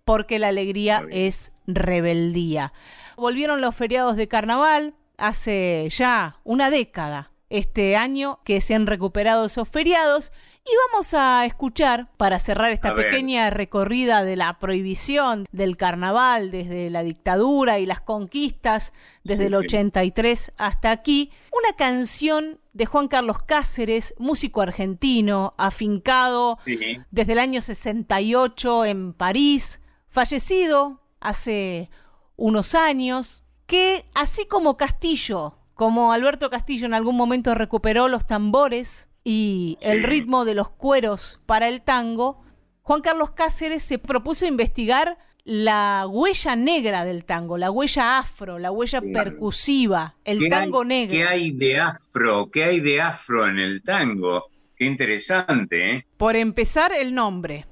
porque 0.05 0.39
la 0.39 0.49
alegría 0.49 1.05
es 1.11 1.53
rebeldía. 1.67 2.75
Volvieron 3.17 3.63
los 3.63 3.75
feriados 3.75 4.17
de 4.17 4.29
carnaval 4.29 4.95
hace 5.17 5.89
ya 5.91 6.37
una 6.45 6.71
década, 6.71 7.33
este 7.49 7.97
año 7.97 8.39
que 8.45 8.61
se 8.61 8.75
han 8.75 8.87
recuperado 8.87 9.47
esos 9.47 9.67
feriados 9.67 10.31
y 10.71 10.77
vamos 10.91 11.15
a 11.15 11.47
escuchar, 11.47 12.11
para 12.19 12.39
cerrar 12.39 12.71
esta 12.73 12.95
pequeña 12.95 13.49
recorrida 13.49 14.23
de 14.23 14.37
la 14.37 14.59
prohibición 14.59 15.47
del 15.51 15.79
carnaval 15.79 16.51
desde 16.51 16.91
la 16.91 17.03
dictadura 17.03 17.79
y 17.79 17.87
las 17.87 18.03
conquistas 18.03 18.93
desde 19.25 19.47
el 19.47 19.55
83 19.55 20.53
hasta 20.59 20.91
aquí, 20.91 21.31
una 21.53 21.75
canción 21.75 22.61
de 22.75 22.85
Juan 22.85 23.09
Carlos 23.09 23.43
Cáceres, 23.43 24.15
músico 24.19 24.61
argentino, 24.61 25.55
afincado 25.57 26.59
desde 27.11 27.33
el 27.33 27.39
año 27.39 27.63
68 27.63 28.85
en 28.85 29.15
París, 29.15 29.81
fallecido 30.07 31.01
hace 31.19 31.89
unos 32.37 32.75
años, 32.75 33.43
que 33.67 34.05
así 34.15 34.45
como 34.45 34.77
Castillo, 34.77 35.57
como 35.73 36.13
Alberto 36.13 36.51
Castillo 36.51 36.85
en 36.85 36.95
algún 36.95 37.17
momento 37.17 37.55
recuperó 37.55 38.09
los 38.09 38.27
tambores 38.27 39.08
y 39.29 39.77
el 39.83 40.05
ritmo 40.05 40.47
de 40.47 40.55
los 40.55 40.71
cueros 40.71 41.39
para 41.45 41.69
el 41.69 41.83
tango, 41.83 42.43
Juan 42.81 43.03
Carlos 43.03 43.33
Cáceres 43.33 43.83
se 43.83 43.99
propuso 43.99 44.47
investigar 44.47 45.19
la 45.45 46.07
huella 46.09 46.57
negra 46.57 47.05
del 47.05 47.27
tango, 47.27 47.59
la 47.59 47.71
huella 47.71 48.21
afro, 48.21 48.59
la 48.59 48.71
huella 48.71 49.03
percusiva, 49.03 50.17
el 50.25 50.49
tango 50.49 50.83
negro. 50.83 51.13
¿Qué 51.15 51.27
hay 51.27 51.51
de 51.51 51.79
afro? 51.79 52.49
¿Qué 52.51 52.65
hay 52.65 52.81
de 52.81 53.03
afro 53.03 53.47
en 53.47 53.59
el 53.59 53.83
tango? 53.83 54.47
Qué 54.75 54.87
interesante, 54.87 55.93
¿eh? 55.93 56.07
Por 56.17 56.35
empezar, 56.35 56.95
el 56.95 57.15
nombre, 57.15 57.67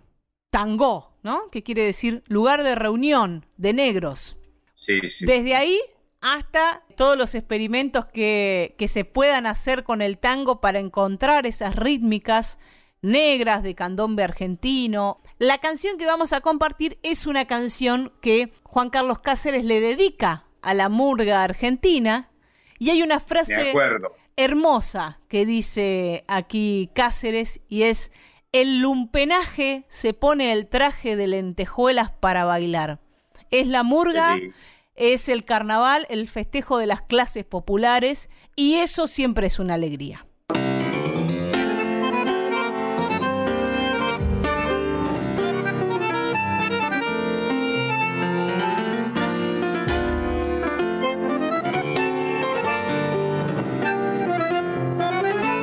tango, 0.51 1.17
¿no? 1.23 1.49
Que 1.51 1.63
quiere 1.63 1.85
decir 1.85 2.23
lugar 2.27 2.65
de 2.65 2.75
reunión 2.75 3.47
de 3.57 3.73
negros. 3.73 4.37
Sí, 4.75 5.01
sí. 5.09 5.25
Desde 5.25 5.55
ahí 5.55 5.81
hasta 6.27 6.83
todos 6.97 7.17
los 7.17 7.37
experimentos 7.37 8.05
que, 8.05 8.75
se 8.89 9.05
puedan 9.05 9.47
hacer 9.47 9.85
con 9.85 10.03
el 10.03 10.19
tango 10.19 10.61
para 10.61 10.81
encontrar 10.81 11.47
esas 11.47 11.77
rítmicas 11.77 12.59
negras 13.01 13.63
de 13.63 13.77
candombe 13.77 14.25
argentino. 14.25 15.19
La 15.39 15.59
canción 15.59 15.99
que 15.99 16.07
vamos 16.07 16.33
a 16.33 16.41
compartir 16.41 16.99
es 17.05 17.29
una 17.29 17.45
canción 17.45 18.13
que 18.21 18.53
Juan 18.65 18.91
Carlos 18.91 19.21
Cáceres 19.21 19.65
le 19.65 19.81
dedica 19.81 20.47
a 20.63 20.75
la 20.75 20.89
murga 20.89 21.45
argentina 21.45 22.31
y 22.81 22.91
hay 22.91 23.03
una 23.03 23.21
frase 23.21 23.73
hermosa 24.35 25.21
que 25.29 25.47
dice 25.47 26.25
aquí 26.27 26.91
Cáceres 26.93 27.61
y 27.69 27.85
es 27.85 28.11
el 28.51 28.81
lumpenaje 28.81 29.85
se 29.89 30.13
pone 30.13 30.53
el 30.53 30.67
traje 30.67 31.15
de 31.15 31.29
lentejuelas 31.29 32.11
para 32.11 32.45
bailar. 32.45 32.99
Es 33.53 33.69
la 33.69 33.85
murga 33.85 34.37
es 34.97 35.29
el 35.29 35.45
carnaval, 35.45 36.07
el 36.09 36.29
festejo 36.29 36.79
de 36.79 36.87
las 36.87 37.03
clases 37.03 37.45
populares 37.45 38.31
y 38.55 38.77
eso 38.77 39.07
siempre 39.07 39.47
es 39.47 39.59
una 39.59 39.75
alegría. 39.75 40.27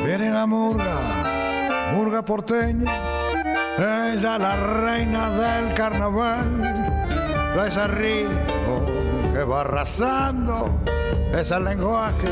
Viene 0.06 0.30
la 0.30 0.46
murga, 0.46 1.94
murga 1.96 2.24
porteña, 2.24 2.92
ella 3.78 4.38
la 4.38 4.56
reina 4.56 5.32
del 5.32 5.74
carnaval, 5.74 6.62
trae 7.54 7.70
ese 7.70 7.88
que 9.34 9.44
va 9.44 9.62
arrasando 9.62 10.70
es 11.34 11.50
el 11.50 11.66
lenguaje 11.66 12.30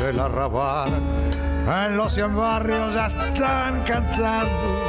del 0.00 0.18
arrabal. 0.18 0.90
En 1.64 1.96
los 1.96 2.12
cien 2.12 2.34
barrios 2.36 2.92
ya 2.92 3.06
están 3.06 3.80
cantando 3.82 4.82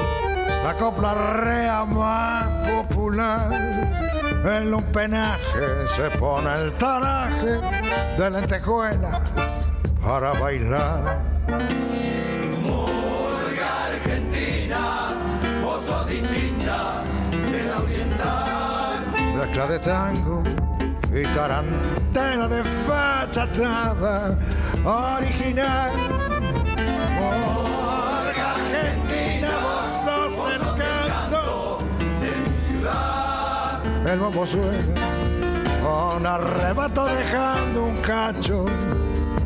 la 0.64 0.74
copla 0.74 1.14
rea 1.14 1.86
más 1.86 2.46
popular. 2.68 3.48
En 4.44 4.74
un 4.74 4.84
penaje 4.92 5.88
se 5.96 6.10
pone 6.18 6.52
el 6.56 6.72
taraje 6.74 7.62
de 8.18 8.30
lentejuelas 8.32 9.34
para 10.04 10.32
bailar. 10.32 11.20
Murga 12.60 13.86
Argentina, 13.86 15.16
vos 15.64 16.08
distinta 16.08 17.04
de 17.30 17.64
la 17.64 17.80
oriental. 17.80 19.06
Mezcla 19.38 19.68
de 19.68 19.80
tango 19.80 20.73
y 21.14 21.24
tarantela 21.34 22.48
desfachatada, 22.48 24.38
original. 24.84 25.92
Porque 27.20 28.42
Argentina, 28.42 29.50
vos 29.62 29.88
sos, 29.90 30.46
de 32.20 32.32
mi 32.38 32.58
ciudad. 32.68 33.82
El 34.08 34.20
bombo 34.20 34.46
suena 34.46 35.24
con 35.84 36.26
arrebato 36.26 37.06
dejando 37.06 37.86
un 37.86 37.96
cacho 37.98 38.66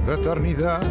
de 0.06 0.14
eternidad. 0.14 0.82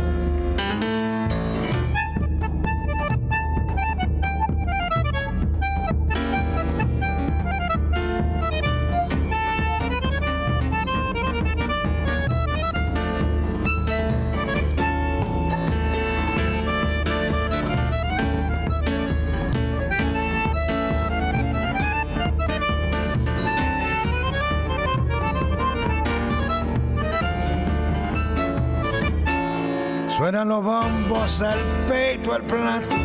Los 30.49 30.63
bombos, 30.63 31.41
el 31.41 31.89
peito, 31.89 32.37
el 32.37 32.43
plato, 32.43 32.97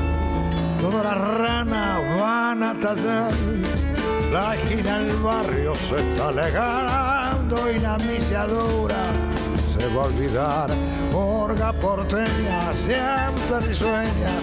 todas 0.79 1.03
las 1.03 1.17
ranas 1.17 2.19
van 2.19 2.63
a 2.63 2.73
tallar. 2.79 3.31
La 4.31 4.55
esquina 4.55 4.99
del 4.99 5.17
barrio 5.17 5.75
se 5.75 5.99
está 5.99 6.29
alegando 6.29 7.71
y 7.71 7.79
la 7.79 7.97
misiadura 7.97 8.97
se 9.77 9.87
va 9.93 10.03
a 10.03 10.05
olvidar. 10.05 10.69
Morga 11.11 11.73
porteña, 11.73 12.73
siempre 12.73 13.59
risueña, 13.67 14.37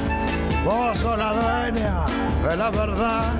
vos 0.64 0.98
sos 0.98 1.18
la 1.18 1.32
dueña 1.32 2.04
de 2.48 2.56
la 2.56 2.70
verdad. 2.70 3.32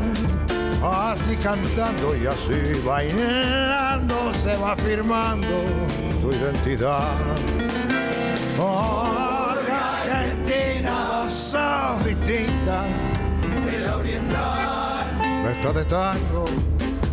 Así 0.83 1.37
cantando 1.37 2.17
y 2.17 2.27
así 2.27 2.81
bailando 2.87 4.33
se 4.35 4.57
va 4.57 4.77
firmando 4.77 5.57
tu 6.21 6.33
identidad. 6.33 7.03
Morga 8.57 9.08
Argentina, 11.55 11.95
vos 11.95 11.97
sos 11.97 12.05
distinta 12.05 12.85
de 13.65 13.79
la 13.79 13.97
oriental. 13.97 15.07
Mezcla 15.45 15.73
de 15.73 15.85
tango 15.85 16.45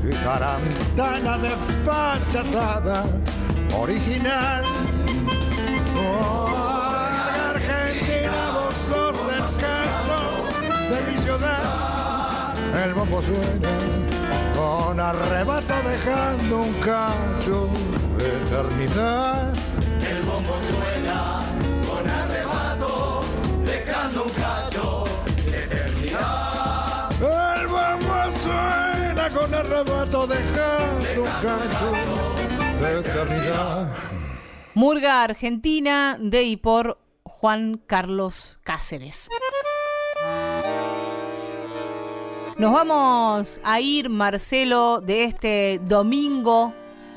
y 0.03 0.13
tarantana 0.23 1.37
de 1.37 1.49
fachatada 1.85 3.05
original. 3.77 4.63
Morga 5.93 7.49
Argentina, 7.51 8.51
vos 8.53 8.75
sos 8.75 9.19
el 9.31 9.45
canto 9.61 10.19
de 10.93 11.11
mi 11.11 11.17
ciudad. 11.17 12.53
El 12.83 12.93
bombo 12.93 13.21
suena 13.21 13.69
con 14.55 14.99
arrebato 14.99 15.73
dejando 15.87 16.61
un 16.61 16.73
cacho 16.73 17.69
de 18.17 18.27
eternidad. 18.27 19.54
Con 29.33 29.53
arrebato 29.53 30.27
dejando 30.27 31.23
un 31.23 31.27
cacho 31.41 31.91
de 32.79 32.99
eternidad. 32.99 33.89
Murga 34.75 35.23
Argentina 35.23 36.17
de 36.19 36.43
y 36.43 36.57
por 36.57 36.99
Juan 37.23 37.81
Carlos 37.87 38.59
Cáceres. 38.63 39.29
Nos 42.57 42.71
vamos 42.71 43.59
a 43.63 43.79
ir, 43.79 44.09
Marcelo, 44.09 45.01
de 45.01 45.23
este 45.23 45.81
domingo 45.87 46.73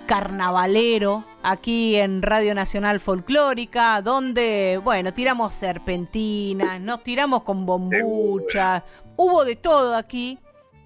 carnavalero 0.07 1.25
aquí 1.43 1.97
en 1.97 2.23
Radio 2.23 2.55
Nacional 2.55 3.01
Folclórica, 3.01 4.01
donde, 4.01 4.81
bueno, 4.83 5.13
tiramos 5.13 5.53
serpentinas, 5.53 6.81
nos 6.81 7.03
tiramos 7.03 7.43
con 7.43 7.67
bombuchas, 7.67 8.83
hubo 9.17 9.45
de 9.45 9.57
todo 9.57 9.95
aquí, 9.95 10.39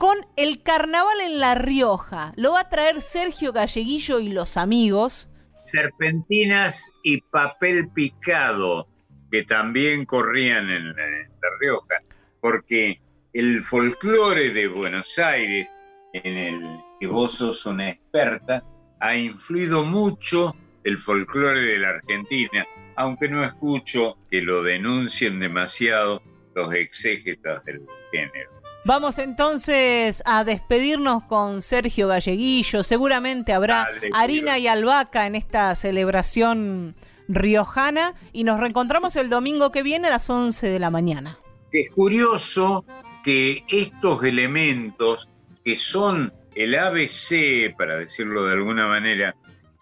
con 0.03 0.19
el 0.35 0.65
carnaval 0.65 1.21
en 1.25 1.39
La 1.39 1.55
Rioja. 1.55 2.33
Lo 2.35 2.55
va 2.55 2.63
a 2.63 2.69
traer 2.69 3.01
Sergio 3.01 3.53
Galleguillo 3.53 4.19
y 4.19 4.31
los 4.31 4.57
amigos. 4.57 5.31
Serpentinas 5.55 6.93
y 7.05 7.21
papel 7.21 7.89
picado, 7.89 8.89
que 9.31 9.45
también 9.45 10.05
corrían 10.05 10.69
en, 10.71 10.89
La 10.89 11.49
Rioja, 11.61 11.99
porque 12.41 13.01
el 13.33 13.61
folclore 13.61 14.51
de 14.51 14.67
Buenos 14.67 15.21
Aires, 15.21 15.73
en 16.15 16.37
el 16.37 16.81
que 16.99 17.07
vos 17.07 17.37
sos 17.37 17.65
una 17.67 17.91
experta, 17.91 18.65
ha 18.99 19.17
influido 19.17 19.85
mucho 19.85 20.53
el 20.83 20.99
folclore 20.99 21.61
de 21.61 21.79
la 21.79 21.91
Argentina, 21.91 22.67
aunque 22.97 23.29
no 23.29 23.45
escucho 23.45 24.19
que 24.29 24.41
lo 24.41 24.65
denuncien 24.65 25.39
demasiado 25.39 26.21
los 26.57 26.75
exégetas 26.75 27.65
del 27.67 27.87
género. 28.11 28.62
Vamos 28.85 29.21
entonces 29.21 30.25
a 30.27 30.43
despedirnos 30.43 31.23
con 31.25 31.63
Sergio 31.63 32.09
Galleguillo. 32.09 32.83
Seguramente 32.83 33.53
habrá 33.53 33.85
Dale, 33.85 34.11
harina 34.13 34.59
y 34.59 34.67
albahaca 34.67 35.29
en 35.29 35.37
esta 35.37 35.73
celebración 35.77 36.97
riojana 37.29 38.15
y 38.33 38.43
nos 38.43 38.59
reencontramos 38.59 39.15
el 39.15 39.31
domingo 39.31 39.71
que 39.71 39.85
viene 39.85 40.09
a 40.09 40.11
las 40.11 40.29
11 40.29 40.69
de 40.69 40.79
la 40.81 40.91
mañana. 40.91 41.39
Es 41.71 41.93
curioso 41.93 42.85
que 43.23 43.63
estos 43.69 44.25
elementos 44.25 45.29
que 45.65 45.77
son 45.77 46.33
el 46.57 46.75
ABC, 46.77 47.77
para 47.79 47.99
decirlo 47.99 48.47
de 48.47 48.55
alguna 48.55 48.89
manera, 48.89 49.37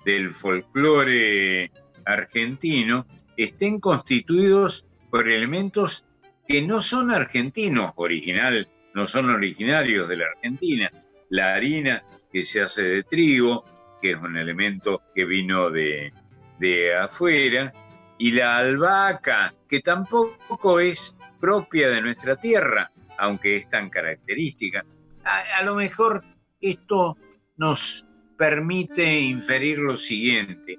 del 0.05 0.29
folclore 0.31 1.73
argentino, 2.05 3.07
estén 3.39 3.81
constituidos 3.81 4.85
por 5.11 5.27
elementos 5.27 6.05
que 6.47 6.61
no 6.61 6.83
son 6.83 7.11
argentinos 7.11 7.93
original, 7.97 8.69
no 8.95 9.07
son 9.07 9.31
originarios 9.31 10.09
de 10.09 10.17
la 10.17 10.27
Argentina. 10.27 10.91
La 11.29 11.55
harina 11.55 12.03
que 12.33 12.43
se 12.43 12.63
hace 12.63 12.83
de 12.83 13.03
trigo, 13.05 13.65
que 14.01 14.13
es 14.13 14.17
un 14.17 14.37
elemento 14.37 15.03
que 15.15 15.25
vino 15.25 15.71
de, 15.71 16.13
de 16.59 16.97
afuera, 16.97 17.73
y 18.19 18.33
la 18.33 18.59
albahaca, 18.59 19.55
que 19.69 19.81
tampoco 19.81 20.81
es 20.81 21.17
propia 21.41 21.89
de 21.89 22.03
nuestra 22.03 22.37
tierra, 22.37 22.91
aunque 23.19 23.57
es 23.57 23.69
tan 23.69 23.89
característica. 23.89 24.85
A, 25.25 25.59
a 25.59 25.63
lo 25.63 25.75
mejor 25.75 26.23
esto 26.61 27.17
nos 27.57 28.07
permite 28.37 29.21
inferir 29.21 29.79
lo 29.79 29.97
siguiente. 29.97 30.79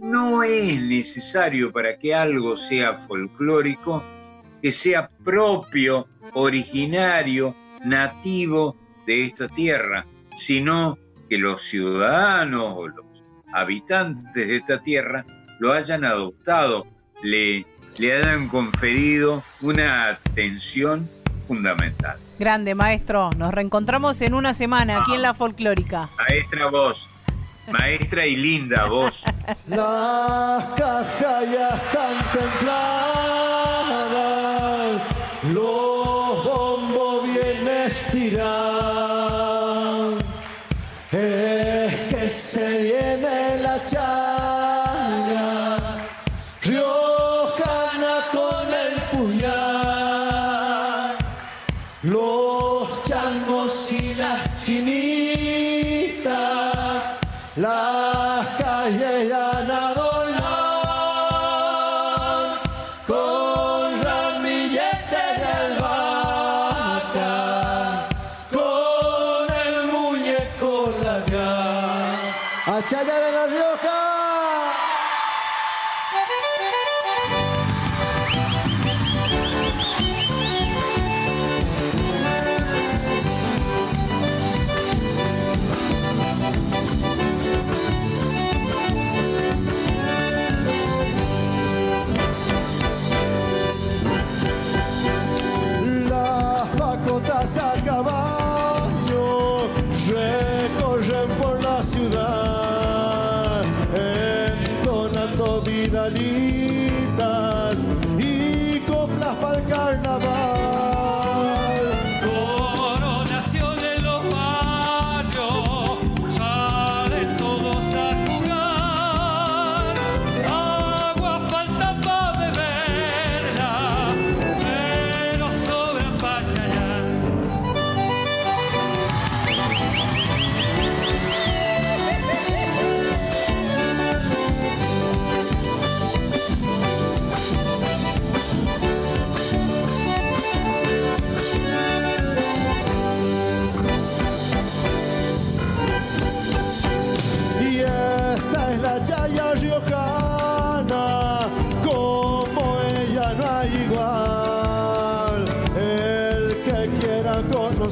No 0.00 0.42
es 0.42 0.82
necesario 0.82 1.72
para 1.72 1.96
que 1.98 2.14
algo 2.14 2.56
sea 2.56 2.94
folclórico 2.94 4.04
que 4.62 4.70
sea 4.70 5.10
propio, 5.24 6.06
originario, 6.34 7.54
nativo 7.84 8.76
de 9.06 9.26
esta 9.26 9.48
tierra, 9.48 10.06
sino 10.36 10.98
que 11.28 11.38
los 11.38 11.62
ciudadanos 11.62 12.74
o 12.76 12.88
los 12.88 13.06
habitantes 13.52 14.46
de 14.46 14.56
esta 14.56 14.80
tierra 14.80 15.24
lo 15.58 15.72
hayan 15.72 16.04
adoptado, 16.04 16.86
le, 17.22 17.66
le 17.98 18.14
hayan 18.14 18.48
conferido 18.48 19.42
una 19.60 20.08
atención 20.08 21.08
fundamental. 21.46 22.18
Grande, 22.38 22.74
maestro. 22.74 23.30
Nos 23.36 23.52
reencontramos 23.52 24.20
en 24.22 24.34
una 24.34 24.54
semana 24.54 25.02
aquí 25.02 25.14
en 25.14 25.22
la 25.22 25.34
folclórica. 25.34 26.10
Maestra 26.16 26.66
vos, 26.66 27.08
maestra 27.70 28.26
y 28.26 28.36
linda 28.36 28.86
vos. 28.86 29.24
Las 29.68 30.72
cajas 30.72 31.52
ya 31.52 31.68
están 31.68 32.32
templadas, 32.32 32.92
los 35.52 36.01
estirados. 38.22 40.22
Es 41.10 42.08
que 42.08 42.28
se 42.28 42.82
viene 42.82 43.58
la 43.60 43.84
charla, 43.84 44.51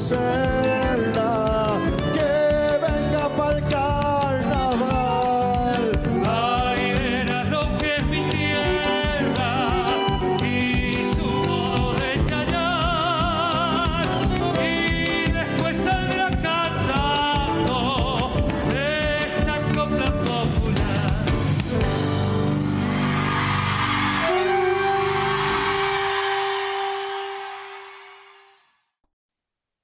conocer 0.01 0.60